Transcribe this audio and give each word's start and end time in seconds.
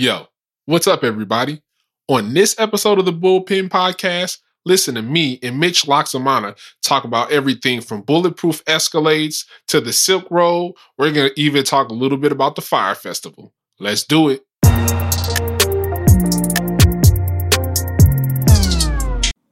Yo, 0.00 0.28
what's 0.66 0.86
up, 0.86 1.02
everybody? 1.02 1.60
On 2.06 2.32
this 2.32 2.54
episode 2.56 3.00
of 3.00 3.04
the 3.04 3.12
Bullpen 3.12 3.68
Podcast, 3.68 4.38
listen 4.64 4.94
to 4.94 5.02
me 5.02 5.40
and 5.42 5.58
Mitch 5.58 5.86
Lacsamana 5.86 6.56
talk 6.84 7.02
about 7.02 7.32
everything 7.32 7.80
from 7.80 8.02
bulletproof 8.02 8.64
Escalades 8.66 9.44
to 9.66 9.80
the 9.80 9.92
Silk 9.92 10.30
Road. 10.30 10.74
We're 10.98 11.10
going 11.10 11.30
to 11.30 11.40
even 11.40 11.64
talk 11.64 11.88
a 11.88 11.94
little 11.94 12.16
bit 12.16 12.30
about 12.30 12.54
the 12.54 12.62
Fyre 12.62 12.94
Festival. 12.94 13.52
Let's 13.80 14.04
do 14.04 14.28
it. 14.28 14.44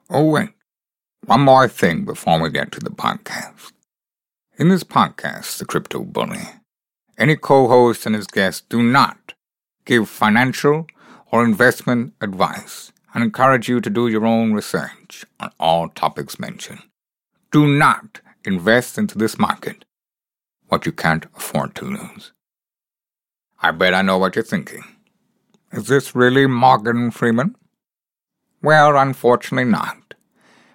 Oh, 0.09 0.31
wait. 0.31 0.51
One 1.25 1.41
more 1.41 1.67
thing 1.67 2.05
before 2.05 2.41
we 2.41 2.51
get 2.51 2.71
to 2.71 2.79
the 2.79 2.91
podcast. 2.91 3.73
In 4.61 4.69
this 4.69 4.85
podcast, 4.85 5.59
The 5.59 5.65
Crypto 5.65 6.05
Bully, 6.05 6.39
any 7.19 7.35
co 7.35 7.67
host 7.67 8.07
and 8.07 8.15
his 8.15 8.29
guests 8.29 8.63
do 8.69 8.81
not 8.81 9.27
give 9.87 10.09
financial 10.09 10.87
or 11.33 11.45
investment 11.45 12.13
advice 12.21 12.93
and 13.15 13.25
encourage 13.25 13.69
you 13.69 13.81
to 13.81 13.89
do 13.89 14.09
your 14.09 14.27
own 14.27 14.53
research 14.53 15.25
on 15.41 15.51
all 15.59 15.89
topics 15.89 16.39
mentioned. 16.39 16.83
Do 17.51 17.67
not 17.67 18.21
invest 18.45 18.99
into 18.99 19.17
this 19.17 19.39
market 19.39 19.87
what 20.69 20.85
you 20.85 20.93
can't 20.93 21.27
afford 21.37 21.75
to 21.77 21.85
lose. 21.85 22.33
I 23.63 23.71
bet 23.71 23.95
I 23.95 24.03
know 24.03 24.19
what 24.19 24.37
you're 24.37 24.45
thinking. 24.45 24.85
Is 25.73 25.87
this 25.87 26.15
really 26.15 26.47
Morgan 26.47 27.11
Freeman? 27.11 27.57
Well, 28.63 28.97
unfortunately 28.99 29.71
not. 29.71 30.15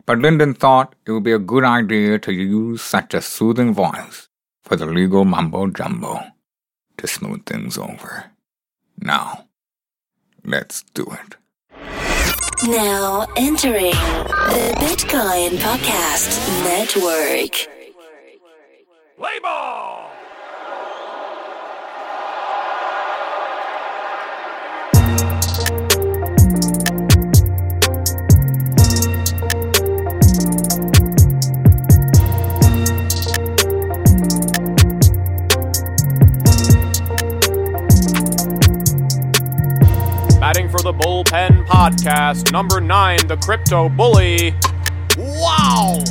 But 0.05 0.19
Lyndon 0.19 0.53
thought 0.53 0.95
it 1.05 1.11
would 1.11 1.23
be 1.23 1.31
a 1.31 1.39
good 1.39 1.63
idea 1.63 2.17
to 2.19 2.33
use 2.33 2.81
such 2.81 3.13
a 3.13 3.21
soothing 3.21 3.73
voice 3.73 4.27
for 4.63 4.75
the 4.75 4.85
legal 4.85 5.25
mumbo 5.25 5.67
jumbo 5.67 6.21
to 6.97 7.07
smooth 7.07 7.45
things 7.45 7.77
over. 7.77 8.31
Now, 9.01 9.47
let's 10.45 10.83
do 10.93 11.07
it. 11.11 11.35
Now 12.67 13.25
entering 13.35 13.91
the 13.91 14.75
Bitcoin 14.77 15.57
Podcast 15.57 16.37
Network. 16.63 17.67
Play 19.17 19.39
ball! 19.41 20.10
For 40.81 40.91
the 40.91 40.93
Bullpen 40.93 41.65
Podcast, 41.67 42.51
number 42.51 42.81
nine, 42.81 43.19
the 43.27 43.37
Crypto 43.37 43.87
Bully. 43.89 44.55
Wow! 45.17 45.99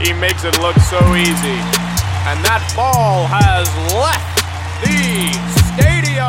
he 0.00 0.12
makes 0.14 0.44
it 0.44 0.58
look 0.60 0.76
so 0.76 0.96
easy. 1.16 1.60
And 2.26 2.42
that 2.44 2.72
ball 2.74 3.26
has 3.26 3.68
left 3.92 4.42
the 4.80 5.32
stadium. 5.74 6.26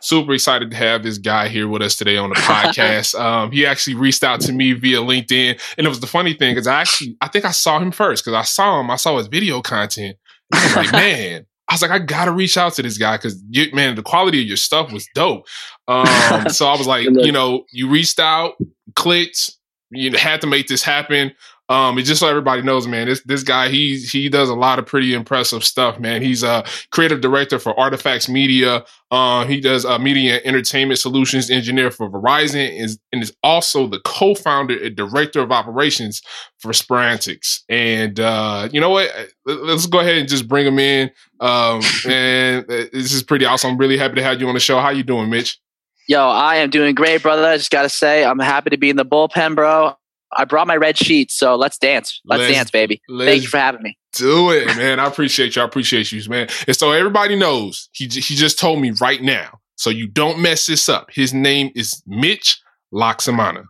Super 0.00 0.34
excited 0.34 0.70
to 0.70 0.76
have 0.76 1.02
this 1.02 1.18
guy 1.18 1.48
here 1.48 1.68
with 1.68 1.82
us 1.82 1.96
today 1.96 2.16
on 2.16 2.30
the 2.30 2.36
podcast. 2.36 3.14
um, 3.20 3.50
he 3.50 3.66
actually 3.66 3.96
reached 3.96 4.22
out 4.22 4.40
to 4.42 4.52
me 4.52 4.72
via 4.72 4.98
LinkedIn. 4.98 5.60
And 5.76 5.86
it 5.86 5.88
was 5.88 6.00
the 6.00 6.06
funny 6.06 6.32
thing 6.32 6.54
because 6.54 6.66
I 6.66 6.80
actually, 6.82 7.16
I 7.20 7.28
think 7.28 7.44
I 7.44 7.50
saw 7.50 7.78
him 7.78 7.90
first 7.90 8.24
because 8.24 8.36
I 8.36 8.42
saw 8.42 8.80
him, 8.80 8.90
I 8.90 8.96
saw 8.96 9.18
his 9.18 9.26
video 9.26 9.60
content. 9.60 10.16
I 10.54 10.64
was 10.64 10.76
like, 10.76 10.92
man, 10.92 11.46
I 11.68 11.74
was 11.74 11.82
like, 11.82 11.90
I 11.90 11.98
gotta 11.98 12.32
reach 12.32 12.56
out 12.56 12.74
to 12.74 12.82
this 12.82 12.98
guy 12.98 13.16
because 13.16 13.42
man, 13.72 13.94
the 13.94 14.02
quality 14.02 14.40
of 14.42 14.46
your 14.46 14.56
stuff 14.56 14.92
was 14.92 15.08
dope. 15.14 15.46
Um, 15.88 16.06
so 16.48 16.66
I 16.66 16.76
was 16.76 16.86
like, 16.86 17.04
you 17.04 17.32
know, 17.32 17.64
you 17.72 17.88
reached 17.88 18.20
out, 18.20 18.54
clicked, 18.94 19.52
you 19.90 20.12
had 20.16 20.40
to 20.40 20.46
make 20.46 20.66
this 20.66 20.82
happen. 20.82 21.32
Um, 21.70 21.96
and 21.96 22.06
just 22.06 22.20
so 22.20 22.28
everybody 22.28 22.60
knows, 22.60 22.86
man, 22.86 23.06
this 23.06 23.22
this 23.22 23.42
guy 23.42 23.68
he 23.70 23.98
he 23.98 24.28
does 24.28 24.50
a 24.50 24.54
lot 24.54 24.78
of 24.78 24.84
pretty 24.84 25.14
impressive 25.14 25.64
stuff, 25.64 25.98
man. 25.98 26.20
He's 26.20 26.42
a 26.42 26.62
creative 26.90 27.22
director 27.22 27.58
for 27.58 27.78
Artifacts 27.80 28.28
Media. 28.28 28.84
Uh, 29.10 29.46
he 29.46 29.60
does 29.60 29.86
uh, 29.86 29.98
media 29.98 30.36
and 30.36 30.46
entertainment 30.46 31.00
solutions 31.00 31.50
engineer 31.50 31.90
for 31.90 32.10
Verizon, 32.10 32.78
is 32.78 32.98
and 33.12 33.22
is 33.22 33.34
also 33.42 33.86
the 33.86 34.00
co-founder 34.04 34.76
and 34.84 34.94
director 34.94 35.40
of 35.40 35.52
operations 35.52 36.20
for 36.58 36.72
Spurantics. 36.72 37.60
And 37.70 38.20
uh, 38.20 38.68
you 38.70 38.80
know 38.80 38.90
what? 38.90 39.10
Let's 39.46 39.86
go 39.86 40.00
ahead 40.00 40.16
and 40.16 40.28
just 40.28 40.46
bring 40.46 40.66
him 40.66 40.78
in. 40.78 41.10
Um, 41.40 41.80
and 42.06 42.66
this 42.66 43.12
is 43.14 43.22
pretty 43.22 43.46
awesome. 43.46 43.72
I'm 43.72 43.78
really 43.78 43.96
happy 43.96 44.16
to 44.16 44.22
have 44.22 44.38
you 44.38 44.48
on 44.48 44.54
the 44.54 44.60
show. 44.60 44.80
How 44.80 44.90
you 44.90 45.02
doing, 45.02 45.30
Mitch? 45.30 45.58
Yo, 46.06 46.20
I 46.20 46.56
am 46.56 46.68
doing 46.68 46.94
great, 46.94 47.22
brother. 47.22 47.46
I 47.46 47.56
just 47.56 47.70
got 47.70 47.82
to 47.82 47.88
say, 47.88 48.26
I'm 48.26 48.38
happy 48.38 48.68
to 48.68 48.76
be 48.76 48.90
in 48.90 48.96
the 48.96 49.06
bullpen, 49.06 49.54
bro. 49.54 49.96
I 50.36 50.44
brought 50.44 50.66
my 50.66 50.76
red 50.76 50.96
sheet, 50.98 51.30
so 51.30 51.54
let's 51.56 51.78
dance. 51.78 52.20
Let's, 52.24 52.40
Let's- 52.40 52.54
dance, 52.54 52.70
baby. 52.70 53.00
let's- 53.08 53.30
Thank 53.30 53.42
you 53.42 53.48
for 53.48 53.58
having 53.58 53.82
me. 53.82 53.96
Do 54.12 54.50
it, 54.52 54.66
man. 54.76 55.00
I 55.00 55.06
appreciate 55.06 55.56
you. 55.56 55.62
I 55.62 55.64
appreciate 55.64 56.12
you, 56.12 56.22
man. 56.30 56.48
And 56.68 56.76
so 56.76 56.92
everybody 56.92 57.34
knows 57.34 57.88
he 57.92 58.04
he 58.06 58.36
just 58.36 58.58
told 58.60 58.80
me 58.80 58.92
right 59.00 59.20
now, 59.20 59.58
so 59.74 59.90
you 59.90 60.06
don't 60.06 60.38
mess 60.40 60.66
this 60.66 60.88
up. 60.88 61.08
His 61.12 61.34
name 61.34 61.70
is 61.74 62.00
Mitch 62.06 62.60
Lacsamana. 62.92 63.64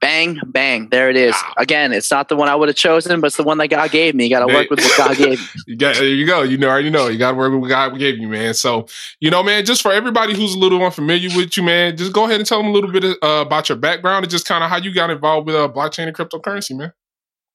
Bang, 0.00 0.38
bang. 0.46 0.88
There 0.90 1.10
it 1.10 1.16
is. 1.16 1.32
Wow. 1.32 1.54
Again, 1.56 1.92
it's 1.92 2.10
not 2.10 2.28
the 2.28 2.36
one 2.36 2.48
I 2.48 2.54
would 2.54 2.68
have 2.68 2.76
chosen, 2.76 3.20
but 3.20 3.28
it's 3.28 3.36
the 3.36 3.42
one 3.42 3.58
that 3.58 3.68
God 3.68 3.90
gave 3.90 4.14
me. 4.14 4.24
You 4.24 4.30
got 4.30 4.46
to 4.46 4.54
work 4.54 4.70
with 4.70 4.80
what 4.80 4.96
God 4.96 5.16
gave 5.16 5.40
me. 5.56 5.62
You 5.66 5.76
got 5.76 5.96
there 5.96 6.06
you 6.06 6.26
go. 6.26 6.42
You 6.42 6.56
know, 6.56 6.68
already 6.68 6.90
know. 6.90 7.08
You 7.08 7.18
got 7.18 7.32
to 7.32 7.36
work 7.36 7.52
with 7.52 7.62
what 7.62 7.68
God 7.68 7.98
gave 7.98 8.18
you, 8.18 8.28
man. 8.28 8.54
So 8.54 8.86
you 9.20 9.30
know, 9.30 9.42
man. 9.42 9.64
Just 9.64 9.82
for 9.82 9.92
everybody 9.92 10.34
who's 10.34 10.54
a 10.54 10.58
little 10.58 10.82
unfamiliar 10.84 11.30
with 11.36 11.56
you, 11.56 11.62
man, 11.64 11.96
just 11.96 12.12
go 12.12 12.24
ahead 12.24 12.36
and 12.36 12.46
tell 12.46 12.58
them 12.58 12.68
a 12.68 12.72
little 12.72 12.92
bit 12.92 13.04
uh, 13.04 13.42
about 13.46 13.68
your 13.68 13.78
background 13.78 14.24
and 14.24 14.30
just 14.30 14.46
kind 14.46 14.62
of 14.62 14.70
how 14.70 14.76
you 14.76 14.94
got 14.94 15.10
involved 15.10 15.46
with 15.46 15.56
uh, 15.56 15.68
blockchain 15.68 16.06
and 16.06 16.16
cryptocurrency, 16.16 16.76
man. 16.76 16.92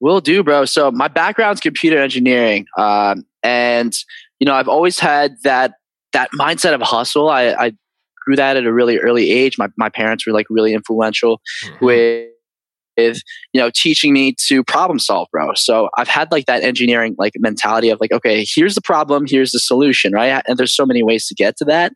Will 0.01 0.19
do, 0.19 0.43
bro. 0.43 0.65
So 0.65 0.91
my 0.91 1.07
background's 1.07 1.61
computer 1.61 1.97
engineering, 1.97 2.65
um, 2.77 3.25
and 3.41 3.95
you 4.39 4.45
know 4.45 4.53
I've 4.53 4.67
always 4.67 4.99
had 4.99 5.35
that 5.43 5.75
that 6.11 6.29
mindset 6.31 6.73
of 6.73 6.81
hustle. 6.81 7.29
I, 7.29 7.53
I 7.53 7.71
grew 8.25 8.35
that 8.35 8.57
at 8.57 8.65
a 8.65 8.73
really 8.73 8.97
early 8.97 9.31
age. 9.31 9.57
My 9.57 9.69
my 9.77 9.87
parents 9.87 10.27
were 10.27 10.33
like 10.33 10.47
really 10.49 10.73
influential 10.73 11.41
with 11.79 12.32
with 12.97 13.21
you 13.53 13.61
know 13.61 13.69
teaching 13.73 14.13
me 14.13 14.35
to 14.47 14.63
problem 14.63 14.99
solve 14.99 15.27
bro. 15.31 15.53
So 15.55 15.89
i've 15.97 16.07
had 16.07 16.31
like 16.31 16.45
that 16.45 16.63
engineering 16.63 17.15
like 17.17 17.33
mentality 17.37 17.89
of 17.89 17.99
like 17.99 18.11
okay 18.11 18.45
here's 18.55 18.75
the 18.75 18.81
problem 18.81 19.25
here's 19.27 19.51
the 19.51 19.59
solution 19.59 20.13
right? 20.13 20.43
And 20.47 20.57
there's 20.57 20.75
so 20.75 20.85
many 20.85 21.03
ways 21.03 21.27
to 21.27 21.35
get 21.35 21.57
to 21.57 21.65
that. 21.65 21.93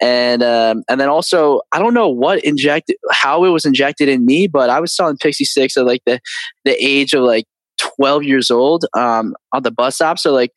And 0.00 0.42
um, 0.42 0.82
and 0.88 1.00
then 1.00 1.08
also 1.08 1.62
i 1.72 1.78
don't 1.78 1.94
know 1.94 2.08
what 2.08 2.44
injected 2.44 2.96
how 3.10 3.44
it 3.44 3.48
was 3.48 3.64
injected 3.64 4.08
in 4.08 4.26
me 4.26 4.46
but 4.46 4.68
i 4.68 4.78
was 4.78 4.94
selling 4.94 5.16
pixie 5.16 5.44
sticks 5.44 5.76
at 5.76 5.86
like 5.86 6.02
the 6.04 6.20
the 6.64 6.76
age 6.84 7.14
of 7.14 7.22
like 7.22 7.46
12 7.78 8.22
years 8.24 8.50
old 8.50 8.84
um, 8.96 9.34
on 9.52 9.62
the 9.62 9.70
bus 9.70 9.96
stop. 9.96 10.18
So 10.18 10.32
like 10.32 10.52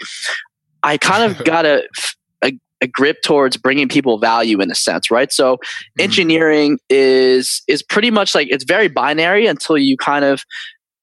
i 0.83 0.97
kind 0.97 1.29
of 1.29 1.43
got 1.45 1.65
a, 1.65 1.87
a 2.81 2.87
grip 2.87 3.17
towards 3.23 3.57
bringing 3.57 3.87
people 3.87 4.19
value 4.19 4.61
in 4.61 4.71
a 4.71 4.75
sense 4.75 5.11
right 5.11 5.31
so 5.31 5.57
Mm-hmm. 5.99 6.03
engineering 6.03 6.79
is 6.89 7.61
is 7.67 7.83
pretty 7.83 8.11
much 8.11 8.33
like 8.35 8.47
it's 8.49 8.63
very 8.63 8.87
binary 8.87 9.47
until 9.47 9.77
you 9.77 9.97
kind 9.97 10.25
of 10.25 10.43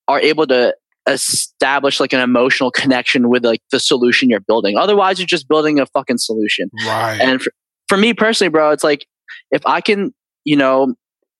are 0.08 0.20
able 0.20 0.46
to 0.46 0.74
establish 1.08 2.00
like 2.00 2.12
an 2.12 2.20
emotional 2.20 2.70
connection 2.70 3.28
with 3.28 3.44
like 3.44 3.60
the 3.72 3.80
solution 3.80 4.28
you're 4.28 4.40
building 4.40 4.76
otherwise 4.76 5.18
you're 5.18 5.26
just 5.26 5.48
building 5.48 5.78
a 5.78 5.86
fucking 5.86 6.18
solution 6.18 6.68
right. 6.86 7.18
and 7.20 7.42
for, 7.42 7.52
for 7.88 7.96
me 7.96 8.12
personally 8.14 8.48
bro 8.48 8.70
it's 8.70 8.84
like 8.84 9.06
if 9.50 9.62
i 9.66 9.80
can 9.80 10.12
you 10.44 10.56
know 10.56 10.94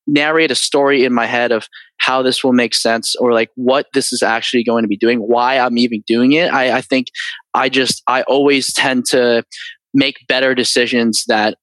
narrate 0.07 0.51
a 0.51 0.55
story 0.55 1.05
in 1.05 1.13
my 1.13 1.27
head 1.27 1.51
of 1.51 1.67
how 1.99 2.23
this 2.23 2.45
will 2.45 2.53
make 2.53 2.75
sense 2.75 3.17
or 3.17 3.33
like 3.33 3.51
what 3.57 3.87
this 3.93 4.13
is 4.13 4.23
actually 4.23 4.63
going 4.63 4.83
to 4.85 4.89
be 4.89 4.97
doing 4.97 5.19
why 5.19 5.59
i'm 5.59 5.79
even 5.79 6.03
doing 6.07 6.33
it 6.33 6.53
i, 6.53 6.77
I 6.77 6.81
think 6.81 7.09
i 7.55 7.69
just 7.69 8.03
i 8.07 8.23
always 8.23 8.73
tend 8.73 9.07
to 9.07 9.43
make 9.97 10.17
better 10.29 10.55
decisions 10.55 11.25
that 11.27 11.57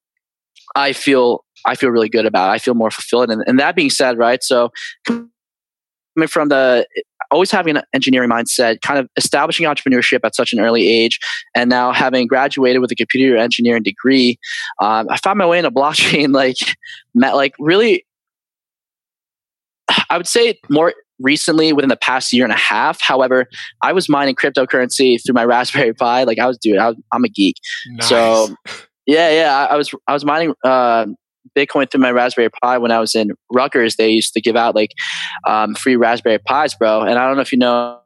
i 0.74 0.92
feel 0.92 1.44
i 1.66 1.74
feel 1.74 1.90
really 1.90 2.10
good 2.10 2.26
about. 2.26 2.50
I 2.50 2.58
feel 2.58 2.74
more 2.74 2.90
fulfilled. 2.90 3.30
And, 3.30 3.42
and 3.46 3.58
that 3.58 3.74
being 3.74 3.90
said 3.90 4.18
right 4.18 4.42
so 4.42 4.70
coming 5.06 5.30
from 6.28 6.48
the 6.48 6.86
always 7.30 7.50
having 7.50 7.76
an 7.76 7.82
engineering 7.92 8.30
mindset 8.30 8.80
kind 8.80 8.98
of 8.98 9.08
establishing 9.16 9.66
entrepreneurship 9.66 10.20
at 10.24 10.34
such 10.34 10.52
an 10.52 10.60
early 10.60 10.88
age 10.88 11.18
and 11.54 11.70
now 11.70 11.92
having 11.92 12.26
graduated 12.26 12.80
with 12.80 12.90
a 12.92 12.94
computer 12.94 13.36
engineering 13.36 13.82
degree 13.82 14.38
um, 14.80 15.06
i 15.10 15.16
found 15.16 15.38
my 15.38 15.46
way 15.46 15.58
into 15.58 15.70
blockchain 15.82 16.32
like 16.32 16.56
met 17.14 17.34
like 17.34 17.54
really 17.58 18.04
i 20.10 20.16
would 20.16 20.28
say 20.28 20.58
more 20.70 20.92
recently 21.24 21.72
within 21.72 21.88
the 21.88 21.96
past 21.96 22.32
year 22.32 22.44
and 22.44 22.52
a 22.52 22.56
half 22.56 23.00
however 23.00 23.46
i 23.82 23.92
was 23.92 24.08
mining 24.08 24.34
cryptocurrency 24.34 25.18
through 25.24 25.34
my 25.34 25.44
raspberry 25.54 25.92
pi 25.92 26.24
like 26.24 26.38
i 26.38 26.46
was 26.46 26.58
dude 26.58 26.78
I 26.78 26.92
i'm 27.12 27.24
a 27.24 27.28
geek 27.28 27.56
nice. 27.88 28.08
so 28.08 28.54
yeah 29.06 29.30
yeah 29.30 29.56
I, 29.56 29.74
I 29.74 29.76
was 29.76 29.92
i 30.06 30.12
was 30.12 30.24
mining 30.24 30.54
uh, 30.64 31.06
bitcoin 31.56 31.90
through 31.90 32.00
my 32.00 32.10
raspberry 32.10 32.50
pi 32.62 32.78
when 32.78 32.90
i 32.90 33.00
was 33.00 33.14
in 33.14 33.32
rutgers 33.52 33.96
they 33.96 34.10
used 34.10 34.32
to 34.34 34.40
give 34.40 34.56
out 34.56 34.74
like 34.74 34.90
um, 35.46 35.74
free 35.74 35.96
raspberry 35.96 36.38
pis 36.46 36.74
bro 36.74 37.00
and 37.00 37.18
i 37.18 37.26
don't 37.26 37.36
know 37.36 37.42
if 37.42 37.52
you 37.52 37.58
know 37.58 38.00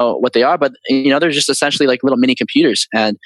what 0.00 0.32
they 0.32 0.42
are, 0.42 0.56
but 0.56 0.72
you 0.88 1.10
know, 1.10 1.18
they're 1.18 1.30
just 1.30 1.48
essentially 1.48 1.86
like 1.86 2.02
little 2.02 2.18
mini 2.18 2.34
computers. 2.34 2.86
And 2.94 3.18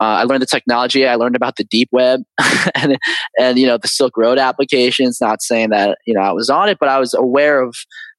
uh, 0.00 0.04
I 0.04 0.24
learned 0.24 0.42
the 0.42 0.46
technology. 0.46 1.06
I 1.06 1.16
learned 1.16 1.36
about 1.36 1.56
the 1.56 1.64
deep 1.64 1.88
web 1.92 2.22
and 2.74 2.98
and 3.40 3.58
you 3.58 3.66
know 3.66 3.78
the 3.78 3.88
Silk 3.88 4.16
Road 4.16 4.38
applications. 4.38 5.20
Not 5.20 5.42
saying 5.42 5.70
that 5.70 5.98
you 6.06 6.14
know 6.14 6.20
I 6.20 6.32
was 6.32 6.50
on 6.50 6.68
it, 6.68 6.78
but 6.78 6.88
I 6.88 6.98
was 6.98 7.14
aware 7.14 7.62
of 7.62 7.74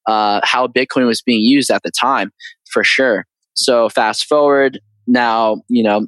uh, 0.08 0.42
how 0.44 0.68
Bitcoin 0.68 1.06
was 1.06 1.22
being 1.22 1.42
used 1.42 1.70
at 1.70 1.84
the 1.84 1.92
time 1.92 2.32
for 2.72 2.84
sure. 2.84 3.26
So 3.54 3.90
fast 3.90 4.26
forward 4.26 4.80
now, 5.08 5.62
you 5.70 5.84
know, 5.84 6.08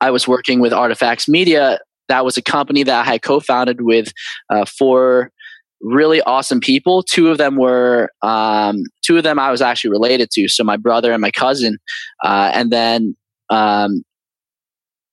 I 0.00 0.10
was 0.10 0.26
working 0.26 0.60
with 0.60 0.72
Artifacts 0.72 1.28
Media. 1.28 1.78
That 2.08 2.24
was 2.24 2.36
a 2.36 2.42
company 2.42 2.82
that 2.82 3.06
I 3.06 3.12
had 3.12 3.22
co-founded 3.22 3.80
with 3.80 4.12
uh, 4.50 4.64
four 4.64 5.30
really 5.80 6.20
awesome 6.22 6.60
people. 6.60 7.02
Two 7.02 7.30
of 7.30 7.38
them 7.38 7.56
were 7.56 8.10
um, 8.22 8.82
two 9.04 9.16
of 9.16 9.22
them 9.22 9.38
I 9.38 9.50
was 9.50 9.62
actually 9.62 9.90
related 9.90 10.30
to, 10.32 10.48
so 10.48 10.64
my 10.64 10.76
brother 10.76 11.12
and 11.12 11.20
my 11.20 11.30
cousin, 11.30 11.78
uh, 12.24 12.50
and 12.52 12.70
then 12.70 13.16
um, 13.50 14.02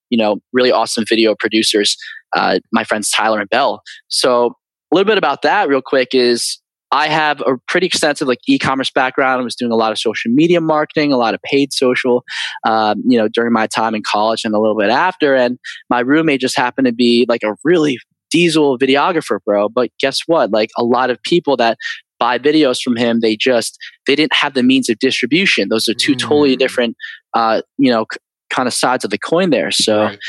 you 0.09 0.17
know 0.17 0.37
really 0.53 0.71
awesome 0.71 1.03
video 1.07 1.35
producers, 1.37 1.95
uh, 2.35 2.59
my 2.71 2.83
friends 2.83 3.09
Tyler 3.09 3.41
and 3.41 3.49
Bell. 3.49 3.81
So 4.07 4.55
a 4.91 4.95
little 4.95 5.09
bit 5.09 5.17
about 5.17 5.41
that, 5.43 5.67
real 5.67 5.81
quick, 5.81 6.09
is 6.13 6.60
I 6.91 7.07
have 7.07 7.41
a 7.41 7.57
pretty 7.67 7.87
extensive 7.87 8.27
like 8.27 8.39
e-commerce 8.47 8.91
background. 8.91 9.41
I 9.41 9.43
was 9.43 9.55
doing 9.55 9.71
a 9.71 9.75
lot 9.75 9.91
of 9.91 9.97
social 9.97 10.31
media 10.31 10.59
marketing, 10.59 11.13
a 11.13 11.17
lot 11.17 11.33
of 11.33 11.41
paid 11.43 11.71
social, 11.71 12.23
um, 12.65 13.01
you 13.07 13.17
know, 13.17 13.29
during 13.29 13.53
my 13.53 13.67
time 13.67 13.95
in 13.95 14.03
college 14.05 14.43
and 14.43 14.53
a 14.53 14.59
little 14.59 14.77
bit 14.77 14.89
after. 14.89 15.33
And 15.35 15.57
my 15.89 16.01
roommate 16.01 16.41
just 16.41 16.57
happened 16.57 16.87
to 16.87 16.93
be 16.93 17.25
like 17.29 17.43
a 17.43 17.55
really 17.63 17.97
diesel 18.29 18.77
videographer, 18.77 19.39
bro. 19.45 19.69
But 19.69 19.89
guess 19.99 20.19
what? 20.25 20.51
Like 20.51 20.69
a 20.77 20.83
lot 20.83 21.09
of 21.09 21.21
people 21.23 21.55
that 21.57 21.77
buy 22.19 22.37
videos 22.37 22.81
from 22.81 22.97
him, 22.97 23.21
they 23.21 23.37
just 23.37 23.77
they 24.05 24.15
didn't 24.15 24.33
have 24.33 24.53
the 24.53 24.63
means 24.63 24.89
of 24.89 24.99
distribution. 24.99 25.69
Those 25.69 25.87
are 25.87 25.93
two 25.93 26.13
mm. 26.13 26.19
totally 26.19 26.55
different, 26.57 26.97
uh, 27.33 27.61
you 27.77 27.91
know, 27.91 28.05
c- 28.11 28.19
kind 28.49 28.67
of 28.67 28.73
sides 28.73 29.05
of 29.05 29.11
the 29.11 29.17
coin 29.17 29.49
there. 29.49 29.71
So. 29.71 30.03
Right. 30.03 30.19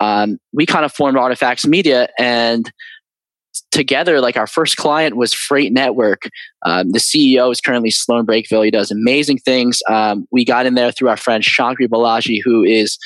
Um, 0.00 0.38
we 0.52 0.66
kind 0.66 0.84
of 0.84 0.92
formed 0.92 1.16
Artifacts 1.16 1.64
Media, 1.64 2.08
and 2.18 2.68
together, 3.72 4.20
like 4.20 4.36
our 4.36 4.46
first 4.46 4.76
client 4.76 5.16
was 5.16 5.32
Freight 5.32 5.72
Network. 5.72 6.28
Um, 6.64 6.92
the 6.92 6.98
CEO 6.98 7.50
is 7.50 7.60
currently 7.60 7.90
Sloan 7.90 8.24
Breakeville. 8.24 8.64
He 8.64 8.70
does 8.70 8.90
amazing 8.90 9.38
things. 9.38 9.80
Um, 9.88 10.26
we 10.30 10.44
got 10.44 10.66
in 10.66 10.74
there 10.74 10.92
through 10.92 11.08
our 11.08 11.16
friend 11.16 11.42
Shankri 11.42 11.88
Balaji, 11.88 12.38
who 12.44 12.62
is 12.62 12.98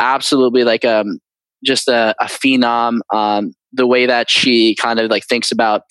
absolutely 0.00 0.64
like 0.64 0.84
um, 0.84 1.18
just 1.64 1.88
a, 1.88 2.14
a 2.20 2.26
phenom. 2.26 2.98
Um, 3.14 3.54
the 3.72 3.86
way 3.86 4.04
that 4.04 4.28
she 4.28 4.74
kind 4.74 5.00
of 5.00 5.10
like 5.10 5.24
thinks 5.24 5.50
about 5.50 5.82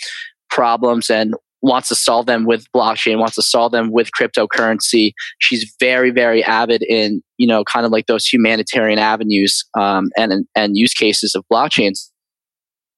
problems 0.52 1.10
and 1.10 1.34
wants 1.64 1.88
to 1.90 1.96
solve 1.96 2.26
them 2.26 2.46
with 2.46 2.66
blockchain, 2.76 3.20
wants 3.20 3.36
to 3.36 3.42
solve 3.42 3.72
them 3.72 3.92
with 3.92 4.10
cryptocurrency. 4.20 5.14
She's 5.40 5.74
very, 5.80 6.12
very 6.12 6.44
avid 6.44 6.84
in 6.84 7.22
you 7.38 7.48
know 7.48 7.64
kind 7.64 7.86
of 7.86 7.92
like 7.92 8.08
those 8.08 8.26
humanitarian 8.26 9.00
avenues 9.00 9.64
um, 9.80 10.10
and 10.18 10.46
and 10.56 10.78
use 10.78 10.94
cases 10.94 11.34
of 11.34 11.46
blockchains. 11.52 12.11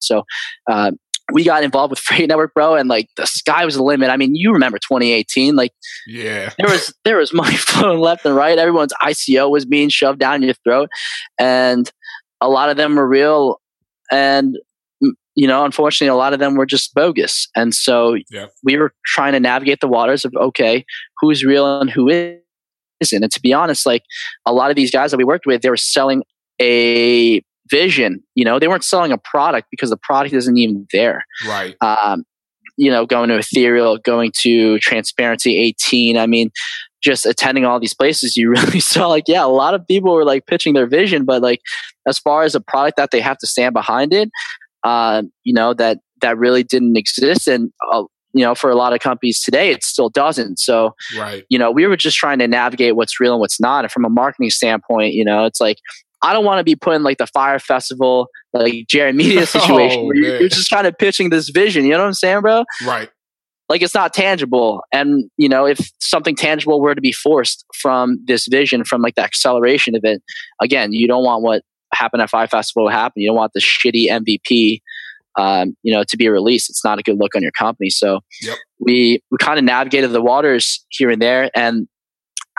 So 0.03 0.23
uh, 0.69 0.91
we 1.31 1.43
got 1.43 1.63
involved 1.63 1.91
with 1.91 1.99
Freight 2.07 2.27
Network, 2.27 2.53
bro, 2.53 2.75
and 2.75 2.89
like 2.89 3.09
the 3.15 3.25
sky 3.25 3.65
was 3.65 3.75
the 3.75 3.83
limit. 3.83 4.09
I 4.09 4.17
mean, 4.17 4.35
you 4.35 4.51
remember 4.51 4.77
2018, 4.77 5.55
like 5.55 5.71
yeah, 6.07 6.51
there 6.57 6.69
was 6.69 6.93
there 7.03 7.17
was 7.17 7.33
money 7.33 7.55
flowing 7.57 7.99
left 7.99 8.25
and 8.25 8.35
right. 8.35 8.57
Everyone's 8.57 8.93
ICO 9.01 9.49
was 9.49 9.65
being 9.65 9.89
shoved 9.89 10.19
down 10.19 10.41
your 10.41 10.53
throat, 10.63 10.89
and 11.39 11.89
a 12.41 12.49
lot 12.49 12.69
of 12.69 12.77
them 12.77 12.95
were 12.95 13.07
real, 13.07 13.59
and 14.11 14.57
you 15.35 15.47
know, 15.47 15.65
unfortunately, 15.65 16.11
a 16.11 16.15
lot 16.15 16.33
of 16.33 16.39
them 16.39 16.55
were 16.55 16.65
just 16.65 16.93
bogus. 16.93 17.47
And 17.55 17.73
so 17.73 18.17
yeah. 18.29 18.47
we 18.63 18.77
were 18.77 18.93
trying 19.03 19.33
to 19.33 19.39
navigate 19.39 19.79
the 19.79 19.87
waters 19.87 20.25
of 20.25 20.33
okay, 20.39 20.85
who's 21.19 21.43
real 21.43 21.79
and 21.79 21.89
who 21.89 22.09
isn't. 22.09 23.23
And 23.23 23.31
to 23.31 23.41
be 23.41 23.53
honest, 23.53 23.85
like 23.85 24.03
a 24.45 24.53
lot 24.53 24.69
of 24.69 24.75
these 24.75 24.91
guys 24.91 25.11
that 25.11 25.17
we 25.17 25.23
worked 25.23 25.45
with, 25.45 25.61
they 25.61 25.69
were 25.69 25.77
selling 25.77 26.23
a 26.61 27.41
vision. 27.73 28.23
You 28.35 28.45
know, 28.45 28.59
they 28.59 28.67
weren't 28.67 28.83
selling 28.83 29.11
a 29.11 29.17
product 29.17 29.67
because 29.71 29.89
the 29.89 29.97
product 29.97 30.35
isn't 30.35 30.57
even 30.57 30.85
there. 30.93 31.25
Right. 31.47 31.75
Um, 31.81 32.23
you 32.77 32.91
know, 32.91 33.05
going 33.05 33.29
to 33.29 33.37
Ethereal, 33.37 33.97
going 33.97 34.31
to 34.41 34.77
Transparency 34.79 35.57
18. 35.57 36.17
I 36.17 36.27
mean, 36.27 36.51
just 37.03 37.25
attending 37.25 37.65
all 37.65 37.79
these 37.79 37.93
places, 37.93 38.37
you 38.37 38.49
really 38.57 38.79
saw 38.79 39.07
like, 39.07 39.25
yeah, 39.27 39.43
a 39.43 39.47
lot 39.47 39.73
of 39.73 39.85
people 39.87 40.13
were 40.13 40.25
like 40.25 40.45
pitching 40.45 40.73
their 40.73 40.87
vision, 40.87 41.25
but 41.25 41.41
like 41.41 41.61
as 42.07 42.19
far 42.19 42.43
as 42.43 42.55
a 42.55 42.61
product 42.61 42.97
that 42.97 43.09
they 43.11 43.19
have 43.19 43.37
to 43.39 43.47
stand 43.47 43.73
behind 43.73 44.13
it, 44.13 44.29
uh, 44.83 45.23
you 45.43 45.53
know, 45.53 45.73
that 45.73 45.99
that 46.21 46.37
really 46.37 46.63
didn't 46.63 46.95
exist. 46.95 47.47
And 47.47 47.71
uh, 47.91 48.03
you 48.33 48.43
know, 48.43 48.55
for 48.55 48.69
a 48.69 48.75
lot 48.75 48.93
of 48.93 48.99
companies 48.99 49.41
today, 49.41 49.69
it 49.69 49.83
still 49.83 50.09
doesn't. 50.09 50.59
So, 50.59 50.95
right. 51.15 51.43
you 51.49 51.59
know, 51.59 51.69
we 51.69 51.85
were 51.85 51.97
just 51.97 52.17
trying 52.17 52.39
to 52.39 52.47
navigate 52.47 52.95
what's 52.95 53.19
real 53.19 53.33
and 53.33 53.39
what's 53.39 53.59
not. 53.59 53.85
And 53.85 53.91
from 53.91 54.05
a 54.05 54.09
marketing 54.09 54.49
standpoint, 54.49 55.13
you 55.13 55.23
know, 55.23 55.45
it's 55.45 55.61
like 55.61 55.77
I 56.23 56.31
don't 56.31 56.45
want 56.45 56.59
to 56.59 56.63
be 56.63 56.75
put 56.75 56.95
in 56.95 57.03
like 57.03 57.17
the 57.17 57.27
Fyre 57.27 57.59
Festival, 57.59 58.29
like 58.53 58.85
Jerry 58.87 59.11
Media 59.11 59.45
situation 59.45 59.99
oh, 59.99 60.05
where 60.05 60.15
you're, 60.15 60.39
you're, 60.39 60.49
just 60.49 60.69
kind 60.69 60.87
of 60.87 60.97
pitching 60.97 61.29
this 61.29 61.49
vision. 61.49 61.83
You 61.83 61.91
know 61.91 61.99
what 61.99 62.07
I'm 62.07 62.13
saying, 62.13 62.41
bro? 62.41 62.63
Right. 62.85 63.09
Like 63.69 63.81
it's 63.81 63.93
not 63.93 64.13
tangible. 64.13 64.81
And, 64.93 65.29
you 65.37 65.49
know, 65.49 65.65
if 65.65 65.79
something 65.99 66.35
tangible 66.35 66.81
were 66.81 66.95
to 66.95 67.01
be 67.01 67.11
forced 67.11 67.65
from 67.75 68.19
this 68.25 68.47
vision, 68.47 68.83
from 68.83 69.01
like 69.01 69.15
the 69.15 69.23
acceleration 69.23 69.95
of 69.95 70.01
it, 70.03 70.21
again, 70.61 70.93
you 70.93 71.07
don't 71.07 71.23
want 71.23 71.43
what 71.43 71.63
happened 71.93 72.21
at 72.21 72.29
Fyre 72.29 72.47
Festival 72.47 72.87
to 72.87 72.93
happen. 72.93 73.21
You 73.21 73.29
don't 73.29 73.37
want 73.37 73.51
the 73.53 73.61
shitty 73.61 74.07
MVP, 74.07 74.81
um, 75.37 75.75
you 75.83 75.93
know, 75.93 76.03
to 76.07 76.17
be 76.17 76.29
released. 76.29 76.69
It's 76.69 76.85
not 76.85 76.99
a 76.99 77.03
good 77.03 77.17
look 77.17 77.35
on 77.35 77.41
your 77.41 77.51
company. 77.51 77.89
So 77.89 78.19
yep. 78.41 78.57
we, 78.79 79.21
we 79.31 79.37
kind 79.39 79.57
of 79.57 79.65
navigated 79.65 80.11
the 80.11 80.21
waters 80.21 80.85
here 80.89 81.09
and 81.09 81.21
there. 81.21 81.49
And 81.55 81.87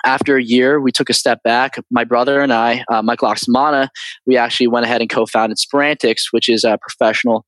after 0.05 0.37
a 0.37 0.43
year, 0.43 0.81
we 0.81 0.93
took 0.93 1.11
a 1.11 1.15
step 1.15 1.43
back. 1.43 1.77
My 1.91 2.05
brother 2.05 2.41
and 2.41 2.53
I, 2.53 2.85
uh, 2.93 3.03
Michael 3.03 3.29
Lacsamana, 3.29 3.89
we 4.27 4.37
actually 4.37 4.69
went 4.69 4.85
ahead 4.85 5.01
and 5.01 5.11
co-founded 5.11 5.59
Spurantics, 5.59 6.25
which 6.31 6.49
is 6.49 6.65
a 6.65 6.79
professional 6.81 7.45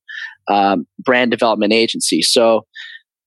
um, 0.49 0.87
brand 0.99 1.31
development 1.31 1.73
agency. 1.73 2.21
So, 2.21 2.65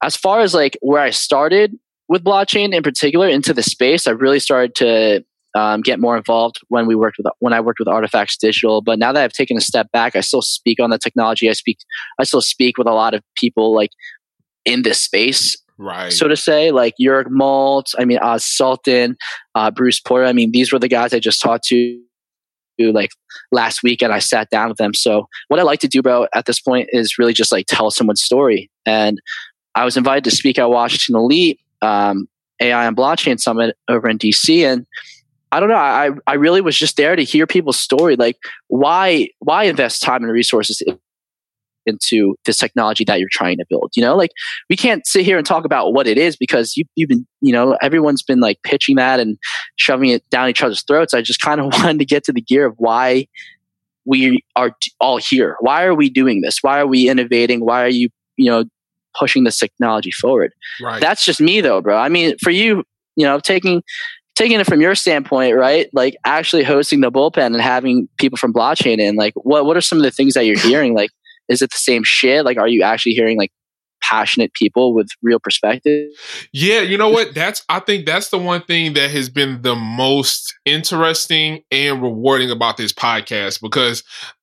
as 0.03 0.17
far 0.17 0.41
as 0.41 0.55
like 0.55 0.79
where 0.81 1.01
I 1.01 1.11
started 1.11 1.79
with 2.09 2.25
blockchain 2.25 2.75
in 2.75 2.83
particular 2.83 3.29
into 3.29 3.53
the 3.53 3.63
space, 3.63 4.07
I 4.07 4.13
really 4.13 4.41
started 4.41 4.75
to 4.77 5.25
um, 5.55 5.81
get 5.81 6.01
more 6.01 6.17
involved 6.17 6.59
when 6.69 6.87
we 6.87 6.95
worked 6.95 7.19
with 7.19 7.27
when 7.41 7.53
I 7.53 7.61
worked 7.61 7.79
with 7.79 7.89
Artifacts 7.89 8.37
Digital. 8.37 8.83
But 8.83 8.99
now 8.99 9.13
that 9.13 9.23
I've 9.23 9.33
taken 9.33 9.57
a 9.57 9.61
step 9.61 9.91
back, 9.93 10.17
I 10.17 10.21
still 10.21 10.43
speak 10.43 10.81
on 10.81 10.91
the 10.91 10.99
technology. 10.99 11.49
I 11.49 11.53
speak, 11.53 11.79
I 12.19 12.25
still 12.25 12.43
speak 12.43 12.79
with 12.79 12.87
a 12.87 12.93
lot 12.93 13.15
of 13.15 13.23
people 13.37 13.75
like 13.75 13.91
in 14.65 14.83
this 14.83 15.01
space 15.01 15.57
right? 15.81 16.13
So 16.13 16.29
to 16.29 16.37
say, 16.37 16.71
like 16.71 16.95
Jörg 17.01 17.27
Molt, 17.29 17.95
I 17.99 18.05
mean, 18.05 18.19
Oz 18.19 18.45
Sultan, 18.45 19.17
uh, 19.55 19.71
Bruce 19.71 20.01
Porter. 20.01 20.27
I 20.27 20.33
mean, 20.33 20.53
these 20.53 20.73
were 20.73 20.79
the 20.79 20.89
guys 20.89 21.13
I 21.13 21.19
just 21.19 21.41
talked 21.41 21.65
to 21.69 22.01
like 22.89 23.11
last 23.53 23.83
week 23.83 24.03
and 24.03 24.13
I 24.13 24.19
sat 24.19 24.49
down 24.51 24.69
with 24.69 24.79
them. 24.79 24.95
So 24.95 25.29
what 25.49 25.61
I 25.61 25.63
like 25.63 25.81
to 25.81 25.89
do, 25.89 26.01
bro, 26.01 26.27
at 26.35 26.47
this 26.47 26.61
point 26.61 26.89
is 26.93 27.19
really 27.19 27.35
just 27.35 27.53
like 27.53 27.67
tell 27.67 27.91
someone's 27.91 28.23
story. 28.23 28.71
And 28.87 29.21
I 29.75 29.85
was 29.85 29.97
invited 29.97 30.25
to 30.25 30.31
speak 30.31 30.59
at 30.59 30.71
Washington 30.71 31.17
Elite 31.17 31.61
um, 31.83 32.27
AI 32.61 32.87
and 32.87 32.97
Blockchain 32.97 33.39
Summit 33.39 33.77
over 33.89 34.09
in 34.09 34.19
DC. 34.19 34.65
And 34.65 34.87
I 35.53 35.61
don't 35.61 35.69
know, 35.69 35.75
I, 35.75 36.11
I 36.27 36.35
really 36.35 36.61
was 36.61 36.79
just 36.79 36.97
there 36.97 37.17
to 37.17 37.23
hear 37.23 37.47
people's 37.47 37.79
story. 37.79 38.17
Like 38.17 38.39
why, 38.69 39.29
why 39.41 39.65
invest 39.65 40.03
time 40.03 40.23
and 40.23 40.33
resources 40.33 40.83
into 41.87 42.37
this 42.45 42.59
technology 42.59 43.05
that 43.05 43.21
you're 43.21 43.29
trying 43.31 43.57
to 43.59 43.65
build. 43.69 43.93
You 43.97 44.03
know, 44.03 44.17
like 44.17 44.31
we 44.69 44.77
can't 44.77 45.07
sit 45.07 45.25
here 45.25 45.37
and 45.37 45.47
talk 45.47 45.65
about 45.65 45.93
what 45.93 46.07
it 46.07 46.19
is 46.19 46.37
because 46.37 46.77
you, 46.77 46.85
you've 46.97 47.09
been, 47.09 47.27
you 47.41 47.53
know, 47.53 47.77
everyone's 47.83 48.23
been 48.23 48.41
like 48.41 48.63
pitching 48.63 48.97
that 48.97 49.21
and 49.21 49.39
shoving 49.77 50.11
it 50.11 50.29
down 50.31 50.49
each 50.49 50.63
other's 50.63 50.83
throats. 50.83 51.15
I 51.15 51.23
just 51.23 51.41
kind 51.41 51.61
of 51.61 51.67
wanted 51.73 51.99
to 51.99 52.05
get 52.05 52.25
to 52.25 52.33
the 52.33 52.43
gear 52.43 52.67
of 52.67 52.75
why 52.79 53.27
we 54.05 54.43
are 54.57 54.75
all 55.01 55.19
here. 55.19 55.57
Why 55.61 55.85
are 55.85 55.95
we 55.95 56.11
doing 56.11 56.41
this? 56.41 56.59
Why 56.63 56.81
are 56.81 56.87
we 56.87 57.09
innovating? 57.09 57.61
Why 57.61 57.83
are 57.83 57.89
you, 57.89 58.09
you 58.37 58.51
know, 58.51 58.65
pushing 59.19 59.45
this 59.45 59.59
technology 59.59 60.11
forward? 60.11 60.53
Right. 60.83 61.01
That's 61.01 61.25
just 61.25 61.41
me 61.41 61.61
though, 61.61 61.81
bro. 61.81 61.97
I 61.97 62.09
mean, 62.09 62.37
for 62.39 62.51
you, 62.51 62.85
you 63.17 63.27
know, 63.27 63.39
taking 63.39 63.83
taking 64.37 64.59
it 64.59 64.67
from 64.67 64.81
your 64.81 64.95
standpoint, 64.95 65.55
right? 65.55 65.91
Like 65.93 66.17
actually 66.25 66.63
hosting 66.63 67.03
the 67.03 67.13
bullpen 67.13 67.47
and 67.47 67.61
having 67.61 68.09
people 68.17 68.39
from 68.39 68.55
blockchain 68.55 68.99
in, 68.99 69.17
like 69.17 69.35
what 69.35 69.67
what 69.67 69.77
are 69.77 69.83
some 69.83 69.99
of 69.99 70.05
the 70.05 70.11
things 70.11 70.35
that 70.35 70.47
you're 70.47 70.59
hearing? 70.59 70.95
Like 70.95 71.11
is 71.51 71.61
it 71.63 71.71
the 71.71 71.79
same 71.79 72.03
shit? 72.05 72.45
Like, 72.45 72.57
are 72.57 72.69
you 72.69 72.83
actually 72.83 73.13
hearing 73.13 73.37
like 73.37 73.51
passionate 74.03 74.55
people 74.55 74.95
with 74.95 75.09
real 75.23 75.39
perspective? 75.39 76.09
Yeah, 76.53 76.81
you 76.81 76.97
know 76.97 77.11
what? 77.11 77.35
That's 77.35 77.65
I 77.69 77.81
think 77.81 78.07
that's 78.07 78.31
the 78.31 78.39
one 78.39 78.63
thing 78.63 78.95
that 78.95 79.11
has 79.11 79.29
been 79.29 79.63
the 79.63 79.77
most 79.77 80.55
interesting 80.65 81.63
and 81.71 82.03
rewarding 82.03 82.51
about 82.51 82.77
this 82.77 82.93
podcast 82.93 83.61
because 83.61 84.03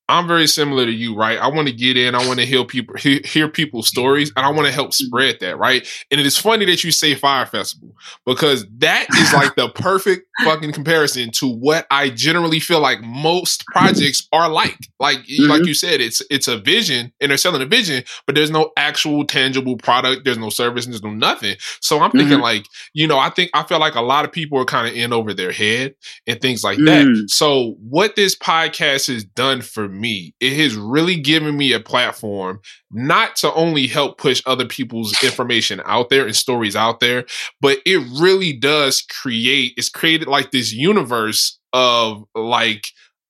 I'm 0.10 0.26
very 0.26 0.48
similar 0.48 0.86
to 0.86 0.92
you, 0.92 1.16
right? 1.16 1.38
I 1.38 1.48
want 1.48 1.68
to 1.68 1.74
get 1.74 1.98
in, 1.98 2.16
I 2.16 2.26
want 2.26 2.40
to 2.40 2.46
hear 2.46 2.64
people 2.64 2.96
hear, 2.96 3.20
hear 3.26 3.50
people's 3.50 3.90
stories, 3.90 4.32
and 4.38 4.46
I 4.46 4.50
want 4.50 4.66
to 4.66 4.72
help 4.72 4.94
spread 4.94 5.40
that, 5.42 5.58
right? 5.58 5.86
And 6.10 6.20
it 6.20 6.26
is 6.26 6.38
funny 6.38 6.64
that 6.66 6.84
you 6.84 6.92
say 6.92 7.14
Fyre 7.14 7.46
Festival 7.46 7.94
because 8.26 8.66
that 8.78 9.08
is 9.18 9.34
like 9.34 9.56
the 9.56 9.70
perfect 9.70 10.27
fucking 10.44 10.72
comparison 10.72 11.32
to 11.32 11.48
what 11.48 11.88
I 11.92 12.10
generally 12.10 12.60
feel 12.60 12.80
like 12.80 13.02
most 13.02 13.66
projects 13.68 14.28
are 14.32 14.50
like. 14.50 14.78
Like 15.00 15.18
Mm-hmm. 15.20 15.50
like 15.50 15.66
you 15.66 15.74
said, 15.74 16.00
it's 16.02 16.22
it's 16.30 16.48
a 16.48 16.58
vision 16.58 17.12
and 17.20 17.30
they're 17.32 17.38
selling 17.38 17.62
a 17.62 17.66
vision, 17.66 18.04
but 18.26 18.36
there's 18.36 18.52
no 18.52 18.72
actual 18.78 19.26
tangible 19.26 19.78
product, 19.78 20.26
there's 20.26 20.38
no 20.38 20.50
service, 20.50 20.86
there's 20.86 21.04
no 21.04 21.12
nothing. 21.12 21.56
So 21.82 22.00
I'm 22.00 22.12
thinking 22.12 22.38
Mhm. 22.38 22.42
like, 22.42 22.66
you 22.94 23.08
know, 23.08 23.18
I 23.18 23.30
think 23.30 23.52
I 23.54 23.64
feel 23.64 23.80
like 23.80 23.96
a 23.96 24.02
lot 24.02 24.26
of 24.26 24.32
people 24.32 24.60
are 24.60 24.66
kind 24.66 24.88
of 24.88 24.94
in 24.96 25.12
over 25.14 25.34
their 25.34 25.52
head 25.52 25.96
and 26.28 26.40
things 26.42 26.64
like 26.64 26.78
that. 26.80 27.06
Mm. 27.06 27.30
So 27.30 27.76
what 27.82 28.16
this 28.16 28.36
podcast 28.36 29.08
has 29.14 29.24
done 29.24 29.62
for 29.62 29.88
me, 29.90 30.34
it 30.40 30.54
has 30.54 30.76
really 30.76 31.16
given 31.18 31.58
me 31.58 31.74
a 31.74 31.80
platform 31.80 32.60
not 32.92 33.36
to 33.38 33.54
only 33.54 33.86
help 33.88 34.18
push 34.18 34.42
other 34.46 34.66
people's 34.66 35.12
information 35.24 35.82
out 35.86 36.10
there 36.10 36.26
and 36.26 36.36
stories 36.36 36.76
out 36.76 37.00
there, 37.00 37.26
but 37.60 37.80
it 37.86 37.98
really 38.20 38.54
does 38.54 39.02
create, 39.02 39.74
it's 39.78 39.90
created 39.90 40.27
like 40.28 40.52
this 40.52 40.74
universe 40.74 41.60
of 41.74 42.24
like, 42.36 42.88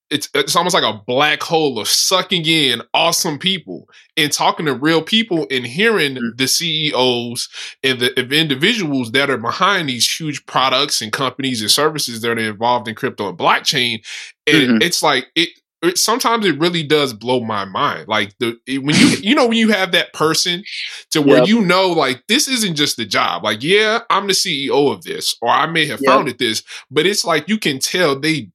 it's, 0.10 0.30
it's 0.34 0.56
almost 0.56 0.74
like 0.74 0.86
a 0.86 1.02
black 1.06 1.44
hole 1.44 1.80
of 1.80 1.88
sucking 1.90 2.46
in 2.46 2.82
awesome 2.94 3.38
people 3.38 3.90
and 4.16 4.32
talking 4.32 4.66
to 4.66 4.74
real 4.74 5.02
people 5.02 5.46
and 5.52 5.66
hearing 5.68 6.16
Mm. 6.16 6.38
the 6.38 6.48
CEOs 6.48 7.50
and 7.84 8.00
the 8.00 8.18
of 8.20 8.32
individuals 8.32 9.12
that 9.12 9.30
are 9.30 9.38
behind 9.38 9.90
these 9.90 10.10
huge 10.10 10.46
products 10.46 11.02
and 11.02 11.12
companies 11.12 11.62
and 11.62 11.70
services 11.70 12.22
that 12.22 12.32
are 12.32 12.40
involved 12.40 12.88
in 12.88 12.96
crypto 12.96 13.28
and 13.30 13.38
blockchain. 13.38 14.00
And 14.46 14.82
Mhm. 14.82 14.84
it's 14.84 15.04
like 15.04 15.28
it, 15.36 15.50
it 15.84 15.98
sometimes 15.98 16.46
it 16.46 16.58
really 16.60 16.84
does 16.84 17.14
blow 17.14 17.40
my 17.42 17.66
mind. 17.66 18.08
Like 18.08 18.36
the 18.40 18.58
it- 18.68 18.84
when 18.84 18.96
you 18.96 19.08
you 19.22 19.36
know 19.36 19.46
when 19.48 19.58
you 19.58 19.70
have 19.70 19.92
that 19.92 20.14
person 20.14 20.64
to 21.12 21.22
where 21.22 21.40
Yep. 21.40 21.48
you 21.48 21.62
know 21.62 21.88
like 21.90 22.24
this 22.28 22.48
isn't 22.48 22.76
just 22.76 23.00
a 23.00 23.06
job. 23.06 23.44
Like 23.44 23.64
yeah, 23.64 24.00
I'm 24.10 24.28
the 24.28 24.34
CEO 24.34 24.92
of 24.92 25.04
this 25.04 25.36
or 25.42 25.50
I 25.50 25.66
may 25.68 25.86
have 25.86 26.00
Yep. 26.02 26.08
founded 26.12 26.38
this, 26.40 26.64
but 26.90 27.06
it's 27.06 27.24
like 27.26 27.48
you 27.48 27.58
can 27.58 27.80
tell 27.80 28.20
they 28.20 28.50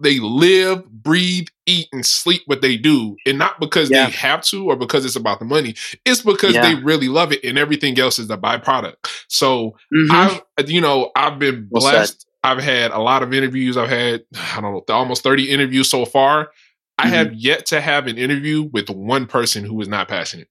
they 0.00 0.20
live, 0.20 0.86
breathe, 0.88 1.48
eat, 1.66 1.88
and 1.92 2.06
sleep 2.06 2.40
what 2.46 2.62
they 2.62 2.76
do, 2.76 3.16
and 3.26 3.36
not 3.36 3.58
because 3.60 3.90
Yeah. 3.90 4.06
they 4.06 4.12
have 4.12 4.42
to 4.44 4.64
or 4.70 4.76
because 4.76 5.04
it's 5.04 5.16
about 5.16 5.38
the 5.40 5.44
money. 5.44 5.74
It's 6.06 6.22
because 6.22 6.54
Yeah. 6.54 6.62
they 6.62 6.74
really 6.80 7.08
love 7.08 7.32
it, 7.32 7.42
and 7.44 7.58
everything 7.58 7.98
else 7.98 8.18
is 8.18 8.30
a 8.30 8.36
byproduct. 8.38 8.94
So 9.28 9.76
Mhm. 9.92 10.42
I've 10.58 10.70
you 10.70 10.80
know 10.80 11.10
I've 11.16 11.38
been 11.38 11.66
Well 11.70 11.82
said. 11.82 12.16
I've 12.42 12.62
had 12.62 12.90
a 12.90 12.98
lot 12.98 13.22
of 13.22 13.32
interviews. 13.34 13.76
I've 13.76 13.88
had 13.90 14.22
I 14.54 14.60
don't 14.60 14.72
know 14.88 14.94
almost 14.94 15.22
thirty 15.22 15.50
interviews 15.50 15.88
so 15.90 16.04
far. 16.04 16.50
I 16.98 17.06
Mhm. 17.06 17.10
have 17.10 17.34
yet 17.34 17.66
to 17.66 17.80
have 17.80 18.06
an 18.06 18.18
interview 18.18 18.62
with 18.72 18.90
one 18.90 19.26
person 19.26 19.64
who 19.64 19.80
is 19.80 19.88
not 19.88 20.08
passionate 20.08 20.48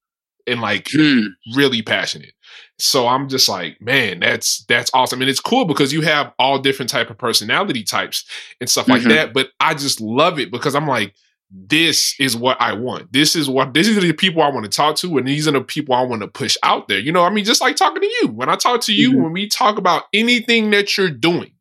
and 0.47 0.61
like 0.61 0.87
Hmm. 0.91 1.27
really 1.55 1.81
passionate. 1.83 2.33
So 2.79 3.07
I'm 3.07 3.27
just 3.29 3.47
like, 3.49 3.79
man, 3.81 4.19
that's 4.19 4.63
that's 4.67 4.89
awesome, 4.93 5.21
and 5.21 5.29
it's 5.29 5.39
cool 5.39 5.65
because 5.65 5.93
you 5.93 6.01
have 6.01 6.33
all 6.39 6.57
different 6.59 6.89
type 6.89 7.09
of 7.09 7.17
personality 7.17 7.83
types 7.83 8.23
and 8.59 8.69
stuff 8.69 8.87
like 8.87 9.03
Mhm. 9.03 9.09
that. 9.09 9.33
But 9.33 9.49
I 9.59 9.73
just 9.73 10.01
love 10.01 10.39
it 10.39 10.51
because 10.51 10.75
I'm 10.75 10.87
like, 10.87 11.13
this 11.51 12.15
is 12.19 12.35
what 12.35 12.59
I 12.61 12.73
want. 12.73 13.11
This 13.11 13.35
is 13.35 13.49
what 13.49 13.73
this 13.73 13.87
is 13.87 14.01
the 14.01 14.13
people 14.13 14.41
I 14.41 14.49
want 14.49 14.65
to 14.65 14.71
talk 14.75 14.95
to, 14.97 15.17
and 15.17 15.27
these 15.27 15.47
are 15.47 15.51
the 15.51 15.61
people 15.61 15.93
I 15.95 16.01
want 16.01 16.21
to 16.21 16.27
push 16.27 16.55
out 16.63 16.87
there. 16.87 16.99
You 16.99 17.11
know, 17.11 17.23
I 17.23 17.29
mean, 17.31 17.43
just 17.45 17.61
like 17.61 17.75
talking 17.75 18.01
to 18.01 18.07
you. 18.21 18.27
When 18.29 18.49
I 18.49 18.55
talk 18.55 18.81
to 18.81 18.93
you, 18.93 19.11
Mhm. 19.13 19.23
when 19.23 19.33
we 19.33 19.47
talk 19.47 19.77
about 19.77 20.03
anything 20.13 20.69
that 20.71 20.97
you're 20.97 21.09
doing, 21.09 21.51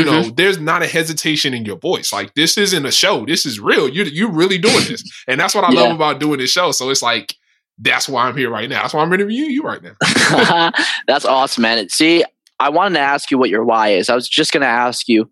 you 0.00 0.04
know, 0.04 0.22
Mm-hmm. 0.22 0.34
there's 0.36 0.58
not 0.58 0.82
a 0.82 0.86
hesitation 0.86 1.54
in 1.54 1.64
your 1.64 1.76
voice. 1.78 2.12
Like 2.12 2.34
this 2.34 2.56
isn't 2.58 2.84
a 2.86 2.92
show. 2.92 3.24
This 3.26 3.44
is 3.46 3.60
real. 3.60 3.88
You're 3.88 4.06
you're 4.06 4.30
really 4.32 4.58
doing 4.58 4.84
this, 4.88 5.02
and 5.28 5.38
that's 5.40 5.54
what 5.54 5.64
I 5.64 5.70
love 5.70 5.94
about 5.96 6.20
doing 6.20 6.38
this 6.38 6.50
show. 6.50 6.72
So 6.72 6.90
it's 6.90 7.02
like 7.02 7.34
that's 7.78 8.08
why 8.08 8.26
I'm 8.28 8.36
here 8.36 8.50
right 8.50 8.68
now. 8.68 8.82
That's 8.82 8.94
why 8.94 9.02
I'm 9.02 9.12
interviewing 9.12 9.50
you 9.50 9.62
right 9.62 9.80
now. 9.82 10.70
That's 11.08 11.24
awesome, 11.24 11.62
man. 11.62 11.88
See, 11.88 12.22
I 12.60 12.68
wanted 12.68 12.94
to 12.96 13.00
ask 13.00 13.30
you 13.30 13.38
what 13.38 13.48
your 13.50 13.64
why 13.64 13.88
is. 13.94 14.08
I 14.10 14.14
was 14.14 14.28
just 14.28 14.52
going 14.52 14.60
to 14.60 14.66
ask 14.68 15.08
you, 15.08 15.28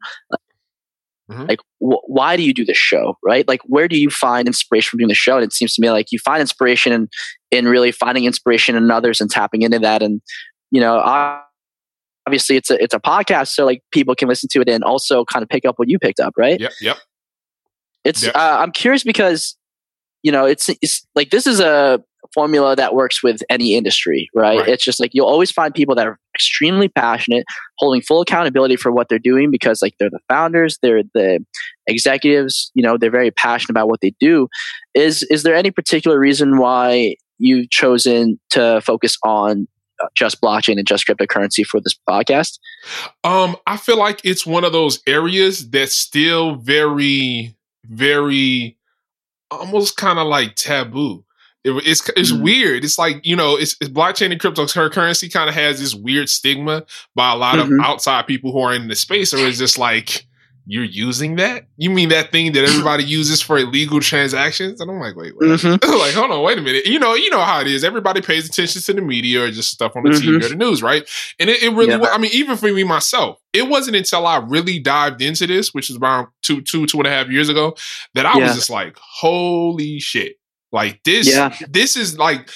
Mhm. 1.31 1.49
like, 1.49 1.61
wh- 1.79 2.03
why 2.09 2.37
do 2.37 2.43
you 2.43 2.53
do 2.53 2.65
this 2.65 2.77
show, 2.79 3.17
right? 3.23 3.47
Like, 3.47 3.61
where 3.67 3.87
do 3.87 3.97
you 3.97 4.11
find 4.11 4.49
inspiration 4.49 4.91
from 4.91 4.99
doing 4.99 5.09
the 5.09 5.15
show? 5.15 5.37
And 5.37 5.45
it 5.45 5.53
seems 5.53 5.75
to 5.75 5.83
me 5.83 5.91
like 5.91 6.07
you 6.11 6.19
find 6.19 6.41
inspiration 6.41 6.93
in, 6.93 7.09
in 7.53 7.67
really 7.69 7.93
finding 7.93 8.25
inspiration 8.25 8.75
in 8.75 8.91
others 8.91 9.21
and 9.21 9.31
tapping 9.31 9.63
into 9.63 9.79
that. 9.79 10.03
And, 10.03 10.21
you 10.73 10.81
know, 10.81 10.97
ob- 10.99 11.43
obviously 12.31 12.57
it's 12.57 12.71
a, 12.71 12.83
it's 12.83 12.95
a 12.95 13.01
podcast, 13.01 13.49
so 13.49 13.65
like 13.65 13.83
people 13.91 14.15
can 14.15 14.29
listen 14.29 14.49
to 14.53 14.61
it 14.61 14.69
and 14.69 14.85
also 14.85 15.25
kind 15.25 15.43
of 15.43 15.49
pick 15.49 15.65
up 15.65 15.79
what 15.79 15.89
you 15.89 15.99
picked 15.99 16.21
up, 16.21 16.33
right? 16.37 16.61
Yep, 16.61 16.73
yep. 16.81 16.97
It's 18.05 18.23
Yep. 18.25 18.35
uh, 18.37 18.59
I'm 18.61 18.73
curious 18.73 19.03
because 19.03 19.57
you 20.23 20.33
know 20.33 20.45
it's 20.47 20.69
it's 20.81 21.07
like 21.15 21.31
this 21.31 21.47
is 21.47 21.61
a 21.61 22.03
formula 22.35 22.77
that 22.77 22.95
works 22.95 23.23
with 23.25 23.43
any 23.51 23.75
industry, 23.75 24.29
right? 24.35 24.61
Right. 24.61 24.69
It's 24.69 24.85
just 24.85 25.01
like 25.01 25.11
you'll 25.15 25.27
always 25.27 25.51
find 25.51 25.75
people 25.75 25.95
that 25.97 26.07
are 26.07 26.19
extremely 26.37 26.89
passionate, 26.89 27.45
holding 27.79 28.03
full 28.03 28.21
accountability 28.21 28.77
for 28.77 28.93
what 28.93 29.09
they're 29.09 29.19
doing 29.19 29.51
because 29.51 29.83
like 29.83 29.95
they're 29.99 30.11
the 30.11 30.21
founders, 30.29 30.79
they're 30.83 31.03
the 31.15 31.45
executives, 31.89 32.71
you 32.75 32.83
know, 32.83 32.97
they're 32.97 33.11
very 33.11 33.33
passionate 33.33 33.71
about 33.71 33.89
what 33.89 34.01
they 34.01 34.13
do. 34.21 34.47
Is 34.95 35.23
is 35.25 35.43
there 35.43 35.57
any 35.57 35.71
particular 35.71 36.19
reason 36.19 36.59
why 36.59 37.17
you've 37.39 37.71
chosen 37.71 38.39
to 38.51 38.81
focus 38.83 39.17
on 39.25 39.67
just 40.15 40.41
blockchain 40.41 40.79
and 40.79 40.87
just 40.87 41.07
cryptocurrency 41.07 41.65
for 41.65 41.81
this 41.81 41.95
podcast? 42.09 42.59
Um, 43.25 43.57
I 43.67 43.77
feel 43.77 43.99
like 43.99 44.21
it's 44.25 44.47
one 44.47 44.65
of 44.65 44.73
those 44.73 45.01
areas 45.07 45.69
that's 45.71 45.95
still 45.95 46.57
very, 46.57 47.55
very, 47.85 48.77
almost 49.51 49.97
kind 49.97 50.19
of 50.19 50.27
like 50.27 50.55
taboo. 50.55 51.25
It, 51.63 51.73
it's 51.87 52.09
it's 52.17 52.33
Mhm. 52.33 52.41
weird. 52.43 52.85
It's 52.85 52.99
like 52.99 53.21
you 53.25 53.37
know, 53.37 53.57
it's, 53.57 53.77
it's 53.81 53.91
blockchain 53.91 54.33
and 54.33 54.41
cryptocurrency 54.41 55.31
kind 55.31 55.49
of 55.49 55.55
has 55.55 55.79
this 55.79 55.95
weird 55.95 56.31
stigma 56.31 56.85
by 57.15 57.33
a 57.33 57.37
lot 57.37 57.57
Mhm. 57.57 57.79
of 57.79 57.85
outside 57.85 58.27
people 58.27 58.53
who 58.53 58.61
are 58.61 58.73
in 58.75 58.89
the 58.89 58.97
space, 58.97 59.35
or 59.35 59.47
it's 59.47 59.59
just 59.59 59.77
like 59.77 60.27
you're 60.71 60.85
using 60.85 61.37
that. 61.37 61.65
You 61.77 61.91
mean 61.91 62.11
that 62.11 62.31
thing 62.31 62.53
that 62.53 62.65
everybody 62.65 63.03
uses 63.05 63.43
for 63.43 63.59
illegal 63.59 63.99
transactions? 64.01 64.81
And 64.81 64.91
I'm 64.91 65.01
like, 65.01 65.17
wait, 65.17 65.35
what? 65.35 65.45
Mhm. 65.47 65.83
like, 65.99 66.15
hold 66.15 66.31
on, 66.31 66.43
wait 66.43 66.59
a 66.59 66.63
minute. 66.63 66.87
You 66.87 66.99
know, 66.99 67.15
you 67.15 67.29
know 67.31 67.41
how 67.41 67.61
it 67.61 67.67
is. 67.67 67.83
Everybody 67.83 68.21
pays 68.21 68.49
attention 68.49 68.81
to 68.83 68.93
the 68.93 69.01
media 69.01 69.43
or 69.45 69.51
just 69.51 69.71
stuff 69.71 69.97
on 69.97 70.05
the 70.05 70.11
TV 70.11 70.39
Mhm. 70.39 70.45
or 70.45 70.49
the 70.49 70.55
news, 70.55 70.83
right? 70.83 71.09
And 71.39 71.51
it, 71.51 71.63
it 71.63 71.71
really, 71.71 71.89
Yeah. 71.91 71.97
wa- 71.97 72.11
I 72.13 72.19
mean, 72.19 72.31
even 72.33 72.57
for 72.57 72.73
me 72.73 72.85
myself, 72.85 73.39
it 73.53 73.69
wasn't 73.69 73.97
until 73.97 74.27
I 74.27 74.37
really 74.39 74.79
dived 74.79 75.21
into 75.23 75.47
this, 75.47 75.75
which 75.75 75.91
is 75.91 75.97
around 75.97 76.29
two, 76.43 76.61
two, 76.63 76.87
two 76.87 76.99
and 76.99 77.07
a 77.07 77.11
half 77.11 77.29
years 77.29 77.49
ago, 77.49 77.77
that 78.15 78.25
I 78.27 78.39
Yeah. 78.39 78.47
was 78.47 78.55
just 78.55 78.71
like, 78.71 78.97
holy 79.01 79.99
shit. 80.01 80.37
Like 80.73 81.03
this, 81.05 81.27
Yeah. 81.29 81.53
this 81.69 81.97
is 81.97 82.17
like, 82.17 82.49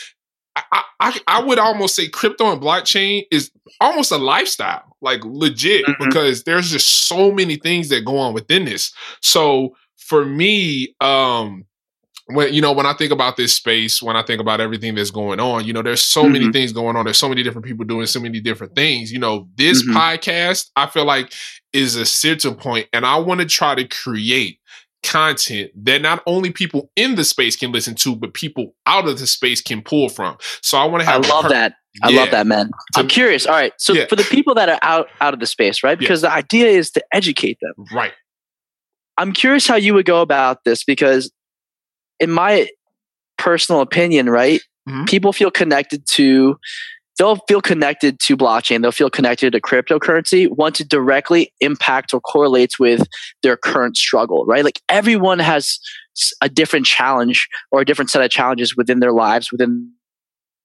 I, 0.56 0.82
I, 1.00 1.20
I 1.26 1.42
would 1.42 1.58
almost 1.58 1.96
say 1.96 2.08
crypto 2.08 2.52
and 2.52 2.60
blockchain 2.62 3.24
is 3.30 3.50
almost 3.80 4.12
a 4.12 4.18
lifestyle, 4.18 4.96
like 5.00 5.20
legit, 5.24 5.84
Mhm. 5.86 5.98
because 5.98 6.44
there's 6.44 6.70
just 6.70 7.06
so 7.08 7.32
many 7.32 7.56
things 7.56 7.88
that 7.88 8.04
go 8.04 8.18
on 8.18 8.34
within 8.34 8.64
this. 8.64 8.92
So 9.20 9.76
for 9.96 10.24
me, 10.24 10.94
um, 11.00 11.64
when 12.28 12.54
you 12.54 12.62
know 12.62 12.72
when 12.72 12.86
I 12.86 12.94
think 12.94 13.12
about 13.12 13.36
this 13.36 13.54
space, 13.54 14.02
when 14.02 14.16
I 14.16 14.22
think 14.22 14.40
about 14.40 14.60
everything 14.60 14.94
that's 14.94 15.10
going 15.10 15.40
on, 15.40 15.66
you 15.66 15.72
know, 15.74 15.82
there's 15.82 16.02
so 16.02 16.26
many 16.26 16.46
Mhm. 16.46 16.52
things 16.52 16.72
going 16.72 16.96
on. 16.96 17.04
There's 17.04 17.18
so 17.18 17.28
many 17.28 17.42
different 17.42 17.66
people 17.66 17.84
doing 17.84 18.06
so 18.06 18.18
many 18.20 18.40
different 18.40 18.74
things. 18.74 19.12
You 19.12 19.18
know, 19.18 19.46
this 19.56 19.82
Mhm. 19.84 19.92
podcast 19.94 20.70
I 20.76 20.86
feel 20.86 21.04
like 21.04 21.32
is 21.74 21.96
a 21.96 22.06
center 22.06 22.52
point, 22.52 22.88
and 22.94 23.04
I 23.04 23.16
want 23.16 23.40
to 23.40 23.46
try 23.46 23.74
to 23.74 23.84
create 23.86 24.58
content 25.04 25.70
that 25.84 26.02
not 26.02 26.22
only 26.26 26.50
people 26.50 26.90
in 26.96 27.14
the 27.14 27.24
space 27.24 27.54
can 27.56 27.70
listen 27.70 27.94
to, 27.96 28.16
but 28.16 28.34
people 28.34 28.74
out 28.86 29.06
of 29.06 29.18
the 29.18 29.26
space 29.26 29.60
can 29.60 29.82
pull 29.82 30.08
from. 30.08 30.36
So 30.62 30.78
I 30.78 30.84
want 30.86 31.02
to 31.04 31.08
have. 31.08 31.24
a 31.24 31.28
love 31.28 31.48
that. 31.50 31.74
I 32.02 32.08
Yeah. 32.10 32.20
love 32.22 32.30
that, 32.32 32.46
man. 32.46 32.70
To- 32.94 33.00
I'm 33.00 33.08
curious. 33.08 33.46
All 33.46 33.52
right. 33.54 33.72
So 33.78 33.92
Yeah. 33.92 34.06
for 34.06 34.16
the 34.16 34.24
people 34.24 34.54
that 34.56 34.68
are 34.68 34.80
out 34.82 35.08
out 35.20 35.32
of 35.34 35.38
the 35.40 35.46
space, 35.46 35.84
right? 35.84 35.96
Because 35.98 36.22
the 36.22 36.32
idea 36.32 36.66
is 36.68 36.90
to 36.92 37.04
educate 37.12 37.58
them. 37.62 37.84
Right. 37.92 38.12
I'm 39.16 39.32
curious 39.32 39.66
how 39.68 39.76
you 39.76 39.94
would 39.94 40.06
go 40.06 40.20
about 40.20 40.64
this 40.64 40.82
because 40.82 41.30
in 42.18 42.30
my 42.32 42.68
personal 43.38 43.80
opinion, 43.80 44.28
right? 44.28 44.60
Mhm. 44.88 45.08
People 45.08 45.32
feel 45.32 45.50
connected 45.52 46.04
to 46.08 46.58
they'll 47.18 47.36
feel 47.48 47.60
connected 47.60 48.18
to 48.20 48.36
blockchain, 48.36 48.82
they'll 48.82 48.92
feel 48.92 49.10
connected 49.10 49.52
to 49.52 49.60
cryptocurrency 49.60 50.48
once 50.50 50.80
it 50.80 50.88
directly 50.88 51.52
impacts 51.60 52.12
or 52.12 52.20
correlates 52.20 52.78
with 52.78 53.06
their 53.42 53.56
current 53.56 53.96
struggle, 53.96 54.44
right? 54.46 54.64
Like 54.64 54.80
everyone 54.88 55.38
has 55.38 55.78
a 56.40 56.48
different 56.48 56.86
challenge 56.86 57.48
or 57.70 57.80
a 57.80 57.84
different 57.84 58.10
set 58.10 58.22
of 58.22 58.30
challenges 58.30 58.76
within 58.76 59.00
their 59.00 59.12
lives, 59.12 59.50
within 59.50 59.90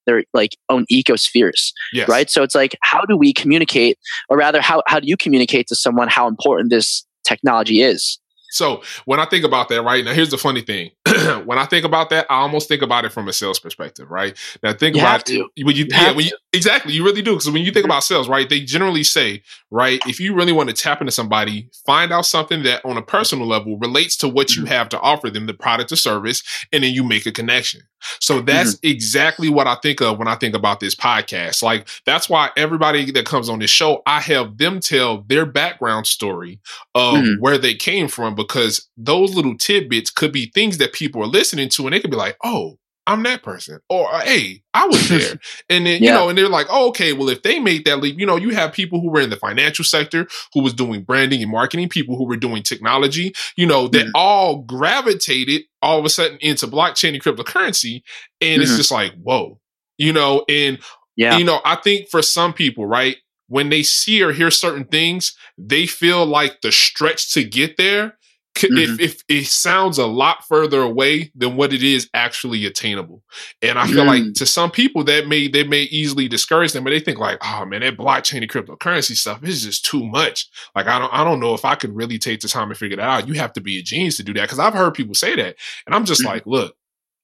their 0.06 0.24
like 0.32 0.56
own 0.68 0.86
ecospheres 0.90 1.72
Yes. 1.92 2.08
right 2.08 2.30
so 2.30 2.42
it's 2.42 2.54
like 2.54 2.76
how 2.82 3.02
do 3.02 3.16
we 3.16 3.32
communicate 3.32 3.98
or 4.28 4.38
rather 4.38 4.60
how, 4.60 4.82
how 4.86 4.98
do 5.00 5.06
you 5.06 5.16
communicate 5.16 5.66
to 5.68 5.76
someone 5.76 6.08
how 6.08 6.26
important 6.26 6.70
this 6.70 7.04
technology 7.24 7.82
is 7.82 8.18
So 8.50 8.82
when 9.04 9.20
I 9.20 9.24
think 9.24 9.44
about 9.44 9.68
that, 9.68 9.82
right 9.82 10.04
now, 10.04 10.12
here's 10.12 10.30
the 10.30 10.38
funny 10.38 10.60
thing. 10.60 10.90
when 11.44 11.58
I 11.58 11.64
think 11.66 11.84
about 11.84 12.10
that, 12.10 12.26
I 12.30 12.36
almost 12.36 12.68
think 12.68 12.82
about 12.82 13.04
it 13.04 13.12
from 13.12 13.28
a 13.28 13.32
sales 13.32 13.58
perspective, 13.58 14.10
right? 14.10 14.36
Now 14.62 14.72
think 14.72 14.96
You 14.96 15.02
about 15.02 15.28
it 15.30 15.40
when 15.62 15.76
you, 15.76 15.84
You 15.84 15.86
yeah, 15.90 16.12
when 16.12 16.26
you 16.26 16.32
exactly 16.52 16.92
you 16.92 17.04
really 17.04 17.22
do 17.22 17.32
because 17.32 17.50
when 17.50 17.62
you 17.62 17.70
think 17.72 17.84
mm-hmm. 17.84 17.92
about 17.92 18.04
sales, 18.04 18.28
right? 18.28 18.48
They 18.48 18.60
generally 18.60 19.04
say, 19.04 19.42
right, 19.70 20.00
if 20.06 20.20
you 20.20 20.34
really 20.34 20.52
want 20.52 20.68
to 20.68 20.74
tap 20.74 21.00
into 21.00 21.12
somebody, 21.12 21.68
find 21.86 22.12
out 22.12 22.26
something 22.26 22.62
that 22.64 22.84
on 22.84 22.96
a 22.96 23.02
personal 23.02 23.46
level 23.46 23.78
relates 23.78 24.16
to 24.18 24.28
what 24.28 24.56
you 24.56 24.62
mm-hmm. 24.62 24.72
have 24.72 24.88
to 24.90 25.00
offer 25.00 25.30
them, 25.30 25.46
the 25.46 25.54
product 25.54 25.92
or 25.92 25.96
service, 25.96 26.42
and 26.72 26.82
then 26.82 26.92
you 26.92 27.04
make 27.04 27.26
a 27.26 27.32
connection. 27.32 27.82
So 28.18 28.40
that's 28.40 28.76
mm-hmm. 28.76 28.88
exactly 28.88 29.48
what 29.48 29.66
I 29.66 29.76
think 29.76 30.00
of 30.00 30.18
when 30.18 30.28
I 30.28 30.34
think 30.34 30.54
about 30.54 30.80
this 30.80 30.94
podcast. 30.94 31.62
Like 31.62 31.88
that's 32.06 32.28
why 32.28 32.50
everybody 32.56 33.10
that 33.12 33.26
comes 33.26 33.48
on 33.48 33.58
this 33.58 33.70
show, 33.70 34.02
I 34.06 34.20
have 34.20 34.58
them 34.58 34.80
tell 34.80 35.22
their 35.26 35.46
background 35.46 36.06
story 36.06 36.60
of 36.94 37.16
Mhm. 37.16 37.40
where 37.40 37.58
they 37.58 37.74
came 37.74 38.08
from 38.08 38.34
because 38.44 38.88
those 38.96 39.34
little 39.34 39.56
tidbits 39.56 40.10
could 40.10 40.32
be 40.32 40.46
things 40.54 40.78
that 40.78 40.92
people 40.92 41.22
are 41.22 41.26
listening 41.26 41.68
to 41.70 41.86
and 41.86 41.92
they 41.94 42.00
could 42.00 42.10
be 42.10 42.16
like, 42.16 42.36
"Oh, 42.44 42.78
I'm 43.06 43.22
that 43.24 43.42
person," 43.42 43.80
or 43.88 44.08
"Hey, 44.20 44.62
I 44.74 44.86
was 44.86 45.08
there," 45.08 45.38
and 45.68 45.86
then 45.86 46.02
you 46.02 46.12
know, 46.12 46.28
and 46.28 46.38
they're 46.38 46.48
like, 46.48 46.66
"Oh, 46.70 46.88
okay, 46.88 47.12
well, 47.12 47.28
if 47.28 47.42
they 47.42 47.58
made 47.60 47.84
that 47.86 48.00
leap, 48.00 48.18
you 48.18 48.26
know, 48.26 48.36
you 48.36 48.50
have 48.50 48.72
people 48.72 49.00
who 49.00 49.10
were 49.10 49.20
in 49.20 49.30
the 49.30 49.36
financial 49.36 49.84
sector 49.84 50.26
who 50.54 50.62
was 50.62 50.74
doing 50.74 51.02
branding 51.02 51.42
and 51.42 51.50
marketing, 51.50 51.88
people 51.88 52.16
who 52.16 52.26
were 52.26 52.36
doing 52.36 52.62
technology, 52.62 53.32
you 53.56 53.66
know, 53.66 53.88
that 53.88 54.06
Mhm. 54.06 54.10
all 54.14 54.58
gravitated 54.62 55.62
all 55.82 55.98
of 55.98 56.04
a 56.04 56.10
sudden 56.10 56.38
into 56.40 56.66
blockchain 56.66 57.14
and 57.14 57.22
cryptocurrency, 57.22 58.02
and 58.40 58.62
it's 58.62 58.72
Mhm. 58.72 58.76
just 58.76 58.90
like, 58.90 59.12
whoa, 59.22 59.58
you 59.98 60.12
know, 60.12 60.44
and 60.48 60.78
Yeah. 61.16 61.36
you 61.38 61.44
know, 61.44 61.60
I 61.64 61.76
think 61.76 62.08
for 62.08 62.22
some 62.22 62.52
people, 62.52 62.86
right, 62.86 63.16
when 63.48 63.68
they 63.68 63.82
see 63.82 64.22
or 64.22 64.32
hear 64.32 64.50
certain 64.50 64.84
things, 64.84 65.34
they 65.58 65.86
feel 65.86 66.24
like 66.24 66.60
the 66.60 66.70
stretch 66.70 67.32
to 67.34 67.42
get 67.44 67.76
there. 67.76 68.16
C- 68.56 68.68
If, 68.70 69.00
if 69.00 69.22
it 69.28 69.46
sounds 69.46 69.98
a 69.98 70.06
lot 70.06 70.46
further 70.46 70.80
away 70.82 71.30
than 71.34 71.56
what 71.56 71.72
it 71.72 71.82
is 71.82 72.08
actually 72.14 72.66
attainable, 72.66 73.22
and 73.62 73.78
I 73.78 73.86
feel 73.86 74.04
like 74.04 74.22
Mm. 74.22 74.34
to 74.34 74.46
some 74.46 74.70
people 74.70 75.04
that 75.04 75.26
may 75.28 75.48
they 75.48 75.64
may 75.64 75.82
easily 75.84 76.28
discourage 76.28 76.72
them, 76.72 76.84
but 76.84 76.90
they 76.90 77.00
think 77.00 77.18
like, 77.18 77.38
oh 77.42 77.64
man, 77.64 77.80
that 77.80 77.96
blockchain 77.96 78.42
and 78.42 78.50
cryptocurrency 78.50 79.16
stuff 79.16 79.42
is 79.44 79.62
just 79.64 79.84
too 79.84 80.04
much. 80.06 80.48
Like 80.74 80.86
I 80.86 80.98
don't 80.98 81.12
I 81.14 81.24
don't 81.24 81.40
know 81.40 81.54
if 81.54 81.64
I 81.64 81.74
could 81.74 81.94
really 81.94 82.18
take 82.18 82.40
the 82.40 82.48
time 82.48 82.68
to 82.68 82.74
figure 82.74 82.96
that 82.96 83.08
out. 83.08 83.28
You 83.28 83.34
have 83.34 83.52
to 83.54 83.60
be 83.60 83.78
a 83.78 83.82
genius 83.82 84.16
to 84.18 84.22
do 84.22 84.34
that 84.34 84.42
because 84.42 84.58
I've 84.58 84.74
heard 84.74 84.94
people 84.94 85.14
say 85.14 85.34
that, 85.36 85.56
and 85.86 85.94
I'm 85.94 86.04
just 86.04 86.22
Mhm. 86.22 86.26
like, 86.26 86.46
look, 86.46 86.74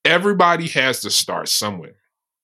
everybody 0.05 0.69
has 0.69 1.01
to 1.01 1.11
start 1.11 1.49
somewhere. 1.49 1.97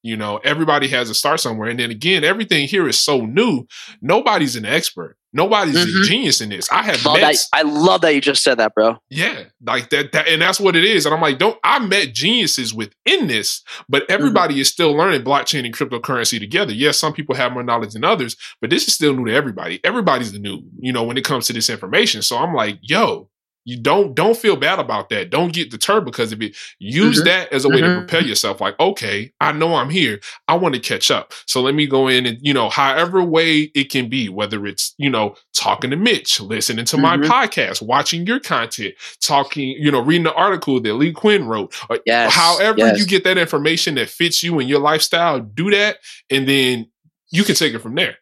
You 0.03 0.17
know, 0.17 0.39
everybody 0.39 0.89
has 0.89 1.09
to 1.09 1.15
start 1.15 1.39
somewhere. 1.41 1.69
And 1.69 1.79
then 1.79 1.93
again, 1.93 2.25
everything 2.25 2.67
here 2.67 2.89
is 2.89 2.99
so 2.99 3.25
new. 3.25 3.67
Nobody's 4.01 4.57
an 4.57 4.65
expert. 4.67 5.17
Nobody's 5.33 5.77
a 5.77 5.87
Mhm. 5.87 6.05
genius 6.05 6.41
in 6.41 6.51
this. 6.51 6.71
I 6.71 6.83
have 6.83 7.05
Love 7.05 7.21
met, 7.21 7.33
that. 7.35 7.47
I 7.53 7.63
love 7.63 8.03
that 8.03 8.15
you 8.15 8.21
just 8.21 8.43
said 8.43 8.59
that, 8.59 8.75
bro. 8.75 8.99
yeah, 9.09 9.45
like 9.65 9.89
that, 9.91 10.13
that, 10.13 10.29
and 10.29 10.43
that's 10.43 10.61
what 10.61 10.77
it 10.77 10.85
is. 10.85 11.07
And 11.07 11.15
I'm 11.15 11.21
like, 11.23 11.39
don't, 11.39 11.59
I 11.65 11.79
met 11.79 12.13
geniuses 12.15 12.75
within 12.75 13.29
this, 13.29 13.63
but 13.89 14.05
everybody 14.11 14.61
is 14.61 14.69
still 14.69 14.93
learning 14.93 15.23
blockchain 15.23 15.65
and 15.65 15.75
cryptocurrency 15.75 16.39
together. 16.39 16.73
Yes, 16.73 16.99
some 16.99 17.13
people 17.15 17.35
have 17.35 17.53
more 17.53 17.63
knowledge 17.63 17.95
than 17.95 18.05
others, 18.05 18.37
but 18.61 18.71
this 18.71 18.87
is 18.87 18.95
still 18.95 19.15
new 19.15 19.25
to 19.27 19.33
everybody. 19.35 19.81
Everybody's 19.85 20.33
the 20.33 20.39
new, 20.39 20.63
you 20.81 20.93
know, 20.93 21.03
when 21.03 21.17
it 21.17 21.25
comes 21.25 21.47
to 21.47 21.53
this 21.55 21.71
information. 21.71 22.21
So 22.23 22.37
I'm 22.37 22.55
like, 22.55 22.79
yo, 22.83 23.29
you 23.65 23.81
don't 23.81 24.15
don't 24.15 24.37
feel 24.37 24.57
bad 24.57 24.79
about 24.79 25.09
that. 25.11 25.31
Don't 25.31 25.53
get 25.53 25.71
deterred 25.71 26.05
because 26.05 26.33
of 26.33 26.43
it. 26.43 26.57
Use 26.79 27.21
Mhm. 27.21 27.25
that 27.27 27.53
as 27.53 27.65
a 27.65 27.69
way 27.69 27.81
to 27.81 27.87
Mhm. 27.87 27.99
prepare 27.99 28.23
yourself. 28.23 28.61
Like, 28.61 28.79
okay, 28.81 29.33
I 29.41 29.53
know 29.53 29.75
I'm 29.75 29.91
here. 29.91 30.21
I 30.49 30.55
want 30.57 30.75
to 30.75 30.81
catch 30.81 31.11
up. 31.11 31.33
So 31.47 31.61
let 31.63 31.75
me 31.75 31.87
go 31.87 32.09
in 32.09 32.27
and, 32.27 32.39
you 32.43 32.53
know, 32.53 32.69
however 32.69 33.23
way 33.23 33.71
it 33.75 33.91
can 33.91 34.09
be, 34.09 34.29
whether 34.29 34.67
it's, 34.67 34.95
you 34.99 35.09
know, 35.11 35.37
talking 35.55 35.91
to 35.91 35.97
Mitch, 35.97 36.41
listening 36.41 36.85
to 36.87 36.97
my 36.99 37.17
Mhm. 37.17 37.25
podcast, 37.25 37.83
watching 37.83 38.27
your 38.27 38.41
content, 38.41 38.95
talking, 39.21 39.69
you 39.79 39.91
know, 39.91 40.01
reading 40.01 40.25
the 40.25 40.35
article 40.35 40.81
that 40.81 40.95
Lee 40.95 41.13
Quinn 41.13 41.45
wrote. 41.47 41.75
Or 41.89 42.01
Yes, 42.07 42.33
however 42.35 42.79
yes. 42.79 42.99
you 42.99 43.07
get 43.07 43.25
that 43.25 43.39
information 43.39 43.95
that 43.97 44.11
fits 44.11 44.43
you 44.43 44.59
and 44.59 44.69
your 44.69 44.81
lifestyle, 44.81 45.39
do 45.41 45.71
that. 45.71 45.99
And 46.31 46.49
then 46.49 46.87
you 47.31 47.45
can 47.45 47.55
take 47.55 47.75
it 47.75 47.79
from 47.81 47.95
there. 47.95 48.17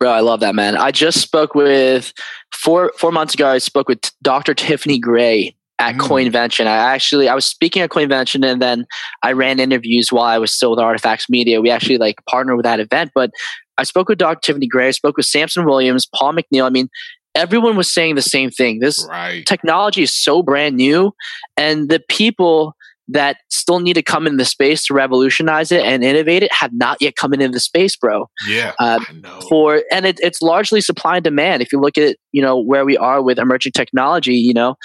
Bro, 0.00 0.10
I 0.10 0.20
love 0.20 0.40
that, 0.40 0.54
man. 0.54 0.76
I 0.76 0.90
just 0.90 1.20
spoke 1.20 1.54
with 1.54 2.12
four 2.52 2.92
four 2.98 3.12
months 3.12 3.34
ago. 3.34 3.48
I 3.48 3.58
spoke 3.58 3.88
with 3.88 4.00
Dr. 4.22 4.54
Tiffany 4.54 4.98
Gray 4.98 5.54
at 5.78 5.94
Mm. 5.94 5.98
Coinvention. 6.00 6.66
I 6.66 6.76
actually 6.94 7.28
I 7.28 7.34
was 7.34 7.44
speaking 7.46 7.82
at 7.82 7.90
Coinvention, 7.90 8.44
and 8.44 8.60
then 8.60 8.86
I 9.22 9.32
ran 9.32 9.60
interviews 9.60 10.08
while 10.10 10.24
I 10.24 10.38
was 10.38 10.54
still 10.54 10.70
with 10.70 10.80
Artifacts 10.80 11.28
Media. 11.30 11.60
We 11.60 11.70
actually 11.70 11.98
like 11.98 12.16
partnered 12.28 12.56
with 12.56 12.64
that 12.64 12.80
event. 12.80 13.12
But 13.14 13.30
I 13.78 13.84
spoke 13.84 14.08
with 14.08 14.18
Dr. 14.18 14.40
Tiffany 14.42 14.66
Gray. 14.66 14.88
I 14.88 14.92
spoke 14.92 15.16
with 15.16 15.26
Samson 15.26 15.64
Williams, 15.64 16.06
Paul 16.14 16.32
McNeil. 16.34 16.64
I 16.64 16.70
mean, 16.70 16.88
everyone 17.34 17.76
was 17.76 17.92
saying 17.92 18.14
the 18.16 18.22
same 18.22 18.50
thing. 18.50 18.78
This 18.80 19.04
Right. 19.08 19.44
technology 19.46 20.02
is 20.02 20.16
so 20.16 20.42
brand 20.42 20.76
new, 20.76 21.12
and 21.56 21.88
the 21.88 22.00
people 22.08 22.74
that 23.08 23.36
still 23.50 23.80
need 23.80 23.94
to 23.94 24.02
come 24.02 24.26
in 24.26 24.36
the 24.36 24.44
space 24.44 24.86
to 24.86 24.94
revolutionize 24.94 25.70
it 25.70 25.84
and 25.84 26.02
innovate 26.02 26.42
it 26.42 26.52
have 26.52 26.70
not 26.72 26.96
yet 27.00 27.16
come 27.16 27.34
into 27.34 27.48
the 27.48 27.60
space, 27.60 27.96
bro. 27.96 28.28
Yeah. 28.48 28.72
Uh, 28.78 29.00
for 29.48 29.82
and 29.92 30.06
it, 30.06 30.18
it's 30.20 30.40
largely 30.40 30.80
supply 30.80 31.16
and 31.16 31.24
demand. 31.24 31.62
If 31.62 31.72
you 31.72 31.80
look 31.80 31.98
at 31.98 32.16
you 32.32 32.42
know 32.42 32.60
where 32.60 32.84
we 32.84 32.96
are 32.96 33.22
with 33.22 33.38
emerging 33.38 33.72
technology 33.72 34.34
you 34.34 34.54
know 34.54 34.76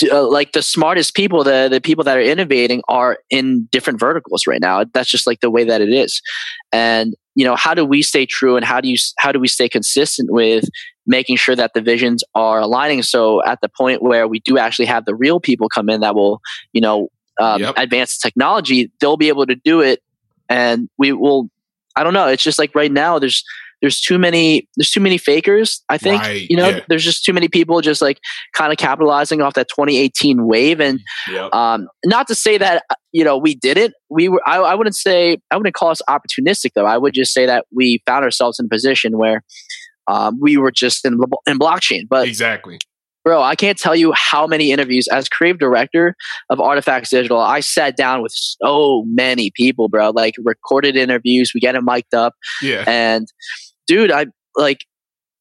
d- 0.00 0.10
uh, 0.10 0.26
like 0.26 0.52
the 0.52 0.62
smartest 0.62 1.14
people 1.14 1.44
the 1.44 1.68
the 1.70 1.80
people 1.80 2.02
that 2.04 2.16
are 2.16 2.22
innovating 2.22 2.82
are 2.88 3.18
in 3.30 3.68
different 3.70 4.00
verticals 4.00 4.46
right 4.46 4.60
now. 4.60 4.84
That's 4.92 5.10
just 5.10 5.26
like 5.26 5.40
the 5.40 5.50
way 5.50 5.64
that 5.64 5.80
it 5.80 5.90
is. 5.90 6.20
And 6.72 7.14
you 7.36 7.44
know 7.44 7.54
how 7.54 7.74
do 7.74 7.84
we 7.84 8.02
stay 8.02 8.26
true 8.26 8.56
and 8.56 8.64
how 8.64 8.80
do 8.80 8.88
you 8.88 8.96
how 9.18 9.30
do 9.30 9.38
we 9.38 9.46
stay 9.46 9.68
consistent 9.68 10.32
with 10.32 10.64
making 11.06 11.36
sure 11.36 11.56
that 11.56 11.72
the 11.74 11.80
visions 11.80 12.24
are 12.34 12.60
aligning? 12.60 13.02
So 13.02 13.44
at 13.44 13.60
the 13.62 13.68
point 13.68 14.02
where 14.02 14.26
we 14.26 14.40
do 14.40 14.58
actually 14.58 14.86
have 14.86 15.04
the 15.04 15.14
real 15.14 15.38
people 15.38 15.68
come 15.68 15.88
in 15.88 16.00
that 16.00 16.14
will 16.14 16.40
you 16.72 16.80
know 16.80 17.08
um, 17.40 17.60
Yep. 17.60 17.74
advance 17.78 18.18
technology 18.18 18.90
they'll 19.00 19.16
be 19.16 19.28
able 19.28 19.46
to 19.46 19.54
do 19.56 19.80
it 19.80 20.00
and 20.48 20.88
we 20.98 21.12
will 21.12 21.48
i 21.96 22.02
don't 22.04 22.14
know 22.14 22.26
it's 22.28 22.42
just 22.42 22.58
like 22.58 22.74
right 22.74 22.92
now 22.92 23.18
there's 23.18 23.42
there's 23.80 23.98
too 24.00 24.18
many 24.18 24.68
there's 24.76 24.90
too 24.90 25.00
many 25.00 25.16
fakers 25.16 25.82
i 25.88 25.96
think 25.96 26.22
Right, 26.22 26.46
you 26.50 26.56
know 26.56 26.68
yeah. 26.68 26.80
there's 26.88 27.02
just 27.04 27.24
too 27.24 27.32
many 27.32 27.48
people 27.48 27.80
just 27.80 28.02
like 28.02 28.18
kind 28.52 28.70
of 28.72 28.78
capitalizing 28.78 29.40
off 29.40 29.54
that 29.54 29.68
2018 29.68 30.46
wave 30.46 30.80
and 30.80 31.00
Yep. 31.30 31.54
um 31.54 31.88
not 32.04 32.28
to 32.28 32.34
say 32.34 32.58
that 32.58 32.84
uh, 32.90 32.94
you 33.12 33.24
know 33.24 33.38
we 33.38 33.54
did 33.54 33.78
it 33.78 33.92
we 34.10 34.28
were 34.28 34.42
I, 34.46 34.58
I 34.58 34.74
wouldn't 34.74 34.96
say 34.96 35.38
i 35.50 35.56
wouldn't 35.56 35.74
call 35.74 35.88
us 35.90 36.02
opportunistic 36.10 36.72
though 36.74 36.86
i 36.86 36.98
would 36.98 37.14
just 37.14 37.32
say 37.32 37.46
that 37.46 37.64
we 37.74 38.02
found 38.06 38.22
ourselves 38.24 38.58
in 38.60 38.66
a 38.66 38.68
position 38.68 39.16
where 39.16 39.42
um, 40.08 40.38
we 40.40 40.56
were 40.56 40.72
just 40.72 41.04
in, 41.04 41.14
in 41.46 41.58
blockchain 41.58 42.02
but 42.08 42.26
exactly. 42.28 42.78
Bro 43.24 43.42
i 43.42 43.54
can't 43.54 43.78
tell 43.78 43.94
you 43.94 44.12
how 44.14 44.46
many 44.46 44.72
interviews 44.72 45.06
as 45.08 45.28
creative 45.28 45.58
director 45.58 46.14
of 46.50 46.60
artifacts 46.60 47.10
digital 47.10 47.38
i 47.38 47.60
sat 47.60 47.96
down 47.96 48.22
with 48.22 48.32
so 48.32 49.04
many 49.06 49.50
people 49.54 49.88
bro 49.88 50.10
like 50.10 50.34
recorded 50.44 50.96
interviews 50.96 51.52
we 51.54 51.60
get 51.60 51.72
them 51.72 51.84
mic'd 51.84 52.14
up 52.14 52.34
Yeah. 52.62 52.84
and 52.86 53.26
dude 53.86 54.10
i 54.10 54.26
like 54.56 54.84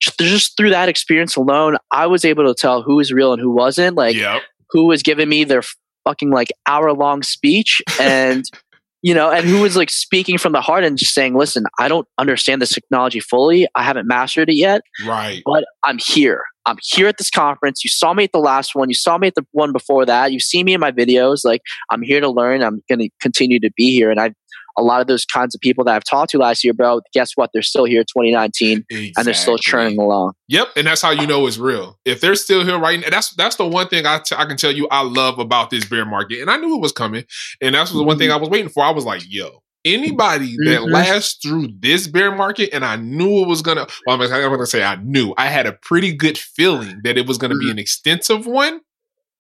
just- 0.02 0.56
through 0.58 0.70
that 0.70 0.90
experience 0.90 1.36
alone 1.36 1.78
i 1.92 2.06
was 2.08 2.26
able 2.26 2.46
to 2.46 2.54
tell 2.60 2.82
who 2.82 2.96
was 2.98 3.12
real 3.12 3.34
and 3.34 3.42
who 3.42 3.52
wasn't 3.52 3.96
like 3.96 4.16
yep. 4.16 4.42
who 4.70 4.86
was 4.86 5.04
giving 5.04 5.30
me 5.30 5.44
their 5.44 5.64
fucking 6.06 6.32
like 6.32 6.50
hour 6.68 6.94
long 6.94 7.22
speech 7.24 7.82
and 8.00 8.46
you 9.02 9.14
know 9.14 9.32
and 9.32 9.46
who 9.46 9.62
was 9.62 9.76
like 9.78 9.90
speaking 9.90 10.38
from 10.38 10.52
the 10.52 10.62
heart 10.62 10.84
and 10.84 10.98
just 10.98 11.14
saying 11.14 11.34
listen 11.36 11.64
i 11.80 11.88
don't 11.88 12.08
understand 12.18 12.62
this 12.62 12.72
technology 12.74 13.20
fully. 13.20 13.68
I 13.76 13.84
haven't 13.84 14.08
mastered 14.08 14.50
it 14.50 14.56
yet 14.56 14.82
Right. 15.06 15.42
but 15.46 15.64
i'm 15.84 15.98
here. 16.06 16.42
I'm 16.66 16.78
here 16.84 17.08
at 17.08 17.18
this 17.18 17.32
conference. 17.32 17.84
You 17.84 17.90
saw 17.90 18.14
me 18.14 18.26
at 18.26 18.32
the 18.32 18.38
last 18.40 18.76
one. 18.76 18.90
You 18.90 18.94
saw 18.96 19.18
me 19.18 19.26
at 19.28 19.34
the 19.34 19.44
one 19.54 19.72
before 19.72 20.06
that. 20.06 20.32
You 20.32 20.40
see 20.40 20.64
me 20.64 20.74
in 20.76 20.80
my 20.80 20.92
videos. 20.92 21.40
Like 21.44 21.62
i'm 21.92 22.02
here 22.04 22.20
to 22.20 22.30
learn. 22.30 22.62
I'm 22.62 22.84
going 22.90 23.00
to 23.00 23.10
continue 23.22 23.60
to 23.62 23.72
be 23.76 23.92
here. 23.96 24.12
And 24.12 24.20
i 24.20 24.32
a 24.78 24.82
lot 24.82 25.02
of 25.02 25.08
those 25.08 25.26
kinds 25.26 25.54
of 25.56 25.62
people 25.62 25.84
that 25.86 25.96
I've 25.96 26.04
talked 26.04 26.32
to 26.32 26.38
last 26.38 26.64
year, 26.64 26.74
bro, 26.74 27.02
guess 27.14 27.32
what? 27.36 27.50
They're 27.54 27.62
still 27.62 27.86
here 27.86 28.04
2019 28.04 28.86
and 28.90 29.12
they're 29.26 29.34
still 29.34 29.56
Exactly. 29.56 29.58
churning 29.60 30.00
along. 30.00 30.34
Yep, 30.48 30.70
and 30.78 30.88
that's 30.88 31.02
how 31.02 31.12
you 31.12 31.28
know 31.28 31.46
it's 31.48 31.58
real. 31.58 32.00
If 32.06 32.22
they're 32.22 32.36
still 32.36 32.64
here 32.66 32.80
right 32.80 33.00
now, 33.00 33.10
that's 33.10 33.34
that's 33.36 33.56
the 33.58 33.68
one 33.68 33.88
thing 33.88 34.06
I, 34.06 34.20
t- 34.20 34.36
I 34.38 34.46
can 34.46 34.58
tell 34.58 34.72
you 34.72 34.88
I 34.90 35.02
love 35.04 35.40
about 35.40 35.70
this 35.70 35.86
bear 35.86 36.06
market, 36.06 36.42
and 36.42 36.50
I 36.50 36.58
knew 36.58 36.76
it 36.76 36.82
was 36.82 36.92
coming, 36.92 37.26
and 37.62 37.76
that's 37.76 37.92
the 37.92 38.04
one 38.04 38.18
thing 38.18 38.32
I 38.32 38.36
was 38.38 38.50
waiting 38.50 38.70
for. 38.70 38.84
I 38.84 38.92
was 38.92 39.06
like, 39.06 39.24
yo. 39.28 39.62
Anybody 39.86 40.58
that 40.66 40.82
Mhm. 40.82 40.92
lasts 40.92 41.40
through 41.42 41.70
this 41.80 42.06
bear 42.06 42.36
market, 42.36 42.70
and 42.74 42.84
I 42.84 42.98
knew 42.98 43.42
it 43.44 43.48
was 43.48 43.62
gonna. 43.62 43.88
Well, 44.06 44.22
I'm 44.22 44.30
gonna, 44.30 44.44
I'm 44.44 44.52
gonna 44.52 44.66
say 44.66 44.84
I 44.84 44.98
knew. 44.98 45.34
I 45.38 45.46
had 45.48 45.66
a 45.66 45.72
pretty 45.72 46.14
good 46.14 46.38
feeling 46.38 47.00
that 47.06 47.18
it 47.18 47.26
was 47.26 47.38
gonna 47.38 47.56
be 47.56 47.72
an 47.72 47.80
extensive 47.80 48.46
one. 48.46 48.82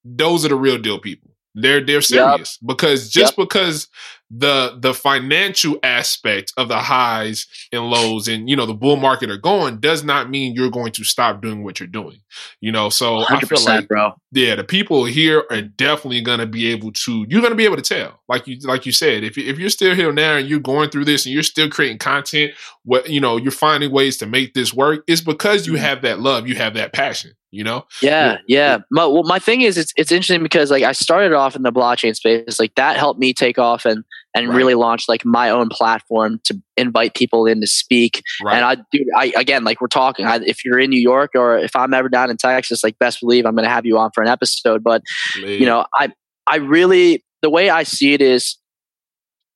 Those 0.06 0.46
are 0.46 0.48
the 0.48 0.56
real 0.56 0.78
deal 0.78 0.98
people. 0.98 1.32
They're 1.56 1.82
they're 1.84 2.00
serious 2.02 2.58
because 2.66 3.10
just 3.10 3.36
because 3.36 3.90
the 4.32 4.78
the 4.80 4.94
financial 4.94 5.78
aspect 5.84 6.54
of 6.58 6.68
the 6.68 6.78
highs 6.78 7.48
and 7.72 7.90
lows 7.90 8.28
and 8.28 8.48
you 8.50 8.56
know 8.56 8.66
the 8.66 8.74
bull 8.74 8.96
market 8.96 9.30
are 9.30 9.38
going 9.38 9.80
does 9.80 10.04
not 10.04 10.30
mean 10.30 10.54
you're 10.54 10.70
going 10.70 10.92
to 10.92 11.04
stop 11.04 11.42
doing 11.42 11.64
what 11.64 11.80
you're 11.80 11.88
doing 11.88 12.22
you 12.62 12.72
know 12.72 12.90
so 12.90 13.26
i 13.30 13.42
feel 13.42 13.60
like 13.62 13.88
bro. 13.88 14.12
yeah 14.32 14.54
the 14.56 14.64
people 14.64 15.06
here 15.06 15.44
are 15.50 15.62
definitely 15.62 16.22
going 16.22 16.38
to 16.40 16.46
be 16.46 16.68
able 16.68 16.92
to 16.92 17.26
you're 17.28 17.42
going 17.42 17.52
to 17.52 17.58
be 17.58 17.66
able 17.66 17.76
to 17.76 17.82
tell 17.82 18.20
like 18.30 18.46
you 18.48 18.58
like 18.66 18.86
you 18.86 18.92
said 18.92 19.24
if, 19.24 19.38
if 19.38 19.58
you're 19.58 19.70
still 19.70 19.96
here 19.96 20.12
now 20.12 20.36
and 20.38 20.48
you're 20.48 20.60
going 20.60 20.90
through 20.90 21.06
this 21.06 21.26
and 21.26 21.34
you're 21.34 21.42
still 21.42 21.70
creating 21.70 21.98
content 21.98 22.52
what 22.84 23.10
you 23.10 23.20
know 23.20 23.38
you're 23.38 23.52
finding 23.52 23.92
ways 23.92 24.18
to 24.18 24.28
make 24.28 24.54
this 24.54 24.74
work 24.74 25.04
it's 25.08 25.22
because 25.22 25.66
you 25.66 25.74
Mhm. 25.74 25.80
have 25.80 26.02
that 26.04 26.20
love 26.20 26.48
you 26.48 26.56
have 26.56 26.76
that 26.76 26.94
passion 26.94 27.32
You 27.52 27.64
know? 27.64 27.86
Yeah, 28.02 28.38
yeah. 28.48 28.80
My, 28.92 29.08
well, 29.08 29.24
my 29.24 29.40
thing 29.40 29.62
is, 29.62 29.76
it's 29.78 29.92
it's 29.98 30.12
interesting 30.12 30.44
because 30.44 30.70
like 30.70 30.84
I 30.84 30.92
started 30.92 31.34
off 31.34 31.56
in 31.56 31.64
the 31.64 31.72
blockchain 31.72 32.16
space, 32.16 32.60
like 32.60 32.76
that 32.76 32.96
helped 32.98 33.20
me 33.20 33.34
take 33.34 33.58
off 33.58 33.86
and 33.86 34.04
and 34.36 34.48
Right. 34.50 34.56
really 34.56 34.76
launch 34.76 35.10
like 35.10 35.26
my 35.26 35.50
own 35.50 35.70
platform 35.70 36.40
to 36.46 36.62
invite 36.78 37.16
people 37.16 37.48
in 37.48 37.60
to 37.62 37.68
speak. 37.68 38.22
Right. 38.44 38.56
And 38.58 38.64
I 38.66 38.76
do, 38.92 39.04
I 39.18 39.34
again, 39.36 39.64
like 39.64 39.82
we're 39.82 39.88
talking. 39.88 40.28
I, 40.28 40.36
if 40.46 40.64
you're 40.64 40.78
in 40.80 40.92
New 40.92 41.02
York 41.02 41.32
or 41.34 41.58
if 41.58 41.76
I'm 41.76 41.96
ever 41.96 42.08
down 42.08 42.30
in 42.30 42.38
Texas, 42.38 42.84
like 42.84 43.00
best 43.00 43.20
believe 43.20 43.48
I'm 43.48 43.56
going 43.56 43.66
to 43.66 43.72
have 43.72 43.86
you 43.88 43.98
on 43.98 44.12
for 44.14 44.22
an 44.22 44.30
episode. 44.30 44.84
But 44.84 45.02
you 45.38 45.66
know, 45.66 45.86
I 45.96 46.10
I 46.46 46.58
really 46.58 47.24
the 47.42 47.50
way 47.50 47.72
I 47.72 47.82
see 47.82 48.14
it 48.14 48.22
is, 48.22 48.58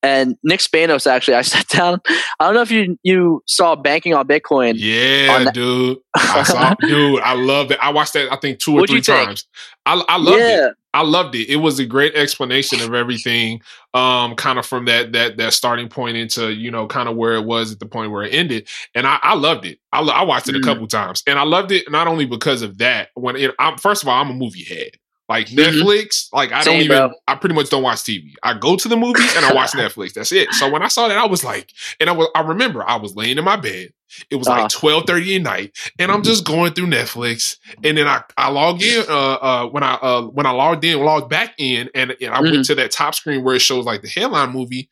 and 0.04 0.36
Nick 0.44 0.60
Spanos 0.60 1.08
actually, 1.08 1.36
I 1.36 1.42
sat 1.54 1.68
down. 1.70 2.02
I 2.39 2.46
don't 2.46 2.54
know 2.54 2.62
if 2.62 2.72
you 2.72 3.00
you 3.04 3.42
saw 3.48 3.76
banking 3.76 4.13
on 4.13 4.28
Bitcoin. 4.28 4.74
Yeah, 4.78 5.36
on 5.48 5.54
dude. 5.54 5.98
I 6.16 6.44
saw, 6.44 6.76
dude. 6.82 7.22
I 7.22 7.34
love 7.34 7.72
it. 7.72 7.80
I 7.82 7.89
watched 7.92 8.13
that. 8.13 8.32
I 8.32 8.36
think 8.36 8.60
two 8.60 8.72
or 8.74 8.82
What'd 8.82 8.89
three 8.92 9.02
times. 9.02 9.48
I, 9.86 10.04
I 10.08 10.18
loved 10.18 10.39
it. 10.42 10.74
I 10.96 11.02
loved 11.02 11.34
it. 11.34 11.50
It 11.50 11.56
was 11.56 11.80
a 11.80 11.86
great 11.88 12.13
explanation 12.13 12.80
of 12.82 12.94
everything, 12.94 13.62
um, 13.96 14.36
kind 14.36 14.60
of 14.60 14.66
from 14.66 14.86
that 14.86 15.13
that 15.13 15.38
that 15.38 15.54
starting 15.54 15.89
point 15.89 16.18
into 16.18 16.54
you 16.54 16.70
know 16.70 16.86
kind 16.86 17.10
of 17.10 17.16
where 17.16 17.34
it 17.34 17.46
was 17.46 17.72
at 17.72 17.80
the 17.80 17.88
point 17.88 18.12
where 18.12 18.24
it 18.24 18.34
ended, 18.34 18.68
and 18.94 19.08
I, 19.08 19.18
I 19.24 19.34
loved 19.34 19.66
it. 19.66 19.80
I, 19.92 20.02
I 20.02 20.24
watched 20.24 20.50
it 20.50 20.56
a 20.56 20.60
Mm. 20.60 20.63
couple 20.66 20.88
times, 20.88 21.24
and 21.26 21.39
I 21.39 21.44
loved 21.44 21.72
it 21.72 21.89
not 21.89 22.08
only 22.08 22.26
because 22.26 22.62
of 22.62 22.78
that. 22.78 23.10
When 23.16 23.36
it, 23.36 23.52
I'm 23.58 23.78
first 23.78 24.04
of 24.04 24.10
all, 24.10 24.22
I'm 24.22 24.30
a 24.30 24.34
movie 24.36 24.63
head. 24.66 24.92
Like 25.30 25.48
Mhm. 25.48 25.56
Netflix, 25.82 26.28
like 26.34 26.52
I 26.52 26.64
don't 26.64 26.82
even. 26.82 26.98
bro. 26.98 27.12
I 27.28 27.36
pretty 27.36 27.56
much 27.56 27.70
don't 27.70 27.82
watch 27.84 28.00
TV. 28.04 28.34
I 28.44 28.56
go 28.58 28.76
to 28.76 28.88
the 28.90 28.98
movies 28.98 29.34
and 29.38 29.46
I 29.46 29.54
watch 29.54 29.72
Netflix. 29.74 30.14
That's 30.14 30.32
it. 30.34 30.54
So 30.54 30.70
when 30.70 30.84
I 30.84 30.90
saw 30.90 31.08
that, 31.08 31.18
I 31.18 31.26
was 31.26 31.44
like, 31.46 31.70
and 32.02 32.10
I 32.10 32.14
was. 32.14 32.28
I 32.36 32.42
remember 32.42 32.88
I 32.88 32.98
was 32.98 33.16
laying 33.16 33.38
in 33.38 33.44
my 33.46 33.56
bed. 33.56 33.94
It 34.30 34.36
was 34.36 34.48
Uh-huh. 34.48 34.64
like 34.64 34.70
twelve 34.72 35.06
thirty 35.08 35.36
at 35.38 35.42
night, 35.42 35.72
and 35.98 36.12
I'm 36.12 36.24
just 36.24 36.46
going 36.46 36.74
through 36.74 36.88
Netflix, 36.88 37.56
and 37.84 37.98
then 37.98 38.06
I 38.08 38.22
I 38.38 38.50
log 38.52 38.82
in 38.84 39.06
uh 39.08 39.14
uh 39.34 39.66
when 39.68 39.82
I 39.82 39.94
uh 39.94 40.24
when 40.24 40.46
I 40.46 40.52
logged 40.52 40.84
in 40.84 41.00
logged 41.00 41.30
back 41.30 41.54
in 41.58 41.90
and, 41.96 42.12
and 42.22 42.34
I 42.34 42.40
Mm-hmm. 42.42 42.52
went 42.52 42.66
to 42.66 42.76
that 42.76 42.92
top 42.92 43.16
screen 43.16 43.44
where 43.44 43.56
it 43.56 43.62
shows 43.62 43.86
like 43.86 44.02
the 44.02 44.10
headline 44.10 44.52
movie. 44.52 44.90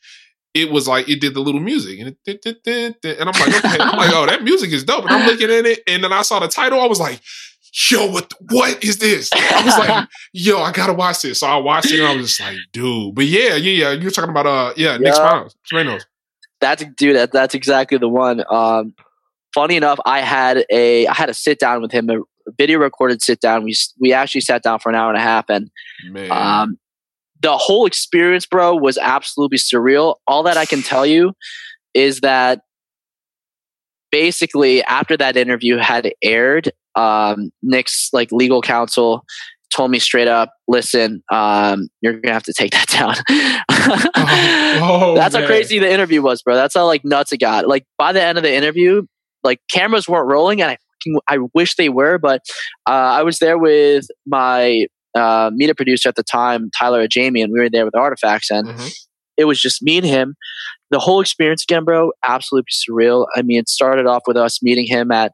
It 0.53 0.71
was 0.71 0.87
like 0.87 1.07
it 1.07 1.21
did 1.21 1.33
the 1.33 1.39
little 1.39 1.61
music 1.61 1.99
and 1.99 2.15
it, 2.25 2.45
and 2.45 3.29
I'm 3.29 3.39
like 3.39 3.65
okay 3.65 3.77
I'm 3.81 3.97
like 3.97 4.11
oh 4.13 4.25
that 4.25 4.43
music 4.43 4.71
is 4.71 4.83
dope 4.83 5.05
and 5.05 5.13
I'm 5.13 5.25
looking 5.25 5.49
at 5.49 5.65
it 5.65 5.79
and 5.87 6.03
then 6.03 6.11
I 6.11 6.23
saw 6.23 6.39
the 6.39 6.47
title 6.49 6.81
I 6.81 6.87
was 6.87 6.99
like 6.99 7.21
yo 7.89 8.11
what 8.11 8.33
what 8.49 8.83
is 8.83 8.97
this 8.97 9.29
I 9.33 9.65
was 9.65 9.77
like 9.77 10.07
yo 10.33 10.59
I 10.59 10.71
gotta 10.71 10.93
watch 10.93 11.21
this 11.21 11.39
so 11.39 11.47
I 11.47 11.55
watched 11.57 11.91
it 11.91 11.99
and 11.99 12.07
I 12.07 12.15
was 12.15 12.27
just 12.27 12.39
like 12.41 12.57
dude 12.73 13.15
but 13.15 13.25
yeah 13.25 13.55
yeah 13.55 13.89
yeah 13.89 13.91
you're 13.91 14.11
talking 14.11 14.31
about 14.31 14.45
uh 14.45 14.73
yeah 14.75 14.97
Nick. 14.97 15.13
Spanos 15.13 15.55
Spanos 15.71 16.03
That's 16.61 16.85
dude. 16.97 17.15
That, 17.15 17.31
that's 17.31 17.55
exactly 17.55 17.97
the 17.97 18.07
one. 18.07 18.43
Um, 18.49 18.93
funny 19.53 19.75
enough, 19.75 19.99
I 20.05 20.21
had 20.21 20.63
a 20.71 21.07
I 21.07 21.13
had 21.13 21.29
a 21.29 21.33
sit 21.33 21.59
down 21.59 21.81
with 21.81 21.91
him, 21.91 22.09
a 22.09 22.19
video 22.57 22.79
recorded 22.79 23.21
sit 23.21 23.41
down. 23.41 23.63
We 23.63 23.75
we 23.99 24.13
actually 24.13 24.41
sat 24.41 24.63
down 24.63 24.79
for 24.79 24.89
an 24.89 24.95
hour 24.95 25.09
and 25.09 25.17
a 25.17 25.21
half, 25.21 25.45
and 25.49 25.69
man 26.11 26.31
um, 26.31 26.77
the 27.41 27.57
whole 27.57 27.85
experience, 27.85 28.45
bro, 28.45 28.75
was 28.75 28.97
absolutely 28.99 29.57
surreal. 29.57 30.15
All 30.27 30.43
that 30.43 30.57
I 30.57 30.65
can 30.65 30.81
tell 30.83 31.05
you 31.05 31.33
is 31.93 32.19
that 32.21 32.61
basically 34.11 34.83
after 34.83 35.17
that 35.17 35.35
interview 35.37 35.77
had 35.77 36.13
aired, 36.21 36.71
um, 36.95 37.51
Nick's 37.63 38.09
like 38.13 38.31
legal 38.31 38.61
counsel 38.61 39.23
told 39.73 39.89
me 39.91 39.99
straight 39.99 40.27
up, 40.27 40.51
"Listen, 40.67 41.21
um, 41.31 41.87
you're 42.01 42.19
gonna 42.19 42.33
have 42.33 42.43
to 42.43 42.53
take 42.57 42.71
that 42.73 42.87
down." 42.87 43.15
oh, 43.69 45.13
That's 45.15 45.35
how 45.35 45.45
crazy 45.45 45.79
the 45.79 45.91
interview 45.91 46.21
was, 46.21 46.41
bro. 46.41 46.55
That's 46.55 46.73
how 46.75 46.85
like 46.85 47.03
nuts 47.05 47.31
it 47.31 47.39
got. 47.39 47.67
Like 47.67 47.85
by 47.97 48.11
the 48.13 48.21
end 48.21 48.37
of 48.37 48.43
the 48.43 48.53
interview, 48.53 49.03
like 49.43 49.59
cameras 49.71 50.07
weren't 50.07 50.27
rolling, 50.29 50.61
and 50.61 50.71
I 50.71 50.77
fucking- 51.05 51.19
I 51.27 51.37
wish 51.53 51.75
they 51.75 51.89
were, 51.89 52.17
but 52.17 52.41
uh, 52.87 52.91
I 52.91 53.23
was 53.23 53.39
there 53.39 53.57
with 53.57 54.05
my 54.27 54.85
uh, 55.17 55.51
media 55.53 55.75
producer 55.75 56.09
at 56.09 56.15
the 56.15 56.23
time, 56.23 56.69
Tyler 56.77 57.01
and 57.01 57.09
Jamie, 57.09 57.41
and 57.41 57.51
we 57.51 57.59
were 57.59 57.69
there 57.69 57.85
with 57.85 57.95
Artifacts, 57.95 58.49
and 58.51 58.67
Mhm. 58.67 58.93
it 59.37 59.45
was 59.45 59.59
just 59.59 59.81
me 59.81 59.97
and 59.97 60.05
him. 60.05 60.35
The 60.91 60.99
whole 60.99 61.21
experience 61.21 61.63
again, 61.63 61.85
bro, 61.85 62.11
absolutely 62.23 62.67
surreal. 62.71 63.25
I 63.35 63.41
mean, 63.41 63.59
it 63.59 63.69
started 63.69 64.05
off 64.05 64.23
with 64.27 64.37
us 64.37 64.61
meeting 64.61 64.85
him 64.87 65.11
at 65.11 65.31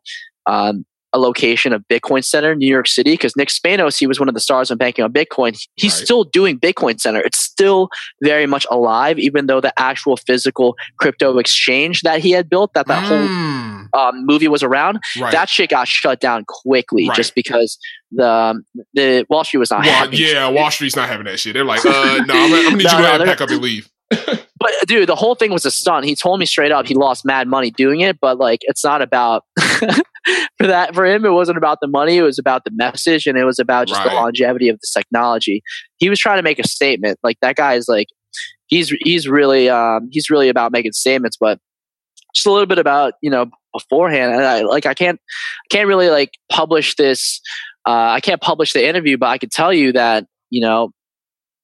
um, 0.49 0.85
a 1.13 1.19
location 1.19 1.71
of 1.73 1.83
Bitcoin 1.89 2.23
Center, 2.23 2.51
in 2.51 2.57
New 2.57 2.67
York 2.67 2.87
City, 2.87 3.11
because 3.11 3.35
Nick 3.37 3.47
Spanos, 3.49 3.97
he 3.97 4.05
was 4.07 4.19
one 4.19 4.27
of 4.27 4.33
the 4.35 4.41
stars 4.41 4.69
on 4.69 4.77
banking 4.77 5.05
on 5.05 5.11
Bitcoin. 5.13 5.57
He's 5.75 5.93
Right. 5.95 6.03
still 6.05 6.23
doing 6.25 6.59
Bitcoin 6.59 6.99
Center. 6.99 7.21
It's 7.21 7.39
still 7.39 7.89
very 8.21 8.45
much 8.45 8.65
alive, 8.69 9.17
even 9.17 9.47
though 9.47 9.61
the 9.61 9.73
actual 9.79 10.17
physical 10.17 10.75
crypto 10.99 11.37
exchange 11.37 12.01
that 12.01 12.19
he 12.19 12.31
had 12.31 12.49
built, 12.49 12.73
that 12.73 12.87
that 12.87 13.03
whole 13.05 13.17
Mm, 13.17 13.87
um, 13.93 14.25
movie 14.25 14.47
was 14.49 14.63
around, 14.63 14.99
right. 15.19 15.31
that 15.31 15.47
shit 15.49 15.69
got 15.69 15.87
shut 15.87 16.19
down 16.19 16.43
quickly 16.47 17.07
Right. 17.07 17.15
just 17.15 17.33
because 17.35 17.77
the 18.11 18.29
um, 18.29 18.65
the 18.93 19.25
Wall 19.29 19.43
Street 19.43 19.59
was 19.59 19.71
not 19.71 19.85
Wall, 19.85 20.13
yeah, 20.13 20.47
Wall 20.49 20.69
Street's 20.71 20.95
not 20.95 21.07
having 21.09 21.25
that 21.25 21.39
shit. 21.39 21.53
They're 21.53 21.63
like, 21.65 21.85
uh, 21.85 21.89
no, 21.89 21.93
I'm, 21.93 22.27
gonna- 22.27 22.35
I'm 22.35 22.49
gonna 22.49 22.75
need 22.77 22.83
No, 22.91 22.97
you 22.99 23.17
to 23.17 23.17
no, 23.19 23.25
pack 23.25 23.41
up 23.41 23.49
and 23.49 23.61
leave. 23.61 23.89
But 24.59 24.71
dude, 24.87 25.09
the 25.09 25.15
whole 25.15 25.35
thing 25.35 25.51
was 25.51 25.65
a 25.65 25.71
stunt. 25.71 26.05
He 26.05 26.15
told 26.15 26.39
me 26.39 26.45
straight 26.45 26.71
up 26.71 26.87
he 26.87 26.95
lost 26.95 27.25
mad 27.25 27.47
money 27.47 27.71
doing 27.71 28.01
it, 28.01 28.19
but 28.19 28.37
like 28.37 28.59
it's 28.63 28.83
not 28.83 29.01
about 29.01 29.43
for 29.59 30.67
that 30.67 30.95
for 30.95 31.05
him 31.05 31.25
it 31.25 31.31
wasn't 31.31 31.57
about 31.57 31.79
the 31.81 31.87
money, 31.87 32.17
it 32.17 32.23
was 32.23 32.39
about 32.39 32.63
the 32.63 32.71
message 32.73 33.27
and 33.27 33.37
it 33.37 33.45
was 33.45 33.59
about 33.59 33.87
just 33.87 34.03
the 34.03 34.09
longevity 34.09 34.69
of 34.69 34.79
this 34.79 34.91
technology. 34.91 35.61
He 35.97 36.09
was 36.09 36.19
trying 36.19 36.37
to 36.37 36.43
make 36.43 36.59
a 36.59 36.67
statement. 36.67 37.19
Like 37.23 37.37
that 37.41 37.55
guy 37.55 37.75
is 37.75 37.87
like 37.87 38.07
he's 38.67 38.89
he's 39.01 39.27
really 39.27 39.69
um 39.69 40.09
he's 40.11 40.29
really 40.29 40.49
about 40.49 40.71
making 40.71 40.93
statements, 40.93 41.37
but 41.39 41.59
just 42.33 42.47
a 42.47 42.51
little 42.51 42.67
bit 42.67 42.79
about, 42.79 43.13
you 43.21 43.29
know, 43.29 43.47
beforehand. 43.73 44.33
And 44.33 44.43
I 44.43 44.61
like 44.61 44.85
I 44.85 44.93
can't 44.93 45.19
can't 45.69 45.87
really 45.87 46.09
like 46.09 46.31
publish 46.51 46.95
this 46.95 47.41
uh 47.87 47.91
I 47.91 48.21
can't 48.21 48.41
publish 48.41 48.73
the 48.73 48.87
interview, 48.87 49.17
but 49.17 49.27
I 49.27 49.37
could 49.37 49.51
tell 49.51 49.73
you 49.73 49.91
that, 49.93 50.25
you 50.49 50.61
know, 50.61 50.91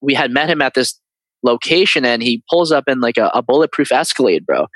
we 0.01 0.13
had 0.13 0.32
met 0.32 0.49
him 0.49 0.62
at 0.62 0.73
this 0.73 0.99
location 1.43 2.06
and 2.06 2.21
he 2.23 2.43
pulls 2.49 2.71
up 2.71 2.86
in 2.88 2.99
like 2.99 3.17
a, 3.17 3.29
a 3.34 3.41
bulletproof 3.41 3.91
Escalade, 3.91 4.45
bro. 4.45 4.67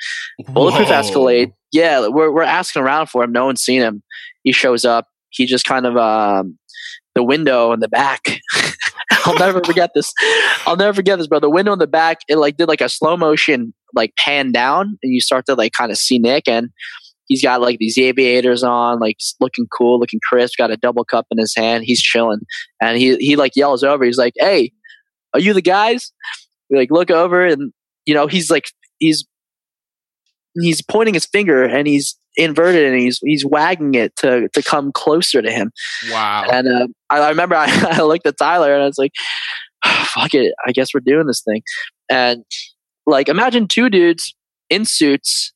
Bulletproof 0.48 0.90
Whoa. 0.90 0.96
Escalade. 0.96 1.54
Yeah, 1.72 2.08
we're 2.08 2.32
we're 2.32 2.44
asking 2.44 2.82
around 2.82 3.08
for 3.08 3.24
him. 3.24 3.32
No 3.32 3.46
one's 3.46 3.62
seen 3.62 3.82
him. 3.82 4.04
He 4.44 4.52
shows 4.52 4.86
up. 4.86 5.08
He 5.30 5.46
just 5.46 5.66
kind 5.66 5.86
of 5.86 5.98
um 5.98 6.58
the 7.16 7.24
window 7.24 7.74
in 7.74 7.80
the 7.80 7.90
back. 7.90 8.22
I'll 9.26 9.38
never 9.38 9.62
forget 9.64 9.92
this. 9.96 10.14
I'll 10.66 10.76
never 10.76 10.94
forget 10.94 11.18
this, 11.18 11.28
bro. 11.28 11.40
The 11.40 11.50
window 11.50 11.74
in 11.74 11.80
the 11.80 11.88
back, 11.88 12.20
it 12.30 12.38
like 12.38 12.58
did 12.58 12.68
like 12.68 12.82
a 12.82 12.90
slow 12.90 13.18
motion 13.18 13.74
like 13.96 14.16
pan 14.18 14.52
down, 14.52 14.98
and 15.02 15.14
you 15.14 15.20
start 15.20 15.46
to 15.48 15.56
like 15.56 15.74
kind 15.74 15.92
of 15.92 15.98
see 15.98 16.20
Nick, 16.20 16.48
and 16.48 16.70
he's 17.26 17.42
got 17.42 17.60
like 17.62 17.80
these 17.80 17.98
aviators 17.98 18.64
on, 18.64 19.00
like 19.00 19.18
looking 19.40 19.66
cool, 19.76 20.00
looking 20.00 20.20
crisp. 20.28 20.58
Got 20.58 20.72
a 20.72 20.78
double 20.78 21.04
cup 21.04 21.26
in 21.32 21.38
his 21.38 21.54
hand. 21.56 21.84
He's 21.86 22.02
chilling, 22.02 22.40
and 22.82 22.98
he 22.98 23.16
he 23.18 23.36
like 23.36 23.56
yells 23.56 23.84
over. 23.84 24.06
He's 24.06 24.18
like, 24.18 24.34
"Hey, 24.38 24.72
are 25.34 25.40
you 25.40 25.54
the 25.54 25.62
guys?" 25.62 26.12
We 26.70 26.78
like 26.78 26.92
look 26.92 27.12
over, 27.12 27.46
and 27.46 27.72
you 28.06 28.14
know 28.14 28.28
he's 28.28 28.50
like 28.50 28.66
he's 29.00 29.26
he's 30.60 30.82
pointing 30.82 31.14
his 31.14 31.26
finger 31.26 31.64
and 31.64 31.88
he's 31.88 32.18
inverted 32.36 32.86
and 32.86 33.00
he's 33.00 33.20
he's 33.24 33.46
wagging 33.46 33.96
it 33.96 34.16
to 34.18 34.48
to 34.50 34.64
come 34.64 34.92
closer 34.92 35.42
to 35.42 35.52
him. 35.52 35.72
Wow. 36.10 36.46
And 36.52 36.68
uh, 36.68 36.88
I, 37.10 37.20
I 37.20 37.30
remember 37.30 37.56
I, 37.58 37.68
I 37.92 38.02
looked 38.04 38.28
at 38.28 38.38
Tyler 38.38 38.74
and 38.74 38.84
I 38.84 38.88
was 38.88 38.98
like, 38.98 39.12
"Fuck 39.86 40.34
it, 40.34 40.54
I 40.66 40.72
guess 40.72 40.94
we're 40.94 41.02
doing 41.02 41.28
this 41.28 41.42
thing." 41.42 41.62
And 42.10 42.44
like, 43.06 43.30
imagine 43.30 43.68
two 43.68 43.90
dudes 43.90 44.36
in 44.70 44.86
suits 44.86 45.54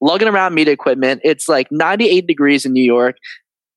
lugging 0.00 0.28
around 0.28 0.54
media 0.54 0.72
equipment. 0.72 1.20
It's 1.24 1.48
like 1.48 1.68
98 1.70 2.26
degrees 2.26 2.64
in 2.64 2.72
New 2.72 2.84
York. 2.84 3.16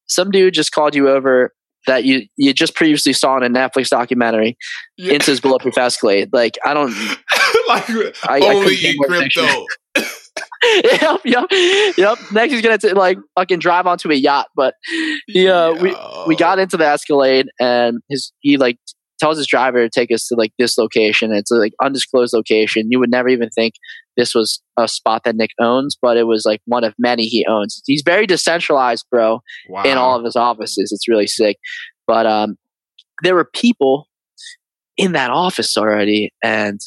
Some 0.08 0.32
dude 0.32 0.54
just 0.54 0.72
called 0.72 0.96
you 0.96 1.10
over 1.10 1.54
that 1.88 2.04
you 2.06 2.28
you 2.38 2.54
just 2.54 2.76
previously 2.76 3.14
saw 3.14 3.38
in 3.38 3.44
a 3.44 3.50
Netflix 3.50 3.90
documentary 3.90 4.58
Yeah. 4.98 5.14
into 5.14 5.32
his 5.32 5.42
bulletproof 5.42 5.78
Escalade. 5.78 6.30
Like, 6.32 6.58
I 6.66 6.74
don't. 6.74 6.92
like 7.68 7.90
I, 7.90 8.40
I 8.40 8.40
only 8.54 8.76
get 8.78 8.96
in 8.96 9.04
crypto. 9.04 9.66
yep, 10.84 11.22
yep, 11.26 11.46
yep. 11.98 12.18
Next, 12.32 12.54
he's 12.54 12.62
gonna 12.62 12.78
t- 12.78 12.94
like 12.94 13.18
fucking 13.36 13.60
drive 13.60 13.88
onto 13.88 14.12
a 14.12 14.16
yacht. 14.16 14.48
But 14.56 14.74
uh, 14.74 15.16
Yeah, 15.28 15.72
we- 15.72 15.96
we 16.28 16.36
got 16.36 16.60
into 16.60 16.78
the 16.78 16.86
Escalade, 16.88 17.48
and 17.60 18.00
his 18.10 18.32
he 18.42 18.58
like 18.58 18.78
tells 19.20 19.38
his 19.38 19.48
driver 19.48 19.80
to 19.80 19.90
take 19.90 20.12
us 20.12 20.28
to 20.28 20.36
like 20.36 20.52
this 20.60 20.78
location. 20.78 21.32
It's 21.34 21.50
a 21.52 21.56
like 21.56 21.74
undisclosed 21.82 22.34
location. 22.34 22.88
You 22.92 23.00
would 23.00 23.10
never 23.10 23.30
even 23.30 23.50
think 23.50 23.74
this 24.18 24.34
was 24.34 24.62
a 24.78 24.88
spot 24.88 25.24
that 25.24 25.36
Nick 25.36 25.52
owns, 25.60 25.96
but 26.02 26.18
it 26.18 26.24
was 26.24 26.44
like 26.46 26.62
one 26.66 26.84
of 26.84 26.94
many 26.98 27.24
he 27.24 27.46
owns. 27.48 27.82
He's 27.86 28.04
very 28.04 28.26
decentralized, 28.26 29.06
bro 29.10 29.42
wow. 29.70 29.84
in 29.84 29.98
all 29.98 30.18
of 30.18 30.26
his 30.26 30.36
offices. 30.36 30.92
It's 30.92 31.08
really 31.08 31.28
sick. 31.28 31.58
But 32.08 32.26
um, 32.26 32.58
there 33.24 33.36
were 33.36 33.50
people 33.54 34.08
in 34.98 35.12
that 35.12 35.30
office 35.30 35.78
already, 35.78 36.34
and 36.44 36.80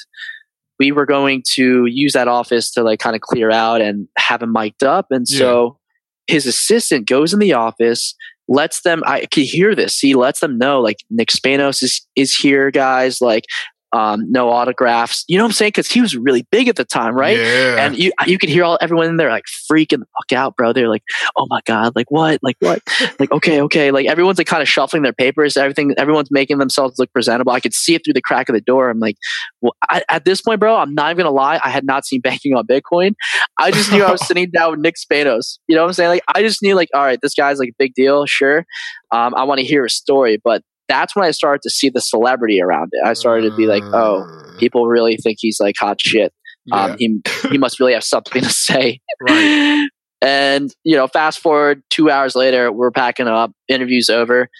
we 0.78 0.92
were 0.92 1.06
going 1.06 1.42
to 1.52 1.86
use 1.86 2.14
that 2.14 2.26
office 2.26 2.70
to 2.72 2.82
like 2.82 2.98
kind 2.98 3.14
of 3.14 3.22
clear 3.22 3.50
out 3.50 3.80
and 3.80 4.08
have 4.18 4.42
him 4.42 4.52
mic'd 4.52 4.82
up. 4.82 5.06
And 5.10 5.28
so 5.28 5.78
his 6.26 6.46
assistant 6.46 7.06
goes 7.06 7.32
in 7.32 7.38
the 7.38 7.52
office, 7.52 8.14
lets 8.48 8.82
them. 8.82 9.02
I 9.06 9.26
can 9.26 9.44
hear 9.44 9.74
this. 9.74 9.98
He 9.98 10.14
lets 10.14 10.40
them 10.40 10.58
know 10.58 10.80
like 10.80 10.96
Nick 11.10 11.28
Spanos 11.28 11.82
is 11.82 12.06
is 12.16 12.34
here, 12.34 12.70
guys. 12.70 13.20
Like 13.20 13.44
um, 13.92 14.30
no 14.30 14.50
autographs. 14.50 15.24
You 15.26 15.36
know 15.36 15.44
what 15.44 15.48
I'm 15.48 15.54
saying? 15.54 15.68
Because 15.70 15.90
he 15.90 16.00
was 16.00 16.16
really 16.16 16.46
big 16.50 16.68
at 16.68 16.76
the 16.76 16.84
time, 16.84 17.14
right? 17.14 17.36
Yeah. 17.36 17.84
And 17.84 17.98
you 17.98 18.12
you 18.26 18.38
could 18.38 18.48
hear 18.48 18.64
all 18.64 18.78
everyone 18.80 19.06
in 19.06 19.16
there 19.16 19.30
like 19.30 19.46
freaking 19.70 20.00
the 20.00 20.06
fuck 20.06 20.32
out, 20.36 20.56
bro. 20.56 20.72
They're 20.72 20.88
like, 20.88 21.02
"Oh 21.36 21.46
my 21.48 21.60
god, 21.64 21.94
like 21.96 22.10
what? 22.10 22.38
Like 22.42 22.56
what? 22.60 22.82
like 23.18 23.32
okay, 23.32 23.60
okay." 23.62 23.90
Like 23.90 24.06
everyone's 24.06 24.38
like 24.38 24.46
kind 24.46 24.62
of 24.62 24.68
shuffling 24.68 25.02
their 25.02 25.12
papers. 25.12 25.56
Everything, 25.56 25.94
everyone's 25.98 26.30
making 26.30 26.58
themselves 26.58 26.98
look 26.98 27.12
presentable. 27.12 27.52
I 27.52 27.60
could 27.60 27.74
see 27.74 27.94
it 27.94 28.02
through 28.04 28.14
the 28.14 28.22
crack 28.22 28.48
of 28.48 28.54
the 28.54 28.60
door. 28.60 28.90
I'm 28.90 29.00
like, 29.00 29.16
well, 29.60 29.74
I, 29.88 30.04
at 30.08 30.24
this 30.24 30.40
point, 30.40 30.60
bro, 30.60 30.76
I'm 30.76 30.94
not 30.94 31.10
even 31.10 31.24
gonna 31.24 31.34
lie. 31.34 31.60
I 31.64 31.70
had 31.70 31.84
not 31.84 32.04
seen 32.04 32.20
banking 32.20 32.54
on 32.54 32.66
Bitcoin. 32.66 33.14
I 33.58 33.70
just 33.70 33.90
knew 33.90 34.04
I 34.04 34.12
was 34.12 34.26
sitting 34.26 34.50
down 34.50 34.72
with 34.72 34.80
Nick 34.80 34.94
Spanos. 34.96 35.58
You 35.66 35.74
know 35.74 35.82
what 35.82 35.88
I'm 35.88 35.94
saying? 35.94 36.10
Like 36.10 36.22
I 36.32 36.42
just 36.42 36.62
knew 36.62 36.74
like, 36.74 36.88
all 36.94 37.02
right, 37.02 37.18
this 37.20 37.34
guy's 37.34 37.58
like 37.58 37.70
a 37.70 37.76
big 37.78 37.94
deal. 37.94 38.24
Sure, 38.26 38.64
um, 39.10 39.34
I 39.34 39.44
want 39.44 39.58
to 39.58 39.66
hear 39.66 39.84
a 39.84 39.90
story, 39.90 40.38
but 40.42 40.62
that's 40.90 41.14
when 41.14 41.24
I 41.24 41.30
started 41.30 41.62
to 41.62 41.70
see 41.70 41.88
the 41.88 42.00
celebrity 42.00 42.60
around 42.60 42.88
it. 42.92 43.06
I 43.06 43.12
started 43.14 43.48
to 43.50 43.56
be 43.56 43.66
like, 43.66 43.82
oh, 43.84 44.22
Uh, 44.22 44.58
people 44.58 44.86
really 44.88 45.16
think 45.16 45.38
he's 45.40 45.58
like 45.60 45.76
hot 45.78 46.00
shit. 46.00 46.32
yeah. 46.66 46.84
Um, 46.84 46.96
he 46.98 47.20
he 47.50 47.58
must 47.58 47.80
really 47.80 47.94
have 47.94 48.04
something 48.04 48.42
to 48.42 48.50
say. 48.50 49.00
Right. 49.26 49.88
And 50.22 50.70
you 50.84 50.96
know, 50.96 51.06
fast 51.06 51.40
forward 51.40 51.82
two 51.88 52.10
hours 52.10 52.34
later, 52.36 52.70
we're 52.70 52.90
packing 52.90 53.26
up. 53.26 53.52
Interview's 53.68 54.10
over. 54.10 54.50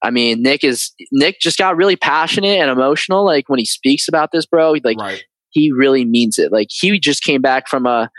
I 0.00 0.10
mean, 0.12 0.42
Nick 0.42 0.62
is 0.62 0.92
Nick 1.10 1.40
just 1.40 1.58
got 1.58 1.76
really 1.76 1.96
passionate 1.96 2.60
and 2.60 2.70
emotional. 2.70 3.24
Like 3.24 3.48
when 3.48 3.58
he 3.58 3.64
speaks 3.64 4.06
about 4.06 4.30
this, 4.30 4.46
bro. 4.46 4.76
Like 4.84 4.98
right. 5.00 5.24
he 5.50 5.72
really 5.72 6.04
means 6.04 6.38
it. 6.38 6.52
Like 6.52 6.68
he 6.70 7.00
just 7.00 7.24
came 7.24 7.42
back 7.42 7.68
from 7.68 7.84
a. 7.84 8.10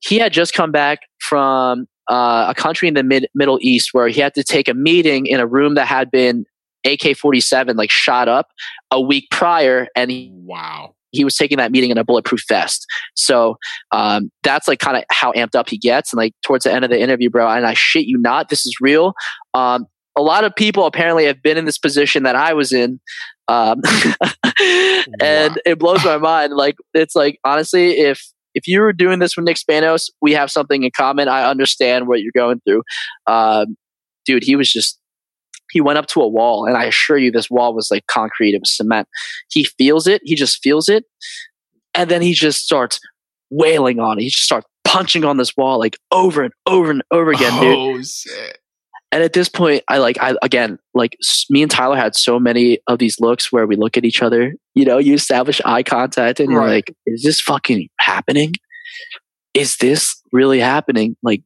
He 0.00 0.18
had 0.18 0.32
just 0.32 0.54
come 0.54 0.72
back 0.72 1.00
from 1.20 1.86
uh, 2.10 2.46
a 2.48 2.54
country 2.54 2.88
in 2.88 2.94
the 2.94 3.02
mid 3.02 3.28
Middle 3.34 3.58
East 3.60 3.90
where 3.92 4.08
he 4.08 4.20
had 4.20 4.32
to 4.34 4.44
take 4.44 4.66
a 4.66 4.74
meeting 4.74 5.26
in 5.26 5.40
a 5.40 5.46
room 5.46 5.74
that 5.74 5.86
had 5.86 6.10
been 6.10 6.46
AK 6.84 7.16
forty 7.16 7.40
seven 7.40 7.76
like 7.76 7.90
shot 7.90 8.28
up 8.28 8.48
a 8.90 9.00
week 9.00 9.26
prior, 9.30 9.88
and 9.96 10.10
he 10.10 10.30
Wow. 10.32 10.94
he 11.12 11.24
was 11.24 11.36
taking 11.36 11.58
that 11.58 11.70
meeting 11.72 11.90
in 11.90 11.98
a 11.98 12.04
bulletproof 12.04 12.42
vest. 12.48 12.86
So 13.14 13.56
um, 13.92 14.30
that's 14.42 14.66
like 14.68 14.78
kind 14.80 14.96
of 14.96 15.04
how 15.10 15.32
amped 15.32 15.54
up 15.54 15.68
he 15.68 15.78
gets. 15.78 16.12
And 16.12 16.18
like 16.18 16.32
towards 16.44 16.64
the 16.64 16.72
end 16.72 16.84
of 16.84 16.90
the 16.90 17.00
interview, 17.00 17.30
bro, 17.30 17.48
and 17.48 17.66
I 17.66 17.74
shit 17.74 18.06
you 18.06 18.18
not, 18.18 18.48
this 18.48 18.66
is 18.66 18.74
real. 18.80 19.14
Um, 19.54 19.86
a 20.16 20.22
lot 20.22 20.44
of 20.44 20.54
people 20.54 20.86
apparently 20.86 21.24
have 21.26 21.42
been 21.42 21.56
in 21.56 21.64
this 21.64 21.78
position 21.78 22.22
that 22.24 22.36
I 22.36 22.52
was 22.52 22.72
in. 22.72 23.00
Um, 23.48 23.80
and 25.20 25.54
Wow. 25.54 25.60
it 25.66 25.78
blows 25.78 26.04
my 26.04 26.18
mind. 26.18 26.52
Like 26.54 26.76
it's 26.94 27.14
like 27.14 27.38
honestly, 27.44 27.98
if 27.98 28.20
if 28.54 28.68
you 28.68 28.80
were 28.80 28.92
doing 28.92 29.18
this 29.18 29.36
with 29.36 29.44
Nick 29.44 29.56
Spanos, 29.56 30.10
we 30.20 30.32
have 30.32 30.50
something 30.50 30.84
in 30.84 30.90
common. 30.96 31.26
I 31.28 31.48
understand 31.50 32.06
what 32.06 32.20
you're 32.20 32.32
going 32.34 32.60
through. 32.66 32.82
Um, 33.26 33.76
dude, 34.24 34.44
he 34.44 34.54
was 34.56 34.70
just 34.72 34.98
he 35.74 35.80
went 35.80 35.98
up 35.98 36.06
to 36.06 36.20
a 36.20 36.28
wall, 36.28 36.66
and 36.66 36.76
I 36.76 36.84
assure 36.84 37.18
you, 37.18 37.32
this 37.32 37.50
wall 37.50 37.74
was 37.74 37.90
like 37.90 38.06
concrete. 38.06 38.54
It 38.54 38.60
was 38.60 38.74
cement. 38.74 39.08
He 39.50 39.64
feels 39.64 40.06
it. 40.06 40.22
He 40.24 40.36
just 40.36 40.62
feels 40.62 40.88
it, 40.88 41.04
and 41.94 42.08
then 42.08 42.22
he 42.22 42.32
just 42.32 42.64
starts 42.64 43.00
wailing 43.50 43.98
on 43.98 44.18
it. 44.18 44.22
He 44.22 44.30
just 44.30 44.44
starts 44.44 44.68
punching 44.84 45.24
on 45.24 45.36
this 45.36 45.56
wall 45.56 45.80
like 45.80 45.98
over 46.12 46.44
and 46.44 46.52
over 46.64 46.92
and 46.92 47.02
over 47.10 47.32
again, 47.32 47.60
dude. 47.60 47.76
oh 47.76 48.02
shit. 48.02 48.58
And 49.10 49.22
at 49.22 49.32
this 49.32 49.48
point, 49.48 49.82
I 49.88 49.98
like, 49.98 50.16
I 50.20 50.36
again, 50.42 50.78
like 50.94 51.16
me 51.50 51.62
and 51.62 51.70
Tyler 51.70 51.96
had 51.96 52.14
so 52.14 52.38
many 52.38 52.78
of 52.86 53.00
these 53.00 53.18
looks 53.18 53.50
where 53.50 53.66
we 53.66 53.74
look 53.74 53.96
at 53.96 54.04
each 54.04 54.22
other. 54.22 54.54
You 54.74 54.84
know, 54.84 54.98
you 54.98 55.14
establish 55.14 55.60
eye 55.64 55.82
contact, 55.82 56.38
and 56.38 56.50
you're 56.50 56.66
like, 56.66 56.94
"Is 57.04 57.22
this 57.22 57.40
fucking 57.40 57.88
happening? 57.98 58.54
Is 59.54 59.76
this 59.78 60.20
really 60.32 60.60
happening?" 60.60 61.16
Like, 61.22 61.42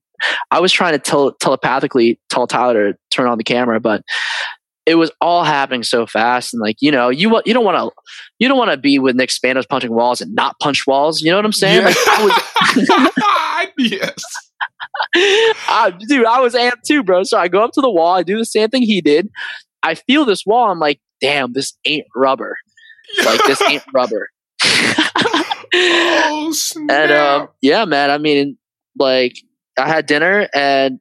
I 0.50 0.60
was 0.60 0.72
trying 0.72 0.92
to 0.92 0.98
tele- 0.98 1.34
telepathically 1.40 2.20
tell 2.28 2.46
Tyler 2.46 2.92
to 2.92 2.98
turn 3.10 3.26
on 3.26 3.38
the 3.38 3.44
camera, 3.44 3.80
but 3.80 4.02
it 4.86 4.94
was 4.94 5.10
all 5.20 5.44
happening 5.44 5.82
so 5.82 6.06
fast. 6.06 6.54
And 6.54 6.62
like, 6.62 6.76
you 6.80 6.90
know, 6.90 7.10
you 7.10 7.40
you 7.44 7.52
don't 7.52 7.64
want 7.64 7.76
to 7.76 7.90
you 8.38 8.48
don't 8.48 8.56
want 8.56 8.70
to 8.70 8.78
be 8.78 8.98
with 8.98 9.16
Nick 9.16 9.28
Spanos 9.30 9.68
punching 9.68 9.92
walls 9.92 10.20
and 10.20 10.34
not 10.34 10.58
punch 10.60 10.86
walls. 10.86 11.20
You 11.20 11.30
know 11.30 11.36
what 11.36 11.44
I'm 11.44 11.52
saying? 11.52 11.82
Yeah. 11.82 11.88
Like, 11.88 11.96
I 11.98 13.68
was, 13.76 13.90
yes. 13.90 14.24
I, 15.14 15.94
dude, 16.08 16.24
I 16.26 16.40
was 16.40 16.54
amped 16.54 16.82
too, 16.86 17.02
bro. 17.02 17.22
So 17.24 17.38
I 17.38 17.48
go 17.48 17.62
up 17.62 17.72
to 17.72 17.80
the 17.80 17.90
wall. 17.90 18.14
I 18.14 18.22
do 18.22 18.38
the 18.38 18.44
same 18.44 18.68
thing 18.70 18.82
he 18.82 19.00
did. 19.00 19.28
I 19.82 19.94
feel 19.94 20.24
this 20.24 20.44
wall. 20.46 20.70
I'm 20.70 20.78
like, 20.78 21.00
damn, 21.20 21.52
this 21.52 21.74
ain't 21.84 22.06
rubber. 22.16 22.56
Like 23.24 23.42
this 23.44 23.60
ain't 23.62 23.84
rubber. 23.94 24.28
oh 25.74 26.50
snap. 26.54 26.90
and 26.90 27.12
um, 27.12 27.48
yeah, 27.60 27.84
man. 27.84 28.10
I 28.10 28.18
mean, 28.18 28.56
like 28.98 29.36
I 29.78 29.88
had 29.88 30.06
dinner 30.06 30.48
and 30.54 31.00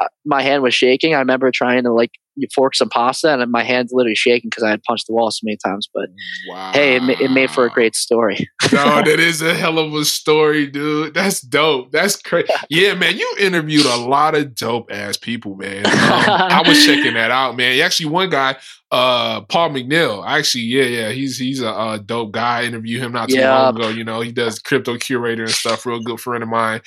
uh, 0.00 0.08
my 0.24 0.42
hand 0.42 0.62
was 0.62 0.74
shaking. 0.74 1.14
I 1.14 1.18
remember 1.18 1.50
trying 1.50 1.84
to 1.84 1.92
like 1.92 2.12
fork 2.54 2.74
some 2.74 2.88
pasta, 2.88 3.32
and 3.32 3.50
my 3.50 3.62
hand's 3.62 3.92
literally 3.92 4.14
shaking 4.14 4.48
because 4.50 4.62
I 4.62 4.70
had 4.70 4.82
punched 4.82 5.06
the 5.06 5.12
wall 5.14 5.30
so 5.30 5.40
many 5.44 5.58
times. 5.64 5.88
But 5.92 6.08
wow. 6.48 6.72
hey, 6.72 6.96
it, 6.96 7.20
it 7.20 7.30
made 7.30 7.50
for 7.50 7.64
a 7.64 7.70
great 7.70 7.94
story. 7.94 8.48
no, 8.72 9.02
that 9.04 9.18
is 9.20 9.42
a 9.42 9.54
hell 9.54 9.78
of 9.78 9.92
a 9.94 10.04
story, 10.04 10.66
dude. 10.66 11.14
That's 11.14 11.40
dope. 11.40 11.90
That's 11.92 12.16
crazy. 12.16 12.48
Yeah, 12.70 12.94
man, 12.94 13.16
you 13.16 13.34
interviewed 13.38 13.86
a 13.86 13.96
lot 13.96 14.34
of 14.34 14.54
dope 14.54 14.90
ass 14.92 15.16
people, 15.16 15.56
man. 15.56 15.86
Um, 15.86 15.92
I 15.92 16.62
was 16.66 16.84
checking 16.86 17.14
that 17.14 17.30
out, 17.30 17.56
man. 17.56 17.78
Actually, 17.80 18.06
one 18.10 18.30
guy, 18.30 18.56
uh, 18.90 19.40
Paul 19.42 19.70
McNeil. 19.70 20.26
Actually, 20.26 20.64
yeah, 20.64 20.84
yeah, 20.84 21.10
he's 21.10 21.38
he's 21.38 21.60
a, 21.62 21.70
uh 21.70 21.96
dope 21.98 22.32
guy. 22.32 22.60
I 22.60 22.64
interviewed 22.64 23.02
him 23.02 23.12
not 23.12 23.28
too 23.28 23.36
Yeah. 23.36 23.58
long 23.62 23.76
ago. 23.76 23.88
You 23.88 24.04
know, 24.04 24.20
he 24.20 24.32
does 24.32 24.58
crypto 24.58 24.96
curator 24.98 25.44
and 25.44 25.52
stuff. 25.52 25.86
Real 25.86 26.00
good 26.00 26.20
friend 26.20 26.42
of 26.42 26.48
mine. 26.48 26.80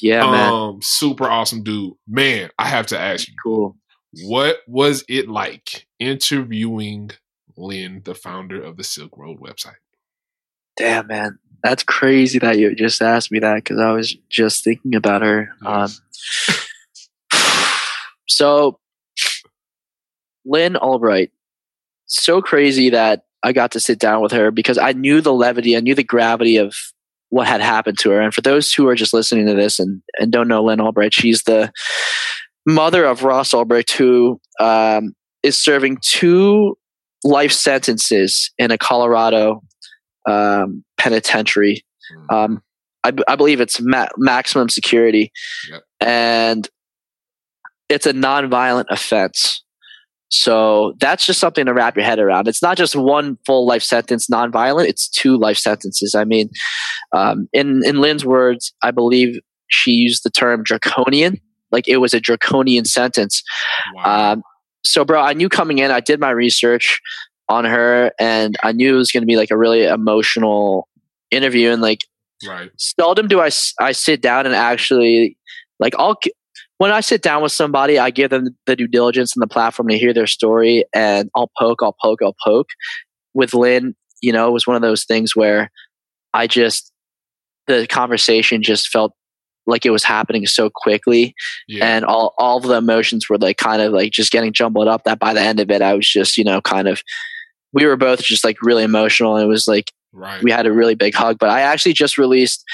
yeah, 0.00 0.28
man. 0.30 0.52
um, 0.52 0.78
super 0.82 1.24
awesome 1.24 1.62
dude. 1.62 1.92
Man, 2.08 2.50
I 2.58 2.66
have 2.68 2.86
to 2.88 2.98
ask 2.98 3.28
you, 3.28 3.34
Cool. 3.42 3.76
What 4.24 4.58
was 4.66 5.04
it 5.08 5.28
like 5.28 5.86
interviewing 5.98 7.12
Lyn, 7.56 8.02
the 8.04 8.14
founder 8.14 8.62
of 8.62 8.76
the 8.76 8.84
Silk 8.84 9.16
Road 9.16 9.40
website? 9.40 9.76
Damn, 10.76 11.06
man. 11.06 11.38
That's 11.62 11.82
crazy 11.82 12.38
that 12.40 12.58
you 12.58 12.74
just 12.74 13.00
asked 13.00 13.30
me 13.30 13.38
that 13.38 13.56
because 13.56 13.78
I 13.78 13.92
was 13.92 14.16
just 14.28 14.64
thinking 14.64 14.94
about 14.94 15.22
her. 15.22 15.50
Um, 15.64 15.88
so, 18.28 18.78
Lyn 20.44 20.74
Ulbricht, 20.74 21.30
so 22.06 22.42
crazy 22.42 22.90
that 22.90 23.24
I 23.44 23.52
got 23.52 23.72
to 23.72 23.80
sit 23.80 23.98
down 23.98 24.22
with 24.22 24.32
her 24.32 24.50
because 24.50 24.76
I 24.76 24.92
knew 24.92 25.20
the 25.20 25.32
levity, 25.32 25.76
I 25.76 25.80
knew 25.80 25.94
the 25.94 26.02
gravity 26.02 26.56
of 26.56 26.74
what 27.30 27.46
had 27.46 27.60
happened 27.60 27.98
to 28.00 28.10
her. 28.10 28.20
And 28.20 28.34
for 28.34 28.42
those 28.42 28.72
who 28.72 28.88
are 28.88 28.94
just 28.94 29.14
listening 29.14 29.46
to 29.46 29.54
this 29.54 29.78
and, 29.78 30.02
and 30.18 30.30
don't 30.30 30.48
know 30.48 30.62
Lyn 30.62 30.80
Ulbricht, 30.80 31.14
she's 31.14 31.44
the 31.44 31.72
mother 32.66 33.04
of 33.04 33.22
Ross 33.24 33.52
Ulbricht, 33.52 33.92
who 33.92 34.40
um, 34.60 35.14
is 35.42 35.60
serving 35.60 35.98
two 36.02 36.76
life 37.24 37.52
sentences 37.52 38.50
in 38.58 38.70
a 38.70 38.78
Colorado 38.78 39.62
um, 40.28 40.84
penitentiary. 40.98 41.84
Um, 42.30 42.62
I, 43.04 43.10
b- 43.10 43.24
I 43.26 43.36
believe 43.36 43.60
it's 43.60 43.80
ma- 43.80 44.08
maximum 44.16 44.68
security, 44.68 45.32
Yep. 45.70 45.82
and 46.00 46.68
it's 47.88 48.06
a 48.06 48.12
nonviolent 48.12 48.84
offense. 48.90 49.64
So 50.30 50.94
that's 50.98 51.26
just 51.26 51.40
something 51.40 51.66
to 51.66 51.74
wrap 51.74 51.94
your 51.96 52.06
head 52.06 52.18
around. 52.18 52.48
It's 52.48 52.62
not 52.62 52.76
just 52.78 52.96
one 52.96 53.36
full 53.44 53.66
life 53.66 53.82
sentence, 53.82 54.28
nonviolent. 54.28 54.86
It's 54.88 55.08
two 55.08 55.36
life 55.36 55.58
sentences. 55.58 56.14
I 56.14 56.24
mean, 56.24 56.48
um, 57.12 57.48
in 57.52 57.82
in 57.84 58.00
Lyn's 58.00 58.24
words, 58.24 58.72
I 58.82 58.92
believe 58.92 59.38
she 59.68 59.90
used 59.92 60.22
the 60.24 60.30
term 60.30 60.62
draconian, 60.62 61.38
like 61.72 61.88
it 61.88 61.96
was 61.98 62.14
a 62.14 62.20
draconian 62.20 62.84
sentence. 62.84 63.42
wow. 63.94 64.32
Um, 64.32 64.42
so, 64.84 65.04
bro, 65.04 65.20
I 65.20 65.32
knew 65.32 65.48
coming 65.48 65.78
in, 65.78 65.90
I 65.90 66.00
did 66.00 66.20
my 66.20 66.30
research 66.30 67.00
on 67.48 67.64
her, 67.64 68.12
and 68.18 68.56
I 68.62 68.72
knew 68.72 68.94
it 68.94 68.98
was 68.98 69.12
going 69.12 69.22
to 69.22 69.26
be 69.26 69.36
like 69.36 69.50
a 69.50 69.56
really 69.56 69.84
emotional 69.84 70.88
interview. 71.30 71.70
And 71.70 71.82
like, 71.82 72.00
right. 72.46 72.70
seldom 72.76 73.28
do 73.28 73.40
I 73.40 73.50
I 73.80 73.92
sit 73.92 74.20
down 74.20 74.46
and 74.46 74.54
actually 74.54 75.36
like 75.78 75.94
I'll 75.98 76.18
when 76.78 76.90
I 76.90 77.00
sit 77.00 77.22
down 77.22 77.42
with 77.42 77.52
somebody, 77.52 77.98
I 77.98 78.10
give 78.10 78.30
them 78.30 78.56
the 78.66 78.74
due 78.74 78.88
diligence 78.88 79.36
and 79.36 79.42
the 79.42 79.46
platform 79.46 79.88
to 79.88 79.98
hear 79.98 80.12
their 80.12 80.26
story, 80.26 80.84
and 80.92 81.30
I'll 81.36 81.50
poke, 81.58 81.78
I'll 81.82 81.96
poke, 82.02 82.20
I'll 82.22 82.36
poke. 82.44 82.70
With 83.34 83.54
Lyn, 83.54 83.94
you 84.20 84.32
know, 84.32 84.48
it 84.48 84.52
was 84.52 84.66
one 84.66 84.76
of 84.76 84.82
those 84.82 85.04
things 85.04 85.36
where 85.36 85.70
I 86.34 86.46
just 86.46 86.90
the 87.66 87.86
conversation 87.86 88.62
just 88.62 88.88
felt 88.88 89.12
like 89.66 89.86
it 89.86 89.90
was 89.90 90.04
happening 90.04 90.46
so 90.46 90.70
quickly 90.74 91.34
Yeah. 91.68 91.86
and 91.96 92.04
all 92.04 92.34
all 92.38 92.56
of 92.58 92.64
the 92.64 92.74
emotions 92.76 93.28
were 93.28 93.38
like 93.38 93.56
kind 93.58 93.80
of 93.82 93.92
like 93.92 94.12
just 94.12 94.32
getting 94.32 94.52
jumbled 94.52 94.88
up 94.88 95.04
that 95.04 95.18
by 95.18 95.32
the 95.32 95.40
end 95.40 95.60
of 95.60 95.70
it 95.70 95.82
i 95.82 95.94
was 95.94 96.08
just 96.08 96.36
you 96.36 96.44
know 96.44 96.60
kind 96.60 96.88
of 96.88 97.02
we 97.72 97.86
were 97.86 97.96
both 97.96 98.22
just 98.22 98.44
like 98.44 98.56
really 98.62 98.82
emotional 98.84 99.36
and 99.36 99.44
it 99.44 99.48
was 99.48 99.66
like 99.68 99.92
right. 100.12 100.42
we 100.42 100.50
had 100.50 100.66
a 100.66 100.72
really 100.72 100.94
big 100.94 101.14
hug 101.14 101.36
but 101.38 101.48
i 101.48 101.60
actually 101.60 101.92
just 101.92 102.18
released 102.18 102.64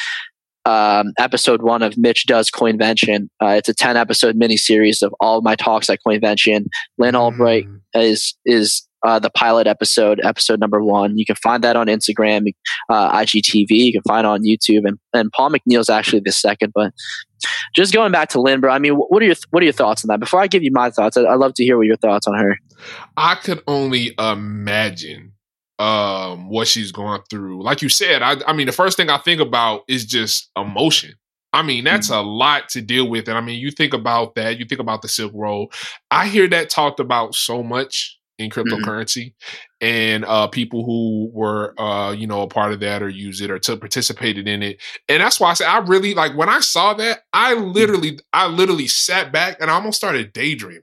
um, 0.65 1.13
episode 1.19 1.63
one 1.63 1.83
of 1.83 1.97
mitch 1.97 2.27
does 2.27 2.51
coinvention 2.51 3.29
uh, 3.43 3.49
it's 3.49 3.69
a 3.69 3.75
10 3.75 3.97
episode 3.97 4.37
mini 4.37 4.57
series 4.57 5.03
of 5.03 5.15
all 5.21 5.39
of 5.39 5.45
my 5.45 5.55
talks 5.57 5.89
at 5.89 5.99
coinvention 6.07 6.67
Lyn 6.99 7.15
Ulbricht 7.15 7.67
Mm. 7.69 7.81
is 7.95 8.35
is 8.45 8.88
uh, 9.07 9.19
the 9.19 9.31
pilot 9.31 9.67
episode, 9.67 10.21
episode 10.25 10.61
number 10.61 10.83
one. 10.83 11.17
You 11.17 11.25
can 11.25 11.37
find 11.37 11.63
that 11.65 11.77
on 11.77 11.87
Instagram, 11.87 12.47
uh, 12.89 13.13
IGTV. 13.13 13.69
You 13.71 13.93
can 13.93 14.03
find 14.03 14.25
it 14.25 14.29
on 14.29 14.43
YouTube, 14.43 14.87
and 14.87 14.99
and 15.13 15.31
Paul 15.33 15.51
McNeil's 15.51 15.89
actually 15.89 16.21
the 16.21 16.33
second. 16.33 16.73
But 16.75 16.93
just 17.75 17.93
going 17.93 18.13
back 18.13 18.29
to 18.31 18.41
Lyn, 18.41 18.61
bro. 18.61 18.73
I 18.73 18.79
mean, 18.79 18.95
what 18.95 19.23
are 19.23 19.27
your 19.27 19.37
what 19.51 19.63
are 19.63 19.65
your 19.65 19.73
thoughts 19.73 20.05
on 20.05 20.09
that? 20.09 20.21
Before 20.21 20.41
I 20.41 20.47
give 20.47 20.63
you 20.63 20.73
my 20.73 20.91
thoughts, 20.91 21.17
I, 21.17 21.25
I'd 21.25 21.39
love 21.39 21.55
to 21.55 21.65
hear 21.65 21.77
what 21.77 21.87
your 21.87 21.97
thoughts 21.97 22.27
on 22.27 22.35
her. 22.35 22.57
I 23.17 23.35
could 23.37 23.63
only 23.67 24.15
imagine 24.19 25.33
um 25.79 26.49
what 26.49 26.67
she's 26.67 26.91
going 26.91 27.21
through. 27.31 27.63
Like 27.63 27.83
you 27.83 27.89
said, 27.89 28.23
I 28.23 28.37
I 28.47 28.53
mean 28.53 28.67
the 28.67 28.73
first 28.73 28.97
thing 28.97 29.11
I 29.11 29.19
think 29.19 29.41
about 29.41 29.83
is 29.89 30.05
just 30.05 30.51
emotion. 30.57 31.15
I 31.53 31.63
mean, 31.63 31.85
that's 31.85 32.11
mm-hmm. 32.11 32.27
a 32.27 32.31
lot 32.31 32.69
to 32.71 32.83
deal 32.83 33.09
with. 33.09 33.29
And 33.29 33.39
I 33.39 33.41
mean, 33.41 33.59
you 33.59 33.71
think 33.71 33.95
about 33.95 34.35
that, 34.35 34.59
you 34.59 34.67
think 34.67 34.81
about 34.81 35.03
the 35.03 35.09
Silk 35.09 35.33
Road. 35.35 35.69
I 36.11 36.29
hear 36.29 36.47
that 36.49 36.69
talked 36.69 37.01
about 37.01 37.35
so 37.35 37.63
much 37.63 38.18
in 38.39 38.51
mm-hmm. 38.51 38.61
cryptocurrency 38.61 39.27
mm-hmm. 39.27 39.87
and 39.87 40.25
uh, 40.25 40.47
people 40.47 40.85
who 40.85 41.31
were 41.33 41.75
uh, 41.81 42.13
you 42.13 42.27
know 42.27 42.43
a 42.43 42.49
part 42.49 42.73
of 42.73 42.81
that 42.81 43.03
or 43.03 43.09
use 43.09 43.41
it 43.41 43.51
or 43.51 43.59
to 43.59 43.77
participated 43.77 44.49
in 44.49 44.63
it 44.63 44.81
and 45.09 45.21
that's 45.21 45.41
why 45.41 45.51
i 45.51 45.55
said 45.55 45.69
i 45.69 45.79
really 45.79 46.15
like 46.15 46.37
when 46.37 46.49
i 46.49 46.61
saw 46.61 46.95
that 46.95 47.21
i 47.33 47.55
mm-hmm. 47.55 47.71
literally 47.73 48.19
i 48.33 48.47
literally 48.47 48.89
sat 48.89 49.33
back 49.33 49.57
and 49.61 49.71
i 49.71 49.75
almost 49.75 49.97
started 49.97 50.33
daydreaming 50.33 50.83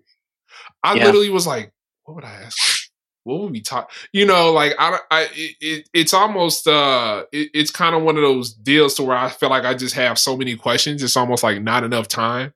i 0.83 0.93
yeah. 0.93 1.05
literally 1.05 1.29
was 1.29 1.47
like 1.47 1.71
what 2.03 2.15
would 2.15 2.25
i 2.25 2.33
ask 2.43 2.85
what 3.25 3.41
would 3.41 3.51
we 3.51 3.61
talk? 3.61 3.91
You 4.13 4.25
know, 4.25 4.53
like 4.53 4.73
I, 4.77 4.99
I 5.09 5.27
it, 5.33 5.89
it's 5.93 6.13
almost 6.13 6.67
uh, 6.67 7.25
it, 7.31 7.49
it's 7.53 7.71
kind 7.71 7.95
of 7.95 8.03
one 8.03 8.17
of 8.17 8.21
those 8.21 8.53
deals 8.53 8.93
to 8.95 9.03
where 9.03 9.17
I 9.17 9.29
feel 9.29 9.49
like 9.49 9.65
I 9.65 9.73
just 9.73 9.95
have 9.95 10.19
so 10.19 10.37
many 10.37 10.55
questions. 10.55 11.01
It's 11.01 11.17
almost 11.17 11.43
like 11.43 11.61
not 11.61 11.83
enough 11.83 12.07
time 12.07 12.53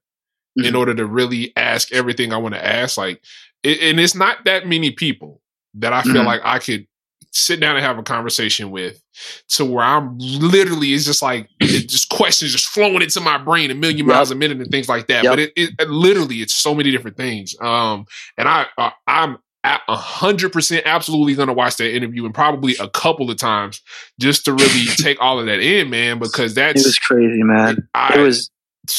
mm-hmm. 0.58 0.68
in 0.68 0.76
order 0.76 0.94
to 0.94 1.06
really 1.08 1.54
ask 1.56 1.92
everything 1.92 2.32
I 2.32 2.38
want 2.38 2.54
to 2.54 2.66
ask. 2.66 2.98
Like, 2.98 3.24
it, 3.64 3.82
and 3.82 4.00
it's 4.00 4.16
not 4.16 4.46
that 4.46 4.68
many 4.68 4.92
people 4.92 5.42
that 5.76 5.94
I 5.94 6.02
feel 6.04 6.16
mm-hmm. 6.16 6.28
like 6.28 6.42
I 6.44 6.60
could 6.60 6.88
sit 7.32 7.60
down 7.60 7.76
and 7.76 7.86
have 7.86 7.98
a 7.98 8.04
conversation 8.04 8.72
with 8.72 9.02
to 9.50 9.64
where 9.64 9.84
I'm 9.84 10.18
literally 10.18 10.94
it's 10.94 11.06
just 11.06 11.22
like 11.22 11.48
it 11.60 11.88
just 11.88 12.10
questions 12.10 12.52
just 12.52 12.68
flowing 12.68 13.02
into 13.02 13.22
my 13.22 13.38
brain 13.38 13.70
a 13.70 13.76
million 13.76 14.00
yep. 14.00 14.08
miles 14.08 14.32
a 14.32 14.36
minute 14.36 14.60
and 14.60 14.72
things 14.72 14.90
like 14.90 15.08
that. 15.08 15.24
Yep. 15.24 15.32
But 15.32 15.40
it, 15.40 15.52
it, 15.56 15.90
literally 15.90 16.38
it's 16.38 16.54
so 16.54 16.74
many 16.74 16.92
different 16.92 17.18
things. 17.18 17.56
Um, 17.62 18.06
and 18.38 18.48
I, 18.48 18.66
I 18.78 18.92
I'm 19.08 19.38
a 19.64 19.96
hundred 19.96 20.52
percent 20.52 20.84
absolutely 20.86 21.36
gonna 21.36 21.54
watch 21.54 21.78
that 21.78 21.94
interview 21.94 22.26
and 22.26 22.34
probably 22.34 22.76
a 22.80 22.90
couple 22.90 23.30
of 23.30 23.38
times 23.38 23.82
just 24.20 24.46
to 24.46 24.54
really 24.54 24.86
take 24.98 25.22
all 25.22 25.40
of 25.40 25.46
that 25.46 25.60
in, 25.60 25.90
man. 25.90 26.20
Because 26.20 26.56
that's 26.56 26.82
it 26.82 26.88
was 26.88 27.00
crazy, 27.00 27.44
man. 27.44 27.88
I, 27.94 28.20
it 28.20 28.22
was 28.22 28.50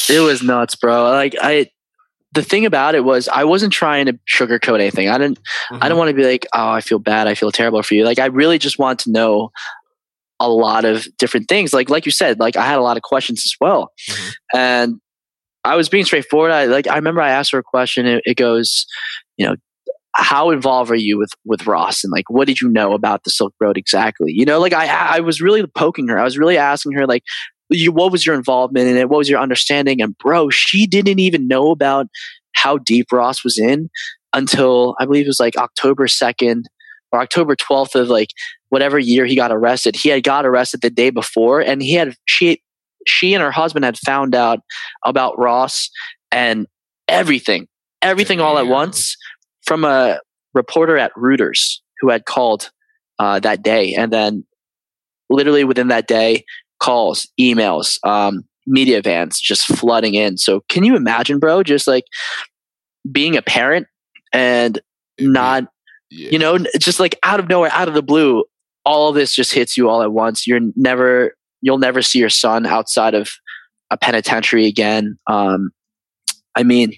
it 0.09 0.19
was 0.19 0.41
nuts, 0.41 0.75
bro. 0.75 1.03
Like 1.09 1.35
I 1.41 1.69
the 2.33 2.43
thing 2.43 2.65
about 2.65 2.95
it 2.95 3.03
was 3.03 3.27
I 3.27 3.43
wasn't 3.43 3.73
trying 3.73 4.05
to 4.05 4.17
sugarcoat 4.33 4.79
anything. 4.79 5.09
I 5.09 5.17
didn't 5.17 5.39
mm-hmm. 5.39 5.75
I 5.75 5.87
didn't 5.87 5.97
want 5.97 6.09
to 6.09 6.15
be 6.15 6.25
like, 6.25 6.45
oh, 6.53 6.69
I 6.69 6.81
feel 6.81 6.99
bad, 6.99 7.27
I 7.27 7.35
feel 7.35 7.51
terrible 7.51 7.83
for 7.83 7.93
you. 7.93 8.05
Like 8.05 8.19
I 8.19 8.27
really 8.27 8.57
just 8.57 8.79
want 8.79 8.99
to 8.99 9.11
know 9.11 9.51
a 10.39 10.49
lot 10.49 10.85
of 10.85 11.07
different 11.17 11.47
things. 11.47 11.73
Like 11.73 11.89
like 11.89 12.05
you 12.05 12.11
said, 12.11 12.39
like 12.39 12.55
I 12.55 12.65
had 12.65 12.79
a 12.79 12.83
lot 12.83 12.97
of 12.97 13.03
questions 13.03 13.43
as 13.45 13.53
well. 13.59 13.91
Mm-hmm. 14.09 14.57
And 14.57 15.01
I 15.63 15.75
was 15.75 15.89
being 15.89 16.05
straightforward. 16.05 16.51
I 16.51 16.65
like 16.65 16.87
I 16.87 16.95
remember 16.95 17.21
I 17.21 17.31
asked 17.31 17.51
her 17.51 17.59
a 17.59 17.63
question. 17.63 18.05
It, 18.05 18.23
it 18.25 18.37
goes, 18.37 18.85
you 19.37 19.45
know, 19.45 19.55
how 20.13 20.49
involved 20.49 20.91
are 20.91 20.95
you 20.95 21.17
with 21.17 21.31
with 21.45 21.67
Ross 21.67 22.03
and 22.03 22.11
like 22.11 22.29
what 22.29 22.47
did 22.47 22.61
you 22.61 22.69
know 22.69 22.93
about 22.93 23.23
the 23.23 23.29
Silk 23.29 23.53
Road 23.59 23.77
exactly? 23.77 24.31
You 24.31 24.45
know, 24.45 24.59
like 24.59 24.73
I 24.73 24.87
I 24.87 25.19
was 25.19 25.41
really 25.41 25.65
poking 25.67 26.07
her. 26.07 26.19
I 26.19 26.23
was 26.23 26.37
really 26.37 26.57
asking 26.57 26.93
her 26.93 27.05
like 27.05 27.23
you, 27.71 27.91
what 27.91 28.11
was 28.11 28.25
your 28.25 28.35
involvement 28.35 28.87
in 28.87 28.97
it? 28.97 29.09
What 29.09 29.17
was 29.17 29.29
your 29.29 29.39
understanding? 29.39 30.01
And 30.01 30.17
bro, 30.17 30.49
she 30.49 30.87
didn't 30.87 31.19
even 31.19 31.47
know 31.47 31.71
about 31.71 32.07
how 32.53 32.77
deep 32.77 33.07
Ross 33.11 33.43
was 33.43 33.57
in 33.57 33.89
until 34.33 34.95
I 34.99 35.05
believe 35.05 35.25
it 35.25 35.29
was 35.29 35.39
like 35.39 35.57
October 35.57 36.07
2nd 36.07 36.63
or 37.11 37.21
October 37.21 37.55
12th 37.55 37.95
of 37.95 38.09
like 38.09 38.29
whatever 38.69 38.99
year 38.99 39.25
he 39.25 39.35
got 39.35 39.51
arrested. 39.51 39.95
He 39.95 40.09
had 40.09 40.23
got 40.23 40.45
arrested 40.45 40.81
the 40.81 40.89
day 40.89 41.09
before 41.09 41.61
and 41.61 41.81
he 41.81 41.93
had 41.93 42.15
she 42.25 42.61
she 43.07 43.33
and 43.33 43.41
her 43.41 43.51
husband 43.51 43.83
had 43.83 43.97
found 43.97 44.35
out 44.35 44.59
about 45.03 45.37
Ross 45.39 45.89
and 46.31 46.67
everything 47.07 47.67
everything 48.01 48.39
all 48.39 48.57
at 48.57 48.67
once 48.67 49.15
from 49.63 49.83
a 49.83 50.19
reporter 50.53 50.97
at 50.97 51.13
Reuters 51.15 51.77
who 51.99 52.09
had 52.09 52.25
called 52.25 52.71
uh, 53.19 53.39
that 53.39 53.61
day, 53.61 53.93
and 53.93 54.11
then 54.11 54.45
literally 55.29 55.63
within 55.63 55.89
that 55.89 56.07
day, 56.07 56.43
calls, 56.81 57.27
emails, 57.39 57.97
um, 58.05 58.43
media 58.67 59.01
vans 59.01 59.39
just 59.39 59.65
flooding 59.65 60.15
in. 60.15 60.37
So 60.37 60.63
can 60.67 60.83
you 60.83 60.95
imagine, 60.95 61.39
bro? 61.39 61.63
Just 61.63 61.87
like 61.87 62.03
being 63.11 63.37
a 63.37 63.41
parent 63.41 63.87
and 64.33 64.81
not, 65.19 65.65
yeah. 66.09 66.29
you 66.31 66.39
know, 66.39 66.57
just 66.79 66.99
like 66.99 67.17
out 67.23 67.39
of 67.39 67.47
nowhere, 67.47 67.71
out 67.71 67.87
of 67.87 67.93
the 67.93 68.03
blue, 68.03 68.43
all 68.83 69.09
of 69.09 69.15
this 69.15 69.33
just 69.33 69.53
hits 69.53 69.77
you 69.77 69.89
all 69.89 70.01
at 70.01 70.11
once. 70.11 70.45
You're 70.47 70.61
never, 70.75 71.35
you'll 71.61 71.77
never 71.77 72.01
see 72.01 72.19
your 72.19 72.29
son 72.29 72.65
outside 72.65 73.13
of 73.13 73.29
a 73.91 73.97
penitentiary 73.97 74.65
again. 74.65 75.17
Um, 75.27 75.71
I 76.55 76.63
mean, 76.63 76.93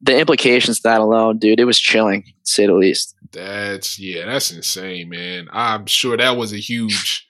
the 0.00 0.18
implications 0.18 0.78
of 0.78 0.82
that 0.82 1.00
alone, 1.00 1.38
dude, 1.38 1.60
it 1.60 1.64
was 1.64 1.80
chilling, 1.80 2.22
to 2.22 2.30
say 2.44 2.66
the 2.66 2.74
least. 2.74 3.14
That's 3.32 3.98
yeah, 3.98 4.26
that's 4.26 4.52
insane, 4.52 5.08
man. 5.08 5.48
I'm 5.52 5.86
sure 5.86 6.16
that 6.16 6.36
was 6.36 6.52
a 6.52 6.58
huge 6.58 7.25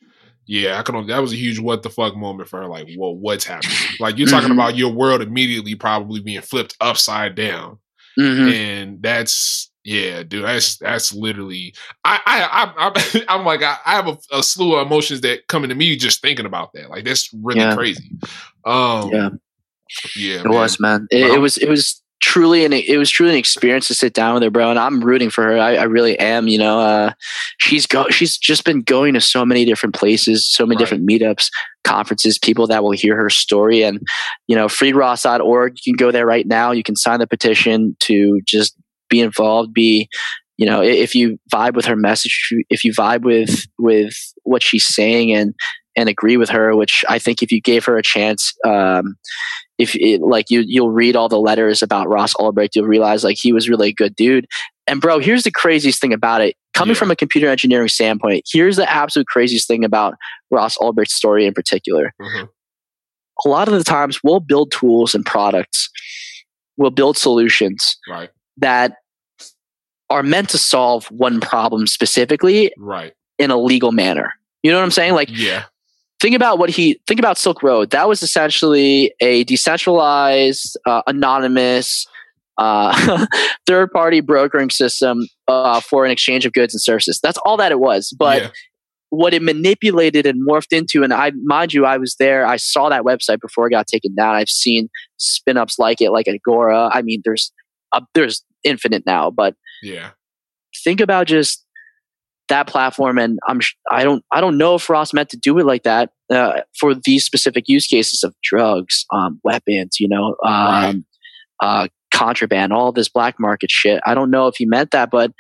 yeah, 0.47 0.79
I 0.79 0.83
can 0.83 1.07
that 1.09 1.21
was 1.21 1.33
a 1.33 1.37
huge 1.37 1.59
what 1.59 1.83
the 1.83 1.91
fuck 1.91 2.17
moment 2.17 2.49
for 2.49 2.61
her. 2.61 2.69
Like, 2.69 2.89
well, 2.97 3.15
what's 3.15 3.45
happening? 3.45 3.77
Like 4.01 4.19
you're 4.19 4.29
talking 4.29 4.51
mm-hmm. 4.51 4.59
about 4.59 4.77
your 4.77 4.93
world 4.93 5.23
immediately 5.23 5.75
probably 5.75 6.21
being 6.21 6.43
flipped 6.43 6.77
upside 6.81 7.35
down. 7.35 7.79
Mm-hmm. 8.19 8.49
And 8.49 9.03
that's 9.03 9.71
yeah, 9.85 10.23
dude. 10.23 10.45
That's 10.45 10.77
that's 10.79 11.13
literally. 11.15 11.75
I 12.05 12.21
I, 12.27 12.73
I 12.77 13.25
I'm 13.29 13.45
like 13.45 13.63
I, 13.63 13.79
I 13.87 13.93
have 13.95 14.09
a, 14.09 14.19
a, 14.33 14.43
slew 14.43 14.75
of 14.75 14.87
emotions 14.87 15.23
that 15.23 15.47
come 15.47 15.65
into 15.65 15.77
me 15.77 15.97
just 15.97 16.21
thinking 16.21 16.47
about 16.47 16.73
that. 16.75 16.91
Like 16.91 17.05
that's 17.05 17.31
really 17.33 17.61
yeah. 17.61 17.75
crazy. 17.75 18.11
Um, 18.65 19.11
yeah, 19.11 19.29
yeah, 20.17 20.41
it 20.41 20.45
man. 20.45 20.55
was 20.55 20.81
man. 20.81 21.07
It, 21.11 21.35
it 21.35 21.39
was 21.39 21.57
it 21.57 21.69
was 21.69 22.03
truly 22.21 22.65
and 22.65 22.73
it 22.73 22.99
was 22.99 23.11
truly 23.11 23.33
an 23.33 23.39
experience 23.39 23.89
to 23.89 23.95
sit 23.95 24.15
down 24.15 24.35
with 24.35 24.43
her, 24.43 24.51
bro. 24.51 24.71
And 24.71 24.79
I'm 24.79 25.03
rooting 25.03 25.31
for 25.31 25.45
her. 25.45 25.59
I, 25.59 25.77
I 25.77 25.83
really 25.85 26.19
am. 26.19 26.49
You 26.49 26.59
know, 26.59 26.81
uh, 26.81 27.13
she's 27.59 27.87
go 27.87 28.09
she's 28.09 28.39
just 28.39 28.65
been 28.65 28.83
going 28.83 29.15
to 29.15 29.21
so 29.21 29.45
many 29.45 29.65
different 29.65 29.95
places, 29.95 30.51
so 30.51 30.65
many 30.65 30.77
right. 30.77 30.81
different 30.81 31.09
meetups, 31.09 31.49
conferences, 31.85 32.39
people 32.39 32.67
that 32.69 32.83
will 32.83 32.93
hear 32.93 33.17
her 33.17 33.31
story. 33.31 33.83
And 33.83 34.01
you 34.47 34.57
know, 34.57 34.67
freeross.org. 34.67 35.77
You 35.85 35.93
can 35.93 35.97
go 35.97 36.11
there 36.11 36.27
right 36.27 36.47
now. 36.47 36.73
You 36.73 36.83
can 36.83 36.97
sign 36.97 37.21
the 37.21 37.27
petition 37.27 37.97
to 38.01 38.41
just 38.47 38.77
be 39.09 39.21
involved. 39.21 39.73
Be 39.73 40.09
you 40.57 40.65
know, 40.65 40.83
if 40.83 41.15
you 41.15 41.39
vibe 41.53 41.75
with 41.75 41.85
her 41.85 41.97
message, 41.97 42.51
if 42.71 42.83
you 42.83 42.93
vibe 42.93 43.23
with 43.23 43.67
with 43.79 44.15
what 44.45 44.63
she's 44.63 44.87
saying 44.87 45.33
and 45.33 45.55
and 45.97 46.09
agree 46.09 46.37
with 46.37 46.51
her, 46.51 46.77
which 46.77 47.05
I 47.09 47.19
think 47.19 47.43
if 47.43 47.51
you 47.51 47.61
gave 47.61 47.85
her 47.87 47.97
a 47.97 48.03
chance, 48.03 48.53
um, 48.67 49.17
if 49.79 49.95
it, 49.97 50.21
like 50.23 50.51
you 50.51 50.65
you'll 50.67 50.91
read 50.91 51.17
all 51.17 51.29
the 51.29 51.41
letters 51.41 51.83
about 51.83 52.09
Ross 52.09 52.35
Ulbricht, 52.35 52.71
you'll 52.75 52.87
realize 52.87 53.25
like 53.25 53.37
he 53.39 53.53
was 53.53 53.69
really 53.69 53.89
a 53.89 53.93
good 53.93 54.17
dude. 54.17 54.47
And 54.87 55.01
bro, 55.01 55.19
here's 55.19 55.43
the 55.43 55.51
craziest 55.51 56.01
thing 56.01 56.13
about 56.13 56.41
it. 56.41 56.55
Coming 56.75 56.95
yeah. 56.95 57.01
from 57.01 57.11
a 57.11 57.17
computer 57.17 57.49
engineering 57.49 57.89
standpoint, 57.89 58.45
here's 58.51 58.77
the 58.77 58.91
absolute 58.91 59.27
craziest 59.27 59.67
thing 59.67 59.85
about 59.85 60.15
Ross 60.51 60.77
Ulbricht's 60.79 61.15
story 61.15 61.47
in 61.47 61.55
particular. 61.55 62.13
Mm-hmm. 62.21 62.47
A 63.45 63.49
lot 63.49 63.69
of 63.69 63.75
the 63.75 63.85
times 63.85 64.21
we'll 64.23 64.41
build 64.41 64.73
tools 64.73 65.15
and 65.15 65.25
products, 65.25 65.91
we'll 66.77 66.91
build 66.91 67.17
solutions 67.19 67.99
right. 68.09 68.31
that 68.59 68.97
are 70.09 70.23
meant 70.23 70.49
to 70.51 70.59
solve 70.59 71.07
one 71.07 71.41
problem 71.41 71.87
specifically 71.87 72.73
right. 72.79 73.13
in 73.39 73.51
a 73.51 73.57
legal 73.57 73.93
manner. 73.93 74.33
You 74.63 74.71
know 74.71 74.79
what 74.79 74.85
I'm 74.85 74.91
saying? 74.91 75.15
Like 75.15 75.29
yeah 75.31 75.65
think 76.27 76.35
about 76.35 76.59
what 76.59 76.71
he 76.71 77.01
think 77.07 77.21
about 77.21 77.39
Silk 77.39 77.63
Road. 77.63 77.91
That 77.91 78.09
was 78.09 78.21
essentially 78.21 79.15
a 79.21 79.45
decentralized, 79.45 80.77
uh, 80.85 81.03
anonymous, 81.07 82.05
uh, 82.59 83.27
third 83.67 83.93
party 83.93 84.21
brokering 84.21 84.71
system 84.71 85.29
uh, 85.47 85.81
for 85.81 86.05
an 86.05 86.11
exchange 86.11 86.45
of 86.45 86.53
goods 86.53 86.75
and 86.75 86.81
services. 86.81 87.21
That's 87.23 87.39
all 87.45 87.57
that 87.59 87.71
it 87.71 87.79
was. 87.79 88.13
But 88.19 88.43
yeah. 88.43 88.49
what 89.11 89.35
it 89.35 89.43
manipulated 89.43 90.27
and 90.27 90.45
morphed 90.45 90.77
into, 90.77 91.05
and 91.05 91.15
I 91.15 91.31
mind 91.45 91.73
you, 91.73 91.87
I 91.87 91.97
was 91.97 92.17
there. 92.19 92.45
I 92.45 92.57
saw 92.57 92.89
that 92.89 93.03
website 93.03 93.41
before 93.41 93.69
it 93.69 93.71
got 93.71 93.87
taken 93.87 94.13
down. 94.17 94.35
I've 94.35 94.49
seen 94.49 94.89
spin 95.19 95.57
ups 95.57 95.79
like 95.79 96.01
it, 96.01 96.11
like 96.11 96.27
Agora. 96.27 96.91
I 96.93 97.03
mean, 97.03 97.23
there's 97.25 97.53
uh, 97.93 98.01
there's 98.15 98.45
infinite 98.65 99.05
now, 99.07 99.31
but 99.31 99.55
yeah. 99.81 100.11
Think 100.83 101.01
about 101.01 101.29
just 101.29 101.66
that 102.49 102.67
platform 102.67 103.19
and 103.19 103.39
i'm 103.49 103.61
i 103.91 104.05
don't 104.05 104.25
i 104.33 104.41
don't 104.41 104.59
know 104.59 104.75
if 104.75 104.89
ross 104.89 105.13
meant 105.13 105.29
to 105.29 105.37
do 105.37 105.59
it 105.59 105.67
like 105.67 105.83
that 105.83 106.11
uh, 106.33 106.61
for 106.79 106.95
these 106.95 107.25
specific 107.25 107.65
use 107.69 107.87
cases 107.87 108.23
of 108.23 108.35
drugs 108.43 109.05
um, 109.13 109.41
weapons 109.45 109.99
you 110.01 110.09
know 110.09 110.37
um, 110.45 111.05
uh, 111.61 111.89
contraband 112.13 112.73
all 112.73 112.93
this 112.93 113.09
black 113.09 113.37
market 113.39 113.71
shit 113.71 114.01
i 114.07 114.15
don't 114.15 114.31
know 114.31 114.47
if 114.47 114.57
he 114.57 114.67
meant 114.67 114.91
that 114.91 115.11
but 115.11 115.33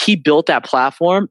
he 0.00 0.16
built 0.16 0.46
that 0.46 0.64
platform 0.64 1.28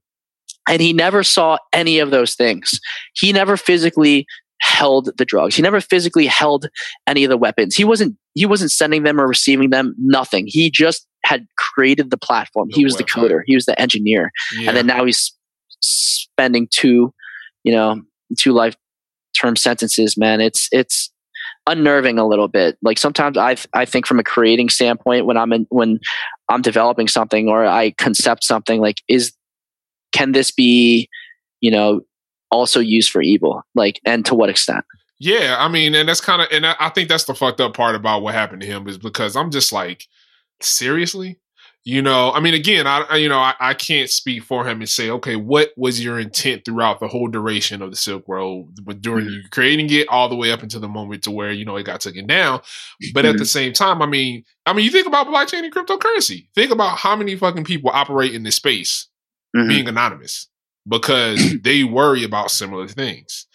and 0.67 0.81
he 0.81 0.93
never 0.93 1.23
saw 1.23 1.57
any 1.73 1.99
of 1.99 2.11
those 2.11 2.35
things 2.35 2.79
he 3.13 3.33
never 3.33 3.57
physically 3.57 4.25
held 4.63 5.09
the 5.17 5.25
drugs. 5.25 5.55
He 5.55 5.61
never 5.61 5.81
physically 5.81 6.25
held 6.25 6.69
any 7.05 7.25
of 7.25 7.29
the 7.29 7.37
weapons. 7.37 7.75
He 7.75 7.83
wasn't 7.83 8.15
he 8.33 8.45
wasn't 8.45 8.71
sending 8.71 9.03
them 9.03 9.19
or 9.19 9.27
receiving 9.27 9.69
them. 9.69 9.93
Nothing. 9.99 10.45
He 10.47 10.71
just 10.71 11.05
had 11.25 11.47
created 11.57 12.11
the 12.11 12.17
platform. 12.17 12.69
he 12.71 12.83
oh, 12.83 12.85
was 12.85 12.97
the 12.97 13.03
coder. 13.03 13.41
He 13.45 13.55
was 13.55 13.65
the 13.65 13.79
engineer. 13.79 14.31
Yeah. 14.57 14.69
And 14.69 14.77
then 14.77 14.87
now 14.87 15.05
he's 15.05 15.33
spending 15.79 16.67
two, 16.71 17.13
you 17.63 17.71
know, 17.71 18.01
two 18.37 18.51
life 18.51 18.75
term 19.39 19.55
sentences. 19.55 20.17
Man, 20.17 20.41
it's 20.41 20.67
it's 20.71 21.11
unnerving 21.67 22.19
a 22.19 22.27
little 22.27 22.47
bit. 22.47 22.77
Like 22.81 22.97
sometimes 22.97 23.37
I 23.37 23.55
I 23.73 23.85
think 23.85 24.05
from 24.05 24.19
a 24.19 24.23
creating 24.23 24.69
standpoint 24.69 25.25
when 25.25 25.37
I'm 25.37 25.53
in 25.53 25.65
when 25.69 25.99
I'm 26.49 26.61
developing 26.61 27.07
something 27.07 27.47
or 27.47 27.65
I 27.65 27.91
concept 27.91 28.43
something 28.43 28.81
like 28.81 29.01
is 29.07 29.33
can 30.13 30.31
this 30.31 30.51
be, 30.51 31.09
you 31.59 31.71
know, 31.71 32.01
also 32.51 32.79
used 32.79 33.11
for 33.11 33.21
evil? 33.21 33.63
Like, 33.75 33.99
and 34.05 34.25
to 34.27 34.35
what 34.35 34.49
extent? 34.49 34.85
Yeah, 35.19 35.57
I 35.59 35.67
mean, 35.67 35.95
and 35.95 36.07
that's 36.07 36.21
kind 36.21 36.41
of, 36.41 36.47
and 36.51 36.65
I, 36.65 36.75
I 36.79 36.89
think 36.89 37.09
that's 37.09 37.25
the 37.25 37.33
fucked 37.33 37.59
up 37.59 37.73
part 37.73 37.95
about 37.95 38.21
what 38.21 38.33
happened 38.33 38.61
to 38.61 38.67
him 38.67 38.87
is 38.87 38.97
because 38.97 39.35
I'm 39.35 39.51
just 39.51 39.73
like, 39.73 40.07
seriously, 40.65 41.39
you 41.83 42.01
know. 42.01 42.31
I 42.31 42.39
mean, 42.39 42.53
again, 42.53 42.87
I, 42.87 43.15
you 43.17 43.29
know, 43.29 43.39
I, 43.39 43.53
I 43.59 43.73
can't 43.73 44.09
speak 44.09 44.43
for 44.43 44.65
him 44.67 44.79
and 44.79 44.89
say, 44.89 45.09
okay, 45.09 45.35
what 45.35 45.71
was 45.77 46.03
your 46.03 46.19
intent 46.19 46.65
throughout 46.65 46.99
the 46.99 47.07
whole 47.07 47.27
duration 47.27 47.81
of 47.81 47.89
the 47.89 47.95
Silk 47.95 48.23
Road, 48.27 48.67
but 48.83 49.01
during 49.01 49.25
Mm-hmm. 49.25 49.33
you 49.33 49.43
creating 49.51 49.89
it 49.91 50.07
all 50.09 50.29
the 50.29 50.35
way 50.35 50.51
up 50.51 50.63
until 50.63 50.79
the 50.81 50.87
moment 50.87 51.23
to 51.23 51.31
where 51.31 51.51
you 51.51 51.65
know 51.65 51.75
it 51.75 51.83
got 51.83 52.01
taken 52.01 52.25
down. 52.27 52.61
But 53.13 53.25
at 53.25 53.35
Mhm. 53.35 53.39
the 53.39 53.45
same 53.45 53.73
time, 53.73 54.01
I 54.01 54.05
mean, 54.05 54.43
I 54.65 54.73
mean, 54.73 54.85
you 54.85 54.91
think 54.91 55.07
about 55.07 55.27
blockchain 55.27 55.63
and 55.63 55.73
cryptocurrency. 55.73 56.47
Think 56.55 56.71
about 56.71 56.97
how 56.97 57.15
many 57.15 57.35
fucking 57.35 57.65
people 57.65 57.91
operate 57.93 58.33
in 58.33 58.43
this 58.43 58.55
space 58.55 59.07
Mhm. 59.55 59.67
being 59.67 59.87
anonymous 59.87 60.47
because 60.87 61.55
they 61.63 61.83
worry 61.83 62.23
about 62.23 62.51
similar 62.51 62.87
things. 62.87 63.45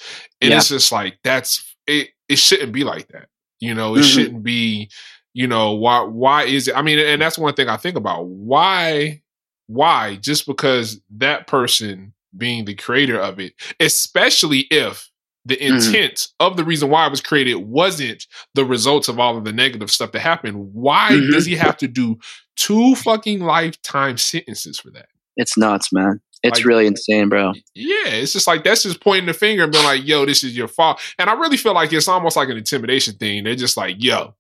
And 0.41 0.51
Yeah. 0.51 0.59
it's 0.59 0.69
just 0.69 0.93
like 0.93 1.19
that's 1.25 1.65
it 1.87 2.11
it 2.29 2.39
shouldn't 2.39 2.73
be 2.73 2.85
like 2.85 3.09
that. 3.09 3.29
You 3.61 3.75
know, 3.75 3.97
it 3.97 4.01
Mhm. 4.01 4.15
shouldn't 4.15 4.43
be, 4.43 4.89
you 5.35 5.47
know, 5.47 5.73
why 5.73 6.01
why 6.03 6.45
is 6.45 6.69
it 6.69 6.77
I 6.77 6.83
mean, 6.83 6.99
and 6.99 7.21
that's 7.23 7.39
one 7.39 7.55
thing 7.55 7.69
I 7.69 7.77
think 7.77 7.97
about. 7.97 8.27
Why 8.27 9.23
why 9.67 10.17
just 10.17 10.47
because 10.47 11.01
that 11.19 11.47
person 11.47 12.15
being 12.37 12.65
the 12.65 12.75
creator 12.75 13.21
of 13.21 13.39
it, 13.41 13.55
especially 13.81 14.61
if 14.71 15.11
the 15.45 15.57
Mhm. 15.57 15.87
intent 15.87 16.29
of 16.41 16.57
the 16.57 16.65
reason 16.65 16.91
why 16.91 17.07
it 17.07 17.11
was 17.11 17.21
created 17.23 17.55
wasn't 17.57 18.27
the 18.55 18.65
results 18.65 19.09
of 19.09 19.19
all 19.19 19.37
of 19.39 19.45
the 19.45 19.53
negative 19.53 19.91
stuff 19.91 20.13
that 20.13 20.21
happened. 20.21 20.73
Why 20.75 21.11
Mhm. 21.13 21.33
does 21.33 21.47
he 21.47 21.55
have 21.57 21.77
to 21.79 21.89
do 21.89 22.19
two 22.57 22.95
fucking 22.97 23.41
lifetime 23.41 24.19
sentences 24.19 24.79
for 24.79 24.91
that? 24.91 25.07
It's 25.37 25.57
nuts, 25.57 25.93
man. 25.93 26.21
It's 26.43 26.59
Like- 26.61 26.67
really 26.67 26.87
insane, 26.87 27.29
bro. 27.29 27.53
Yeah, 27.75 28.09
it's 28.09 28.33
just 28.33 28.47
like 28.47 28.63
that's 28.63 28.83
just 28.85 29.01
pointing 29.01 29.27
the 29.27 29.33
finger 29.35 29.65
and 29.65 29.73
being 29.73 29.85
like, 29.85 30.07
"Yo, 30.07 30.25
this 30.27 30.45
is 30.45 30.57
your 30.57 30.69
fault." 30.69 31.01
And 31.19 31.29
I 31.31 31.33
really 31.35 31.57
feel 31.57 31.75
like 31.75 31.93
it's 31.93 32.09
almost 32.09 32.37
like 32.37 32.49
an 32.49 32.57
intimidation 32.59 33.15
thing. 33.15 33.45
They're 33.45 33.55
just 33.57 33.77
like, 33.77 33.97
"Yo, 33.99 34.35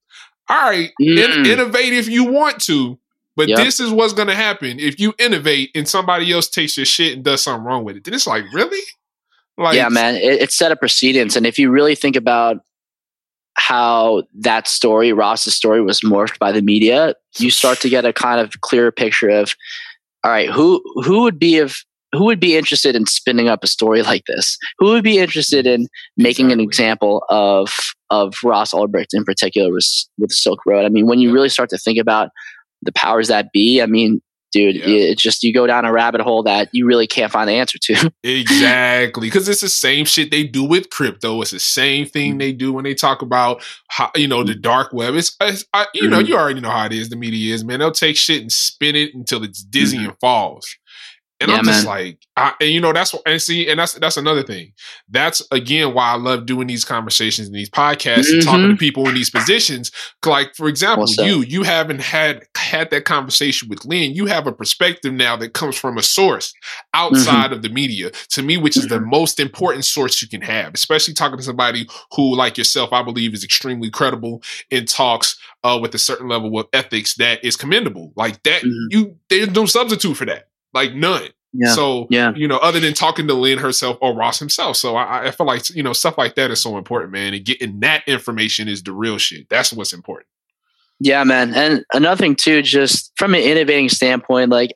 all 0.48 0.70
right, 0.70 0.90
in- 0.98 1.16
Mm. 1.16 1.46
innovate 1.46 1.92
if 1.92 2.08
you 2.08 2.24
want 2.24 2.60
to, 2.64 2.98
but 3.36 3.48
Yep. 3.48 3.58
this 3.58 3.80
is 3.80 3.90
what's 3.90 4.12
going 4.12 4.28
to 4.28 4.34
happen 4.34 4.80
if 4.80 4.98
you 4.98 5.14
innovate 5.18 5.70
and 5.74 5.88
somebody 5.88 6.32
else 6.32 6.48
takes 6.48 6.76
your 6.76 6.86
shit 6.86 7.14
and 7.14 7.24
does 7.24 7.42
something 7.42 7.64
wrong 7.64 7.84
with 7.84 7.96
it." 7.96 8.04
Then 8.04 8.14
it's 8.14 8.26
like, 8.26 8.44
really? 8.52 8.80
Like, 9.56 9.74
yeah, 9.76 9.88
man, 9.88 10.14
it, 10.16 10.40
it 10.42 10.52
set 10.52 10.70
a 10.72 10.76
precedence. 10.76 11.34
And 11.36 11.44
if 11.46 11.58
you 11.58 11.70
really 11.70 11.94
think 11.96 12.14
about 12.16 12.58
how 13.54 14.22
that 14.38 14.68
story, 14.68 15.12
Ross's 15.12 15.54
story, 15.54 15.82
was 15.82 16.00
morphed 16.02 16.38
by 16.38 16.52
the 16.52 16.62
media, 16.62 17.14
you 17.38 17.50
start 17.50 17.80
to 17.80 17.88
get 17.88 18.04
a 18.04 18.12
kind 18.12 18.40
of 18.40 18.60
clearer 18.60 18.92
picture 18.92 19.28
of, 19.28 19.54
all 20.22 20.30
right, 20.30 20.48
who 20.48 20.80
who 21.04 21.22
would 21.22 21.38
be 21.40 21.56
if 21.56 21.84
who 22.12 22.24
would 22.24 22.40
be 22.40 22.56
interested 22.56 22.96
in 22.96 23.06
spinning 23.06 23.48
up 23.48 23.62
a 23.62 23.66
story 23.66 24.02
like 24.02 24.24
this? 24.26 24.56
Who 24.78 24.86
would 24.90 25.04
be 25.04 25.18
interested 25.18 25.66
in 25.66 25.88
making 26.16 26.52
an 26.52 26.60
example 26.60 27.24
of 27.28 27.70
of 28.10 28.34
Ross 28.42 28.72
Ulbricht 28.72 29.08
in 29.12 29.24
particular 29.24 29.72
with, 29.72 29.86
with 30.18 30.32
Silk 30.32 30.60
Road? 30.66 30.84
I 30.84 30.88
mean, 30.88 31.06
when 31.06 31.18
you 31.18 31.32
really 31.32 31.50
start 31.50 31.68
to 31.70 31.78
think 31.78 31.98
about 31.98 32.30
the 32.82 32.92
powers 32.92 33.28
that 33.28 33.48
be, 33.52 33.82
I 33.82 33.86
mean, 33.86 34.22
dude, 34.52 34.76
Yeah. 34.76 34.86
it's 34.86 35.22
just 35.22 35.42
you 35.42 35.52
go 35.52 35.66
down 35.66 35.84
a 35.84 35.92
rabbit 35.92 36.22
hole 36.22 36.42
that 36.44 36.70
you 36.72 36.86
really 36.86 37.06
can't 37.06 37.30
find 37.30 37.48
the 37.48 37.54
answer 37.54 37.78
to. 37.82 38.10
Exactly, 38.24 39.26
because 39.26 39.48
it's 39.48 39.60
the 39.60 39.68
same 39.68 40.04
shit 40.04 40.30
they 40.30 40.44
do 40.44 40.64
with 40.64 40.90
crypto. 40.90 41.42
It's 41.42 41.50
the 41.50 41.60
same 41.60 42.06
thing 42.06 42.32
mm-hmm. 42.32 42.38
they 42.38 42.52
do 42.52 42.72
when 42.72 42.84
they 42.84 42.94
talk 42.94 43.22
about 43.22 43.62
how 43.88 44.10
you 44.16 44.26
know 44.28 44.42
the 44.42 44.52
mm-hmm. 44.52 44.60
dark 44.62 44.92
web. 44.92 45.14
It's, 45.14 45.36
it's 45.40 45.64
I, 45.74 45.86
you 45.94 46.08
know 46.08 46.20
Mhm. 46.22 46.28
you 46.28 46.36
already 46.36 46.60
know 46.60 46.70
how 46.70 46.86
it 46.86 46.92
is. 46.92 47.10
The 47.10 47.16
media 47.16 47.54
is 47.54 47.64
man. 47.64 47.80
They'll 47.80 47.92
take 47.92 48.16
shit 48.16 48.40
and 48.40 48.50
spin 48.52 48.96
it 48.96 49.14
until 49.14 49.44
it's 49.44 49.62
dizzy 49.62 49.98
mm-hmm. 49.98 50.10
and 50.10 50.18
falls. 50.20 50.66
And 51.40 51.50
Yeah, 51.50 51.58
I'm 51.58 51.64
just 51.64 51.84
man. 51.84 51.94
like, 51.94 52.26
I, 52.36 52.52
and 52.60 52.70
you 52.70 52.80
know 52.80 52.92
that's 52.92 53.14
and 53.24 53.40
see, 53.40 53.68
and 53.68 53.78
that's 53.78 53.94
that's 53.94 54.16
another 54.16 54.42
thing. 54.42 54.72
That's 55.08 55.40
again 55.52 55.94
why 55.94 56.10
I 56.10 56.16
love 56.16 56.46
doing 56.46 56.66
these 56.66 56.84
conversations 56.84 57.46
and 57.46 57.56
these 57.56 57.70
podcasts 57.70 58.32
and 58.32 58.42
talking 58.42 58.62
to 58.62 58.68
mm-hmm. 58.68 58.76
people 58.76 59.08
in 59.08 59.14
these 59.14 59.30
positions. 59.30 59.92
Like 60.26 60.56
for 60.56 60.68
example, 60.68 61.06
you 61.18 61.42
you 61.42 61.62
haven't 61.62 62.00
had 62.00 62.42
had 62.56 62.90
that 62.90 63.04
conversation 63.04 63.68
with 63.68 63.84
Lyn. 63.84 64.14
You 64.14 64.26
have 64.26 64.46
a 64.48 64.52
perspective 64.52 65.12
now 65.12 65.36
that 65.36 65.54
comes 65.54 65.76
from 65.76 65.96
a 65.96 66.02
source 66.02 66.52
mm-hmm. 66.52 66.88
outside 66.94 67.52
of 67.52 67.62
the 67.62 67.68
media 67.68 68.10
to 68.30 68.42
me, 68.42 68.56
which 68.56 68.76
is 68.76 68.88
the 68.88 68.96
mm-hmm. 68.96 69.10
most 69.10 69.38
important 69.38 69.84
source 69.84 70.20
you 70.20 70.28
can 70.28 70.42
have, 70.42 70.74
especially 70.74 71.14
talking 71.14 71.38
to 71.38 71.44
somebody 71.44 71.88
who, 72.14 72.34
like 72.36 72.58
yourself, 72.58 72.92
I 72.92 73.02
believe 73.02 73.32
is 73.32 73.44
extremely 73.44 73.90
credible 73.90 74.42
and 74.72 74.88
talks 74.88 75.38
uh, 75.62 75.78
with 75.80 75.94
a 75.94 75.98
certain 75.98 76.28
level 76.28 76.58
of 76.58 76.66
ethics 76.72 77.14
that 77.14 77.44
is 77.44 77.56
commendable. 77.56 78.12
Like 78.16 78.42
that, 78.42 78.62
you 78.90 79.16
there's 79.28 79.50
no 79.50 79.66
substitute 79.66 80.16
for 80.16 80.24
that. 80.26 80.47
Like 80.74 80.94
none. 80.94 81.28
Yeah. 81.52 81.72
So 81.72 82.06
Yeah. 82.10 82.32
you 82.36 82.46
know, 82.46 82.58
other 82.58 82.78
than 82.80 82.92
talking 82.94 83.26
to 83.28 83.34
Lyn 83.34 83.58
herself 83.58 83.96
or 84.02 84.14
Ross 84.14 84.38
himself. 84.38 84.76
So 84.76 84.96
I, 84.96 85.28
I 85.28 85.30
feel 85.30 85.46
like 85.46 85.68
you 85.70 85.82
know 85.82 85.92
stuff 85.92 86.18
like 86.18 86.34
that 86.34 86.50
is 86.50 86.60
so 86.60 86.76
important, 86.76 87.12
man. 87.12 87.34
And 87.34 87.44
getting 87.44 87.80
that 87.80 88.02
information 88.06 88.68
is 88.68 88.82
the 88.82 88.92
real 88.92 89.18
shit. 89.18 89.48
That's 89.48 89.72
what's 89.72 89.92
important. 89.92 90.28
Yeah, 91.00 91.24
man. 91.24 91.54
And 91.54 91.84
another 91.94 92.18
thing 92.18 92.34
too, 92.36 92.60
just 92.60 93.12
from 93.16 93.32
an 93.34 93.40
innovating 93.40 93.88
standpoint, 93.88 94.50
like 94.50 94.72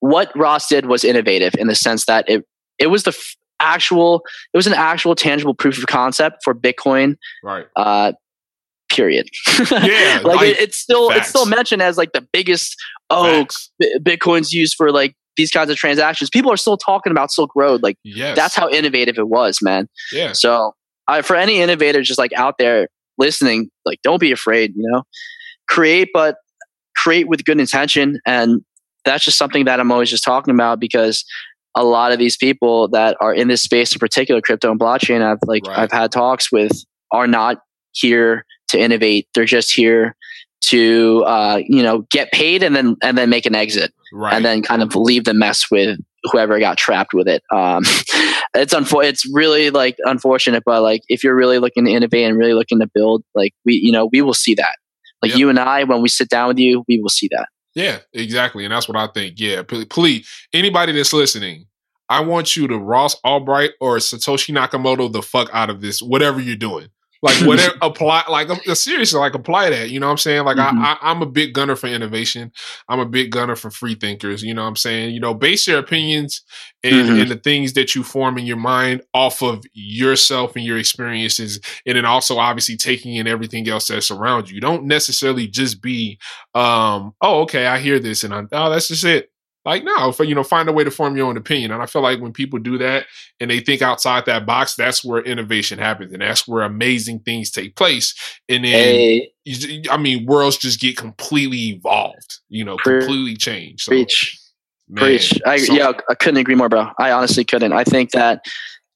what 0.00 0.30
Ross 0.36 0.68
did 0.68 0.86
was 0.86 1.04
innovative 1.04 1.54
in 1.58 1.66
the 1.68 1.74
sense 1.74 2.06
that 2.06 2.28
it 2.28 2.46
it 2.78 2.86
was 2.88 3.02
the 3.04 3.10
f- 3.10 3.36
actual 3.60 4.22
it 4.52 4.56
was 4.56 4.66
an 4.66 4.74
actual 4.74 5.14
tangible 5.14 5.54
proof 5.54 5.78
of 5.78 5.86
concept 5.86 6.42
for 6.44 6.54
Bitcoin. 6.54 7.16
Right. 7.42 7.66
Uh, 7.76 8.12
period. 8.92 9.28
Yeah, 9.70 10.20
like, 10.22 10.36
like, 10.36 10.48
it, 10.50 10.60
it's 10.60 10.76
still 10.76 11.10
it's 11.10 11.28
still 11.28 11.46
mentioned 11.46 11.82
as 11.82 11.96
like 11.96 12.12
the 12.12 12.26
biggest. 12.32 12.76
Oh, 13.10 13.46
B- 13.78 13.98
Bitcoin's 14.00 14.52
used 14.52 14.74
for 14.76 14.90
like 14.92 15.14
these 15.36 15.50
kinds 15.50 15.70
of 15.70 15.76
transactions. 15.76 16.30
People 16.30 16.50
are 16.52 16.56
still 16.56 16.76
talking 16.76 17.10
about 17.10 17.30
Silk 17.30 17.50
Road. 17.56 17.82
Like 17.82 17.96
Yes. 18.04 18.36
that's 18.36 18.54
how 18.54 18.68
innovative 18.70 19.18
it 19.18 19.28
was, 19.28 19.58
man. 19.62 19.88
Yeah. 20.12 20.32
So, 20.32 20.72
I, 21.08 21.22
for 21.22 21.36
any 21.36 21.60
innovator 21.60 22.02
just 22.02 22.18
like 22.18 22.32
out 22.34 22.54
there 22.58 22.88
listening, 23.18 23.70
like 23.84 23.98
don't 24.02 24.20
be 24.20 24.32
afraid. 24.32 24.72
You 24.76 24.90
know, 24.90 25.02
create, 25.68 26.08
but 26.14 26.36
create 26.96 27.28
with 27.28 27.44
good 27.44 27.58
intention, 27.60 28.20
and 28.26 28.60
that's 29.04 29.24
just 29.24 29.38
something 29.38 29.64
that 29.64 29.80
I'm 29.80 29.90
always 29.90 30.10
just 30.10 30.24
talking 30.24 30.54
about 30.54 30.78
because 30.80 31.24
a 31.74 31.84
lot 31.84 32.12
of 32.12 32.18
these 32.18 32.36
people 32.36 32.88
that 32.88 33.16
are 33.20 33.32
in 33.34 33.48
this 33.48 33.62
space, 33.62 33.92
in 33.94 33.98
particular, 33.98 34.40
crypto 34.42 34.70
and 34.70 34.78
blockchain, 34.78 35.22
I've 35.22 35.38
like 35.46 35.66
Right. 35.66 35.78
I've 35.78 35.92
had 35.92 36.12
talks 36.12 36.52
with, 36.52 36.72
are 37.10 37.26
not 37.26 37.58
here 37.92 38.44
to 38.72 38.80
innovate. 38.80 39.28
They're 39.34 39.44
just 39.44 39.72
here 39.72 40.16
to 40.62 41.24
uh, 41.26 41.60
you 41.66 41.82
know 41.82 42.00
get 42.10 42.30
paid 42.32 42.62
and 42.62 42.74
then 42.76 42.96
and 43.02 43.16
then 43.18 43.30
make 43.30 43.46
an 43.46 43.54
exit 43.54 43.92
Right. 44.14 44.34
and 44.34 44.44
then 44.44 44.62
kind 44.62 44.82
of 44.82 44.94
leave 44.94 45.24
the 45.24 45.32
mess 45.32 45.70
with 45.70 45.98
whoever 46.24 46.58
got 46.60 46.76
trapped 46.76 47.14
with 47.14 47.26
it. 47.26 47.42
Um, 47.50 47.82
it's 48.54 48.74
unfor- 48.74 49.04
it's 49.04 49.26
really 49.32 49.70
like 49.70 49.96
unfortunate, 50.04 50.62
but 50.66 50.82
like 50.82 51.00
if 51.08 51.24
you're 51.24 51.34
really 51.34 51.58
looking 51.58 51.86
to 51.86 51.90
innovate 51.90 52.26
and 52.28 52.36
really 52.36 52.52
looking 52.52 52.78
to 52.80 52.86
build, 52.94 53.24
like 53.34 53.52
we, 53.64 53.80
you 53.82 53.90
know, 53.90 54.10
we 54.12 54.20
will 54.20 54.34
see 54.34 54.54
that. 54.54 54.76
Like 55.22 55.30
Yep. 55.30 55.38
you 55.38 55.48
and 55.48 55.58
I, 55.58 55.84
when 55.84 56.02
we 56.02 56.08
sit 56.10 56.28
down 56.28 56.48
with 56.48 56.58
you, 56.58 56.84
we 56.88 57.00
will 57.00 57.08
see 57.08 57.28
that. 57.32 57.48
Yeah, 57.74 58.00
exactly. 58.12 58.64
And 58.66 58.72
that's 58.72 58.86
what 58.86 58.98
I 58.98 59.06
think. 59.14 59.40
Yeah. 59.40 59.62
Please, 59.62 59.86
please, 59.86 60.28
anybody 60.52 60.92
that's 60.92 61.12
listening, 61.14 61.64
I 62.10 62.20
want 62.20 62.54
you 62.54 62.68
to 62.68 62.76
Ross 62.76 63.18
Ulbricht 63.24 63.70
or 63.80 63.96
Satoshi 63.96 64.54
Nakamoto 64.54 65.10
the 65.10 65.22
fuck 65.22 65.48
out 65.54 65.70
of 65.70 65.80
this, 65.80 66.02
whatever 66.02 66.38
you're 66.40 66.54
doing. 66.56 66.88
Like 67.22 67.36
whatever 67.46 67.74
apply 67.82 68.24
like 68.28 68.50
uh, 68.50 68.74
seriously, 68.74 69.18
like 69.20 69.34
apply 69.34 69.70
that. 69.70 69.90
You 69.90 70.00
know 70.00 70.06
what 70.06 70.12
I'm 70.12 70.18
saying? 70.18 70.44
Like 70.44 70.56
Mhm. 70.56 70.78
I, 70.78 70.92
I 71.00 71.10
I'm 71.10 71.22
a 71.22 71.26
big 71.26 71.54
gunner 71.54 71.76
for 71.76 71.86
innovation. 71.86 72.50
I'm 72.88 72.98
a 72.98 73.06
big 73.06 73.30
gunner 73.30 73.54
for 73.56 73.70
free 73.70 73.94
thinkers. 73.94 74.42
You 74.42 74.54
know 74.54 74.62
what 74.62 74.68
I'm 74.68 74.76
saying? 74.76 75.14
You 75.14 75.20
know, 75.20 75.32
base 75.32 75.66
your 75.68 75.78
opinions 75.78 76.42
and, 76.82 77.08
Mhm. 77.08 77.22
and 77.22 77.30
the 77.30 77.36
things 77.36 77.74
that 77.74 77.94
you 77.94 78.02
form 78.02 78.38
in 78.38 78.44
your 78.46 78.56
mind 78.56 79.02
off 79.14 79.40
of 79.42 79.62
yourself 79.72 80.56
and 80.56 80.64
your 80.64 80.78
experiences. 80.78 81.60
And 81.86 81.96
then 81.96 82.04
also 82.04 82.38
obviously 82.38 82.76
taking 82.76 83.14
in 83.14 83.26
everything 83.28 83.68
else 83.68 83.86
that's 83.86 84.10
around 84.10 84.50
you. 84.50 84.60
Don't 84.60 84.84
necessarily 84.84 85.46
just 85.46 85.80
be 85.80 86.18
um, 86.54 87.14
oh, 87.20 87.42
okay, 87.42 87.66
I 87.66 87.78
hear 87.78 87.98
this 88.00 88.24
and 88.24 88.34
I'm 88.34 88.48
oh, 88.52 88.68
that's 88.70 88.88
just 88.88 89.04
it. 89.04 89.28
Like, 89.64 89.84
no, 89.84 90.10
for 90.10 90.24
you 90.24 90.34
know, 90.34 90.42
find 90.42 90.68
a 90.68 90.72
way 90.72 90.82
to 90.82 90.90
form 90.90 91.16
your 91.16 91.26
own 91.26 91.36
opinion. 91.36 91.70
And 91.70 91.82
I 91.82 91.86
feel 91.86 92.02
like 92.02 92.20
when 92.20 92.32
people 92.32 92.58
do 92.58 92.78
that 92.78 93.06
and 93.38 93.50
they 93.50 93.60
think 93.60 93.80
outside 93.80 94.26
that 94.26 94.44
box, 94.44 94.74
that's 94.74 95.04
where 95.04 95.22
innovation 95.22 95.78
happens 95.78 96.12
and 96.12 96.20
that's 96.20 96.48
where 96.48 96.62
amazing 96.62 97.20
things 97.20 97.50
take 97.50 97.76
place. 97.76 98.14
And 98.48 98.64
then 98.64 98.72
Hey, 98.72 99.32
you, 99.44 99.82
I 99.90 99.96
mean, 99.98 100.26
worlds 100.26 100.56
just 100.56 100.80
get 100.80 100.96
completely 100.96 101.68
evolved, 101.70 102.38
you 102.48 102.64
know, 102.64 102.76
Pre- 102.78 103.00
completely 103.00 103.36
changed. 103.36 103.84
So, 103.84 103.90
preach, 103.90 104.36
man, 104.88 105.04
preach. 105.04 105.40
I, 105.46 105.58
so- 105.58 105.74
yeah, 105.74 105.92
I 106.10 106.14
couldn't 106.14 106.38
agree 106.38 106.56
more, 106.56 106.68
bro. 106.68 106.88
I 106.98 107.12
honestly 107.12 107.44
couldn't. 107.44 107.72
I 107.72 107.84
think 107.84 108.10
that, 108.10 108.44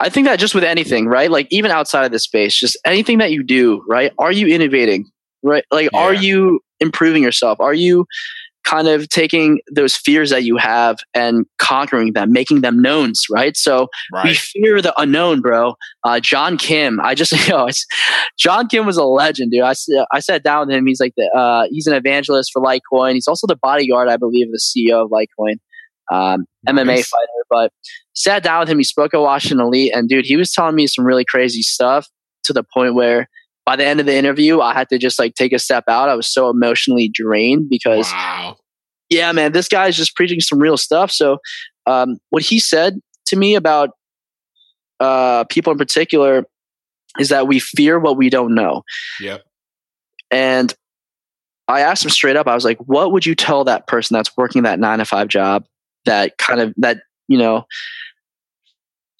I 0.01 0.09
think 0.09 0.27
that 0.27 0.39
just 0.41 0.55
with 0.55 0.64
anything, 0.64 1.07
right? 1.07 1.31
Like 1.31 1.47
even 1.51 1.71
outside 1.71 2.05
of 2.05 2.11
this 2.12 2.25
space, 2.25 2.55
just 2.55 2.77
anything 2.85 3.19
that 3.19 3.31
you 3.31 3.43
do, 3.43 3.83
right? 3.89 4.12
Are 4.19 4.33
you 4.33 4.47
innovating, 4.49 5.07
right? 5.43 5.64
Like, 5.71 5.89
are 5.95 6.12
you 6.12 6.61
improving 6.81 7.23
yourself? 7.23 7.61
Are 7.61 7.73
you 7.73 8.07
kind 8.67 8.89
of 8.89 9.09
taking 9.09 9.61
those 9.73 9.97
fears 9.97 10.31
that 10.31 10.43
you 10.43 10.57
have 10.57 10.97
and 11.14 11.47
conquering 11.59 12.12
them, 12.12 12.33
making 12.33 12.61
them 12.61 12.83
knowns, 12.83 13.25
right? 13.31 13.57
So 13.57 13.89
we 14.25 14.35
fear 14.35 14.83
the 14.83 14.93
unknown, 15.01 15.41
bro. 15.41 15.75
Uh, 16.05 16.21
John 16.21 16.59
Kim, 16.59 17.01
I 17.01 17.14
just, 17.14 17.33
you 17.47 17.49
know, 17.49 17.67
it's, 17.67 17.87
John 18.39 18.67
Kim 18.69 18.85
was 18.85 18.97
a 18.97 19.05
legend, 19.05 19.53
dude. 19.53 19.62
I, 19.62 19.75
I 20.12 20.21
sat 20.21 20.43
down 20.43 20.67
with 20.67 20.77
him. 20.77 20.87
He's 20.87 21.01
like 21.01 21.12
the, 21.17 21.31
uh, 21.35 21.67
he's 21.71 21.87
an 21.87 21.95
evangelist 21.95 22.51
for 22.53 22.61
Litecoin. 22.61 23.14
He's 23.14 23.29
also 23.29 23.47
the 23.47 23.57
bodyguard, 23.57 24.09
I 24.09 24.17
believe, 24.17 24.49
of 24.49 24.53
the 24.53 24.61
CEO 24.61 25.05
of 25.05 25.11
Litecoin. 25.11 25.57
um, 26.12 26.45
MMA 26.69 27.05
fighter. 27.05 27.45
But 27.49 27.73
sat 28.14 28.43
down 28.43 28.61
with 28.61 28.69
him. 28.69 28.79
He 28.79 28.85
spoke 28.85 29.14
at 29.14 29.21
Washington 29.21 29.61
Elite, 29.64 29.93
and 29.95 30.09
dude, 30.09 30.27
he 30.27 30.37
was 30.37 30.53
telling 30.53 30.75
me 30.75 30.87
some 30.87 31.07
really 31.07 31.25
crazy 31.25 31.62
stuff 31.62 32.09
to 32.45 32.53
the 32.53 32.64
point 32.75 32.95
where 32.95 33.29
by 33.67 33.77
the 33.77 33.85
end 33.85 34.01
of 34.01 34.07
the 34.07 34.14
interview, 34.14 34.61
I 34.61 34.73
had 34.73 34.89
to 34.91 34.99
just 34.99 35.19
like 35.19 35.35
take 35.35 35.53
a 35.53 35.59
step 35.59 35.85
out. 35.89 36.09
I 36.09 36.14
was 36.14 36.33
so 36.33 36.49
emotionally 36.49 37.11
drained 37.12 37.69
because 37.69 38.11
Wow. 38.12 38.57
yeah, 39.11 39.31
man, 39.33 39.53
this 39.53 39.69
guy's 39.69 39.97
just 39.97 40.14
preaching 40.14 40.41
some 40.41 40.61
real 40.61 40.77
stuff. 40.77 41.11
So, 41.11 41.39
um, 41.87 42.19
what 42.31 42.43
he 42.43 42.61
said 42.61 43.01
to 43.27 43.37
me 43.37 43.55
about 43.57 43.91
uh, 45.01 45.45
people 45.45 45.73
in 45.73 45.79
particular 45.79 46.45
is 47.19 47.29
that 47.29 47.47
we 47.47 47.59
fear 47.59 47.99
what 47.99 48.17
we 48.17 48.31
don't 48.31 48.55
know. 48.55 48.83
Yep. 49.21 49.43
And 50.31 50.73
I 51.69 51.81
asked 51.81 52.05
him 52.05 52.11
straight 52.11 52.37
up, 52.37 52.47
I 52.47 52.55
was 52.55 52.64
like, 52.64 52.79
what 52.79 53.12
would 53.12 53.27
you 53.27 53.35
tell 53.35 53.64
that 53.64 53.87
person 53.87 54.14
that's 54.14 54.37
working 54.37 54.62
that 54.62 54.79
nine 54.79 54.99
to 54.99 55.05
five 55.05 55.29
job 55.29 55.64
that 56.05 56.39
kind 56.39 56.61
of, 56.61 56.73
that, 56.77 56.99
you 57.27 57.37
know, 57.39 57.67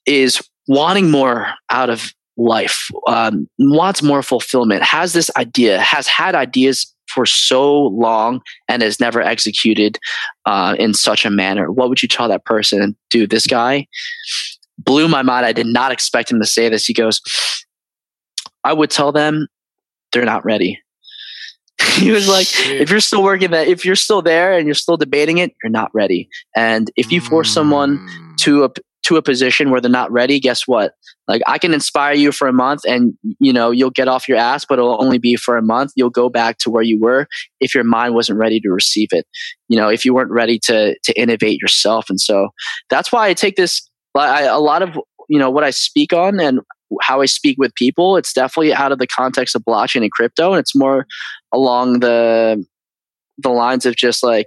is 0.07 0.41
wanting 0.69 1.11
more 1.11 1.49
out 1.71 1.91
of 1.91 2.13
life, 2.37 2.89
um, 3.09 3.49
wants 3.59 4.03
more 4.03 4.23
fulfillment, 4.23 4.83
has 4.83 5.13
this 5.13 5.31
idea, 5.37 5.81
has 5.81 6.07
had 6.07 6.35
ideas 6.35 6.93
for 7.15 7.25
so 7.25 7.83
long 7.89 8.41
and 8.69 8.83
has 8.83 8.99
never 9.01 9.23
executed 9.23 9.99
uh, 10.45 10.75
in 10.79 10.93
such 10.93 11.25
a 11.25 11.31
manner? 11.31 11.71
What 11.73 11.89
would 11.89 12.03
you 12.03 12.09
tell 12.09 12.29
that 12.29 12.45
person? 12.45 12.97
Dude, 13.11 13.31
this 13.31 13.47
guy 13.47 13.87
blew 14.79 15.09
my 15.09 15.23
mind. 15.23 15.47
I 15.47 15.53
did 15.53 15.67
not 15.67 15.93
expect 15.93 16.31
him 16.31 16.41
to 16.41 16.47
say 16.47 16.69
this. 16.69 16.85
He 16.85 16.93
goes, 16.93 17.21
I 18.65 18.73
would 18.73 18.91
tell 18.91 19.13
them 19.13 19.47
they're 20.13 20.25
not 20.25 20.45
ready. 20.45 20.81
he 21.95 22.11
was 22.11 22.27
like, 22.29 22.47
Shit. 22.47 22.81
if 22.81 22.91
you're 22.91 23.01
still 23.01 23.23
working 23.23 23.51
that, 23.51 23.69
if 23.69 23.85
you're 23.85 23.97
still 23.97 24.23
there 24.23 24.57
and 24.57 24.67
you're 24.67 24.75
still 24.75 24.97
debating 24.97 25.39
it, 25.39 25.53
you're 25.63 25.71
not 25.71 25.91
ready. 25.95 26.29
And 26.57 26.91
if 26.97 27.13
you 27.13 27.21
force 27.21 27.51
someone 27.53 27.99
Mm. 27.99 28.37
to 28.39 28.65
a 28.65 28.71
to 29.07 29.17
a 29.17 29.23
position 29.23 29.71
where 29.71 29.81
they're 29.81 29.91
not 29.91 30.11
ready, 30.11 30.41
guess 30.41 30.67
what? 30.67 30.93
Like 31.29 31.41
I 31.47 31.59
can 31.59 31.73
inspire 31.73 32.15
you 32.15 32.33
for 32.33 32.49
a 32.49 32.53
month 32.53 32.83
and 32.87 33.15
you 33.39 33.53
know, 33.53 33.71
you'll 33.71 33.91
get 33.91 34.09
off 34.09 34.29
your 34.29 34.37
ass, 34.37 34.65
but 34.69 34.79
it'll 34.79 35.03
only 35.03 35.19
be 35.19 35.37
for 35.37 35.57
a 35.57 35.63
month. 35.63 35.93
You'll 35.95 36.11
go 36.11 36.29
back 36.29 36.59
to 36.59 36.71
where 36.71 36.83
you 36.83 37.01
were 37.01 37.29
if 37.61 37.73
your 37.73 37.85
mind 37.85 38.15
wasn't 38.15 38.41
ready 38.41 38.59
to 38.61 38.71
receive 38.71 39.09
it. 39.13 39.25
You 39.69 39.79
know, 39.79 39.89
if 39.89 40.05
you 40.05 40.13
weren't 40.13 40.33
ready 40.33 40.59
to 40.65 40.97
to 40.99 41.21
innovate 41.21 41.61
yourself. 41.61 42.11
And 42.11 42.21
so 42.21 42.49
that's 42.91 43.13
why 43.13 43.29
I 43.29 43.35
take 43.35 43.57
this 43.57 43.89
I, 44.17 44.43
a 44.43 44.59
lot 44.59 44.83
of 44.83 44.99
you 45.29 45.39
know 45.39 45.51
what 45.51 45.65
I 45.65 45.71
speak 45.71 46.13
on 46.13 46.41
and 46.41 46.61
how 47.03 47.21
I 47.21 47.27
speak 47.27 47.57
with 47.59 47.75
people, 47.75 48.17
it's 48.17 48.33
definitely 48.33 48.73
out 48.73 48.93
of 48.93 48.99
the 48.99 49.07
context 49.07 49.55
of 49.55 49.63
blockchain 49.63 50.03
and 50.03 50.11
crypto, 50.11 50.53
and 50.53 50.61
it's 50.61 50.75
more 50.75 51.07
along 51.53 52.01
the 52.01 52.65
the 53.39 53.51
lines 53.51 53.87
of 53.87 53.95
just 53.95 54.23
like 54.23 54.47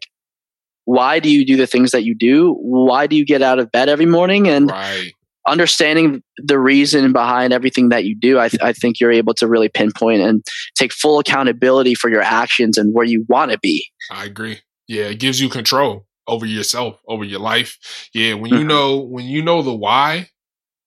why 0.90 1.20
do 1.20 1.30
you 1.30 1.46
do 1.46 1.56
the 1.56 1.68
things 1.68 1.92
that 1.92 2.04
you 2.04 2.16
do? 2.16 2.56
Why 2.62 3.06
do 3.06 3.16
you 3.16 3.24
get 3.26 3.42
out 3.44 3.60
of 3.60 3.72
bed 3.72 3.90
every 3.90 4.08
morning? 4.08 4.48
And 4.48 4.72
Right. 4.72 5.12
understanding 5.48 6.24
the 6.38 6.58
reason 6.60 7.14
behind 7.14 7.54
everything 7.54 7.90
that 7.90 8.06
you 8.06 8.16
do, 8.16 8.40
I, 8.40 8.50
th- 8.50 8.62
I 8.64 8.74
think 8.74 9.00
you're 9.00 9.12
able 9.12 9.34
to 9.36 9.48
really 9.48 9.70
pinpoint 9.70 10.22
and 10.22 10.44
take 10.76 10.92
full 10.92 11.20
accountability 11.20 11.94
for 11.94 12.10
your 12.10 12.22
actions 12.24 12.78
and 12.78 12.94
where 12.94 13.06
you 13.06 13.26
want 13.30 13.52
to 13.52 13.60
be. 13.60 13.86
I 14.12 14.26
agree. 14.26 14.60
Yeah, 14.88 15.04
it 15.06 15.20
gives 15.20 15.40
you 15.40 15.48
control 15.50 16.08
over 16.28 16.46
yourself, 16.46 17.00
over 17.08 17.24
your 17.24 17.40
life. 17.40 17.78
Yeah, 18.14 18.34
when 18.34 18.52
you 18.52 18.64
Mhm. 18.64 18.68
know 18.68 18.98
when 18.98 19.26
you 19.26 19.42
know 19.44 19.62
the 19.62 19.76
why 19.76 20.30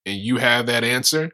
and 0.05 0.17
you 0.19 0.39
have 0.39 0.67
that 0.67 0.83
answer, 0.83 1.31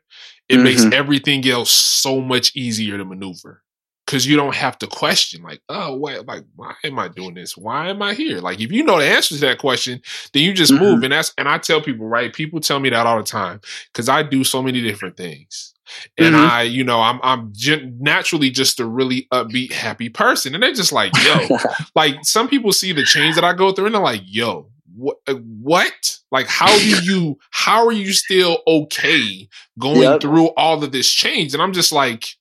it 0.49 0.59
makes 0.59 0.85
Mhm. 0.85 0.93
everything 0.93 1.47
else 1.49 1.71
so 1.71 2.21
much 2.21 2.55
easier 2.55 2.99
to 2.99 3.05
maneuver. 3.05 3.62
Cause 4.09 4.27
you 4.27 4.37
don't 4.37 4.57
have 4.57 4.79
to 4.79 4.89
question 4.89 5.43
like, 5.45 5.63
oh 5.69 5.97
wait, 5.97 6.27
like 6.27 6.45
why 6.57 6.75
am 6.85 6.99
I 6.99 7.09
doing 7.09 7.35
this? 7.35 7.57
Why 7.57 7.91
am 7.91 8.03
I 8.03 8.15
here? 8.15 8.41
Like 8.41 8.61
if 8.61 8.73
you 8.73 8.83
know 8.83 8.99
the 8.99 9.07
answer 9.07 9.37
to 9.37 9.41
that 9.43 9.59
question, 9.59 10.03
then 10.33 10.43
you 10.45 10.55
just 10.55 10.73
Mhm. 10.73 10.81
move. 10.81 11.05
And 11.05 11.13
that's 11.13 11.33
and 11.39 11.49
I 11.49 11.59
tell 11.59 11.83
people, 11.83 12.09
right? 12.09 12.33
People 12.33 12.61
tell 12.61 12.81
me 12.81 12.91
that 12.91 13.07
all 13.07 13.19
the 13.19 13.25
time 13.25 13.61
because 13.93 14.09
I 14.09 14.25
do 14.25 14.45
so 14.45 14.63
many 14.63 14.83
different 14.83 15.17
things. 15.19 15.75
And 16.19 16.35
Mhm. 16.35 16.39
I, 16.39 16.63
you 16.63 16.85
know, 16.85 17.01
I'm 17.01 17.21
I'm 17.23 17.53
gen- 17.55 17.99
naturally 18.01 18.51
just 18.51 18.81
a 18.81 18.87
really 18.87 19.29
upbeat, 19.33 19.73
happy 19.73 20.09
person. 20.09 20.55
And 20.55 20.63
they're 20.63 20.75
just 20.75 20.93
like, 20.93 21.13
yo, 21.15 21.55
like 21.95 22.17
some 22.25 22.49
people 22.49 22.73
see 22.73 22.93
the 22.93 23.05
change 23.05 23.37
that 23.37 23.45
I 23.45 23.53
go 23.55 23.73
through 23.73 23.87
and 23.87 23.95
they're 23.95 24.03
like, 24.03 24.23
yo, 24.25 24.71
what 24.97 25.19
what? 25.27 26.19
Like 26.33 26.47
how 26.49 26.79
do 26.79 26.89
you 26.93 27.39
how 27.51 27.87
are 27.87 27.93
you 27.93 28.13
still 28.13 28.59
okay 28.67 29.49
going 29.79 30.15
Yep. 30.15 30.19
through 30.19 30.49
all 30.57 30.83
of 30.83 30.93
this 30.93 31.11
change? 31.11 31.55
And 31.55 31.63
I'm 31.63 31.73
just 31.75 31.93
like, 31.93 32.37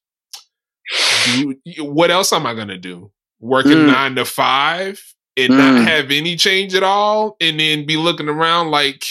dude, 1.26 1.58
what 1.80 2.12
else 2.12 2.32
am 2.34 2.46
I 2.46 2.54
gonna 2.54 2.78
do? 2.78 3.12
Working 3.40 3.72
Mm. 3.74 3.88
nine 3.88 4.16
to 4.16 4.26
five 4.26 5.02
and 5.36 5.54
Mm. 5.54 5.58
not 5.58 5.88
have 5.88 6.12
any 6.12 6.36
change 6.36 6.74
at 6.76 6.84
all, 6.84 7.38
and 7.42 7.60
then 7.60 7.86
be 7.86 7.98
looking 7.98 8.30
around 8.30 8.72
like, 8.72 9.06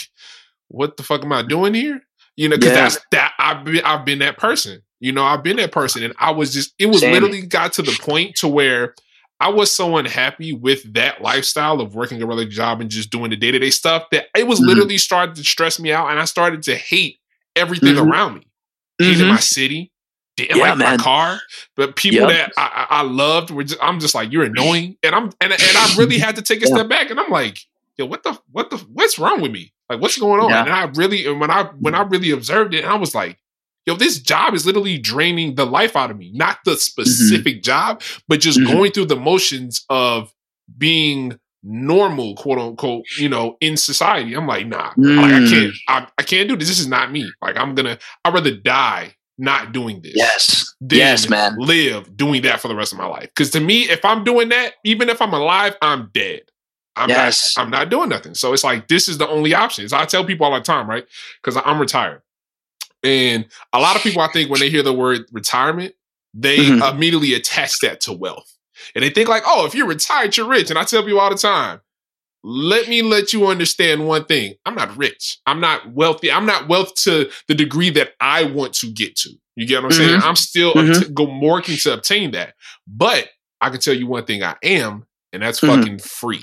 what 0.69 0.97
the 0.97 1.03
fuck 1.03 1.23
am 1.23 1.31
I 1.33 1.41
doing 1.43 1.73
here? 1.73 2.01
You 2.35 2.49
know, 2.49 2.57
because 2.57 2.71
Yeah. 2.71 2.81
that's 2.81 2.97
that 3.11 3.33
I've 3.39 3.63
been 3.63 3.83
I've 3.85 4.05
been 4.05 4.19
that 4.19 4.37
person. 4.37 4.81
You 4.99 5.11
know, 5.11 5.23
I've 5.23 5.43
been 5.43 5.57
that 5.57 5.71
person, 5.71 6.03
and 6.03 6.13
I 6.19 6.31
was 6.31 6.53
just 6.53 6.73
it 6.79 6.87
was 6.87 7.01
Same. 7.01 7.13
literally 7.13 7.41
got 7.43 7.73
to 7.73 7.81
the 7.81 7.97
point 8.01 8.35
to 8.37 8.47
where 8.47 8.95
I 9.39 9.49
was 9.49 9.71
so 9.71 9.97
unhappy 9.97 10.51
with 10.53 10.93
that 10.95 11.21
lifestyle 11.21 11.79
of 11.79 11.93
working 11.93 12.21
a 12.21 12.25
regular 12.25 12.49
job 12.49 12.81
and 12.81 12.89
just 12.89 13.11
doing 13.11 13.29
the 13.29 13.35
day 13.37 13.51
to 13.51 13.59
day 13.59 13.69
stuff 13.69 14.05
that 14.11 14.27
it 14.35 14.47
was 14.47 14.59
Mhm. 14.59 14.65
literally 14.67 14.97
started 14.97 15.35
to 15.35 15.43
stress 15.43 15.79
me 15.79 15.91
out, 15.91 16.09
and 16.09 16.19
I 16.19 16.25
started 16.25 16.63
to 16.63 16.75
hate 16.75 17.19
everything 17.55 17.95
Mhm. 17.95 18.11
around 18.11 18.33
me. 18.35 18.47
Hated 18.99 19.25
Mhm. 19.25 19.29
my 19.29 19.39
city, 19.39 19.91
didn't 20.37 20.57
Yeah, 20.57 20.69
like 20.69 20.77
my 20.79 20.97
car, 20.97 21.39
but 21.75 21.95
people 21.97 22.19
Yep. 22.21 22.29
that 22.29 22.53
I, 22.57 22.87
I 22.89 23.01
loved 23.01 23.51
were 23.51 23.63
just 23.65 23.81
I'm 23.83 23.99
just 23.99 24.15
like 24.15 24.31
you're 24.31 24.45
annoying, 24.45 24.97
and 25.03 25.13
I'm 25.15 25.25
and 25.41 25.51
and 25.51 25.77
I 25.77 25.93
really 25.97 26.17
had 26.19 26.35
to 26.37 26.41
take 26.41 26.59
a 26.59 26.61
Yeah. 26.67 26.75
step 26.75 26.87
back, 26.89 27.09
and 27.11 27.19
I'm 27.19 27.29
like, 27.31 27.59
yo, 27.97 28.05
what 28.05 28.23
the 28.23 28.39
what 28.51 28.69
the 28.69 28.77
what's 28.93 29.19
wrong 29.19 29.41
with 29.41 29.51
me? 29.51 29.73
Like, 29.89 30.01
what's 30.01 30.17
going 30.17 30.39
on? 30.39 30.49
Yeah. 30.51 30.63
And 30.63 30.69
I 30.73 30.85
really 30.95 31.25
and 31.25 31.39
when 31.41 31.51
I 31.51 31.63
when 31.79 31.95
I 31.95 32.01
really 32.03 32.31
observed 32.31 32.73
it, 32.73 32.85
I 32.85 32.95
was 32.95 33.13
like. 33.13 33.37
Yo, 33.85 33.95
this 33.95 34.19
job 34.19 34.53
is 34.53 34.65
literally 34.65 34.97
draining 34.97 35.55
the 35.55 35.65
life 35.65 35.95
out 35.95 36.11
of 36.11 36.17
me. 36.17 36.29
Not 36.35 36.57
the 36.65 36.75
specific 36.75 37.63
job, 37.63 38.01
but 38.27 38.41
just 38.41 38.59
Mhm. 38.59 38.65
going 38.65 38.91
through 38.91 39.05
the 39.05 39.15
motions 39.15 39.85
of 39.89 40.33
being 40.77 41.39
normal, 41.63 42.35
quote 42.35 42.59
unquote, 42.59 43.05
you 43.17 43.29
know, 43.29 43.55
in 43.61 43.77
society. 43.77 44.33
I'm 44.35 44.45
like, 44.45 44.67
nah, 44.67 44.91
like 44.97 45.31
I 45.31 45.39
Mm. 45.39 45.49
can't, 45.49 45.73
I, 45.87 46.07
I 46.17 46.23
can't 46.23 46.49
do 46.49 46.57
this. 46.57 46.67
This 46.67 46.79
is 46.79 46.87
not 46.87 47.13
me. 47.13 47.31
Like 47.41 47.55
I'm 47.55 47.75
gonna, 47.75 47.97
I'd 48.25 48.33
rather 48.33 48.51
die 48.55 49.15
not 49.37 49.71
doing 49.71 50.01
this. 50.01 50.13
yes. 50.15 50.73
Yes, 50.89 51.29
man. 51.29 51.55
Live 51.57 52.15
doing 52.15 52.41
that 52.43 52.59
for 52.59 52.67
the 52.67 52.75
rest 52.75 52.91
of 52.93 52.99
my 52.99 53.05
life. 53.07 53.29
Because 53.35 53.49
to 53.51 53.59
me, 53.59 53.83
if 53.89 54.03
I'm 54.05 54.23
doing 54.23 54.49
that, 54.49 54.73
even 54.83 55.09
if 55.09 55.21
I'm 55.21 55.33
alive, 55.33 55.75
I'm 55.81 56.09
dead. 56.13 56.41
I'm 56.95 57.09
Yes. 57.09 57.55
not. 57.57 57.63
I'm 57.65 57.69
not 57.71 57.89
doing 57.89 58.09
nothing. 58.09 58.33
So 58.35 58.53
it's 58.53 58.63
like 58.63 58.87
this 58.87 59.07
is 59.07 59.17
the 59.17 59.27
only 59.27 59.53
option. 59.53 59.87
So 59.89 59.97
I 59.97 60.05
tell 60.05 60.23
people 60.25 60.45
all 60.45 60.53
the 60.53 60.61
time, 60.61 60.87
right? 60.89 61.05
Because 61.41 61.61
I'm 61.65 61.79
retired, 61.79 62.21
and 63.03 63.45
a 63.73 63.79
lot 63.79 63.95
of 63.95 64.01
people, 64.01 64.21
I 64.21 64.27
think, 64.31 64.49
when 64.49 64.59
they 64.59 64.69
hear 64.69 64.83
the 64.83 64.93
word 64.93 65.25
retirement, 65.31 65.93
they 66.33 66.57
Mhm. 66.57 66.93
immediately 66.93 67.33
attach 67.33 67.79
that 67.79 68.01
to 68.01 68.13
wealth, 68.13 68.51
and 68.95 69.03
they 69.03 69.09
think 69.09 69.29
like, 69.29 69.43
oh, 69.45 69.65
if 69.65 69.75
you're 69.75 69.87
retired, 69.87 70.35
you're 70.37 70.47
rich. 70.47 70.69
And 70.69 70.77
I 70.79 70.83
tell 70.83 71.03
people 71.03 71.19
all 71.19 71.29
the 71.29 71.37
time, 71.37 71.81
let 72.49 72.87
me 72.87 73.01
let 73.01 73.33
you 73.33 73.45
understand 73.47 74.07
one 74.07 74.23
thing. 74.23 74.53
I'm 74.65 74.73
not 74.75 74.95
rich. 74.95 75.37
I'm 75.45 75.59
not 75.59 75.91
wealthy. 75.91 76.31
I'm 76.31 76.45
not 76.45 76.69
wealth 76.69 76.93
to 77.03 77.29
the 77.49 77.53
degree 77.55 77.89
that 77.91 78.11
I 78.21 78.45
want 78.45 78.73
to 78.75 78.87
get 78.89 79.17
to. 79.17 79.31
You 79.55 79.67
get 79.67 79.83
what 79.83 79.91
I'm 79.91 79.97
saying? 79.97 80.21
I'm 80.23 80.35
still 80.37 80.73
Mhm. 80.73 80.95
obt- 80.95 81.13
go 81.13 81.39
working 81.39 81.75
to 81.77 81.93
obtain 81.93 82.31
that. 82.31 82.53
But 82.87 83.29
I 83.59 83.69
can 83.69 83.81
tell 83.81 83.93
you 83.93 84.07
one 84.07 84.23
thing 84.23 84.43
I 84.43 84.55
am, 84.63 85.05
and 85.33 85.43
that's 85.43 85.59
Mhm. 85.59 85.67
fucking 85.75 85.99
free. 85.99 86.41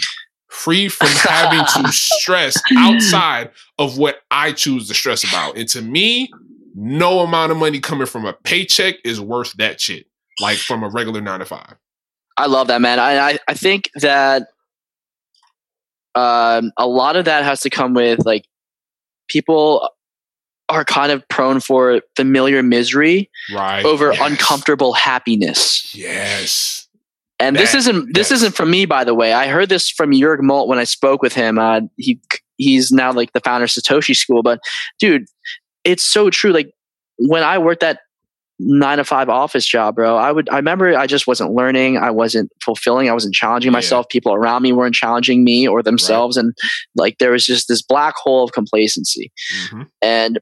Free 0.51 0.89
from 0.89 1.09
having 1.09 1.65
to 1.85 1.91
stress 1.93 2.55
outside 2.77 3.51
of 3.79 3.97
what 3.97 4.21
I 4.31 4.53
choose 4.53 4.89
to 4.89 4.95
stress 4.95 5.25
about. 5.25 5.57
And 5.57 5.69
to 5.71 5.81
me, 5.81 6.31
no 6.75 7.21
amount 7.21 7.51
of 7.51 7.57
money 7.59 7.81
coming 7.81 8.07
from 8.07 8.27
a 8.27 8.35
paycheck 8.35 8.97
is 9.05 9.21
worth 9.21 9.53
that 9.55 9.81
shit. 9.81 10.07
Like 10.39 10.59
from 10.59 10.83
a 10.83 10.89
regular 10.91 11.21
nine 11.23 11.39
to 11.41 11.47
five. 11.47 11.77
I 12.37 12.47
love 12.47 12.67
that, 12.67 12.81
man. 12.83 12.99
I, 12.99 13.31
I, 13.31 13.39
I 13.49 13.55
think 13.55 13.89
that 13.97 14.49
um, 16.15 16.73
a 16.77 16.87
lot 16.87 17.17
of 17.17 17.25
that 17.25 17.45
has 17.45 17.61
to 17.63 17.71
come 17.71 17.95
with 17.95 18.25
like 18.25 18.45
people 19.29 19.89
are 20.69 20.85
kind 20.85 21.13
of 21.13 21.27
prone 21.29 21.61
for 21.61 22.01
familiar 22.17 22.63
misery 22.63 23.31
Right. 23.55 23.85
over 23.85 24.13
Yes. 24.13 24.21
uncomfortable 24.31 24.93
happiness. 24.95 25.93
Yes. 25.95 26.89
And 27.41 27.57
this 27.57 27.75
isn't 27.75 28.15
this 28.15 28.31
yes. 28.31 28.39
isn't 28.41 28.55
from 28.55 28.71
me, 28.71 28.87
by 28.87 29.05
the 29.05 29.13
way. 29.15 29.33
I 29.33 29.49
heard 29.49 29.69
this 29.69 29.91
from 29.91 30.13
Jörg 30.13 30.41
Molt 30.41 30.69
when 30.69 30.79
I 30.79 30.85
spoke 30.85 31.21
with 31.21 31.35
him. 31.35 31.59
Uh, 31.59 31.81
he 31.97 32.19
he's 32.57 32.93
now 32.93 33.13
like 33.13 33.33
the 33.33 33.41
founder 33.41 33.65
of 33.65 33.71
Satoshi 33.71 34.15
School. 34.15 34.43
But 34.43 34.61
dude, 35.01 35.27
it's 35.83 36.05
so 36.05 36.31
true. 36.31 36.53
Like 36.53 36.73
when 37.19 37.43
I 37.43 37.59
worked 37.59 37.81
that 37.81 38.01
nine 38.59 38.99
to 38.99 39.05
five 39.05 39.29
office 39.29 39.67
job, 39.67 39.97
bro, 39.97 40.17
I 40.17 40.31
would 40.33 40.49
I 40.51 40.57
remember 40.57 40.97
I 40.97 41.07
just 41.07 41.27
wasn't 41.27 41.53
learning. 41.53 41.97
I 41.99 42.11
wasn't 42.11 42.51
fulfilling. 42.65 43.09
I 43.09 43.13
wasn't 43.13 43.35
challenging 43.35 43.71
Yeah. 43.73 43.77
myself. 43.79 44.09
People 44.09 44.33
around 44.33 44.63
me 44.63 44.73
weren't 44.73 44.95
challenging 44.95 45.43
me 45.45 45.67
or 45.67 45.83
themselves, 45.83 46.37
and 46.37 46.55
like 46.95 47.19
there 47.19 47.33
was 47.33 47.45
just 47.47 47.69
this 47.69 47.83
black 47.83 48.15
hole 48.17 48.45
of 48.45 48.53
complacency. 48.53 49.33
Mhm. 49.71 49.87
And 50.03 50.39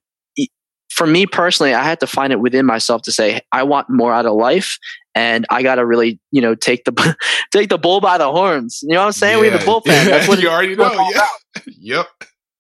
for 0.91 1.07
me 1.07 1.25
personally, 1.27 1.73
I 1.73 1.83
had 1.85 2.01
to 2.01 2.07
find 2.07 2.35
it 2.35 2.41
within 2.41 2.67
myself 2.67 3.01
to 3.03 3.13
say, 3.13 3.41
I 3.51 3.63
want 3.63 3.89
more 3.89 4.13
out 4.13 4.27
of 4.27 4.35
life. 4.35 4.77
And 5.15 5.47
I 5.51 5.63
got 5.63 5.77
to 5.77 5.87
really, 5.87 6.21
you 6.33 6.43
know, 6.43 6.55
take 6.55 6.85
the 6.85 6.93
take 7.51 7.71
the 7.71 7.79
bull 7.79 8.01
by 8.01 8.19
the 8.19 8.31
horns. 8.31 8.81
You 8.83 8.91
know 8.95 9.01
what 9.01 9.07
I'm 9.07 9.13
saying? 9.13 9.41
We 9.41 9.49
have 9.49 9.59
the 9.59 9.67
Yeah. 9.67 9.73
bullpen. 9.73 10.05
That's 10.11 10.29
what 10.29 10.41
you 10.41 10.49
already 10.51 10.77
know. 10.77 10.93
Yeah. 11.15 11.27
yep. 11.67 12.07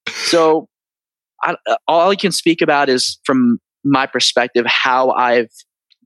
So, 0.08 0.66
I, 1.42 1.56
all 1.86 2.10
I 2.10 2.16
can 2.16 2.32
speak 2.32 2.62
about 2.62 2.88
is 2.88 3.18
from 3.24 3.58
my 3.84 4.06
perspective 4.06 4.64
how 4.66 5.10
I've 5.10 5.50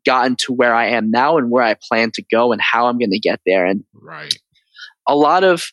gotten 0.04 0.36
to 0.36 0.52
where 0.52 0.74
I 0.74 0.88
am 0.88 1.10
now 1.10 1.36
and 1.36 1.50
where 1.50 1.62
I 1.62 1.74
plan 1.88 2.10
to 2.14 2.22
go 2.30 2.52
and 2.52 2.60
how 2.60 2.86
I'm 2.86 2.98
going 2.98 3.10
to 3.10 3.18
get 3.18 3.40
there. 3.44 3.66
And 3.66 3.84
right, 3.94 4.34
a 5.08 5.16
lot 5.16 5.44
of 5.44 5.64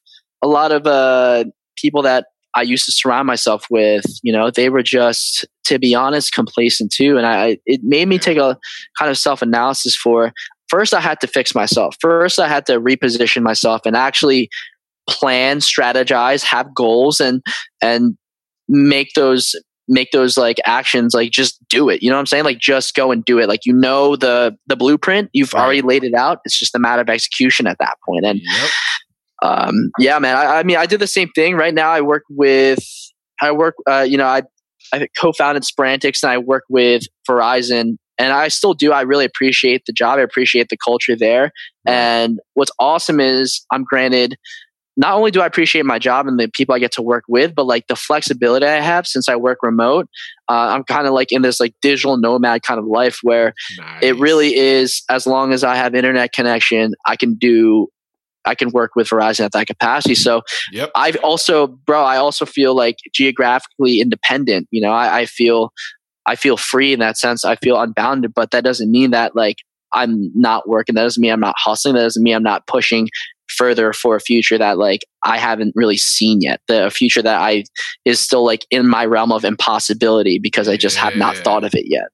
a 0.44 0.48
lot 0.48 0.72
of 0.72 0.86
uh, 0.86 1.46
people 1.78 2.02
that 2.02 2.26
I 2.56 2.62
used 2.62 2.86
to 2.86 2.92
surround 2.92 3.26
myself 3.26 3.66
with, 3.70 4.06
you 4.22 4.32
know, 4.32 4.52
they 4.52 4.70
were 4.70 4.84
just, 4.84 5.46
to 5.66 5.80
be 5.80 5.96
honest, 5.96 6.34
complacent 6.34 6.92
too. 6.92 7.18
And 7.18 7.26
I, 7.26 7.58
it 7.66 7.82
made 7.84 8.08
me 8.08 8.20
take 8.20 8.38
a 8.38 8.58
kind 9.00 9.10
of 9.10 9.18
self 9.18 9.42
analysis 9.42 9.96
for 9.96 10.34
first, 10.74 10.94
I 10.94 11.02
had 11.02 11.20
to 11.22 11.28
fix 11.28 11.54
myself. 11.54 11.96
First, 12.00 12.40
I 12.40 12.48
had 12.48 12.66
to 12.66 12.80
reposition 12.80 13.44
myself 13.44 13.82
and 13.86 13.96
actually 13.96 14.50
plan, 15.08 15.60
strategize, 15.60 16.44
have 16.44 16.74
goals, 16.74 17.20
and 17.20 17.42
and 17.82 18.18
make 18.68 19.10
those 19.16 19.56
make 19.88 20.12
those 20.12 20.38
like 20.38 20.58
actions 20.66 21.14
like 21.14 21.32
just 21.32 21.60
do 21.70 21.90
it 21.90 22.02
you 22.02 22.10
know 22.10 22.16
what 22.16 22.20
i'm 22.22 22.26
saying 22.26 22.44
like 22.44 22.60
just 22.60 22.96
go 22.96 23.12
and 23.12 23.26
do 23.26 23.38
it 23.40 23.48
like 23.50 23.66
you 23.66 23.74
know 23.74 24.16
the 24.16 24.56
the 24.68 24.76
blueprint 24.76 25.30
you've 25.34 25.54
Right. 25.54 25.62
already 25.64 25.82
laid 25.82 26.04
it 26.04 26.14
out 26.14 26.40
it's 26.46 26.58
just 26.58 26.74
a 26.76 26.80
matter 26.80 27.02
of 27.02 27.10
execution 27.10 27.68
at 27.68 27.78
that 27.80 27.96
point 28.08 28.26
and 28.26 28.40
yep, 28.42 28.70
um, 29.42 29.92
yeah, 30.00 30.20
man. 30.20 30.38
I, 30.38 30.60
I 30.60 30.64
mean, 30.64 30.78
I 30.78 30.86
did 30.86 31.02
the 31.02 31.08
same 31.08 31.28
thing. 31.36 31.56
Right 31.56 31.74
now, 31.74 31.90
I 31.90 32.00
work 32.00 32.24
with, 32.30 32.80
I 33.42 33.52
work, 33.52 33.76
uh, 33.90 34.06
you 34.08 34.18
know, 34.18 34.26
I, 34.26 34.44
I 34.94 35.06
co-founded 35.20 35.64
Spurantics 35.64 36.24
and 36.24 36.32
I 36.32 36.38
work 36.38 36.64
with 36.70 37.04
Verizon, 37.30 37.98
and 38.18 38.32
I 38.32 38.48
still 38.48 38.74
do. 38.74 38.94
I 38.94 39.02
really 39.02 39.26
appreciate 39.26 39.84
the 39.86 39.92
job. 39.92 40.20
I 40.20 40.22
appreciate 40.22 40.70
the 40.70 40.78
culture 40.78 41.18
there. 41.18 41.52
And 41.86 42.40
what's 42.54 42.72
awesome 42.80 43.20
is 43.20 43.66
I'm 43.70 43.84
granted. 43.84 44.38
Not 44.96 45.16
only 45.16 45.32
do 45.32 45.42
I 45.42 45.46
appreciate 45.48 45.86
my 45.86 45.98
job 45.98 46.28
and 46.28 46.40
the 46.40 46.48
people 46.48 46.76
I 46.76 46.80
get 46.80 46.92
to 46.94 47.02
work 47.02 47.24
with, 47.28 47.56
but 47.56 47.66
like 47.66 47.88
the 47.88 47.96
flexibility 47.96 48.66
I 48.66 48.80
have 48.80 49.08
since 49.08 49.28
I 49.28 49.36
work 49.36 49.60
remote, 49.64 50.08
uh, 50.50 50.54
I'm 50.74 50.84
kind 50.84 51.08
of 51.08 51.14
like 51.14 51.32
in 51.32 51.42
this 51.42 51.60
like 51.60 51.74
digital 51.82 52.18
nomad 52.18 52.62
kind 52.64 52.80
of 52.80 52.86
life 52.86 53.20
where 53.24 53.54
it 54.02 54.16
really 54.18 54.56
is 54.56 55.04
as 55.10 55.26
long 55.26 55.52
as 55.54 55.64
i 55.64 55.76
have 55.76 55.96
internet 55.96 56.34
connection 56.34 56.94
i 57.08 57.16
can 57.16 57.34
do 57.36 57.88
i 58.46 58.54
can 58.54 58.70
work 58.70 58.92
with 58.96 59.08
verizon 59.08 59.46
at 59.46 59.52
that 59.54 59.68
capacity. 59.68 60.16
So 60.16 60.42
Yep. 60.72 60.92
i've 60.96 61.16
also 61.24 61.68
bro 61.68 62.04
i 62.04 62.18
also 62.18 62.46
feel 62.46 62.76
like 62.76 62.98
geographically 63.14 64.00
independent 64.00 64.68
you 64.72 64.82
know? 64.82 64.92
I, 64.92 65.22
I 65.22 65.26
feel 65.26 65.72
i 66.26 66.36
feel 66.36 66.58
free 66.58 66.94
in 66.94 67.00
that 67.00 67.18
sense. 67.18 67.44
I 67.46 67.56
feel 67.56 67.80
unbounded 67.80 68.34
but 68.34 68.52
that 68.52 68.64
doesn't 68.64 68.92
mean 68.92 69.12
that 69.12 69.36
like 69.36 69.58
i'm 69.94 70.32
not 70.36 70.68
working. 70.68 70.96
That 70.96 71.04
doesn't 71.04 71.22
mean 71.22 71.32
i'm 71.32 71.40
not 71.40 71.56
hustling. 71.58 71.96
That 71.96 72.04
doesn't 72.04 72.24
mean 72.24 72.36
i'm 72.36 72.44
not 72.44 72.68
pushing 72.68 73.08
further 73.50 73.94
for 73.94 74.16
a 74.16 74.20
future 74.20 74.58
that 74.58 74.78
like 74.78 75.02
i 75.24 75.38
haven't 75.38 75.74
really 75.76 75.98
seen 75.98 76.40
yet 76.42 76.62
the 76.68 76.90
future 76.90 77.22
that 77.22 77.40
i 77.40 77.64
is 78.06 78.20
still 78.20 78.46
like 78.46 78.66
in 78.72 78.88
my 78.88 79.06
realm 79.06 79.32
of 79.32 79.44
impossibility 79.44 80.40
because 80.40 80.68
i 80.68 80.78
just 80.78 80.98
have 80.98 81.16
not 81.16 81.36
thought 81.38 81.64
of 81.64 81.74
it 81.74 81.86
yet 81.88 82.08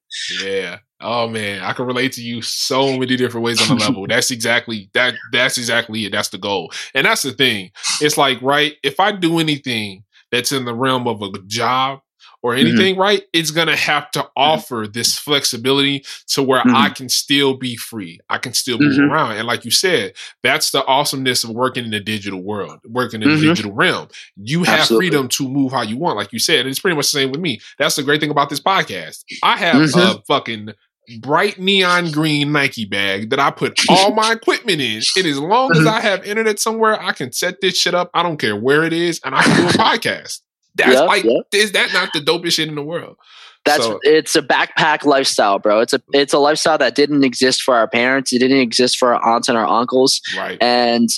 Yeah. 0.43 0.79
Oh 1.01 1.29
man, 1.29 1.61
I 1.61 1.71
can 1.71 1.85
relate 1.85 2.11
to 2.13 2.21
you 2.21 2.41
so 2.41 2.97
many 2.97 3.15
different 3.15 3.45
ways 3.45 3.61
on 3.61 3.77
the 3.77 3.83
level. 3.85 4.05
That's 4.09 4.31
exactly 4.31 4.89
that. 4.93 5.13
That's 5.31 5.57
exactly 5.57 6.03
it. 6.05 6.11
That's 6.11 6.27
the 6.27 6.37
goal, 6.37 6.73
and 6.93 7.05
that's 7.05 7.21
the 7.21 7.31
thing. 7.31 7.71
It's 8.01 8.17
like 8.17 8.41
right. 8.41 8.73
If 8.83 8.99
I 8.99 9.13
do 9.13 9.39
anything 9.39 10.03
that's 10.29 10.51
in 10.51 10.65
the 10.65 10.75
realm 10.75 11.07
of 11.07 11.21
a 11.21 11.31
job 11.47 12.01
or 12.41 12.53
mm-hmm. 12.53 12.67
anything, 12.67 12.97
right, 12.97 13.23
it's 13.33 13.51
gonna 13.51 13.75
have 13.75 14.09
to 14.11 14.19
mm-hmm. 14.19 14.31
offer 14.35 14.87
this 14.91 15.17
flexibility 15.17 16.03
to 16.27 16.43
where 16.43 16.61
I 16.61 16.63
mm-hmm. 16.63 16.93
can 16.93 17.09
still 17.09 17.55
be 17.55 17.75
free. 17.75 18.19
I 18.29 18.37
can 18.37 18.53
still 18.53 18.77
move 18.77 18.97
Mhm. 18.97 19.09
around, 19.09 19.31
and 19.33 19.47
like 19.47 19.65
you 19.65 19.71
said, 19.71 20.13
that's 20.43 20.71
the 20.71 20.85
awesomeness 20.85 21.43
of 21.43 21.51
working 21.51 21.85
in 21.85 21.91
the 21.91 21.99
digital 21.99 22.41
world, 22.41 22.79
working 22.85 23.21
in 23.21 23.29
the 23.29 23.41
digital 23.41 23.71
realm. 23.71 24.07
You 24.35 24.63
have 24.63 24.81
Absolutely. 24.81 25.07
freedom 25.09 25.27
to 25.29 25.47
move 25.47 25.71
how 25.71 25.81
you 25.81 25.97
want, 25.97 26.17
like 26.17 26.33
you 26.33 26.39
said. 26.39 26.61
And 26.61 26.69
it's 26.69 26.79
pretty 26.79 26.95
much 26.95 27.11
the 27.11 27.19
same 27.19 27.31
with 27.31 27.41
me. 27.41 27.59
That's 27.77 27.95
the 27.95 28.03
great 28.03 28.21
thing 28.21 28.31
about 28.31 28.49
this 28.49 28.59
podcast. 28.59 29.23
I 29.43 29.57
have 29.57 29.95
a 29.95 30.21
fucking 30.27 30.73
bright 31.19 31.59
neon 31.59 32.11
green 32.11 32.51
Nike 32.51 32.85
bag 32.85 33.31
that 33.31 33.39
I 33.39 33.51
put 33.51 33.79
all 33.89 34.13
my 34.13 34.33
equipment 34.33 34.81
in. 34.81 35.01
And 35.17 35.25
as 35.25 35.39
long 35.39 35.75
as. 35.75 35.85
I 35.89 36.01
have 36.01 36.23
internet 36.25 36.59
somewhere, 36.59 37.01
I 37.01 37.13
can 37.13 37.31
set 37.31 37.61
this 37.61 37.77
shit 37.77 37.95
up. 37.95 38.11
I 38.13 38.21
don't 38.21 38.37
care 38.37 38.55
where 38.55 38.83
it 38.83 38.93
is, 38.93 39.19
and 39.25 39.33
I 39.33 39.41
can 39.41 39.61
do 39.61 39.67
a 39.67 39.71
podcast. 39.71 40.41
That's 40.75 40.93
Yep, 40.93 41.07
like, 41.07 41.23
yep. 41.23 41.43
is 41.53 41.71
that 41.73 41.91
not 41.93 42.13
the 42.13 42.19
dopest 42.19 42.53
shit 42.53 42.67
in 42.69 42.75
the 42.75 42.83
world? 42.83 43.17
That's 43.65 43.83
So- 43.83 43.99
it's 44.03 44.35
a 44.35 44.41
backpack 44.41 45.03
lifestyle, 45.05 45.59
bro. 45.59 45.81
It's 45.81 45.93
a 45.93 46.01
it's 46.13 46.33
a 46.33 46.39
lifestyle 46.39 46.77
that 46.77 46.95
didn't 46.95 47.23
exist 47.23 47.61
for 47.61 47.75
our 47.75 47.87
parents. 47.87 48.31
It 48.31 48.39
didn't 48.39 48.59
exist 48.59 48.97
for 48.97 49.13
our 49.13 49.35
aunts 49.35 49.49
and 49.49 49.57
our 49.57 49.67
uncles. 49.67 50.21
Right. 50.37 50.57
And 50.61 51.09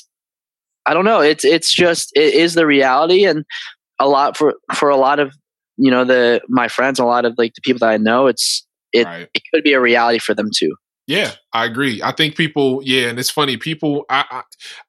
I 0.87 0.93
don't 0.93 1.05
know. 1.05 1.19
It's 1.21 1.45
it's 1.45 1.73
just 1.73 2.11
it 2.15 2.33
is 2.33 2.55
the 2.55 2.65
reality, 2.65 3.25
and 3.25 3.45
a 3.99 4.07
lot 4.07 4.35
for 4.37 4.55
for 4.73 4.89
a 4.89 4.97
lot 4.97 5.19
of 5.19 5.33
you 5.77 5.91
know 5.91 6.03
the 6.03 6.41
my 6.49 6.67
friends, 6.67 6.99
a 6.99 7.05
lot 7.05 7.25
of 7.25 7.35
like 7.37 7.53
the 7.53 7.61
people 7.61 7.79
that 7.79 7.89
I 7.89 7.97
know. 7.97 8.27
It's 8.27 8.65
it 8.91 9.05
right. 9.05 9.29
it 9.33 9.43
could 9.53 9.63
be 9.63 9.73
a 9.73 9.79
reality 9.79 10.17
for 10.17 10.33
them 10.33 10.49
too. 10.55 10.75
Yeah, 11.07 11.31
I 11.53 11.65
agree. 11.65 12.01
I 12.01 12.11
think 12.11 12.35
people, 12.35 12.81
yeah, 12.83 13.09
and 13.09 13.19
it's 13.19 13.29
funny. 13.29 13.57
People, 13.57 14.05
I, 14.09 14.23
I, 14.31 14.43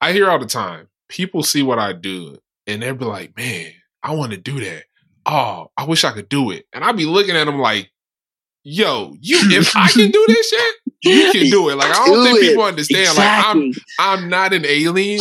I 0.08 0.12
hear 0.12 0.30
all 0.30 0.38
the 0.38 0.46
time. 0.46 0.88
People 1.08 1.42
see 1.42 1.62
what 1.62 1.78
I 1.78 1.92
do, 1.92 2.38
and 2.66 2.82
they'll 2.82 2.94
be 2.94 3.04
like, 3.06 3.36
"Man, 3.36 3.72
I 4.02 4.12
want 4.14 4.32
to 4.32 4.38
do 4.38 4.60
that. 4.60 4.84
Oh, 5.26 5.70
I 5.76 5.84
wish 5.84 6.04
I 6.04 6.12
could 6.12 6.28
do 6.28 6.50
it." 6.50 6.66
And 6.72 6.84
I'd 6.84 6.96
be 6.96 7.04
looking 7.06 7.36
at 7.36 7.44
them 7.44 7.58
like, 7.58 7.90
"Yo, 8.64 9.14
you, 9.20 9.38
if 9.52 9.76
I 9.76 9.88
can 9.88 10.10
do 10.10 10.24
this 10.28 10.48
shit, 10.50 10.74
you 11.02 11.30
can 11.32 11.50
do 11.50 11.68
it." 11.70 11.76
Like 11.76 11.90
I 11.90 12.06
don't 12.06 12.16
Do 12.16 12.24
think 12.24 12.38
it. 12.38 12.48
people 12.50 12.62
understand. 12.64 13.16
Like 13.16 13.46
I'm, 13.46 13.72
I'm 13.98 14.28
not 14.28 14.52
an 14.52 14.64
alien. 14.66 15.20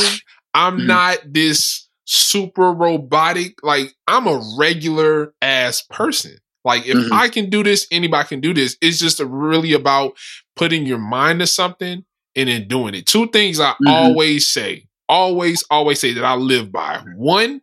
I'm 0.54 0.80
Mhm. 0.80 0.86
not 0.88 1.18
this 1.26 1.88
super 2.06 2.72
robotic. 2.74 3.56
Like 3.64 3.94
I'm 4.08 4.28
a 4.28 4.42
regular 4.58 5.34
ass 5.42 5.82
person. 5.90 6.38
Like 6.66 6.86
if 6.86 6.98
Mhm. 6.98 7.10
I 7.12 7.30
can 7.30 7.50
do 7.50 7.64
this, 7.64 7.88
anybody 7.92 8.28
can 8.28 8.40
do 8.42 8.54
this. 8.54 8.78
It's 8.82 9.00
just 9.00 9.20
really 9.20 9.74
about 9.74 10.14
putting 10.56 10.86
your 10.86 11.00
mind 11.00 11.40
to 11.40 11.48
something 11.48 12.04
and 12.36 12.50
then 12.50 12.68
doing 12.68 12.94
it. 12.96 13.06
Two 13.08 13.28
things 13.28 13.60
I 13.60 13.74
Mhm. 13.82 13.88
always 13.88 14.48
say, 14.48 14.88
always, 15.10 15.64
always 15.72 16.00
say 16.00 16.14
that 16.14 16.24
I 16.24 16.36
live 16.36 16.72
by. 16.72 17.02
One, 17.16 17.62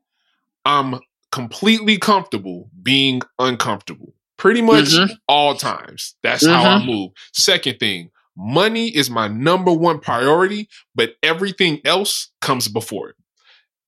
I'm 0.64 0.98
completely 1.32 1.98
comfortable 1.98 2.70
being 2.82 3.22
uncomfortable. 3.38 4.14
Pretty 4.36 4.62
much 4.62 4.86
Mhm. 4.90 5.10
all 5.26 5.54
times. 5.56 6.14
That's 6.22 6.46
how 6.46 6.62
I 6.62 6.84
move. 6.84 7.10
Second 7.32 7.78
thing, 7.80 8.10
money 8.36 8.88
is 8.88 9.10
my 9.10 9.26
number 9.28 9.72
one 9.72 9.98
priority, 9.98 10.68
but 10.94 11.14
everything 11.24 11.80
else 11.84 12.30
comes 12.40 12.68
before 12.68 13.10
it. 13.10 13.16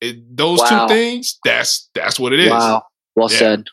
It- 0.01 0.37
those 0.37 0.59
Wow. 0.59 0.87
two 0.89 0.95
things, 0.95 1.39
that's 1.45 1.89
that's 1.95 2.19
what 2.19 2.33
it 2.33 2.41
is. 2.41 2.51
Wow. 2.51 2.83
Well 3.15 3.31
Yeah. 3.31 3.39
said. 3.39 3.65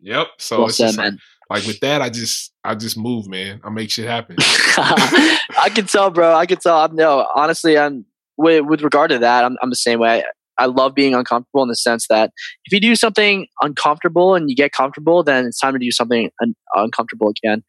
Yep. 0.00 0.26
So 0.38 0.58
well 0.58 0.68
it's 0.68 0.76
said, 0.76 0.86
just 0.88 0.98
like, 0.98 1.04
man. 1.12 1.18
like 1.48 1.64
with 1.66 1.80
that, 1.80 2.02
I 2.02 2.10
just 2.10 2.52
I 2.64 2.74
just 2.74 2.98
move, 2.98 3.26
man. 3.26 3.60
I 3.64 3.70
make 3.70 3.90
shit 3.90 4.06
happen. 4.06 4.36
I 4.76 5.70
can 5.74 5.86
tell, 5.86 6.10
bro. 6.10 6.34
I 6.34 6.44
can 6.46 6.58
tell. 6.58 6.76
I'm 6.78 6.94
no, 6.94 7.26
honestly, 7.34 7.78
I'm 7.78 8.04
with, 8.36 8.64
with 8.66 8.82
regard 8.82 9.10
to 9.10 9.18
that. 9.20 9.44
I'm, 9.44 9.56
I'm 9.62 9.70
the 9.70 9.76
same 9.76 9.98
way. 10.00 10.22
I, 10.60 10.66
love 10.66 10.94
being 10.94 11.14
uncomfortable 11.14 11.62
in 11.62 11.68
the 11.68 11.76
sense 11.76 12.06
that 12.08 12.30
if 12.64 12.72
you 12.72 12.80
do 12.80 12.94
something 12.94 13.46
uncomfortable 13.62 14.34
and 14.34 14.48
you 14.48 14.56
get 14.56 14.72
comfortable, 14.72 15.22
then 15.22 15.46
it's 15.46 15.58
time 15.58 15.72
to 15.72 15.78
do 15.78 15.90
something 15.90 16.30
un- 16.42 16.54
uncomfortable 16.74 17.32
again. 17.42 17.62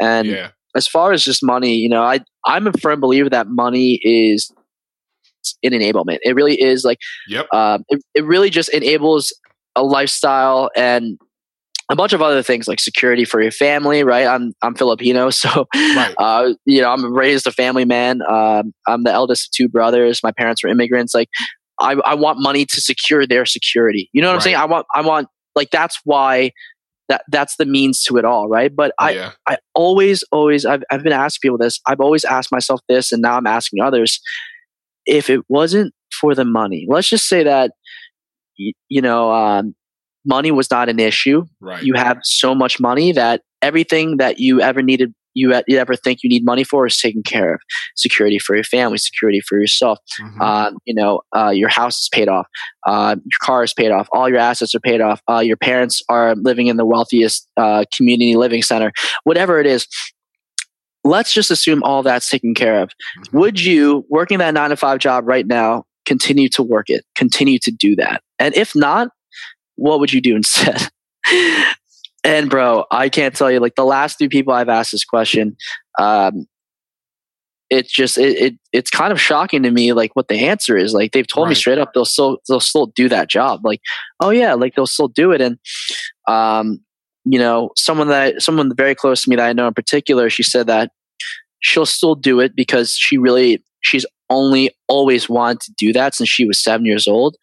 And 0.00 0.28
yeah. 0.28 0.50
as 0.76 0.86
far 0.86 1.12
as 1.12 1.24
just 1.24 1.42
money, 1.44 1.74
you 1.74 1.88
know, 1.88 2.02
I 2.02 2.20
I'm 2.46 2.66
a 2.66 2.72
firm 2.72 3.00
believer 3.00 3.30
that 3.30 3.48
money 3.48 4.00
is 4.02 4.52
an 5.62 5.72
enablement. 5.72 6.18
It 6.22 6.34
really 6.34 6.60
is 6.60 6.84
like 6.84 6.98
Yep. 7.28 7.46
um, 7.52 7.84
it, 7.88 8.02
it 8.14 8.24
really 8.24 8.50
just 8.50 8.68
enables 8.70 9.32
a 9.76 9.82
lifestyle 9.82 10.70
and 10.76 11.18
a 11.90 11.96
bunch 11.96 12.12
of 12.14 12.22
other 12.22 12.42
things 12.42 12.66
like 12.66 12.80
security 12.80 13.24
for 13.26 13.42
your 13.42 13.50
family 13.50 14.04
right 14.04 14.26
i'm 14.26 14.52
i'm 14.62 14.74
filipino 14.74 15.28
so 15.42 15.66
Right. 15.74 16.14
uh, 16.16 16.54
you 16.64 16.80
know 16.80 16.90
i'm 16.90 17.12
raised 17.12 17.46
a 17.46 17.52
family 17.52 17.84
man 17.84 18.20
um, 18.22 18.72
i'm 18.86 19.02
the 19.04 19.12
eldest 19.12 19.48
of 19.48 19.50
two 19.52 19.68
brothers 19.68 20.20
my 20.22 20.32
parents 20.32 20.62
were 20.64 20.70
immigrants 20.70 21.12
like 21.14 21.28
i, 21.80 21.92
I 22.04 22.14
want 22.14 22.38
money 22.40 22.64
to 22.66 22.80
secure 22.80 23.26
their 23.26 23.46
security 23.46 24.10
you 24.12 24.22
know 24.22 24.28
what 24.28 24.34
i'm 24.34 24.40
saying 24.40 24.56
i 24.56 24.64
want 24.64 24.86
i 24.94 25.00
want 25.00 25.28
like 25.54 25.70
that's 25.70 25.98
why 26.04 26.52
that 27.08 27.22
that's 27.30 27.56
the 27.56 27.66
means 27.66 28.00
to 28.04 28.16
it 28.16 28.24
all 28.24 28.48
right 28.48 28.74
but 28.74 28.92
i 28.98 29.10
yeah. 29.10 29.32
I 29.46 29.58
always, 29.74 30.24
always, 30.32 30.64
I've, 30.64 30.82
I've 30.90 31.02
been 31.02 31.12
asking 31.12 31.40
people 31.42 31.58
this. 31.58 31.80
I've 31.86 32.00
always 32.00 32.24
asked 32.24 32.50
myself 32.52 32.80
this, 32.88 33.12
and 33.12 33.20
now 33.20 33.36
I'm 33.36 33.46
asking 33.46 33.82
others. 33.82 34.20
If 35.06 35.28
it 35.28 35.40
wasn't 35.48 35.92
for 36.20 36.34
the 36.34 36.44
money, 36.44 36.86
let's 36.88 37.08
just 37.08 37.28
say 37.28 37.42
that, 37.44 37.72
y- 38.58 38.72
you 38.88 39.02
know, 39.02 39.32
um, 39.32 39.74
money 40.24 40.50
was 40.50 40.70
not 40.70 40.88
an 40.88 40.98
issue. 40.98 41.44
Right. 41.60 41.82
You 41.82 41.94
have 41.94 42.18
so 42.22 42.54
much 42.54 42.80
money 42.80 43.12
that 43.12 43.42
everything 43.60 44.16
that 44.18 44.38
you 44.38 44.60
ever 44.60 44.80
needed, 44.80 45.12
you, 45.34 45.54
you 45.66 45.78
ever 45.78 45.96
think 45.96 46.20
you 46.22 46.30
need 46.30 46.44
money 46.44 46.64
for 46.64 46.86
is 46.86 46.98
taken 46.98 47.22
care 47.22 47.54
of. 47.54 47.60
Security 47.96 48.38
for 48.38 48.54
your 48.54 48.64
family, 48.64 48.98
security 48.98 49.40
for 49.46 49.58
yourself. 49.58 49.98
Mhm. 50.20 50.40
Um, 50.40 50.76
you 50.84 50.94
know, 50.94 51.20
uh, 51.36 51.50
your 51.50 51.68
house 51.68 51.98
is 52.02 52.08
paid 52.12 52.28
off, 52.28 52.46
uh, 52.86 53.16
your 53.16 53.38
car 53.42 53.64
is 53.64 53.74
paid 53.74 53.90
off, 53.90 54.08
all 54.12 54.28
your 54.28 54.38
assets 54.38 54.74
are 54.74 54.80
paid 54.80 55.00
off, 55.00 55.20
uh, 55.30 55.40
your 55.40 55.56
parents 55.56 56.02
are 56.08 56.34
living 56.36 56.68
in 56.68 56.76
the 56.76 56.86
wealthiest 56.86 57.48
uh, 57.56 57.84
community 57.96 58.36
living 58.36 58.62
center, 58.62 58.92
whatever 59.24 59.58
it 59.60 59.66
is. 59.66 59.86
Let's 61.06 61.34
just 61.34 61.50
assume 61.50 61.82
all 61.82 62.02
that's 62.02 62.30
taken 62.30 62.54
care 62.54 62.80
of. 62.80 62.90
Mhm. 63.18 63.32
Would 63.34 63.60
you, 63.62 64.06
working 64.08 64.38
that 64.38 64.54
nine 64.54 64.70
to 64.70 64.76
five 64.76 64.98
job 65.00 65.24
right 65.26 65.46
now, 65.46 65.84
continue 66.06 66.48
to 66.50 66.62
work 66.62 66.88
it, 66.88 67.04
continue 67.14 67.58
to 67.58 67.70
do 67.70 67.94
that? 67.96 68.22
And 68.38 68.56
if 68.56 68.74
not, 68.74 69.08
what 69.76 70.00
would 70.00 70.12
you 70.12 70.20
do 70.20 70.36
instead? 70.36 70.88
and 72.24 72.48
bro, 72.48 72.84
I 72.90 73.08
can't 73.10 73.34
tell 73.34 73.50
you. 73.50 73.60
Like 73.60 73.74
the 73.74 73.84
last 73.84 74.18
three 74.18 74.28
people 74.28 74.54
I've 74.54 74.68
asked 74.68 74.92
this 74.92 75.04
question, 75.04 75.56
um, 75.98 76.46
it's 77.70 77.92
just 77.92 78.18
it, 78.18 78.38
it, 78.38 78.54
it's 78.72 78.90
kind 78.90 79.12
of 79.12 79.20
shocking 79.20 79.62
to 79.62 79.70
me 79.70 79.92
like 79.92 80.14
what 80.14 80.28
the 80.28 80.46
answer 80.46 80.76
is 80.76 80.92
like 80.92 81.12
they've 81.12 81.26
told 81.26 81.46
right. 81.46 81.50
me 81.50 81.54
straight 81.54 81.78
up 81.78 81.92
they'll 81.92 82.04
still 82.04 82.38
they'll 82.48 82.60
still 82.60 82.86
do 82.86 83.08
that 83.08 83.28
job 83.28 83.60
like 83.64 83.80
oh 84.20 84.30
yeah 84.30 84.54
like 84.54 84.74
they'll 84.74 84.86
still 84.86 85.08
do 85.08 85.32
it 85.32 85.40
and 85.40 85.58
um 86.28 86.78
you 87.24 87.38
know 87.38 87.70
someone 87.76 88.08
that 88.08 88.42
someone 88.42 88.70
very 88.76 88.94
close 88.94 89.22
to 89.22 89.30
me 89.30 89.36
that 89.36 89.48
i 89.48 89.52
know 89.52 89.66
in 89.66 89.74
particular 89.74 90.28
she 90.28 90.42
said 90.42 90.66
that 90.66 90.90
she'll 91.60 91.86
still 91.86 92.14
do 92.14 92.38
it 92.38 92.54
because 92.54 92.94
she 92.94 93.16
really 93.16 93.62
she's 93.80 94.04
only 94.30 94.70
always 94.88 95.28
wanted 95.28 95.60
to 95.60 95.72
do 95.78 95.92
that 95.92 96.14
since 96.14 96.28
she 96.28 96.46
was 96.46 96.62
seven 96.62 96.84
years 96.84 97.06
old 97.06 97.36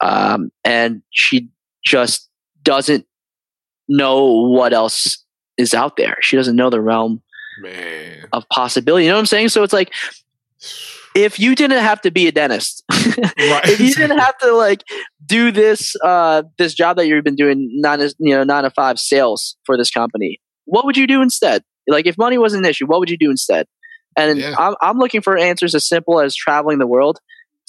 um 0.00 0.50
and 0.64 1.02
she 1.10 1.48
just 1.84 2.28
doesn't 2.62 3.04
know 3.88 4.24
what 4.24 4.72
else 4.72 5.24
is 5.58 5.72
out 5.74 5.96
there 5.96 6.16
she 6.20 6.36
doesn't 6.36 6.56
know 6.56 6.70
the 6.70 6.80
realm 6.80 7.22
Man. 7.58 8.28
of 8.32 8.48
possibility. 8.48 9.04
You 9.04 9.10
know 9.10 9.16
what 9.16 9.20
I'm 9.20 9.26
saying? 9.26 9.48
So 9.50 9.62
it's 9.62 9.72
like 9.72 9.92
if 11.14 11.40
you 11.40 11.54
didn't 11.54 11.82
have 11.82 12.00
to 12.02 12.10
be 12.10 12.26
a 12.26 12.32
dentist, 12.32 12.84
right. 12.92 13.62
if 13.64 13.80
you 13.80 13.94
didn't 13.94 14.18
have 14.18 14.36
to 14.38 14.52
like 14.52 14.84
do 15.24 15.50
this 15.50 15.94
uh, 16.04 16.42
this 16.58 16.74
job 16.74 16.96
that 16.96 17.06
you've 17.06 17.24
been 17.24 17.36
doing 17.36 17.70
nine 17.74 18.00
you 18.18 18.34
know 18.34 18.44
nine 18.44 18.64
to 18.64 18.70
five 18.70 18.98
sales 18.98 19.56
for 19.64 19.76
this 19.76 19.90
company, 19.90 20.40
what 20.64 20.84
would 20.84 20.96
you 20.96 21.06
do 21.06 21.22
instead? 21.22 21.62
Like 21.88 22.06
if 22.06 22.18
money 22.18 22.38
wasn't 22.38 22.64
an 22.64 22.70
issue, 22.70 22.86
what 22.86 23.00
would 23.00 23.10
you 23.10 23.18
do 23.18 23.30
instead? 23.30 23.66
And 24.16 24.38
yeah. 24.38 24.54
I'm 24.58 24.74
I'm 24.82 24.98
looking 24.98 25.22
for 25.22 25.36
answers 25.36 25.74
as 25.74 25.86
simple 25.86 26.20
as 26.20 26.34
traveling 26.34 26.78
the 26.78 26.86
world 26.86 27.18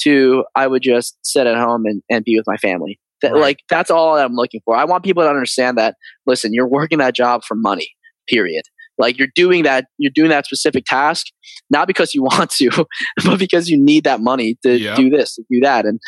to 0.01 0.43
I 0.55 0.67
would 0.67 0.83
just 0.83 1.17
sit 1.23 1.47
at 1.47 1.57
home 1.57 1.85
and, 1.85 2.03
and 2.09 2.23
be 2.23 2.37
with 2.37 2.45
my 2.47 2.57
family. 2.57 2.99
That, 3.21 3.33
right. 3.33 3.41
Like 3.41 3.59
that's 3.69 3.89
all 3.89 4.17
I'm 4.17 4.33
looking 4.33 4.61
for. 4.63 4.75
I 4.75 4.85
want 4.85 5.03
people 5.03 5.23
to 5.23 5.29
understand 5.29 5.77
that. 5.77 5.95
Listen, 6.25 6.53
you're 6.53 6.67
working 6.67 6.99
that 6.99 7.15
job 7.15 7.43
for 7.43 7.55
money. 7.55 7.89
Period. 8.29 8.63
Like 8.97 9.17
you're 9.17 9.29
doing 9.35 9.63
that, 9.63 9.85
you're 9.97 10.11
doing 10.13 10.29
that 10.29 10.45
specific 10.45 10.85
task, 10.85 11.27
not 11.69 11.87
because 11.87 12.13
you 12.13 12.23
want 12.23 12.51
to, 12.51 12.85
but 13.23 13.39
because 13.39 13.69
you 13.69 13.81
need 13.81 14.03
that 14.05 14.21
money 14.21 14.57
to 14.63 14.77
yep. 14.77 14.95
do 14.95 15.09
this, 15.09 15.35
to 15.35 15.43
do 15.51 15.59
that. 15.61 15.85
And, 15.85 15.99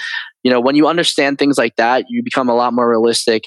you 0.44 0.52
know, 0.52 0.60
when 0.60 0.76
you 0.76 0.88
understand 0.88 1.38
things 1.38 1.58
like 1.58 1.76
that, 1.76 2.06
you 2.10 2.24
become 2.24 2.50
a 2.50 2.56
lot 2.56 2.74
more 2.74 2.90
realistic 2.90 3.44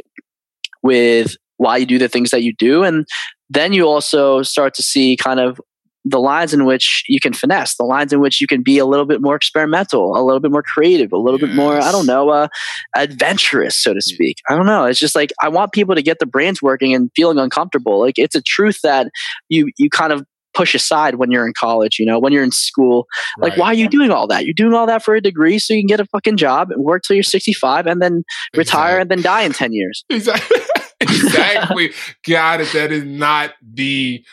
with 0.83 1.37
why 1.57 1.77
you 1.77 1.87
do 1.87 1.99
the 1.99 2.09
things 2.09 2.31
that 2.31 2.43
you 2.43 2.55
do. 2.59 2.83
And 2.83 3.07
then 3.51 3.73
you 3.73 3.87
also 3.87 4.43
start 4.43 4.75
to 4.75 4.83
see 4.83 5.17
kind 5.17 5.41
of 5.41 5.61
the 6.05 6.19
lines 6.19 6.53
in 6.53 6.65
which 6.65 7.05
you 7.09 7.21
can 7.21 7.33
finesse, 7.33 7.77
the 7.77 7.85
lines 7.85 8.13
in 8.13 8.21
which 8.21 8.41
you 8.41 8.47
can 8.47 8.63
be 8.63 8.79
a 8.79 8.87
little 8.87 9.07
bit 9.07 9.21
more 9.21 9.37
experimental, 9.37 10.17
a 10.17 10.23
little 10.23 10.41
bit 10.41 10.51
more 10.51 10.63
creative, 10.63 11.13
a 11.13 11.19
little 11.19 11.39
yes. 11.39 11.49
bit 11.49 11.57
more, 11.57 11.81
I 11.81 11.93
don't 11.93 12.07
know, 12.07 12.31
uh, 12.31 12.49
adventurous, 12.97 13.81
so 13.81 13.95
to 13.95 14.01
speak. 14.01 14.39
I 14.49 14.57
don't 14.57 14.67
know. 14.67 14.85
It's 14.85 14.99
just 14.99 15.15
like 15.15 15.33
I 15.41 15.49
want 15.49 15.73
people 15.73 15.95
to 15.95 16.03
get 16.03 16.19
the 16.19 16.27
brains 16.27 16.61
working 16.61 16.95
and 16.95 17.11
feeling 17.15 17.39
uncomfortable. 17.39 18.01
Like 18.01 18.19
it's 18.19 18.35
a 18.35 18.43
truth 18.43 18.81
that 18.83 19.11
you 19.49 19.71
you 19.79 19.91
kind 19.91 20.13
of 20.13 20.25
push 20.55 20.75
aside 20.75 21.17
when 21.17 21.31
you're 21.31 21.47
in 21.47 21.53
college, 21.59 21.99
you 21.99 22.07
know, 22.07 22.19
when 22.19 22.33
you're 22.33 22.43
in 22.43 22.51
school. 22.51 23.07
Like, 23.39 23.53
right. 23.53 23.59
why 23.59 23.67
are 23.69 23.75
you 23.75 23.89
doing 23.89 24.11
all 24.11 24.27
that? 24.27 24.45
You're 24.45 24.55
doing 24.55 24.75
all 24.75 24.87
that 24.87 25.03
for 25.03 25.15
a 25.15 25.21
degree 25.21 25.59
so 25.59 25.75
you 25.75 25.81
can 25.81 25.87
get 25.87 26.01
a 26.01 26.05
fucking 26.07 26.37
job 26.37 26.71
and 26.71 26.85
work 26.85 27.03
till 27.07 27.17
you're 27.17 27.23
65 27.23 27.87
and 27.87 28.03
then 28.03 28.23
exactly. 28.53 28.59
retire 28.59 28.99
and 29.01 29.11
then 29.11 29.23
die 29.23 29.43
in 29.43 29.53
10 29.53 29.73
years. 29.73 30.05
Exactly. 30.13 30.61
exactly. 31.01 31.93
Got 32.29 32.61
it. 32.61 32.73
That 32.75 32.93
is 32.93 33.05
not 33.05 33.55
the 33.61 34.25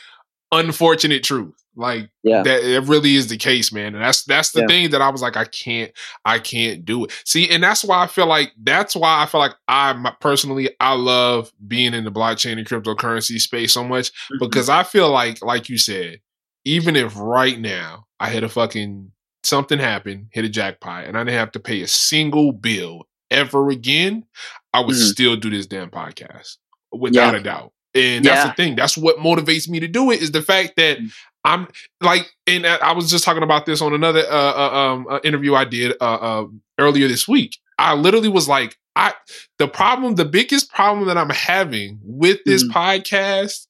unfortunate 0.51 1.23
truth. 1.23 1.55
Like 1.75 2.09
yeah. 2.23 2.43
that 2.43 2.63
it 2.63 2.83
really 2.83 3.15
is 3.15 3.27
the 3.27 3.37
case, 3.37 3.71
man. 3.71 3.95
And 3.95 4.03
that's 4.03 4.23
that's 4.25 4.51
the 4.51 4.61
yeah. 4.61 4.67
thing 4.67 4.89
that 4.89 5.01
I 5.01 5.09
was 5.09 5.21
like, 5.21 5.37
I 5.37 5.45
can't, 5.45 5.91
I 6.25 6.39
can't 6.39 6.83
do 6.83 7.05
it. 7.05 7.11
See, 7.25 7.49
and 7.49 7.63
that's 7.63 7.85
why 7.85 8.03
I 8.03 8.07
feel 8.07 8.25
like 8.25 8.51
that's 8.61 8.95
why 8.95 9.23
I 9.23 9.25
feel 9.27 9.39
like 9.39 9.55
I 9.67 10.13
personally 10.19 10.71
I 10.81 10.95
love 10.95 11.53
being 11.65 11.93
in 11.93 12.03
the 12.03 12.11
blockchain 12.11 12.57
and 12.57 12.67
cryptocurrency 12.67 13.39
space 13.39 13.73
so 13.73 13.83
much 13.83 14.11
mm-hmm. 14.11 14.37
because 14.39 14.67
I 14.67 14.83
feel 14.83 15.09
like, 15.09 15.41
like 15.41 15.69
you 15.69 15.77
said, 15.77 16.19
even 16.65 16.97
if 16.97 17.17
right 17.17 17.57
now 17.57 18.07
I 18.19 18.29
hit 18.29 18.43
a 18.43 18.49
fucking 18.49 19.11
something 19.43 19.79
happened, 19.79 20.27
hit 20.31 20.43
a 20.43 20.49
jackpot, 20.49 21.05
and 21.05 21.17
I 21.17 21.23
didn't 21.23 21.39
have 21.39 21.53
to 21.53 21.59
pay 21.59 21.81
a 21.81 21.87
single 21.87 22.51
bill 22.51 23.07
ever 23.31 23.69
again, 23.69 24.25
I 24.73 24.81
would 24.81 24.95
mm-hmm. 24.95 25.05
still 25.05 25.35
do 25.35 25.49
this 25.49 25.67
damn 25.67 25.91
podcast 25.91 26.57
without 26.91 27.33
yeah. 27.33 27.39
a 27.39 27.43
doubt. 27.43 27.73
And 27.95 28.23
that's 28.23 28.45
yeah. 28.45 28.47
the 28.47 28.53
thing. 28.53 28.75
That's 28.75 28.97
what 28.97 29.17
motivates 29.17 29.67
me 29.67 29.79
to 29.79 29.87
do 29.87 30.11
it 30.11 30.21
is 30.21 30.31
the 30.31 30.41
fact 30.41 30.73
that 30.77 30.99
mm. 30.99 31.11
I'm 31.43 31.67
like, 32.01 32.29
and 32.45 32.65
I 32.65 32.91
was 32.91 33.09
just 33.09 33.23
talking 33.23 33.43
about 33.43 33.65
this 33.65 33.81
on 33.81 33.93
another 33.93 34.23
uh, 34.29 34.53
uh, 34.53 34.71
um, 34.73 35.07
uh, 35.09 35.19
interview 35.23 35.55
I 35.55 35.65
did 35.65 35.95
uh, 35.99 36.03
uh, 36.03 36.45
earlier 36.77 37.07
this 37.07 37.27
week. 37.27 37.57
I 37.77 37.95
literally 37.95 38.27
was 38.27 38.47
like, 38.47 38.77
I 38.95 39.13
the 39.57 39.67
problem, 39.67 40.15
the 40.15 40.25
biggest 40.25 40.71
problem 40.71 41.07
that 41.07 41.17
I'm 41.17 41.29
having 41.29 41.99
with 42.03 42.39
this 42.45 42.63
mm. 42.63 42.71
podcast 42.71 43.67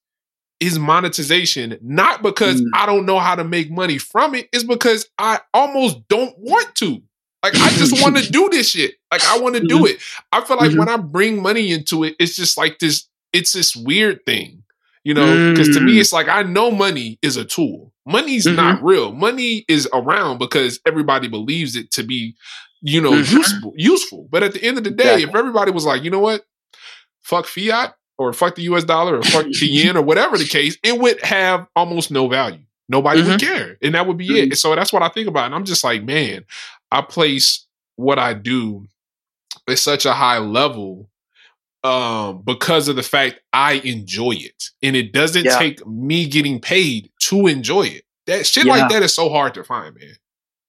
is 0.58 0.78
monetization. 0.78 1.78
Not 1.80 2.22
because 2.22 2.60
mm. 2.60 2.68
I 2.74 2.86
don't 2.86 3.06
know 3.06 3.18
how 3.18 3.36
to 3.36 3.44
make 3.44 3.70
money 3.70 3.98
from 3.98 4.34
it, 4.34 4.48
it, 4.52 4.56
is 4.58 4.64
because 4.64 5.08
I 5.18 5.40
almost 5.54 6.06
don't 6.08 6.36
want 6.38 6.74
to. 6.76 7.02
Like 7.42 7.54
I 7.54 7.70
just 7.70 8.02
want 8.02 8.18
to 8.18 8.30
do 8.32 8.48
this 8.50 8.70
shit. 8.70 8.96
Like 9.10 9.24
I 9.24 9.38
want 9.38 9.54
to 9.54 9.60
do 9.60 9.76
mm-hmm. 9.76 9.86
it. 9.86 10.00
I 10.30 10.42
feel 10.42 10.56
like 10.58 10.70
mm-hmm. 10.70 10.80
when 10.80 10.88
I 10.88 10.96
bring 10.96 11.42
money 11.42 11.72
into 11.72 12.04
it, 12.04 12.16
it's 12.18 12.36
just 12.36 12.58
like 12.58 12.78
this 12.78 13.08
it's 13.32 13.52
this 13.52 13.76
weird 13.76 14.24
thing, 14.26 14.62
you 15.04 15.14
know, 15.14 15.50
because 15.50 15.68
mm. 15.70 15.74
to 15.74 15.80
me, 15.80 15.96
mm. 15.96 16.00
it's 16.00 16.12
like 16.12 16.28
I 16.28 16.42
know 16.42 16.70
money 16.70 17.18
is 17.22 17.36
a 17.36 17.44
tool. 17.44 17.92
Money's 18.06 18.46
mm-hmm. 18.46 18.56
not 18.56 18.82
real. 18.82 19.12
Money 19.12 19.64
is 19.68 19.88
around 19.92 20.38
because 20.38 20.80
everybody 20.86 21.28
believes 21.28 21.76
it 21.76 21.90
to 21.92 22.02
be, 22.02 22.34
you 22.80 23.00
know, 23.00 23.12
mm-hmm. 23.12 23.36
useful. 23.36 23.72
Useful. 23.76 24.28
But 24.30 24.42
at 24.42 24.52
the 24.52 24.62
end 24.62 24.78
of 24.78 24.84
the 24.84 24.90
day, 24.90 25.22
if 25.22 25.34
everybody 25.34 25.70
was 25.70 25.84
like, 25.84 26.02
you 26.02 26.10
know 26.10 26.20
what, 26.20 26.44
fuck 27.20 27.46
fiat 27.46 27.94
or 28.18 28.32
fuck 28.32 28.56
the 28.56 28.62
U.S. 28.62 28.84
dollar 28.84 29.18
or 29.18 29.22
fuck 29.22 29.44
the 29.60 29.66
yen 29.66 29.96
or 29.96 30.02
whatever 30.02 30.36
the 30.38 30.44
case, 30.44 30.76
it 30.82 30.98
would 30.98 31.20
have 31.22 31.66
almost 31.76 32.10
no 32.10 32.28
value. 32.28 32.60
Nobody 32.88 33.20
mm-hmm. 33.20 33.30
would 33.30 33.40
care, 33.40 33.76
and 33.80 33.94
that 33.94 34.06
would 34.08 34.16
be 34.16 34.40
it. 34.40 34.46
Mm-hmm. 34.46 34.54
So 34.54 34.74
that's 34.74 34.92
what 34.92 35.02
I 35.02 35.08
think 35.08 35.28
about, 35.28 35.46
and 35.46 35.54
I'm 35.54 35.64
just 35.64 35.84
like, 35.84 36.02
man, 36.02 36.44
I 36.90 37.02
place 37.02 37.66
what 37.94 38.18
I 38.18 38.34
do 38.34 38.88
at 39.68 39.78
such 39.78 40.06
a 40.06 40.12
high 40.12 40.38
level 40.38 41.08
um 41.82 42.42
because 42.42 42.88
of 42.88 42.96
the 42.96 43.02
fact 43.02 43.40
I 43.52 43.74
enjoy 43.74 44.32
it. 44.32 44.64
And 44.82 44.96
it 44.96 45.12
doesn't 45.12 45.44
yeah. 45.44 45.58
take 45.58 45.86
me 45.86 46.26
getting 46.26 46.60
paid 46.60 47.10
to 47.22 47.46
enjoy 47.46 47.84
it. 47.84 48.04
That 48.26 48.46
shit 48.46 48.66
yeah. 48.66 48.72
like 48.72 48.90
that 48.90 49.02
is 49.02 49.14
so 49.14 49.28
hard 49.28 49.54
to 49.54 49.64
find, 49.64 49.94
man. 49.94 50.16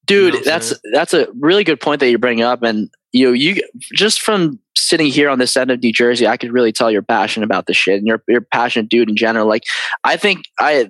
Dude, 0.05 0.33
you 0.33 0.39
know 0.39 0.45
that's 0.45 0.73
that's 0.93 1.13
a 1.13 1.27
really 1.39 1.63
good 1.63 1.79
point 1.79 1.99
that 1.99 2.09
you 2.09 2.17
bring 2.17 2.41
up 2.41 2.63
and 2.63 2.89
you 3.11 3.27
know, 3.27 3.33
you 3.33 3.61
just 3.93 4.21
from 4.21 4.59
sitting 4.77 5.07
here 5.07 5.29
on 5.29 5.37
this 5.37 5.55
end 5.57 5.69
of 5.69 5.81
New 5.81 5.91
Jersey, 5.91 6.27
I 6.27 6.37
could 6.37 6.53
really 6.53 6.71
tell 6.71 6.89
you're 6.89 7.01
passionate 7.01 7.45
about 7.45 7.65
this 7.65 7.75
shit 7.75 7.97
and 7.97 8.07
you're 8.07 8.23
you're 8.27 8.41
passionate 8.41 8.89
dude 8.89 9.09
in 9.09 9.15
general. 9.15 9.47
Like 9.47 9.63
I 10.03 10.15
think 10.15 10.45
I 10.59 10.89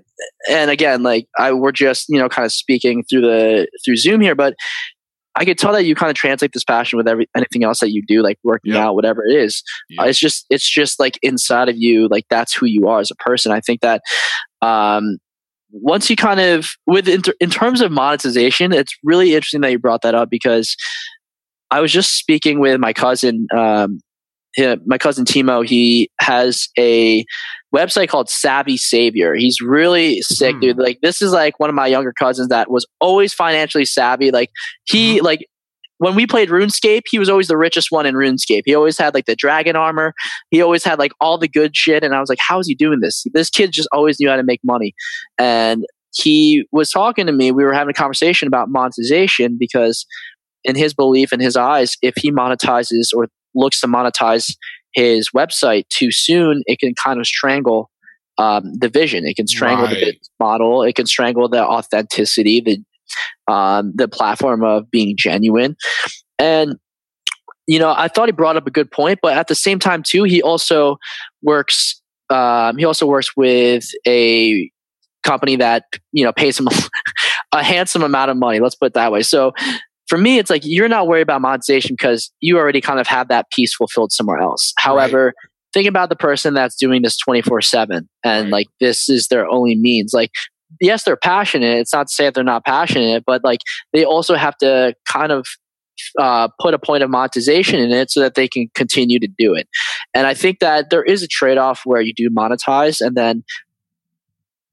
and 0.49 0.69
again, 0.69 1.01
like 1.03 1.27
I 1.39 1.51
we're 1.51 1.71
just, 1.71 2.07
you 2.09 2.19
know, 2.19 2.29
kind 2.29 2.45
of 2.45 2.51
speaking 2.51 3.03
through 3.03 3.21
the 3.21 3.67
through 3.83 3.97
Zoom 3.97 4.21
here, 4.21 4.35
but 4.35 4.53
I 5.35 5.45
could 5.45 5.57
tell 5.57 5.71
that 5.73 5.85
you 5.85 5.95
kind 5.95 6.09
of 6.09 6.15
translate 6.15 6.51
this 6.53 6.63
passion 6.63 6.97
with 6.97 7.07
every 7.07 7.27
anything 7.35 7.63
else 7.63 7.79
that 7.79 7.91
you 7.91 8.03
do, 8.05 8.21
like 8.21 8.37
working 8.43 8.73
yeah. 8.73 8.85
out, 8.85 8.95
whatever 8.95 9.23
it 9.25 9.35
is. 9.35 9.63
Yeah. 9.89 10.01
Uh, 10.01 10.05
it's 10.05 10.19
just 10.19 10.45
it's 10.49 10.69
just 10.69 10.99
like 10.99 11.17
inside 11.21 11.69
of 11.69 11.75
you, 11.77 12.07
like 12.09 12.25
that's 12.29 12.53
who 12.53 12.65
you 12.65 12.87
are 12.87 12.99
as 12.99 13.11
a 13.11 13.15
person. 13.15 13.51
I 13.51 13.61
think 13.61 13.81
that 13.81 14.01
um, 14.61 15.17
once 15.71 16.09
you 16.09 16.15
kind 16.15 16.39
of 16.39 16.71
with 16.85 17.07
in, 17.07 17.21
in 17.39 17.49
terms 17.49 17.81
of 17.81 17.91
monetization, 17.91 18.73
it's 18.73 18.93
really 19.03 19.33
interesting 19.33 19.61
that 19.61 19.71
you 19.71 19.79
brought 19.79 20.01
that 20.01 20.15
up 20.15 20.29
because 20.29 20.75
I 21.69 21.79
was 21.79 21.91
just 21.91 22.17
speaking 22.17 22.59
with 22.59 22.79
my 22.79 22.93
cousin. 22.93 23.47
Um, 23.55 24.01
my 24.85 24.97
cousin 24.97 25.23
Timo, 25.23 25.65
he 25.65 26.11
has 26.19 26.67
a 26.77 27.25
website 27.75 28.09
called 28.09 28.29
Savvy 28.29 28.77
Savior. 28.77 29.33
He's 29.33 29.61
really 29.61 30.21
sick, 30.21 30.55
mm. 30.55 30.61
dude. 30.61 30.77
Like 30.77 30.99
this 31.01 31.21
is 31.21 31.31
like 31.31 31.59
one 31.59 31.69
of 31.69 31.75
my 31.75 31.87
younger 31.87 32.13
cousins 32.13 32.49
that 32.49 32.69
was 32.69 32.85
always 32.99 33.33
financially 33.33 33.85
savvy. 33.85 34.31
Like 34.31 34.49
he 34.85 35.19
mm. 35.19 35.23
like 35.23 35.45
when 36.01 36.15
we 36.15 36.25
played 36.25 36.49
RuneScape, 36.49 37.03
he 37.07 37.19
was 37.19 37.29
always 37.29 37.47
the 37.47 37.57
richest 37.57 37.91
one 37.91 38.07
in 38.07 38.15
RuneScape. 38.15 38.63
He 38.65 38.73
always 38.73 38.97
had 38.97 39.13
like 39.13 39.27
the 39.27 39.35
dragon 39.35 39.75
armor. 39.75 40.15
He 40.49 40.59
always 40.59 40.83
had 40.83 40.97
like 40.97 41.11
all 41.21 41.37
the 41.37 41.47
good 41.47 41.77
shit. 41.77 42.03
And 42.03 42.15
I 42.15 42.19
was 42.19 42.27
like, 42.27 42.39
how 42.41 42.57
is 42.59 42.67
he 42.67 42.73
doing 42.73 43.01
this? 43.01 43.23
This 43.33 43.51
kid 43.51 43.71
just 43.71 43.87
always 43.91 44.19
knew 44.19 44.27
how 44.27 44.35
to 44.35 44.43
make 44.43 44.61
money. 44.63 44.95
And 45.37 45.85
he 46.11 46.65
was 46.71 46.89
talking 46.89 47.27
to 47.27 47.31
me. 47.31 47.51
We 47.51 47.63
were 47.63 47.73
having 47.73 47.91
a 47.91 47.93
conversation 47.93 48.47
about 48.47 48.69
monetization 48.69 49.57
because, 49.59 50.07
in 50.63 50.75
his 50.75 50.95
belief, 50.95 51.31
in 51.31 51.39
his 51.39 51.55
eyes, 51.55 51.95
if 52.01 52.15
he 52.17 52.31
monetizes 52.31 53.13
or 53.15 53.27
looks 53.53 53.79
to 53.81 53.87
monetize 53.87 54.55
his 54.93 55.29
website 55.35 55.87
too 55.89 56.11
soon, 56.11 56.63
it 56.65 56.79
can 56.79 56.93
kind 56.95 57.19
of 57.19 57.25
strangle 57.25 57.89
um, 58.37 58.73
the 58.73 58.89
vision. 58.89 59.25
It 59.25 59.35
can 59.35 59.47
strangle 59.47 59.85
right. 59.85 59.93
the 59.93 59.99
business 59.99 60.29
model. 60.39 60.83
It 60.83 60.95
can 60.95 61.05
strangle 61.05 61.47
the 61.49 61.63
authenticity, 61.65 62.61
the 62.61 63.53
um, 63.53 63.93
the 63.95 64.07
platform 64.07 64.63
of 64.63 64.89
being 64.89 65.15
genuine. 65.17 65.75
And 66.39 66.75
you 67.67 67.79
know, 67.79 67.93
I 67.95 68.07
thought 68.07 68.27
he 68.27 68.33
brought 68.33 68.57
up 68.57 68.67
a 68.67 68.71
good 68.71 68.91
point, 68.91 69.19
but 69.21 69.37
at 69.37 69.47
the 69.47 69.55
same 69.55 69.79
time, 69.79 70.03
too, 70.03 70.23
he 70.23 70.41
also 70.41 70.97
works. 71.41 72.01
Um, 72.29 72.77
he 72.77 72.85
also 72.85 73.05
works 73.05 73.35
with 73.35 73.85
a 74.07 74.71
company 75.23 75.55
that 75.57 75.83
you 76.11 76.23
know 76.23 76.31
pays 76.31 76.59
him 76.59 76.67
a 77.51 77.63
handsome 77.63 78.03
amount 78.03 78.31
of 78.31 78.37
money. 78.37 78.59
Let's 78.59 78.75
put 78.75 78.87
it 78.87 78.93
that 78.95 79.11
way. 79.11 79.21
So 79.21 79.53
for 80.11 80.17
me, 80.17 80.39
it's 80.39 80.49
like 80.49 80.63
you're 80.65 80.89
not 80.89 81.07
worried 81.07 81.21
about 81.21 81.39
monetization 81.39 81.95
because 81.97 82.33
you 82.41 82.57
already 82.57 82.81
kind 82.81 82.99
of 82.99 83.07
have 83.07 83.29
that 83.29 83.49
piece 83.49 83.73
fulfilled 83.73 84.11
somewhere 84.11 84.39
else. 84.39 84.73
However, 84.77 85.33
think 85.73 85.87
about 85.87 86.09
the 86.09 86.17
person 86.17 86.53
that's 86.53 86.75
doing 86.75 87.01
this 87.01 87.15
24 87.15 87.61
7 87.61 88.09
and 88.25 88.43
Right. 88.43 88.51
like 88.51 88.67
this 88.81 89.07
is 89.07 89.29
their 89.29 89.47
only 89.49 89.75
means. 89.75 90.11
Like, 90.13 90.31
yes, 90.81 91.05
they're 91.05 91.15
passionate. 91.15 91.77
It's 91.77 91.93
not 91.93 92.09
to 92.09 92.13
say 92.13 92.25
that 92.25 92.33
they're 92.33 92.43
not 92.43 92.65
passionate, 92.65 93.23
but 93.25 93.41
like 93.45 93.61
they 93.93 94.03
also 94.03 94.35
have 94.35 94.57
to 94.57 94.93
kind 95.09 95.31
of 95.31 95.47
uh, 96.19 96.49
put 96.59 96.73
a 96.73 96.79
point 96.79 97.03
of 97.03 97.09
monetization 97.09 97.79
in 97.79 97.91
it 97.91 98.11
so 98.11 98.19
that 98.19 98.35
they 98.35 98.49
can 98.49 98.69
continue 98.75 99.17
to 99.17 99.29
do 99.37 99.55
it. 99.55 99.69
And 100.13 100.27
I 100.27 100.33
think 100.33 100.59
that 100.59 100.89
there 100.89 101.03
is 101.03 101.23
a 101.23 101.27
trade 101.27 101.57
off 101.57 101.83
where 101.85 102.01
you 102.01 102.13
do 102.13 102.29
monetize 102.29 102.99
and 102.99 103.15
then 103.15 103.45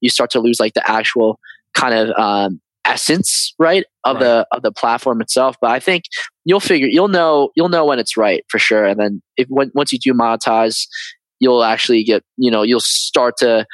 you 0.00 0.10
start 0.10 0.30
to 0.30 0.40
lose 0.40 0.58
like 0.58 0.74
the 0.74 0.90
actual 0.90 1.38
kind 1.74 1.94
of 1.94 2.10
um, 2.18 2.60
essence, 2.88 3.54
right, 3.58 3.84
of 4.04 4.16
Right. 4.16 4.22
the 4.24 4.46
of 4.52 4.62
the 4.62 4.72
platform 4.72 5.20
itself. 5.20 5.56
But 5.60 5.70
I 5.70 5.80
think 5.80 6.04
you'll 6.44 6.60
figure 6.60 6.88
you'll 6.90 7.08
know 7.08 7.50
you'll 7.54 7.68
know 7.68 7.84
when 7.84 7.98
it's 7.98 8.16
right 8.16 8.44
for 8.48 8.58
sure. 8.58 8.84
And 8.84 8.98
then 8.98 9.22
if 9.36 9.46
when, 9.48 9.70
once 9.74 9.92
you 9.92 9.98
do 9.98 10.14
monetize, 10.14 10.86
you'll 11.40 11.62
actually 11.64 12.02
get 12.04 12.22
you 12.36 12.50
know 12.50 12.62
you'll 12.62 12.80
start 12.80 13.34
to 13.38 13.66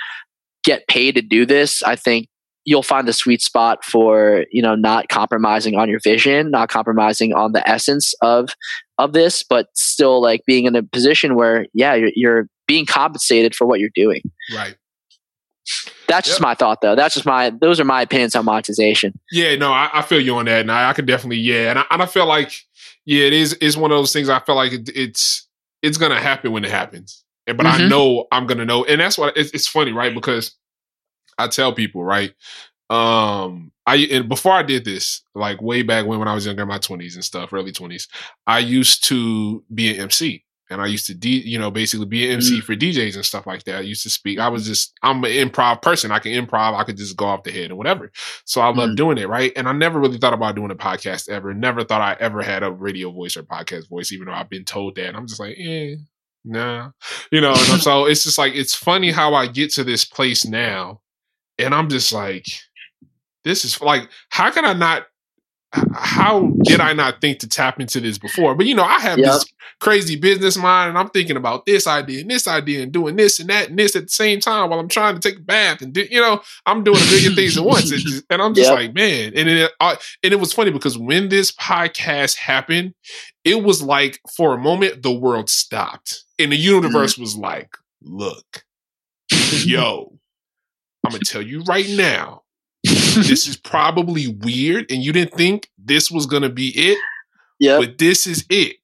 get 0.64 0.86
paid 0.88 1.14
to 1.14 1.22
do 1.22 1.46
this. 1.46 1.82
I 1.82 1.96
think 1.96 2.26
you'll 2.66 2.82
find 2.82 3.06
the 3.06 3.12
sweet 3.12 3.42
spot 3.42 3.84
for 3.84 4.44
you 4.50 4.62
know 4.62 4.74
not 4.74 5.08
compromising 5.08 5.76
on 5.76 5.88
your 5.88 6.00
vision, 6.00 6.50
not 6.50 6.68
compromising 6.68 7.32
on 7.34 7.52
the 7.52 7.66
essence 7.68 8.14
of 8.22 8.50
of 8.98 9.12
this, 9.12 9.42
but 9.42 9.68
still 9.74 10.20
like 10.22 10.40
being 10.46 10.64
in 10.64 10.74
a 10.76 10.82
position 10.82 11.34
where 11.36 11.66
yeah 11.74 11.94
you're, 11.94 12.10
you're 12.14 12.48
being 12.66 12.86
compensated 12.86 13.54
for 13.54 13.66
what 13.66 13.78
you're 13.80 13.90
doing. 13.94 14.22
Right. 14.54 14.76
That's 16.08 16.28
just 16.28 16.40
my 16.40 16.54
thought, 16.54 16.80
though. 16.80 16.94
That's 16.94 17.14
just 17.14 17.26
my 17.26 17.50
those 17.50 17.80
are 17.80 17.84
my 17.84 18.02
opinions 18.02 18.34
on 18.36 18.44
monetization. 18.44 19.18
Yeah, 19.30 19.56
no, 19.56 19.72
I, 19.72 19.90
I 19.94 20.02
feel 20.02 20.20
you 20.20 20.36
on 20.36 20.44
that, 20.46 20.60
and 20.60 20.70
I, 20.72 20.90
I 20.90 20.92
could 20.92 21.06
definitely, 21.06 21.38
yeah, 21.38 21.70
and 21.70 21.78
I, 21.78 21.84
and 21.90 22.02
I 22.02 22.06
feel 22.06 22.26
like, 22.26 22.52
yeah, 23.04 23.24
it 23.24 23.32
is 23.32 23.54
is 23.54 23.76
one 23.76 23.90
of 23.90 23.96
those 23.98 24.12
things. 24.12 24.28
I 24.28 24.40
feel 24.40 24.54
like 24.54 24.72
it, 24.72 24.90
it's 24.94 25.48
it's 25.82 25.98
gonna 25.98 26.20
happen 26.20 26.52
when 26.52 26.64
it 26.64 26.70
happens, 26.70 27.24
and 27.46 27.56
but 27.56 27.66
I 27.66 27.78
Mhm. 27.78 27.88
know 27.88 28.26
I'm 28.32 28.46
gonna 28.46 28.64
know, 28.64 28.84
and 28.84 29.00
that's 29.00 29.16
what 29.18 29.36
it's, 29.36 29.50
it's 29.52 29.66
funny, 29.66 29.92
right? 29.92 30.14
Because 30.14 30.52
I 31.38 31.48
tell 31.48 31.72
people, 31.72 32.04
right? 32.04 32.32
Um, 32.90 33.72
I 33.86 33.96
and 34.10 34.28
before 34.28 34.52
I 34.52 34.62
did 34.62 34.84
this, 34.84 35.22
like 35.34 35.60
way 35.62 35.82
back 35.82 36.06
when 36.06 36.18
when 36.18 36.28
I 36.28 36.34
was 36.34 36.46
younger, 36.46 36.62
in 36.62 36.68
my 36.68 36.78
twenties 36.78 37.14
and 37.16 37.24
stuff, 37.24 37.52
early 37.52 37.72
twenties, 37.72 38.08
I 38.46 38.58
used 38.60 39.04
to 39.04 39.64
be 39.74 39.94
an 39.94 40.00
MC. 40.02 40.43
And 40.70 40.80
I 40.80 40.86
used 40.86 41.06
to, 41.06 41.14
D, 41.14 41.42
you 41.44 41.58
know, 41.58 41.70
basically 41.70 42.06
be 42.06 42.26
an 42.26 42.36
MC 42.36 42.60
for 42.62 42.74
DJs 42.74 43.16
and 43.16 43.24
stuff 43.24 43.46
like 43.46 43.64
that. 43.64 43.76
I 43.76 43.80
used 43.80 44.02
to 44.04 44.10
speak. 44.10 44.38
I 44.38 44.48
was 44.48 44.66
just, 44.66 44.94
I'm 45.02 45.22
an 45.24 45.30
improv 45.30 45.82
person. 45.82 46.10
I 46.10 46.18
can 46.20 46.32
improv. 46.32 46.74
I 46.74 46.84
could 46.84 46.96
just 46.96 47.16
go 47.16 47.26
off 47.26 47.42
the 47.42 47.52
head 47.52 47.66
and 47.70 47.76
whatever. 47.76 48.10
So 48.46 48.62
I 48.62 48.68
love 48.68 48.90
Mm. 48.90 48.96
doing 48.96 49.18
it, 49.18 49.28
right? 49.28 49.52
And 49.56 49.68
I 49.68 49.72
never 49.72 50.00
really 50.00 50.16
thought 50.16 50.32
about 50.32 50.54
doing 50.56 50.70
a 50.70 50.74
podcast 50.74 51.28
ever. 51.28 51.52
Never 51.52 51.84
thought 51.84 52.00
I 52.00 52.16
ever 52.18 52.42
had 52.42 52.62
a 52.62 52.72
radio 52.72 53.10
voice 53.10 53.36
or 53.36 53.42
podcast 53.42 53.88
voice, 53.90 54.10
even 54.10 54.26
though 54.26 54.32
I've 54.32 54.48
been 54.48 54.64
told 54.64 54.94
that. 54.96 55.14
I'm 55.14 55.26
just 55.28 55.38
like, 55.40 55.56
eh, 55.58 55.96
nah, 56.44 56.90
you 57.30 57.42
know. 57.42 57.52
And 57.70 57.80
so 57.82 58.06
it's 58.06 58.24
just 58.24 58.38
like 58.38 58.54
it's 58.54 58.74
funny 58.74 59.10
how 59.10 59.34
I 59.34 59.46
get 59.48 59.70
to 59.74 59.84
this 59.84 60.06
place 60.06 60.46
now, 60.46 61.02
and 61.58 61.74
I'm 61.74 61.90
just 61.90 62.10
like, 62.12 62.46
this 63.44 63.64
is 63.66 63.78
like, 63.82 64.08
how 64.30 64.50
can 64.50 64.64
I 64.64 64.72
not? 64.72 65.06
How 65.94 66.52
did 66.64 66.80
I 66.80 66.92
not 66.92 67.20
think 67.20 67.40
to 67.40 67.48
tap 67.48 67.80
into 67.80 68.00
this 68.00 68.18
before? 68.18 68.54
But 68.54 68.66
you 68.66 68.74
know, 68.74 68.84
I 68.84 69.00
have 69.00 69.18
Yep. 69.18 69.26
this 69.26 69.44
crazy 69.80 70.16
business 70.16 70.56
mind, 70.56 70.90
and 70.90 70.98
I'm 70.98 71.10
thinking 71.10 71.36
about 71.36 71.66
this 71.66 71.86
idea 71.86 72.20
and 72.20 72.30
this 72.30 72.46
idea 72.46 72.82
and 72.82 72.92
doing 72.92 73.16
this 73.16 73.40
and 73.40 73.48
that 73.50 73.70
and 73.70 73.78
this 73.78 73.96
at 73.96 74.04
the 74.04 74.08
same 74.08 74.40
time 74.40 74.70
while 74.70 74.78
I'm 74.78 74.88
trying 74.88 75.14
to 75.18 75.20
take 75.20 75.38
a 75.40 75.42
bath 75.42 75.82
and 75.82 75.92
do, 75.92 76.06
you 76.10 76.20
know, 76.20 76.40
I'm 76.66 76.84
doing 76.84 76.98
a 77.00 77.06
million 77.10 77.34
things 77.34 77.56
at 77.58 77.64
once, 77.64 77.90
just- 77.90 78.24
and 78.30 78.40
I'm 78.40 78.54
just 78.54 78.70
Yep. 78.70 78.78
like, 78.78 78.94
man. 78.94 79.32
And 79.34 79.48
it, 79.48 79.72
uh, 79.80 79.96
and 80.22 80.32
it 80.32 80.38
was 80.40 80.52
funny 80.52 80.70
because 80.70 80.96
when 80.96 81.28
this 81.28 81.50
podcast 81.52 82.36
happened, 82.36 82.94
it 83.44 83.62
was 83.62 83.82
like 83.82 84.20
for 84.36 84.54
a 84.54 84.58
moment 84.58 85.02
the 85.02 85.12
world 85.12 85.50
stopped, 85.50 86.22
and 86.38 86.52
the 86.52 86.56
universe 86.56 87.18
was 87.18 87.36
like, 87.36 87.76
look, 88.02 88.64
yo, 89.64 90.18
I'm 91.04 91.10
gonna 91.12 91.24
tell 91.24 91.42
you 91.42 91.62
right 91.64 91.88
now, 91.90 92.43
this 93.28 93.46
is 93.46 93.56
probably 93.56 94.28
weird, 94.28 94.90
and 94.90 95.02
you 95.02 95.12
didn't 95.12 95.34
think 95.34 95.68
this 95.78 96.10
was 96.10 96.26
gonna 96.26 96.48
be 96.50 96.68
it 96.76 96.98
Yep. 97.60 97.80
but 97.80 97.98
this 97.98 98.26
is 98.26 98.44
it. 98.50 98.76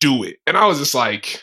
Do 0.00 0.22
it. 0.22 0.36
And 0.46 0.56
I 0.56 0.66
was 0.66 0.78
just 0.78 0.94
like, 0.94 1.42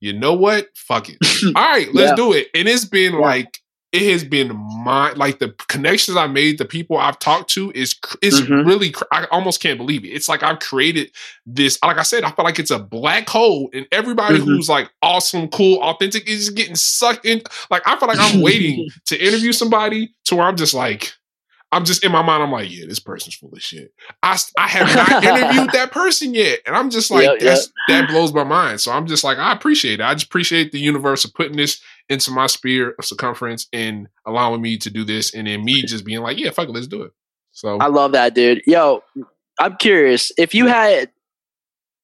you 0.00 0.12
know 0.12 0.34
what? 0.34 0.68
Fuck 0.74 1.08
it. 1.08 1.16
All 1.46 1.52
right, 1.52 1.92
let's 1.94 2.10
Yeah. 2.10 2.14
do 2.16 2.32
it. 2.32 2.48
And 2.54 2.68
it's 2.68 2.84
been 2.84 3.14
Yeah. 3.14 3.18
like, 3.20 3.58
it 3.92 4.12
has 4.12 4.24
been 4.24 4.54
my 4.84 5.12
like 5.12 5.38
the 5.38 5.54
connections 5.68 6.16
I 6.18 6.26
made, 6.26 6.58
the 6.58 6.64
people 6.66 6.98
I've 6.98 7.18
talked 7.18 7.48
to 7.50 7.70
is 7.74 7.94
is 8.20 8.42
Mhm. 8.42 8.66
really 8.66 8.94
I 9.12 9.24
almost 9.30 9.60
can't 9.62 9.78
believe 9.78 10.04
it. 10.04 10.08
It's 10.08 10.28
like 10.28 10.42
I've 10.42 10.58
created 10.58 11.12
this. 11.46 11.78
Like 11.82 11.96
I 11.96 12.02
said, 12.02 12.24
I 12.24 12.30
feel 12.32 12.44
like 12.44 12.58
it's 12.58 12.70
a 12.72 12.78
black 12.78 13.28
hole, 13.28 13.70
and 13.72 13.86
everybody 13.92 14.38
Mhm. 14.38 14.44
who's 14.44 14.68
like 14.68 14.90
awesome, 15.02 15.48
cool, 15.48 15.78
authentic 15.82 16.28
is 16.28 16.50
getting 16.50 16.74
sucked 16.76 17.24
in. 17.24 17.42
Like 17.70 17.82
I 17.86 17.96
feel 17.98 18.08
like 18.08 18.18
I'm 18.18 18.42
waiting 18.42 18.88
to 19.06 19.18
interview 19.18 19.52
somebody 19.52 20.10
to 20.26 20.36
where 20.36 20.46
I'm 20.46 20.56
just 20.56 20.74
like, 20.74 21.12
I'm 21.76 21.84
just 21.84 22.02
in 22.02 22.10
my 22.10 22.22
mind. 22.22 22.42
I'm 22.42 22.50
like, 22.50 22.70
yeah, 22.70 22.86
this 22.88 22.98
person's 22.98 23.34
full 23.34 23.52
of 23.52 23.60
shit. 23.60 23.92
I 24.22 24.38
I 24.56 24.66
have 24.66 24.96
not 24.96 25.22
interviewed 25.22 25.70
that 25.72 25.92
person 25.92 26.32
yet, 26.32 26.60
and 26.64 26.74
I'm 26.74 26.88
just 26.88 27.10
like, 27.10 27.24
Yep, 27.24 27.40
that's 27.40 27.72
that 27.88 28.08
blows 28.08 28.32
my 28.32 28.44
mind. 28.44 28.80
So 28.80 28.92
I'm 28.92 29.06
just 29.06 29.24
like, 29.24 29.36
I 29.36 29.52
appreciate 29.52 30.00
it. 30.00 30.02
I 30.02 30.14
just 30.14 30.26
appreciate 30.26 30.72
the 30.72 30.80
universe 30.80 31.26
of 31.26 31.34
putting 31.34 31.58
this 31.58 31.82
into 32.08 32.30
my 32.30 32.46
sphere 32.46 32.94
of 32.98 33.04
circumference 33.04 33.66
and 33.74 34.08
allowing 34.24 34.62
me 34.62 34.78
to 34.78 34.90
do 34.90 35.04
this, 35.04 35.34
and 35.34 35.46
then 35.46 35.64
me 35.64 35.82
just 35.82 36.06
being 36.06 36.22
like, 36.22 36.38
yeah, 36.38 36.50
fuck 36.50 36.68
it, 36.68 36.72
let's 36.72 36.86
do 36.86 37.02
it. 37.02 37.12
So 37.52 37.76
I 37.78 37.88
love 37.88 38.12
that, 38.12 38.34
dude. 38.34 38.62
Yo, 38.66 39.02
I'm 39.60 39.76
curious 39.76 40.32
if 40.38 40.54
you 40.54 40.66
had 40.66 41.10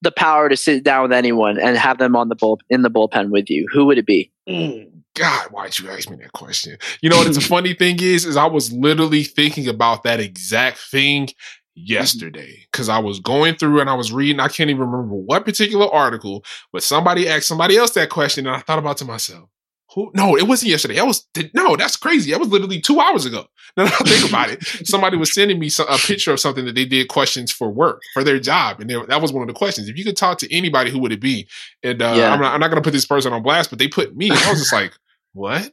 the 0.02 0.12
power 0.12 0.50
to 0.50 0.56
sit 0.56 0.84
down 0.84 1.04
with 1.04 1.12
anyone 1.12 1.58
and 1.58 1.78
have 1.78 1.96
them 1.96 2.14
on 2.14 2.28
the 2.28 2.34
bull 2.34 2.60
in 2.68 2.82
the 2.82 2.90
bullpen 2.90 3.30
with 3.30 3.48
you, 3.48 3.66
who 3.72 3.86
would 3.86 3.96
it 3.96 4.06
be? 4.06 4.30
Oh 4.48 4.84
God, 5.14 5.48
why'd 5.50 5.78
you 5.78 5.90
ask 5.90 6.08
me 6.10 6.16
that 6.16 6.32
question? 6.32 6.78
You 7.00 7.10
know 7.10 7.18
what 7.18 7.32
the 7.32 7.40
funny 7.56 7.74
thing 7.74 8.00
is, 8.00 8.24
is 8.24 8.36
I 8.36 8.46
was 8.46 8.72
literally 8.72 9.24
thinking 9.24 9.68
about 9.68 10.02
that 10.04 10.20
exact 10.20 10.78
thing 10.78 11.28
yesterday 11.74 12.66
because 12.70 12.88
I 12.88 12.98
was 12.98 13.20
going 13.20 13.56
through 13.56 13.80
and 13.80 13.90
I 13.90 13.94
was 13.94 14.12
reading. 14.12 14.40
I 14.40 14.48
can't 14.48 14.70
even 14.70 14.82
remember 14.82 15.14
what 15.14 15.44
particular 15.44 15.92
article, 15.92 16.44
but 16.72 16.82
somebody 16.82 17.28
asked 17.28 17.46
somebody 17.48 17.76
else 17.76 17.92
that 17.92 18.10
question, 18.10 18.46
and 18.46 18.56
I 18.56 18.60
thought 18.60 18.78
about 18.78 18.98
to 18.98 19.04
myself, 19.04 19.48
who? 19.94 20.10
No, 20.14 20.36
it 20.36 20.48
wasn't 20.48 20.70
yesterday. 20.70 20.94
That 20.94 21.06
was 21.06 21.26
no, 21.52 21.76
that's 21.76 21.96
crazy. 21.96 22.30
That 22.30 22.40
was 22.40 22.48
literally 22.48 22.80
two 22.80 23.00
hours 23.00 23.26
ago. 23.26 23.46
Now 23.74 23.84
that 23.84 24.02
I 24.02 24.04
think 24.04 24.28
about 24.28 24.50
it, 24.50 24.62
somebody 24.86 25.16
was 25.16 25.32
sending 25.32 25.58
me 25.58 25.70
some, 25.70 25.86
a 25.88 25.96
picture 25.96 26.30
of 26.30 26.38
something 26.38 26.66
that 26.66 26.74
they 26.74 26.84
did 26.84 27.08
questions 27.08 27.50
for 27.50 27.70
work 27.70 28.02
for 28.12 28.22
their 28.22 28.38
job, 28.38 28.80
and 28.80 28.90
they, 28.90 29.02
that 29.08 29.22
was 29.22 29.32
one 29.32 29.40
of 29.40 29.48
the 29.48 29.54
questions. 29.54 29.88
If 29.88 29.96
you 29.96 30.04
could 30.04 30.16
talk 30.16 30.36
to 30.40 30.54
anybody, 30.54 30.90
who 30.90 30.98
would 30.98 31.10
it 31.10 31.22
be? 31.22 31.48
And 31.82 32.02
uh, 32.02 32.12
Yeah. 32.14 32.34
I'm 32.34 32.40
not, 32.40 32.52
I'm 32.52 32.60
not 32.60 32.68
going 32.68 32.82
to 32.82 32.86
put 32.86 32.92
this 32.92 33.06
person 33.06 33.32
on 33.32 33.42
blast, 33.42 33.70
but 33.70 33.78
they 33.78 33.88
put 33.88 34.14
me. 34.14 34.28
And 34.28 34.38
I 34.40 34.50
was 34.50 34.58
just 34.58 34.74
like, 34.74 34.92
what? 35.32 35.70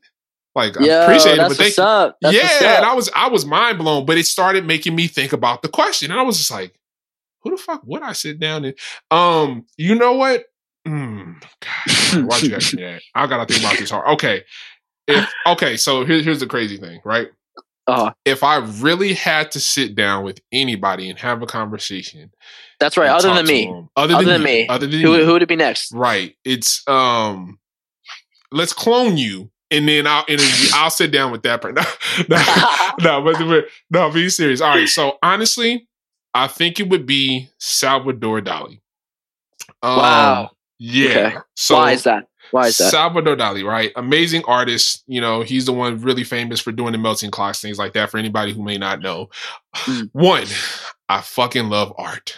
Like 0.55 0.77
I 0.79 0.83
Yo, 0.85 1.03
appreciate 1.03 1.33
it, 1.35 1.37
but 1.39 1.47
thank 1.49 1.59
what's 1.59 1.77
you. 1.77 1.83
up. 1.83 2.17
That's 2.21 2.35
yeah, 2.35 2.77
and. 2.77 2.85
I 2.85 2.93
was 2.93 3.09
I 3.15 3.27
was 3.29 3.45
mind 3.45 3.77
blown, 3.77 4.05
but 4.05 4.17
it 4.17 4.25
started 4.25 4.65
making 4.65 4.95
me 4.95 5.07
think 5.07 5.31
about 5.33 5.61
the 5.61 5.69
question, 5.69 6.11
and 6.11 6.19
I 6.19 6.23
was 6.23 6.37
just 6.37 6.51
like, 6.51 6.73
"Who 7.43 7.51
the 7.51 7.57
fuck 7.57 7.81
would 7.85 8.01
I 8.01 8.13
sit 8.13 8.39
down 8.39 8.65
and?" 8.65 8.73
Um, 9.11 9.65
you 9.77 9.95
know 9.95 10.13
what? 10.13 10.45
Mm, 10.87 11.41
God, 12.11 12.25
why'd 12.25 12.41
you 12.43 12.55
ask 12.55 12.73
me 12.73 12.81
that? 12.83 13.01
I 13.13 13.27
gotta 13.27 13.45
think 13.45 13.63
about 13.63 13.77
this 13.77 13.91
hard. 13.91 14.07
Okay, 14.15 14.43
if 15.07 15.31
okay, 15.47 15.77
so 15.77 16.03
here's 16.03 16.23
here's 16.25 16.39
the 16.39 16.47
crazy 16.47 16.77
thing, 16.77 16.99
right? 17.05 17.27
Uh, 17.87 18.11
If 18.25 18.43
I 18.43 18.57
really 18.57 19.13
had 19.13 19.51
to 19.51 19.59
sit 19.59 19.95
down 19.95 20.23
with 20.23 20.39
anybody 20.51 21.09
and 21.09 21.17
have 21.19 21.41
a 21.41 21.47
conversation, 21.47 22.31
that's 22.79 22.97
right. 22.97 23.09
Other 23.09 23.33
than 23.33 23.45
me, 23.47 23.65
them- 23.65 23.89
other, 23.95 24.13
Other 24.15 24.25
than, 24.25 24.33
than 24.33 24.43
me. 24.43 24.67
other 24.67 24.87
than 24.87 25.01
who, 25.01 25.15
you, 25.15 25.25
who 25.25 25.33
would 25.33 25.43
it 25.43 25.49
be 25.49 25.55
next? 25.55 25.91
Right. 25.91 26.35
It's 26.43 26.87
um 26.87 27.59
let's 28.51 28.73
clone 28.73 29.17
you 29.17 29.49
and 29.71 29.87
then 29.87 30.07
I'll 30.07 30.25
interview 30.27 30.69
I'll 30.73 30.89
sit 30.89 31.11
down 31.11 31.31
with 31.31 31.43
that 31.43 31.61
person. 31.61 31.77
No, 32.29 32.37
no, 33.01 33.21
but, 33.21 33.37
but 33.39 33.65
no, 33.89 34.11
be 34.11 34.29
serious. 34.29 34.61
All 34.61 34.75
right. 34.75 34.87
So 34.89 35.17
honestly, 35.23 35.87
I 36.33 36.47
think 36.47 36.79
it 36.79 36.89
would 36.89 37.05
be 37.05 37.49
Salvador 37.59 38.41
Dali. 38.41 38.81
Um, 39.81 39.97
Wow. 39.97 40.49
Yeah. 40.79 41.27
Okay. 41.27 41.37
So 41.55 41.75
Why 41.75 41.91
is 41.93 42.03
that? 42.03 42.25
Why 42.51 42.67
is 42.67 42.77
that? 42.77 42.89
Salvador 42.91 43.35
Dali, 43.35 43.63
right? 43.63 43.91
Amazing 43.95 44.43
artist. 44.47 45.03
You 45.07 45.21
know, 45.21 45.41
he's 45.41 45.65
the 45.65 45.73
one 45.73 46.01
really 46.01 46.23
famous 46.23 46.59
for 46.59 46.71
doing 46.71 46.93
the 46.93 46.97
melting 46.97 47.29
clocks, 47.31 47.61
things 47.61 47.77
like 47.77 47.93
that. 47.93 48.09
For 48.09 48.17
anybody 48.17 48.53
who 48.53 48.63
may 48.63 48.77
not 48.77 49.01
know, 49.01 49.29
Mm. 49.85 50.09
one, 50.13 50.45
I 51.07 51.21
fucking 51.21 51.69
love 51.69 51.93
art. 51.97 52.35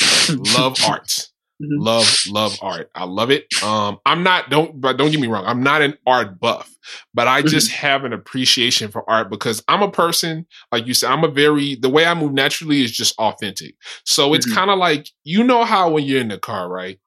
love 0.56 0.76
art. 0.86 1.28
Mhm. 1.60 1.78
Love, 1.80 2.22
love 2.28 2.58
art. 2.62 2.90
I 2.94 3.04
love 3.04 3.30
it. 3.30 3.46
Um, 3.64 3.98
I'm 4.06 4.22
not 4.22 4.48
don't 4.50 4.80
but 4.80 4.96
don't 4.96 5.10
get 5.10 5.20
me 5.20 5.26
wrong. 5.26 5.44
I'm 5.46 5.62
not 5.62 5.82
an 5.82 5.96
art 6.06 6.38
buff, 6.38 6.70
but 7.14 7.26
I 7.26 7.40
Mm-hmm. 7.40 7.48
just 7.48 7.70
have 7.72 8.04
an 8.04 8.12
appreciation 8.12 8.90
for 8.90 9.08
art 9.10 9.28
because 9.30 9.62
I'm 9.68 9.82
a 9.82 9.90
person 9.90 10.46
like 10.70 10.86
you 10.86 10.94
said. 10.94 11.10
I'm 11.10 11.24
a 11.24 11.28
very 11.28 11.74
the 11.74 11.88
way 11.88 12.06
I 12.06 12.14
move 12.14 12.32
naturally 12.32 12.82
is 12.82 12.92
just 12.92 13.18
authentic. 13.18 13.74
So 14.04 14.34
it's 14.34 14.46
Mhm. 14.46 14.54
kind 14.54 14.70
of 14.70 14.78
like 14.78 15.08
you 15.24 15.42
know 15.42 15.64
how 15.64 15.90
when 15.90 16.04
you're 16.04 16.20
in 16.20 16.28
the 16.28 16.38
car, 16.38 16.68
right? 16.68 17.00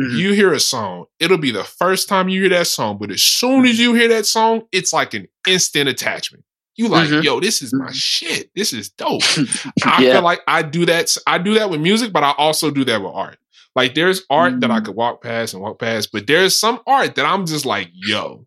Mhm. 0.00 0.18
You 0.18 0.32
hear 0.32 0.52
a 0.52 0.60
song, 0.60 1.06
it'll 1.20 1.38
be 1.38 1.50
the 1.52 1.64
first 1.64 2.08
time 2.08 2.28
you 2.28 2.40
hear 2.42 2.50
that 2.50 2.66
song, 2.66 2.98
but 3.00 3.10
as 3.10 3.22
soon 3.22 3.64
as 3.64 3.78
you 3.78 3.94
hear 3.94 4.08
that 4.08 4.26
song, 4.26 4.62
it's 4.72 4.92
like 4.92 5.14
an 5.14 5.28
instant 5.48 5.88
attachment. 5.88 6.44
You 6.76 6.88
like, 6.88 7.08
Mhm. 7.08 7.22
yo, 7.22 7.38
this 7.40 7.62
is 7.62 7.72
my 7.72 7.90
shit. 7.92 8.50
This 8.56 8.72
is 8.72 8.90
dope. 8.90 9.22
I 9.84 10.02
Yeah. 10.02 10.12
feel 10.14 10.22
like 10.22 10.40
I 10.48 10.62
do 10.62 10.84
that. 10.86 11.16
I 11.26 11.38
do 11.38 11.54
that 11.54 11.70
with 11.70 11.80
music, 11.80 12.12
but 12.12 12.24
I 12.24 12.32
also 12.36 12.70
do 12.72 12.84
that 12.86 13.00
with 13.00 13.12
art. 13.14 13.38
Like 13.74 13.94
there's 13.94 14.22
art 14.30 14.60
that 14.60 14.70
I 14.70 14.80
Mm. 14.80 14.84
could 14.86 14.96
walk 14.96 15.22
past 15.22 15.54
and 15.54 15.62
walk 15.62 15.78
past, 15.78 16.10
but 16.12 16.26
there's 16.26 16.58
some 16.58 16.80
art 16.86 17.14
that 17.16 17.26
I'm 17.26 17.46
just 17.46 17.66
like, 17.66 17.88
yo, 17.92 18.46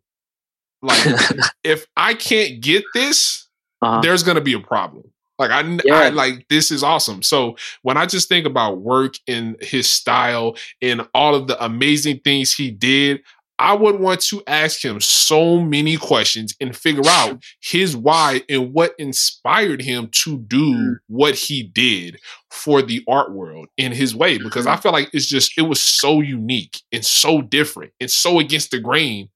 like 0.82 1.04
if 1.64 1.86
I 1.98 2.14
can't 2.14 2.62
get 2.62 2.84
this, 2.94 3.48
Uh-huh. 3.82 4.02
there's 4.02 4.24
gonna 4.24 4.42
be 4.42 4.54
a 4.54 4.60
problem. 4.60 5.04
Like 5.40 5.52
I, 5.52 5.80
I 5.94 6.10
like 6.10 6.48
this 6.50 6.72
is 6.72 6.84
awesome. 6.84 7.22
So 7.22 7.58
when 7.84 7.96
I 7.98 8.06
just 8.08 8.28
think 8.28 8.46
about 8.48 8.80
work 8.80 9.16
and 9.28 9.56
his 9.62 9.90
style 9.90 10.58
and 10.82 11.08
all 11.14 11.36
of 11.36 11.48
the 11.48 11.64
amazing 11.64 12.22
things 12.24 12.54
he 12.54 12.72
did, 12.72 13.22
I 13.60 13.74
would 13.74 14.00
want 14.00 14.22
to 14.22 14.44
ask 14.46 14.84
him 14.86 15.02
so 15.02 15.60
many 15.60 15.98
questions 15.98 16.56
and 16.62 16.76
figure 16.76 17.08
out 17.08 17.42
his 17.60 17.98
why 17.98 18.44
and 18.50 18.72
what 18.74 18.94
inspired 19.00 19.82
him 19.82 20.10
to 20.24 20.38
do 20.38 20.74
Mm. 20.76 20.96
what 21.08 21.36
he 21.36 21.64
did 21.64 22.20
for 22.52 22.82
the 22.82 23.04
art 23.08 23.32
world 23.32 23.68
in 23.78 23.92
his 23.92 24.16
way. 24.16 24.38
Because 24.38 24.68
I 24.68 24.76
feel 24.76 24.92
like 24.92 25.10
it's 25.14 25.26
just 25.26 25.58
it 25.58 25.64
was 25.64 25.80
so 25.82 26.22
unique 26.22 26.82
and 26.92 27.04
so 27.06 27.42
different 27.42 27.94
and 28.00 28.12
so 28.12 28.40
against 28.40 28.72
the 28.72 28.80
grain 28.80 29.30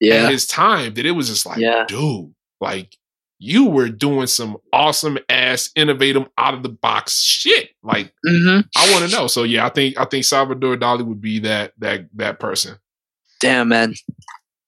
yeah. 0.00 0.14
at 0.26 0.30
his 0.30 0.46
time 0.46 0.94
that 0.94 1.04
it 1.06 1.12
was 1.12 1.28
just 1.28 1.44
like, 1.46 1.58
Yeah. 1.58 1.84
dude, 1.88 2.32
like 2.60 2.96
you 3.40 3.66
were 3.66 3.88
doing 3.88 4.28
some 4.28 4.56
awesome 4.72 5.18
ass, 5.28 5.70
innovative, 5.74 6.26
out 6.38 6.54
of 6.54 6.62
the 6.62 6.68
box 6.68 7.20
shit. 7.20 7.70
Like 7.82 8.12
hmm 8.24 8.60
I 8.76 8.92
want 8.92 9.10
to 9.10 9.16
know. 9.16 9.26
So 9.26 9.42
yeah, 9.42 9.66
I 9.66 9.70
think 9.70 9.98
I 9.98 10.04
think 10.04 10.24
Salvador 10.24 10.76
Dali 10.76 11.04
would 11.04 11.20
be 11.20 11.40
that 11.40 11.72
that 11.78 12.06
that 12.14 12.38
person. 12.38 12.78
Damn, 13.44 13.68
man. 13.68 13.94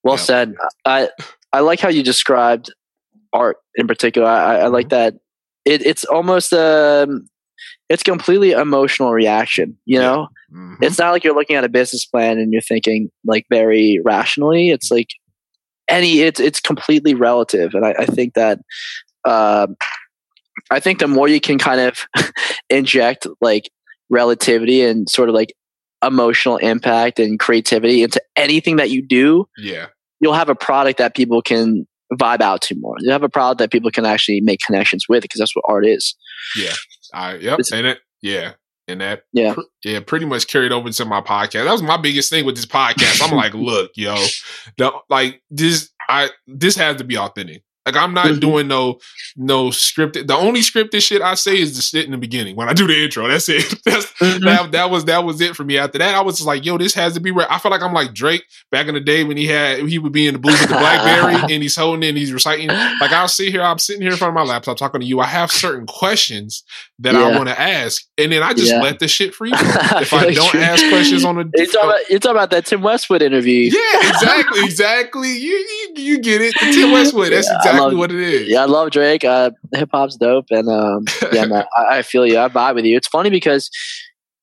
Well 0.05 0.15
Yeah. 0.17 0.21
said. 0.23 0.55
I 0.85 1.09
I 1.53 1.61
like 1.61 1.81
how 1.81 1.89
you 1.89 2.03
described 2.03 2.73
art 3.33 3.57
in 3.77 3.87
particular. 3.87 4.29
I, 4.29 4.59
I 4.61 4.67
like 4.67 4.91
that. 4.91 5.15
It, 5.65 5.85
it's 5.85 6.05
almost 6.05 6.53
um, 6.53 7.29
it's 7.89 8.03
completely 8.03 8.53
emotional 8.53 9.13
reaction. 9.13 9.77
You 9.87 10.01
Yeah. 10.01 10.07
know, 10.07 10.29
Mhm. 10.55 10.77
it's 10.83 10.99
not 10.99 11.11
like 11.13 11.25
you're 11.25 11.35
looking 11.35 11.57
at 11.57 11.65
a 11.65 11.69
business 11.69 12.05
plan 12.07 12.39
and 12.39 12.53
you're 12.53 12.63
thinking 12.63 13.11
like 13.25 13.47
very 13.51 14.01
rationally. 14.05 14.71
It's 14.71 14.91
like 14.91 15.09
any. 15.89 16.21
It's 16.21 16.41
it's 16.41 16.61
completely 16.61 17.15
relative, 17.15 17.75
and 17.75 17.85
I, 17.85 17.95
I 17.99 18.07
think 18.07 18.35
that. 18.35 18.61
Um, 19.25 19.77
I 20.71 20.81
think 20.81 20.99
the 20.99 21.07
more 21.09 21.29
you 21.29 21.41
can 21.41 21.59
kind 21.59 21.81
of 21.81 22.07
inject 22.71 23.27
like 23.41 23.71
relativity 24.11 24.83
and 24.83 25.09
sort 25.09 25.29
of 25.29 25.35
like 25.35 25.53
emotional 26.05 26.57
impact 26.59 27.19
and 27.19 27.39
creativity 27.39 28.03
into 28.03 28.21
anything 28.37 28.77
that 28.77 28.91
you 28.91 29.03
do, 29.07 29.47
yeah, 29.59 29.87
you'll 30.21 30.35
have 30.35 30.49
a 30.49 30.55
product 30.55 30.99
that 30.99 31.15
people 31.15 31.43
can 31.43 31.87
vibe 32.15 32.41
out 32.41 32.63
to 32.63 32.77
more. 32.79 32.95
You 33.01 33.11
have 33.13 33.23
a 33.25 33.29
product 33.29 33.59
that 33.59 33.73
people 33.73 33.91
can 33.91 34.05
actually 34.07 34.41
make 34.41 34.61
connections 34.67 35.07
with 35.09 35.23
because 35.23 35.39
that's 35.39 35.55
what 35.57 35.65
art 35.69 35.87
is. 35.87 36.15
yeah. 36.57 36.73
I 37.15 37.35
yep. 37.37 37.59
It's- 37.61 37.73
and 37.73 37.87
it 37.87 37.99
yeah. 38.23 38.53
And 38.89 39.01
that 39.01 39.23
Yeah. 39.33 39.55
pr- 39.55 39.61
yeah, 39.85 39.99
pretty 40.01 40.27
much 40.27 40.47
carried 40.47 40.71
over 40.71 40.89
to 40.91 41.05
my 41.05 41.21
podcast. 41.21 41.65
That 41.65 41.73
was 41.73 41.83
my 41.83 41.97
biggest 41.97 42.31
thing 42.31 42.45
with 42.45 42.55
this 42.55 42.67
podcast. 42.67 43.21
I'm 43.21 43.35
like, 43.37 43.53
look, 43.55 43.91
yo, 43.97 44.15
the, 44.79 44.93
like 45.11 45.43
this, 45.51 45.91
I 46.09 46.31
this 46.47 46.77
has 46.77 46.97
to 46.99 47.05
be 47.05 47.19
authentic. 47.19 47.63
Like 47.87 47.97
I'm 47.97 48.13
not 48.13 48.27
Mhm. 48.27 48.41
doing 48.41 48.69
no 48.69 48.99
no 49.37 49.69
scripted. 49.69 50.27
The 50.27 50.35
only 50.37 50.61
scripted 50.61 51.03
shit 51.03 51.23
I 51.23 51.35
say 51.35 51.59
is 51.61 51.77
the 51.77 51.83
shit 51.83 52.05
in 52.05 52.11
the 52.11 52.19
beginning 52.19 52.57
when 52.57 52.69
I 52.69 52.73
do 52.73 52.87
the 52.87 53.03
intro. 53.05 53.29
That's 53.29 53.49
it. 53.49 53.65
That's 53.85 54.07
Mhm. 54.21 54.41
that, 54.45 54.73
that 54.73 54.91
was 54.91 55.05
that 55.07 55.25
was 55.25 55.41
it 55.41 55.55
for 55.57 55.63
me. 55.65 55.79
After 55.79 55.99
that, 55.99 56.15
I 56.15 56.21
was 56.21 56.37
just 56.37 56.47
like, 56.47 56.65
yo, 56.67 56.77
this 56.79 56.95
has 56.95 57.15
to 57.15 57.21
be 57.21 57.31
real. 57.31 57.47
I 57.49 57.59
feel 57.59 57.71
like 57.71 57.83
I'm 57.83 57.93
like 57.95 58.13
Drake 58.13 58.45
back 58.73 58.89
in 58.89 58.95
the 58.95 59.01
day 59.01 59.25
when 59.25 59.37
he 59.37 59.47
had 59.47 59.87
he 59.89 59.99
would 59.99 60.13
be 60.13 60.27
in 60.27 60.35
the 60.35 60.39
booth 60.41 60.61
with 60.61 60.69
the 60.71 60.75
BlackBerry 60.77 61.37
and 61.55 61.63
he's 61.63 61.77
holding 61.77 62.03
it 62.03 62.09
and 62.11 62.19
he's 62.19 62.33
reciting. 62.33 62.69
Like 62.69 63.13
I'll 63.13 63.29
sit 63.29 63.51
here, 63.53 63.63
I'm 63.63 63.79
sitting 63.79 64.03
here 64.03 64.11
in 64.11 64.17
front 64.17 64.31
of 64.31 64.35
my 64.35 64.43
laptop 64.43 64.77
talking 64.77 65.01
to 65.01 65.07
you. 65.07 65.21
I 65.21 65.27
have 65.27 65.53
certain 65.53 65.87
questions 65.87 66.65
that 66.99 67.15
I 67.15 67.37
want 67.37 67.49
to 67.49 67.61
ask, 67.61 68.03
and 68.17 68.33
then 68.33 68.43
I 68.43 68.53
just 68.55 68.73
Yeah. 68.73 68.81
let 68.83 68.99
the 68.99 69.07
shit 69.09 69.35
free. 69.35 69.51
if 69.55 70.13
I 70.15 70.33
don't 70.33 70.55
you- 70.55 70.61
ask 70.61 70.89
questions 70.89 71.25
on 71.25 71.37
the 71.37 71.51
You're 71.55 71.67
talking, 71.67 71.91
about, 71.91 72.01
talking 72.09 72.31
about 72.31 72.51
that 72.51 72.67
Tim 72.67 72.81
Westwood 72.83 73.21
interview. 73.23 73.71
yeah, 73.71 74.09
exactly, 74.09 74.65
exactly. 74.65 75.29
You, 75.39 75.51
you 75.53 75.93
you 75.97 76.19
get 76.21 76.41
it. 76.41 76.55
The 76.59 76.73
Tim 76.73 76.91
Westwood. 76.93 77.33
That's 77.33 77.47
Yeah, 77.49 77.73
I 77.73 77.76
exactly 77.77 77.91
love- 77.95 77.99
what 77.99 78.13
it 78.13 78.21
is. 78.21 78.49
Yeah, 78.49 78.63
I 78.63 78.67
love 78.67 78.91
Drake. 78.91 79.25
Uh, 79.25 79.51
Hip 79.75 79.91
hop's 79.93 80.17
dope, 80.17 80.47
and 80.51 80.69
um, 80.69 81.05
yeah, 81.33 81.45
man, 81.47 81.65
I, 81.77 81.99
I 81.99 82.03
feel 82.03 82.27
you. 82.27 82.39
I 82.39 82.49
vibe 82.49 82.75
with 82.77 82.85
you. 82.85 82.97
It's 82.97 83.09
funny 83.09 83.31
because 83.31 83.71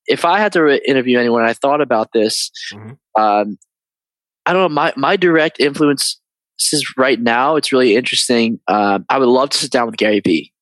if 0.06 0.24
I 0.24 0.38
had 0.38 0.52
to 0.52 0.62
re- 0.62 0.82
interview 0.86 1.18
anyone, 1.18 1.42
I 1.44 1.52
thought 1.54 1.80
about 1.80 2.10
this. 2.12 2.50
Mhm. 2.72 2.98
Um, 3.18 3.58
I 4.46 4.52
don't 4.52 4.62
know. 4.62 4.68
My 4.68 4.92
my 4.96 5.16
direct 5.16 5.58
influences 5.60 6.18
right 6.96 7.20
now. 7.20 7.56
It's 7.56 7.72
really 7.72 7.96
interesting. 7.96 8.60
Um, 8.68 9.04
I 9.08 9.18
would 9.18 9.28
love 9.28 9.50
to 9.50 9.58
sit 9.58 9.70
down 9.70 9.86
with 9.86 9.96
Gary 9.96 10.20
Vee. 10.20 10.52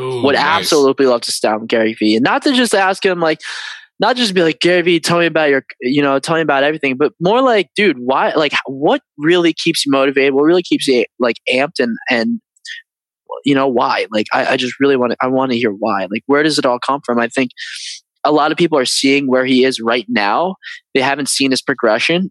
Ooh, 0.00 0.22
would 0.22 0.36
nice. 0.36 0.44
absolutely 0.44 1.06
love 1.06 1.22
to 1.22 1.32
sit 1.32 1.42
down 1.42 1.60
with 1.60 1.68
Gary 1.68 1.94
Vee, 1.94 2.16
and 2.16 2.24
not 2.24 2.42
to 2.42 2.52
just 2.52 2.74
ask 2.74 3.04
him 3.04 3.20
like, 3.20 3.40
not 4.00 4.16
just 4.16 4.34
be 4.34 4.42
like 4.42 4.60
Gary 4.60 4.82
Vee, 4.82 5.00
tell 5.00 5.18
me 5.18 5.26
about 5.26 5.50
your, 5.50 5.64
you 5.80 6.02
know, 6.02 6.18
tell 6.18 6.36
me 6.36 6.40
about 6.40 6.62
everything, 6.62 6.96
but 6.96 7.12
more 7.20 7.42
like, 7.42 7.68
dude, 7.74 7.98
why, 7.98 8.32
like, 8.34 8.52
what 8.66 9.02
really 9.16 9.52
keeps 9.52 9.84
you 9.84 9.90
motivated? 9.90 10.34
What 10.34 10.42
really 10.42 10.62
keeps 10.62 10.86
you 10.86 11.04
like 11.18 11.36
amped 11.52 11.80
and 11.80 11.96
and 12.10 12.40
you 13.44 13.54
know 13.54 13.68
why? 13.68 14.06
Like, 14.10 14.26
I, 14.32 14.52
I 14.52 14.56
just 14.56 14.78
really 14.80 14.96
want 14.96 15.12
to, 15.12 15.16
I 15.20 15.26
want 15.26 15.52
to 15.52 15.58
hear 15.58 15.70
why. 15.70 16.02
Like, 16.10 16.22
where 16.26 16.42
does 16.42 16.58
it 16.58 16.66
all 16.66 16.78
come 16.78 17.00
from? 17.04 17.18
I 17.18 17.28
think 17.28 17.50
a 18.24 18.32
lot 18.32 18.52
of 18.52 18.58
people 18.58 18.78
are 18.78 18.84
seeing 18.84 19.26
where 19.26 19.44
he 19.44 19.64
is 19.64 19.80
right 19.80 20.06
now. 20.08 20.56
They 20.94 21.00
haven't 21.00 21.28
seen 21.28 21.50
his 21.50 21.62
progression, 21.62 22.30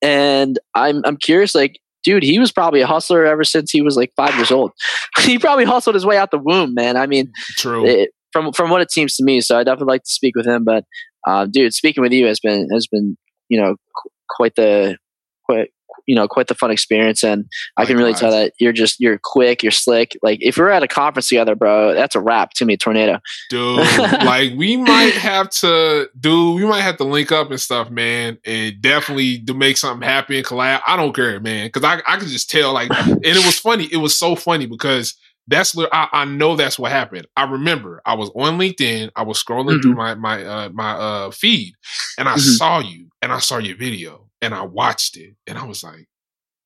and 0.00 0.58
I'm 0.74 1.02
I'm 1.04 1.16
curious, 1.16 1.54
like. 1.54 1.78
Dude, 2.04 2.22
he 2.22 2.38
was 2.38 2.52
probably 2.52 2.80
a 2.82 2.86
hustler 2.86 3.26
ever 3.26 3.42
since 3.42 3.72
he 3.72 3.82
was 3.82 3.96
like 3.96 4.12
five 4.16 4.32
years 4.36 4.52
old. 4.52 4.70
he 5.22 5.40
probably 5.40 5.64
hustled 5.64 5.96
his 5.96 6.06
way 6.06 6.16
out 6.16 6.30
the 6.30 6.38
womb, 6.38 6.72
man. 6.72 6.96
I 6.96 7.08
mean, 7.08 7.32
True. 7.56 7.84
it, 7.84 8.10
from 8.36 8.52
from 8.52 8.70
what 8.70 8.82
it 8.82 8.92
seems 8.92 9.16
to 9.16 9.24
me. 9.24 9.40
So 9.40 9.58
I 9.58 9.64
definitely 9.64 9.92
like 9.92 10.02
to 10.02 10.10
speak 10.10 10.36
with 10.36 10.46
him. 10.46 10.64
But 10.64 10.84
uh, 11.26 11.46
dude, 11.46 11.72
speaking 11.72 12.02
with 12.02 12.12
you 12.12 12.26
has 12.26 12.38
been 12.40 12.68
has 12.70 12.86
been 12.86 13.16
you 13.48 13.60
know 13.60 13.76
qu- 13.96 14.10
quite 14.28 14.54
the 14.56 14.98
quite 15.44 15.70
you 16.06 16.14
know 16.14 16.28
quite 16.28 16.48
the 16.48 16.54
fun 16.54 16.70
experience, 16.70 17.24
and 17.24 17.46
I 17.78 17.86
can 17.86 17.96
really 17.96 18.12
tell 18.12 18.30
that 18.30 18.52
you're 18.60 18.74
just 18.74 19.00
you're 19.00 19.18
quick, 19.22 19.62
you're 19.62 19.72
slick. 19.72 20.18
Like 20.22 20.38
if 20.42 20.58
we're 20.58 20.68
at 20.68 20.82
a 20.82 20.88
conference 20.88 21.28
together, 21.28 21.54
bro, 21.54 21.94
that's 21.94 22.14
a 22.14 22.20
wrap 22.20 22.50
to 22.56 22.66
me. 22.66 22.76
Tornado. 22.76 23.20
dude. 23.48 23.78
like 23.98 24.52
we 24.54 24.76
might 24.76 25.14
have 25.14 25.48
to 25.50 26.10
do. 26.20 26.52
We 26.52 26.66
might 26.66 26.82
have 26.82 26.98
to 26.98 27.04
link 27.04 27.32
up 27.32 27.50
and 27.50 27.60
stuff, 27.60 27.90
man, 27.90 28.36
and 28.44 28.82
definitely 28.82 29.42
to 29.44 29.54
make 29.54 29.78
something 29.78 30.06
happen. 30.06 30.36
Collab. 30.42 30.82
I 30.86 30.96
don't 30.96 31.14
care, 31.14 31.40
man, 31.40 31.68
because 31.68 31.84
I 31.84 32.02
I 32.06 32.18
could 32.18 32.28
just 32.28 32.50
tell. 32.50 32.74
Like, 32.74 32.90
and 32.90 33.24
it 33.24 33.46
was 33.46 33.58
funny. 33.58 33.88
It 33.90 33.98
was 33.98 34.18
so 34.18 34.36
funny 34.36 34.66
because. 34.66 35.16
That's 35.48 35.76
I, 35.78 36.08
I 36.12 36.24
know. 36.24 36.56
That's 36.56 36.78
what 36.78 36.90
happened. 36.92 37.26
I 37.36 37.44
remember 37.44 38.02
I 38.04 38.14
was 38.14 38.30
on 38.34 38.58
LinkedIn. 38.58 39.10
I 39.16 39.22
was 39.22 39.42
scrolling 39.42 39.80
through 39.80 39.94
my 39.94 40.14
my 40.14 40.44
uh, 40.44 40.68
my 40.70 40.92
uh, 40.92 41.30
feed, 41.30 41.74
and 42.18 42.28
I 42.28 42.34
Mhm. 42.34 42.38
saw 42.38 42.78
you, 42.80 43.08
and 43.22 43.32
I 43.32 43.38
saw 43.38 43.58
your 43.58 43.76
video, 43.76 44.28
and 44.42 44.54
I 44.54 44.62
watched 44.62 45.16
it, 45.16 45.34
and 45.46 45.56
I 45.58 45.64
was 45.64 45.84
like, 45.84 46.08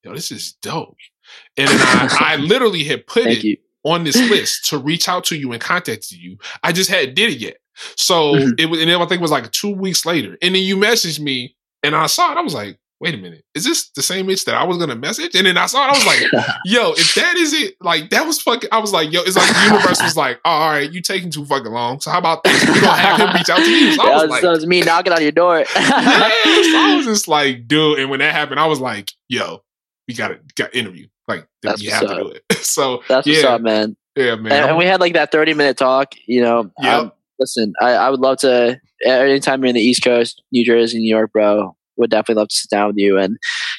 "Yo, 0.05 0.15
this 0.15 0.31
is 0.33 0.55
dope." 0.63 0.97
And 1.57 1.71
I, 1.71 2.09
I 2.21 2.37
literally 2.37 2.85
had 2.85 3.07
put 3.07 3.25
Thank 3.25 3.39
it 3.41 3.45
you. 3.45 3.57
on 3.85 4.05
this 4.05 4.17
list 4.31 4.67
to 4.71 4.79
reach 4.79 5.09
out 5.09 5.25
to 5.25 5.37
you 5.37 5.53
and 5.53 5.61
contact 5.63 6.11
you. 6.13 6.39
I 6.63 6.73
just 6.73 6.91
hadn't 6.91 7.15
did 7.15 7.33
it 7.33 7.39
yet. 7.39 7.59
So 7.97 8.35
Mhm. 8.37 8.61
it 8.61 8.67
was, 8.67 8.81
and 8.81 8.91
then 8.91 8.97
I 9.01 9.07
think 9.07 9.21
it 9.21 9.23
was 9.23 9.31
like 9.31 9.51
two 9.53 9.75
weeks 9.75 10.05
later. 10.07 10.37
And 10.43 10.55
then 10.55 10.63
you 10.63 10.77
messaged 10.77 11.21
me 11.21 11.57
and 11.83 11.95
I 11.95 12.07
saw 12.07 12.33
it. 12.33 12.39
I 12.39 12.43
was 12.43 12.55
like, 12.55 12.79
wait 13.01 13.15
a 13.15 13.19
minute, 13.19 13.45
is 13.55 13.65
this 13.65 13.91
the 13.91 14.03
same 14.03 14.27
Mitch 14.27 14.45
that 14.45 14.55
I 14.55 14.65
was 14.65 14.77
gonna 14.77 14.95
message? 14.95 15.35
And 15.35 15.47
then 15.47 15.57
I 15.57 15.67
saw 15.67 15.87
it, 15.87 15.91
I 15.91 15.93
was 15.93 16.07
like, 16.07 16.47
yo, 16.65 16.93
if 16.93 17.15
that 17.15 17.37
is 17.37 17.53
it, 17.55 17.75
like 17.81 18.11
that 18.11 18.27
was 18.27 18.41
fucking 18.41 18.69
I 18.71 18.79
was 18.79 18.93
like, 18.93 19.11
yo, 19.11 19.23
it's 19.23 19.37
like 19.37 19.49
the 19.49 19.65
universe 19.65 20.03
was 20.03 20.17
like, 20.17 20.39
oh, 20.45 20.51
all 20.51 20.71
right, 20.71 20.91
you 20.91 21.01
taking 21.01 21.31
too 21.31 21.45
fucking 21.47 21.73
long. 21.73 22.01
So 22.01 22.11
how 22.11 22.19
about 22.19 22.45
this? 22.45 22.63
We're 22.69 22.81
gonna 22.81 22.93
have 22.93 23.21
him 23.21 23.35
reach 23.35 23.49
out 23.49 23.59
to 23.59 23.71
you. 23.71 23.93
So 23.95 24.03
I 24.03 24.07
that, 24.07 24.13
was 24.15 24.23
was, 24.23 24.31
like, 24.31 24.43
was 24.43 24.67
me 24.67 24.83
knocking 24.83 25.13
on 25.13 25.23
your 25.23 25.33
door. 25.33 25.59
yes. 25.75 25.75
I 25.77 26.95
was 26.97 27.07
just 27.07 27.27
like, 27.27 27.67
dude. 27.67 27.99
And 27.99 28.11
when 28.11 28.21
that 28.21 28.35
happened, 28.35 28.61
I 28.61 28.67
was 28.67 28.81
like, 28.81 29.11
yo, 29.29 29.63
we 30.07 30.15
gotta 30.15 30.41
got 30.55 30.75
interview. 30.75 31.07
Like 31.27 31.47
That's 31.63 31.83
you 31.83 31.91
what's 31.91 32.01
have 32.01 32.11
to 32.11 32.23
do 32.23 32.31
it. 32.31 32.45
so 32.65 33.03
That's 33.09 33.27
what's 33.27 33.43
yeah, 33.43 33.49
up, 33.49 33.63
man. 33.63 33.97
yeah, 34.17 34.37
man. 34.37 34.53
And, 34.53 34.71
and 34.71 34.79
we 34.79 34.85
had 34.85 35.01
like 35.01 35.15
that 35.15 35.33
30 35.33 35.55
minute 35.55 35.79
talk, 35.79 36.15
you 36.27 36.43
know. 36.43 36.71
Yep. 36.81 37.01
um, 37.01 37.13
listen, 37.39 37.73
I, 37.81 37.93
I 37.93 38.11
would 38.11 38.21
love 38.21 38.39
to, 38.39 38.79
anytime 39.07 39.63
you're 39.63 39.69
in 39.69 39.75
the 39.75 39.81
East 39.81 40.03
Coast, 40.05 40.43
New 40.53 40.65
Jersey, 40.65 40.99
New 40.99 41.09
York, 41.09 41.33
bro, 41.33 41.77
would 42.01 42.11
definitely 42.11 42.41
love 42.41 42.49
to 42.49 42.57
sit 42.57 42.71
down 42.71 42.89
with 42.89 42.97
you 42.99 43.19
and, 43.19 43.37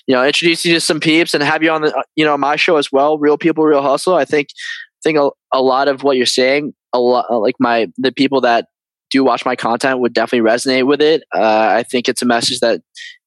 you 0.08 0.16
know, 0.16 0.26
introduce 0.26 0.64
you 0.64 0.74
to 0.74 0.82
some 0.82 1.00
peeps 1.00 1.34
and 1.34 1.44
have 1.44 1.64
you 1.64 1.72
on 1.72 1.82
the, 1.82 1.96
uh, 1.96 2.04
you 2.16 2.24
know, 2.24 2.38
my 2.38 2.56
show 2.56 2.78
as 2.78 2.92
well. 2.92 3.18
Real 3.18 3.38
people, 3.38 3.64
real 3.64 3.82
hustle. 3.82 4.16
I 4.16 4.26
think, 4.26 4.48
I 4.52 5.02
think 5.04 5.18
a, 5.18 5.30
a 5.52 5.62
lot 5.62 5.88
of 5.88 6.04
what 6.04 6.18
you're 6.18 6.26
saying, 6.26 6.74
a 6.94 7.00
lot, 7.00 7.32
like 7.32 7.56
my, 7.60 7.88
the 7.98 8.12
people 8.12 8.42
that 8.42 8.68
do 9.10 9.24
watch 9.24 9.46
my 9.46 9.56
content 9.56 10.00
would 10.00 10.14
definitely 10.14 10.50
resonate 10.50 10.88
with 10.88 11.02
it. 11.02 11.24
Uh, 11.36 11.74
I 11.76 11.84
think 11.84 12.08
it's 12.08 12.22
a 12.22 12.26
message 12.26 12.60
that 12.60 12.82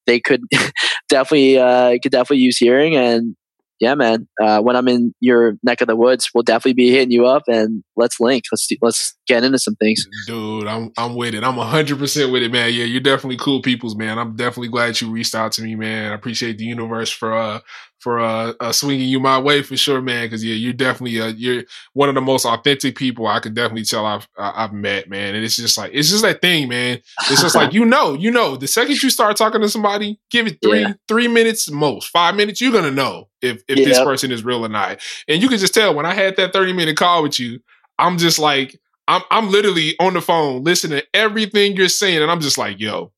they 0.07 0.21
could 0.21 0.43
definitely, 1.09 1.59
uh, 1.59 1.99
could 2.03 2.13
definitely 2.13 2.39
use 2.39 2.57
hearing 2.57 2.97
and, 2.97 3.37
yeah, 3.81 3.95
man. 3.95 4.29
Uh, 4.41 4.61
when 4.61 4.77
I'm 4.77 4.89
in 4.89 5.13
your 5.21 5.57
neck 5.63 5.81
of 5.81 5.89
the 5.89 5.97
woods, 5.97 6.31
we'll 6.33 6.43
definitely 6.43 6.75
be 6.75 6.91
hitting 6.91 7.11
you 7.11 7.27
up 7.27 7.43
and 7.49 7.83
let's 7.97 8.21
link. 8.21 8.45
Let's 8.51 8.67
do, 8.67 8.77
let's 8.81 9.15
getting 9.27 9.47
into 9.47 9.59
some 9.59 9.77
things. 9.77 10.07
Dude, 10.27 10.67
I'm 10.67 10.93
I'm 10.97 11.15
with 11.15 11.35
it. 11.35 11.45
I'm 11.45 11.55
100% 11.55 12.33
with 12.33 12.43
it, 12.43 12.53
man. 12.53 12.73
Yeah, 12.73 12.85
you're 12.85 13.01
definitely 13.01 13.37
cool 13.37 13.63
peoples, 13.63 13.97
man. 13.97 14.19
I'm 14.19 14.37
definitely 14.37 14.69
glad 14.69 15.01
you 15.01 15.11
reached 15.11 15.35
out 15.35 15.53
to 15.53 15.63
me, 15.63 15.75
man. 15.75 16.13
I 16.13 16.15
appreciate 16.15 16.59
the 16.59 16.65
universe 16.65 17.11
for 17.11 17.35
uh 17.35 17.61
for 17.99 18.21
uh, 18.21 18.53
uh 18.61 18.71
swinging 18.71 19.09
you 19.09 19.19
my 19.19 19.39
way 19.39 19.63
for 19.63 19.77
sure, 19.77 20.03
man. 20.03 20.29
Cause 20.29 20.45
yeah, 20.45 20.55
you're 20.55 20.75
definitely 20.75 21.21
uh 21.21 21.29
you're 21.29 21.65
one 21.95 22.09
of 22.09 22.15
the 22.15 22.21
most 22.21 22.45
authentic 22.45 22.97
people 22.97 23.27
I 23.27 23.41
could 23.41 23.55
definitely 23.55 23.85
tell 23.85 24.05
I've 24.05 24.29
I've 24.37 24.73
met, 24.73 25.09
man. 25.09 25.35
And 25.35 25.45
it's 25.45 25.57
just 25.57 25.79
like 25.79 25.93
it's 25.95 26.11
just 26.11 26.23
that 26.23 26.43
thing, 26.43 26.69
man. 26.69 27.01
It's 27.31 27.41
just 27.41 27.55
like 27.55 27.73
you 27.73 27.85
know, 27.85 28.13
you 28.13 28.31
know, 28.31 28.57
the 28.57 28.69
second 28.69 29.03
you 29.03 29.11
start 29.11 29.37
talking 29.37 29.63
to 29.63 29.69
somebody, 29.69 30.21
give 30.31 30.47
it 30.47 30.59
three 30.63 30.83
yeah. 30.83 30.95
three 31.09 31.29
minutes 31.29 31.71
most, 31.71 32.09
five 32.09 32.35
minutes, 32.35 32.61
you're 32.61 32.73
gonna 32.73 32.91
know 32.91 33.29
if 33.41 33.63
if 33.69 33.77
this 33.77 33.99
person 34.01 34.31
is 34.31 34.45
real 34.45 34.65
or 34.65 34.69
not. 34.69 35.01
And 35.27 35.41
you 35.41 35.49
can 35.49 35.59
just 35.59 35.75
tell 35.75 35.95
when 35.95 36.07
I 36.07 36.15
had 36.15 36.37
that 36.37 36.53
30 36.53 36.75
minute 36.75 36.97
call 36.97 37.23
with 37.23 37.41
you, 37.41 37.61
I'm 37.99 38.19
just 38.19 38.39
like 38.39 38.79
I'm 39.09 39.23
I'm 39.31 39.51
literally 39.51 39.97
on 40.01 40.15
the 40.15 40.21
phone 40.23 40.65
listening 40.65 41.01
to 41.01 41.07
everything 41.15 41.77
you're 41.77 41.89
saying, 41.89 42.23
and 42.23 42.31
I'm 42.31 42.41
just 42.41 42.59
like, 42.59 42.81
yo, 42.81 43.13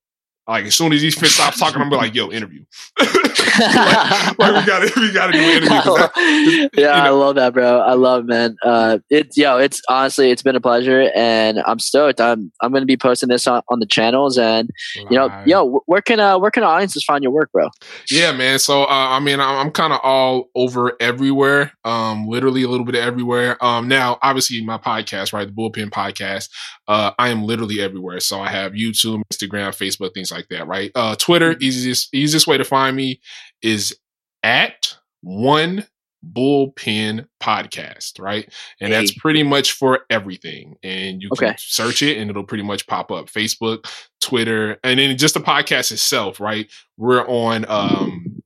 like 0.47 0.65
as 0.65 0.75
soon 0.75 0.93
as 0.93 1.01
he 1.01 1.11
stops 1.11 1.59
talking, 1.59 1.81
I'm 1.81 1.89
like, 1.89 2.15
"Yo, 2.15 2.31
interview." 2.31 2.63
like, 2.99 4.37
like, 4.37 4.55
we 4.55 4.65
got 4.65 4.87
to 4.87 4.99
we 4.99 5.11
got 5.11 5.27
to 5.27 5.33
do 5.33 5.39
an 5.39 5.63
interview. 5.63 6.69
Yeah, 6.77 6.87
know. 6.87 6.91
I 6.91 7.09
love 7.09 7.35
that, 7.35 7.53
bro. 7.53 7.79
I 7.79 7.93
love, 7.93 8.25
man. 8.25 8.55
Uh, 8.63 8.99
it's 9.09 9.37
yo, 9.37 9.57
it's 9.57 9.81
honestly, 9.89 10.31
it's 10.31 10.41
been 10.41 10.55
a 10.55 10.61
pleasure, 10.61 11.11
and 11.13 11.61
I'm 11.65 11.79
stoked. 11.79 12.21
I'm 12.21 12.51
I'm 12.61 12.71
going 12.71 12.81
to 12.81 12.87
be 12.87 12.95
posting 12.95 13.29
this 13.29 13.45
on, 13.45 13.61
on 13.69 13.79
the 13.79 13.85
channels, 13.85 14.37
and 14.37 14.69
you 14.95 15.17
know, 15.17 15.29
yo, 15.45 15.81
where 15.85 16.01
can 16.01 16.19
uh 16.19 16.37
where 16.37 16.51
can 16.51 16.63
audiences 16.63 17.03
find 17.03 17.23
your 17.23 17.33
work, 17.33 17.51
bro? 17.51 17.69
Yeah, 18.09 18.31
man. 18.31 18.59
So 18.59 18.83
uh, 18.83 18.87
I 18.89 19.19
mean, 19.19 19.39
I'm, 19.39 19.67
I'm 19.67 19.71
kind 19.71 19.91
of 19.91 19.99
all 20.01 20.49
over 20.55 20.93
everywhere. 21.01 21.73
Um, 21.83 22.27
literally 22.27 22.63
a 22.63 22.69
little 22.69 22.85
bit 22.85 22.95
of 22.95 23.01
everywhere. 23.01 23.63
Um, 23.63 23.87
now 23.87 24.17
obviously 24.21 24.63
my 24.63 24.77
podcast, 24.77 25.33
right, 25.33 25.47
the 25.47 25.53
Bullpen 25.53 25.89
Podcast. 25.89 26.49
Uh, 26.87 27.11
I 27.19 27.29
am 27.29 27.43
literally 27.43 27.81
everywhere. 27.81 28.19
So 28.19 28.39
I 28.39 28.49
have 28.49 28.73
YouTube, 28.73 29.21
Instagram, 29.31 29.69
Facebook, 29.69 30.13
things 30.13 30.31
like 30.31 30.47
that, 30.49 30.67
right? 30.67 30.91
Uh, 30.95 31.15
Twitter, 31.15 31.51
mm-hmm. 31.51 31.63
easiest 31.63 32.13
easiest 32.13 32.47
way 32.47 32.57
to 32.57 32.63
find 32.63 32.95
me 32.95 33.19
is 33.61 33.95
at 34.43 34.97
one 35.21 35.85
bullpen 36.25 37.27
podcast, 37.41 38.19
right? 38.19 38.51
And 38.81 38.91
hey. 38.91 38.99
that's 38.99 39.13
pretty 39.13 39.43
much 39.43 39.73
for 39.73 40.01
everything. 40.09 40.77
And 40.83 41.21
you 41.21 41.29
okay. 41.33 41.47
can 41.47 41.55
search 41.57 42.01
it 42.01 42.17
and 42.17 42.29
it'll 42.29 42.43
pretty 42.43 42.63
much 42.63 42.87
pop 42.87 43.11
up. 43.11 43.27
Facebook, 43.27 43.89
Twitter, 44.21 44.77
and 44.83 44.99
then 44.99 45.17
just 45.17 45.33
the 45.33 45.39
podcast 45.39 45.91
itself, 45.91 46.39
right? 46.39 46.69
We're 46.97 47.27
on 47.27 47.65
um 47.69 48.41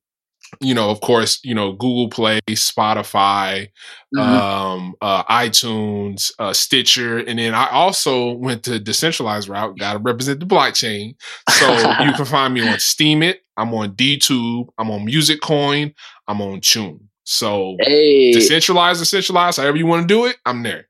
you 0.62 0.74
know, 0.74 0.90
of 0.90 1.02
course, 1.02 1.40
you 1.44 1.54
know, 1.54 1.74
Google 1.74 2.10
Play, 2.10 2.40
Spotify, 2.52 3.68
mm-hmm. 4.16 4.20
um, 4.20 4.96
uh, 5.02 5.24
iTunes, 5.24 6.32
uh, 6.40 6.54
Stitcher, 6.54 7.18
and 7.20 7.40
then 7.40 7.54
I 7.54 7.70
also 7.70 8.34
went 8.34 8.64
to 8.64 8.80
decentralized 8.80 9.50
route. 9.50 9.78
Got 9.78 9.94
to 9.94 10.00
represent 10.00 10.40
the 10.40 10.46
blockchain, 10.46 11.16
so 11.50 11.72
you 12.04 12.14
can 12.16 12.26
find 12.26 12.54
me 12.54 12.62
on 12.62 12.76
Steemit. 12.76 13.38
I'm 13.58 13.74
on 13.74 13.94
DTube. 13.96 14.68
I'm 14.78 14.92
on 14.92 15.06
Musicoin. 15.06 15.94
I'm 16.28 16.42
on 16.42 16.62
Tune. 16.62 17.10
So 17.24 17.78
hey. 17.80 18.34
decentralized, 18.34 19.00
decentralized, 19.00 19.58
however 19.58 19.78
you 19.78 19.86
want 19.86 20.08
to 20.08 20.08
do 20.08 20.26
it, 20.26 20.38
I'm 20.46 20.64
there. 20.64 20.88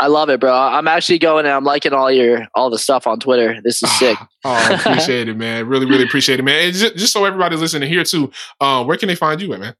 I 0.00 0.06
love 0.06 0.30
it, 0.30 0.38
bro. 0.38 0.52
I'm 0.52 0.86
actually 0.86 1.18
going 1.18 1.44
and 1.44 1.54
I'm 1.54 1.64
liking 1.64 1.92
all 1.92 2.10
your 2.10 2.46
all 2.54 2.70
the 2.70 2.78
stuff 2.78 3.06
on 3.06 3.18
Twitter. 3.18 3.60
This 3.62 3.82
is 3.82 3.90
sick. 3.98 4.16
oh, 4.44 4.50
I 4.50 4.74
appreciate 4.74 5.28
it, 5.28 5.36
man. 5.36 5.66
Really, 5.66 5.86
really 5.86 6.04
appreciate 6.04 6.38
it, 6.38 6.44
man. 6.44 6.66
And 6.66 6.74
just, 6.74 6.96
just 6.96 7.12
so 7.12 7.24
everybody's 7.24 7.60
listening 7.60 7.88
here 7.88 8.04
too, 8.04 8.30
uh, 8.60 8.84
where 8.84 8.96
can 8.96 9.08
they 9.08 9.16
find 9.16 9.40
you 9.40 9.52
at, 9.54 9.60
man? 9.60 9.74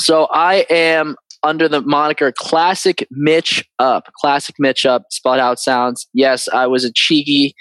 So 0.00 0.26
I 0.32 0.66
am 0.70 1.14
under 1.42 1.68
the 1.68 1.82
moniker 1.82 2.32
Classic 2.36 3.06
Mitch 3.10 3.64
Up. 3.78 4.10
Classic 4.20 4.56
Mitch 4.58 4.84
Up, 4.84 5.04
spelled 5.10 5.38
out 5.38 5.60
sounds. 5.60 6.08
Yes, 6.12 6.48
I 6.48 6.66
was 6.66 6.84
a 6.84 6.92
cheeky, 6.92 7.54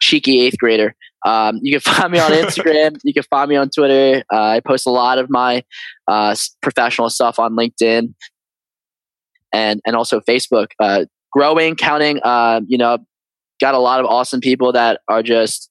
cheeky 0.00 0.40
eighth 0.42 0.58
grader. 0.58 0.94
Um, 1.24 1.60
you 1.62 1.78
can 1.78 1.80
find 1.94 2.12
me 2.12 2.18
on 2.18 2.30
Instagram. 2.30 2.98
you 3.04 3.14
can 3.14 3.22
find 3.24 3.48
me 3.48 3.56
on 3.56 3.70
Twitter. 3.70 4.22
Uh, 4.32 4.42
I 4.42 4.60
post 4.60 4.86
a 4.86 4.90
lot 4.90 5.18
of 5.18 5.30
my 5.30 5.64
uh, 6.08 6.36
professional 6.60 7.08
stuff 7.08 7.38
on 7.38 7.52
LinkedIn 7.56 8.12
and 9.54 9.80
and 9.86 9.96
also 9.96 10.20
Facebook. 10.20 10.68
Uh, 10.78 11.06
growing, 11.32 11.74
counting. 11.76 12.20
Uh, 12.22 12.60
you 12.66 12.78
know, 12.78 12.98
got 13.60 13.74
a 13.74 13.78
lot 13.78 14.00
of 14.00 14.06
awesome 14.06 14.40
people 14.40 14.72
that 14.72 15.00
are 15.08 15.22
just 15.22 15.70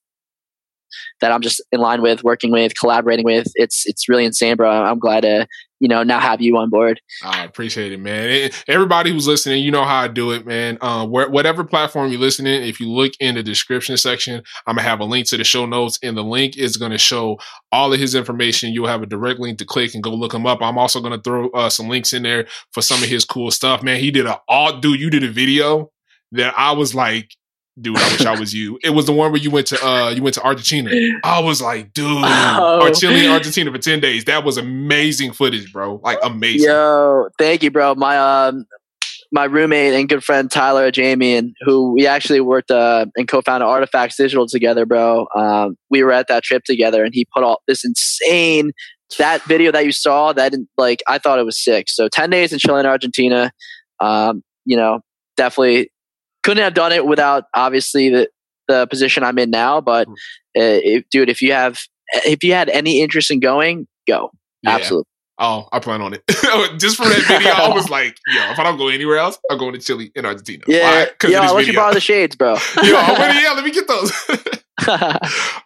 that 1.22 1.32
I'm 1.32 1.42
just 1.42 1.62
in 1.72 1.80
line 1.80 2.02
with, 2.02 2.24
working 2.24 2.52
with, 2.52 2.76
collaborating 2.76 3.26
with. 3.26 3.48
It's 3.56 3.86
it's 3.86 4.10
really 4.10 4.26
insane, 4.26 4.56
bro. 4.56 4.70
I'm 4.70 5.00
glad 5.00 5.22
to 5.22 5.48
you 5.80 5.90
know 5.90 6.02
now 6.02 6.20
have 6.20 6.42
you 6.42 6.56
on 6.58 6.70
board. 6.70 7.02
I 7.24 7.44
appreciate 7.44 7.92
it, 7.92 8.00
man. 8.00 8.52
Everybody 8.68 9.12
who's 9.12 9.28
listening, 9.28 9.64
you 9.64 9.72
know 9.72 9.84
how 9.84 10.02
I 10.02 10.08
do 10.08 10.32
it, 10.32 10.46
man. 10.46 10.78
Uh, 10.80 11.06
whatever 11.06 11.64
platform 11.64 12.10
you're 12.10 12.22
listening, 12.22 12.64
if 12.64 12.80
you 12.80 12.90
look 12.90 13.12
in 13.20 13.36
the 13.36 13.44
description 13.44 13.98
section, 13.98 14.42
I'm 14.66 14.76
gonna 14.76 14.88
have 14.88 15.02
a 15.02 15.06
link 15.06 15.28
to 15.30 15.38
the 15.38 15.44
show 15.44 15.66
notes, 15.66 16.00
and 16.02 16.16
the 16.16 16.24
link 16.24 16.58
is 16.58 16.78
gonna 16.78 16.98
show 16.98 17.38
all 17.72 17.94
of 17.94 18.00
his 18.00 18.16
information. 18.16 18.74
You'll 18.74 18.88
have 18.88 19.04
a 19.04 19.08
direct 19.08 19.40
link 19.40 19.58
to 19.60 19.66
click 19.66 19.94
and 19.94 20.02
go 20.04 20.12
look 20.12 20.34
him 20.34 20.46
up. 20.46 20.62
I'm 20.62 20.78
also 20.78 21.02
gonna 21.02 21.22
throw 21.22 21.50
uh, 21.50 21.70
some 21.70 21.90
links 21.90 22.14
in 22.14 22.24
there 22.24 22.48
for 22.72 22.82
some 22.82 23.04
of 23.04 23.10
his 23.10 23.26
cool 23.26 23.52
stuff, 23.52 23.84
man. 23.84 24.00
He 24.00 24.12
did 24.12 24.26
a 24.26 24.40
all 24.48 24.80
dude. 24.80 25.00
You 25.00 25.10
did 25.10 25.24
a 25.24 25.32
video 25.32 25.92
that 26.32 26.54
I 26.58 26.72
was 26.72 26.96
like, 26.96 27.30
dude, 27.80 27.98
I 27.98 28.12
wish 28.12 28.26
I 28.26 28.40
was 28.40 28.54
you. 28.54 28.80
It 28.84 28.92
was 28.92 29.06
the 29.06 29.14
one 29.14 29.32
where 29.32 29.42
you 29.42 29.52
went 29.52 29.68
to 29.68 29.86
uh 29.86 30.10
you 30.10 30.24
went 30.24 30.36
to 30.36 30.44
Argentina. 30.44 30.92
I 31.24 31.40
was 31.40 31.62
like, 31.62 31.94
dude, 31.94 32.24
oh. 32.24 32.80
or 32.82 32.92
Chile, 32.92 33.28
Argentina 33.28 33.72
for 33.72 33.78
10 33.78 34.00
days. 34.00 34.26
That 34.26 34.44
was 34.44 34.58
amazing 34.58 35.34
footage, 35.34 35.72
bro. 35.72 36.00
Like 36.04 36.20
amazing. 36.24 36.70
Yo, 36.70 37.30
thank 37.38 37.64
you, 37.64 37.72
bro. 37.72 37.96
My 37.96 38.18
um 38.18 38.66
my 39.34 39.46
roommate 39.46 39.96
and 39.96 40.08
good 40.08 40.24
friend 40.24 40.50
Tyler 40.50 40.92
Jamie, 40.92 41.36
and 41.36 41.56
who 41.62 41.92
we 41.92 42.06
actually 42.06 42.40
worked 42.40 42.70
uh, 42.70 43.08
and 43.16 43.28
co-founded 43.28 43.68
Artifacts 43.68 44.16
Digital 44.16 44.48
together, 44.48 44.86
bro. 44.86 45.26
Um, 45.36 45.76
we 45.90 46.04
were 46.04 46.12
at 46.12 46.28
that 46.28 46.44
trip 46.44 46.64
together, 46.66 47.04
and 47.04 47.16
he 47.16 47.26
put 47.34 47.44
all 47.44 47.62
this 47.68 47.84
insane 47.84 48.72
that 49.18 49.44
video 49.44 49.72
that 49.72 49.86
you 49.86 49.92
saw. 49.92 50.34
That 50.34 50.54
like 50.78 51.02
I 51.08 51.18
thought 51.18 51.40
it 51.40 51.46
was 51.46 51.62
sick. 51.62 51.90
So 51.90 52.08
ten 52.08 52.30
days 52.30 52.54
in 52.54 52.60
Chile 52.60 52.80
and 52.80 52.88
Argentina. 52.88 53.52
Um, 54.00 54.44
you 54.66 54.78
know, 54.78 55.02
definitely 55.36 55.90
couldn't 56.44 56.64
have 56.64 56.74
done 56.74 56.92
it 56.92 57.06
without 57.06 57.46
obviously 57.56 58.10
the 58.10 58.30
the 58.68 58.88
position 58.88 59.24
I'm 59.24 59.38
in 59.40 59.50
now. 59.50 59.82
But 59.82 60.08
uh, 60.08 60.14
if, 60.56 61.06
dude, 61.10 61.30
if 61.30 61.42
you 61.42 61.54
have 61.54 61.80
if 62.26 62.44
you 62.44 62.54
had 62.54 62.70
any 62.70 63.02
interest 63.02 63.32
in 63.32 63.40
going, 63.40 63.88
go 64.08 64.32
yeah. 64.64 64.76
absolutely. 64.76 65.08
Oh, 65.40 65.68
I 65.72 65.80
plan 65.80 66.02
on 66.02 66.14
it. 66.14 66.24
Just 66.80 66.98
for 66.98 67.06
that 67.06 67.26
video, 67.28 67.52
I 67.52 67.74
was 67.74 67.90
like, 67.90 68.18
yo, 68.28 68.52
if 68.52 68.60
I 68.60 68.64
don't 68.64 68.78
go 68.78 68.88
anywhere 68.90 69.18
else, 69.18 69.40
I'm 69.50 69.58
going 69.58 69.74
to 69.74 69.80
Chile 69.80 70.12
and 70.16 70.28
Argentina. 70.28 70.64
Yeah, 70.68 71.06
yeah. 71.28 71.50
Unless 71.50 71.68
you 71.68 71.74
borrow 71.74 71.94
the 71.94 72.00
shades, 72.00 72.36
bro. 72.36 72.54
yo, 72.84 72.84
yeah, 72.84 73.54
let 73.56 73.66
me 73.66 73.72
get 73.72 73.88
those. 73.88 74.12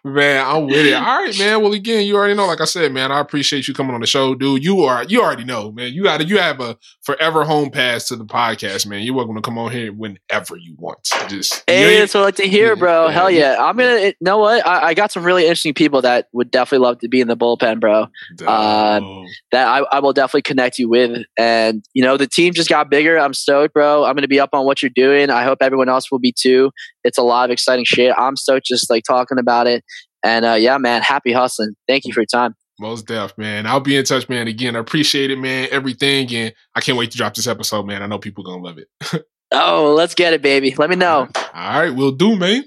man, 0.04 0.44
I'm 0.46 0.66
with 0.66 0.84
it. 0.84 0.92
All 0.92 1.02
right, 1.02 1.38
man. 1.38 1.62
Well, 1.62 1.72
again, 1.72 2.06
you 2.06 2.14
already 2.14 2.34
know. 2.34 2.46
Like 2.46 2.60
I 2.60 2.66
said, 2.66 2.92
man, 2.92 3.10
I 3.10 3.20
appreciate 3.20 3.66
you 3.66 3.72
coming 3.72 3.94
on 3.94 4.02
the 4.02 4.06
show, 4.06 4.34
dude. 4.34 4.62
You 4.62 4.82
are 4.82 5.02
you 5.04 5.22
already 5.22 5.44
know, 5.44 5.72
man. 5.72 5.94
You 5.94 6.02
got 6.02 6.26
you 6.28 6.38
have 6.38 6.60
a 6.60 6.76
forever 7.02 7.44
home 7.44 7.70
pass 7.70 8.06
to 8.08 8.16
the 8.16 8.26
podcast, 8.26 8.86
man. 8.86 9.02
You're 9.02 9.14
welcome 9.14 9.34
to 9.36 9.40
come 9.40 9.56
on 9.56 9.72
here 9.72 9.94
whenever 9.94 10.56
you 10.58 10.74
want. 10.76 10.98
Just 11.28 11.64
hey, 11.66 11.98
that's 11.98 12.12
what 12.12 12.20
I 12.20 12.24
like 12.24 12.36
to 12.36 12.48
hear, 12.48 12.76
bro. 12.76 13.08
Hell 13.08 13.30
yeah. 13.30 13.56
I'm 13.58 13.78
gonna. 13.78 13.98
You 13.98 14.14
know 14.20 14.38
what? 14.38 14.66
I, 14.66 14.88
I, 14.88 14.94
got 14.94 15.10
some 15.10 15.24
really 15.24 15.44
interesting 15.44 15.72
people 15.72 16.02
that 16.02 16.28
would 16.32 16.50
definitely 16.50 16.84
love 16.86 16.98
to 16.98 17.08
be 17.08 17.22
in 17.22 17.28
the 17.28 17.36
bullpen, 17.36 17.80
bro. 17.80 18.08
Um, 18.46 19.24
that 19.52 19.66
I, 19.66 19.84
I 19.90 20.00
will 20.00 20.12
definitely 20.12 20.42
connect 20.42 20.78
you 20.78 20.88
with, 20.88 21.24
and 21.38 21.82
you 21.94 22.02
know, 22.02 22.18
the 22.18 22.26
team 22.26 22.52
just 22.52 22.68
got 22.68 22.90
bigger. 22.90 23.18
I'm 23.18 23.32
stoked, 23.32 23.72
bro. 23.72 24.04
I'm 24.04 24.14
gonna 24.14 24.28
be 24.28 24.40
up 24.40 24.50
on 24.52 24.66
what 24.66 24.82
you're 24.82 24.90
doing. 24.90 25.30
I 25.30 25.44
hope 25.44 25.58
everyone 25.62 25.88
else 25.88 26.10
will 26.10 26.18
be 26.18 26.32
too. 26.32 26.70
It's 27.04 27.18
a 27.18 27.22
lot 27.22 27.48
of 27.48 27.52
exciting 27.52 27.84
shit. 27.84 28.14
I'm 28.16 28.36
stoked 28.36 28.66
just 28.66 28.90
like 28.90 29.04
talking 29.04 29.38
about 29.38 29.66
it. 29.66 29.84
And 30.22 30.44
uh, 30.44 30.54
yeah, 30.54 30.78
man, 30.78 31.02
happy 31.02 31.32
hustling. 31.32 31.74
Thank 31.86 32.04
you 32.04 32.12
for 32.12 32.20
your 32.20 32.26
time. 32.26 32.54
Most 32.80 33.06
deaf, 33.06 33.36
man. 33.36 33.66
I'll 33.66 33.80
be 33.80 33.96
in 33.96 34.04
touch, 34.04 34.28
man. 34.28 34.46
Again, 34.46 34.76
I 34.76 34.78
appreciate 34.78 35.30
it, 35.30 35.38
man. 35.38 35.68
Everything, 35.72 36.32
and 36.32 36.54
I 36.74 36.80
can't 36.80 36.96
wait 36.96 37.10
to 37.10 37.16
drop 37.16 37.34
this 37.34 37.48
episode, 37.48 37.86
man. 37.86 38.02
I 38.02 38.06
know 38.06 38.18
people 38.18 38.44
gonna 38.44 38.62
love 38.62 38.78
it. 38.78 39.24
oh, 39.52 39.94
let's 39.96 40.14
get 40.14 40.32
it, 40.32 40.42
baby. 40.42 40.74
Let 40.76 40.88
me 40.90 40.96
know. 40.96 41.20
All 41.20 41.26
right, 41.26 41.54
All 41.54 41.80
right 41.80 41.94
we'll 41.94 42.12
do, 42.12 42.36
man. 42.36 42.64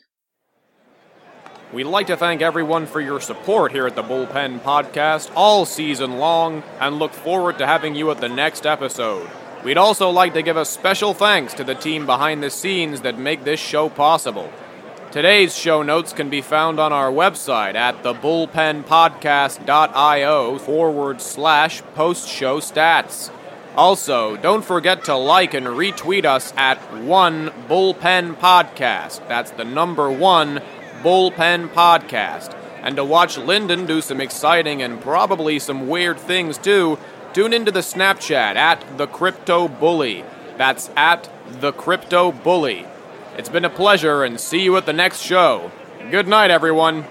We'd 1.71 1.85
like 1.85 2.07
to 2.07 2.17
thank 2.17 2.41
everyone 2.41 2.85
for 2.85 2.99
your 2.99 3.21
support 3.21 3.71
here 3.71 3.87
at 3.87 3.95
the 3.95 4.03
Bullpen 4.03 4.59
Podcast 4.59 5.31
all 5.35 5.65
season 5.65 6.17
long 6.17 6.63
and 6.81 6.99
look 6.99 7.13
forward 7.13 7.57
to 7.59 7.65
having 7.65 7.95
you 7.95 8.11
at 8.11 8.19
the 8.19 8.27
next 8.27 8.65
episode. 8.65 9.29
We'd 9.63 9.77
also 9.77 10.09
like 10.09 10.33
to 10.33 10.41
give 10.41 10.57
a 10.57 10.65
special 10.65 11.13
thanks 11.13 11.53
to 11.53 11.63
the 11.63 11.75
team 11.75 12.07
behind 12.07 12.41
the 12.41 12.49
scenes 12.49 13.01
that 13.01 13.19
make 13.19 13.43
this 13.43 13.59
show 13.59 13.89
possible. 13.89 14.51
Today's 15.11 15.55
show 15.55 15.83
notes 15.83 16.13
can 16.13 16.29
be 16.29 16.41
found 16.41 16.79
on 16.79 16.91
our 16.91 17.11
website 17.11 17.75
at 17.75 18.01
thebullpenpodcast.io 18.01 20.57
forward 20.57 21.21
slash 21.21 21.83
post 21.93 22.27
show 22.27 22.59
stats. 22.59 23.29
Also, 23.75 24.35
don't 24.37 24.65
forget 24.65 25.03
to 25.05 25.15
like 25.15 25.53
and 25.53 25.67
retweet 25.67 26.25
us 26.25 26.51
at 26.57 26.79
One 26.93 27.49
Bullpen 27.69 28.37
Podcast. 28.37 29.27
That's 29.27 29.51
the 29.51 29.63
number 29.63 30.09
one 30.09 30.63
Bullpen 31.03 31.69
Podcast. 31.69 32.57
And 32.81 32.95
to 32.95 33.05
watch 33.05 33.37
Lyndon 33.37 33.85
do 33.85 34.01
some 34.01 34.19
exciting 34.19 34.81
and 34.81 34.99
probably 35.01 35.59
some 35.59 35.87
weird 35.87 36.19
things 36.19 36.57
too, 36.57 36.97
Tune 37.33 37.53
into 37.53 37.71
the 37.71 37.79
Snapchat 37.79 38.55
at 38.55 38.97
the 38.97 39.07
Crypto 39.07 39.69
Bully. 39.69 40.25
That's 40.57 40.89
at 40.97 41.29
the 41.61 41.71
Crypto 41.71 42.33
Bully. 42.33 42.85
It's 43.37 43.47
been 43.47 43.63
a 43.63 43.69
pleasure, 43.69 44.25
and 44.25 44.37
see 44.37 44.61
you 44.61 44.75
at 44.75 44.85
the 44.85 44.91
next 44.91 45.21
show. 45.21 45.71
Good 46.09 46.27
night, 46.27 46.51
everyone. 46.51 47.05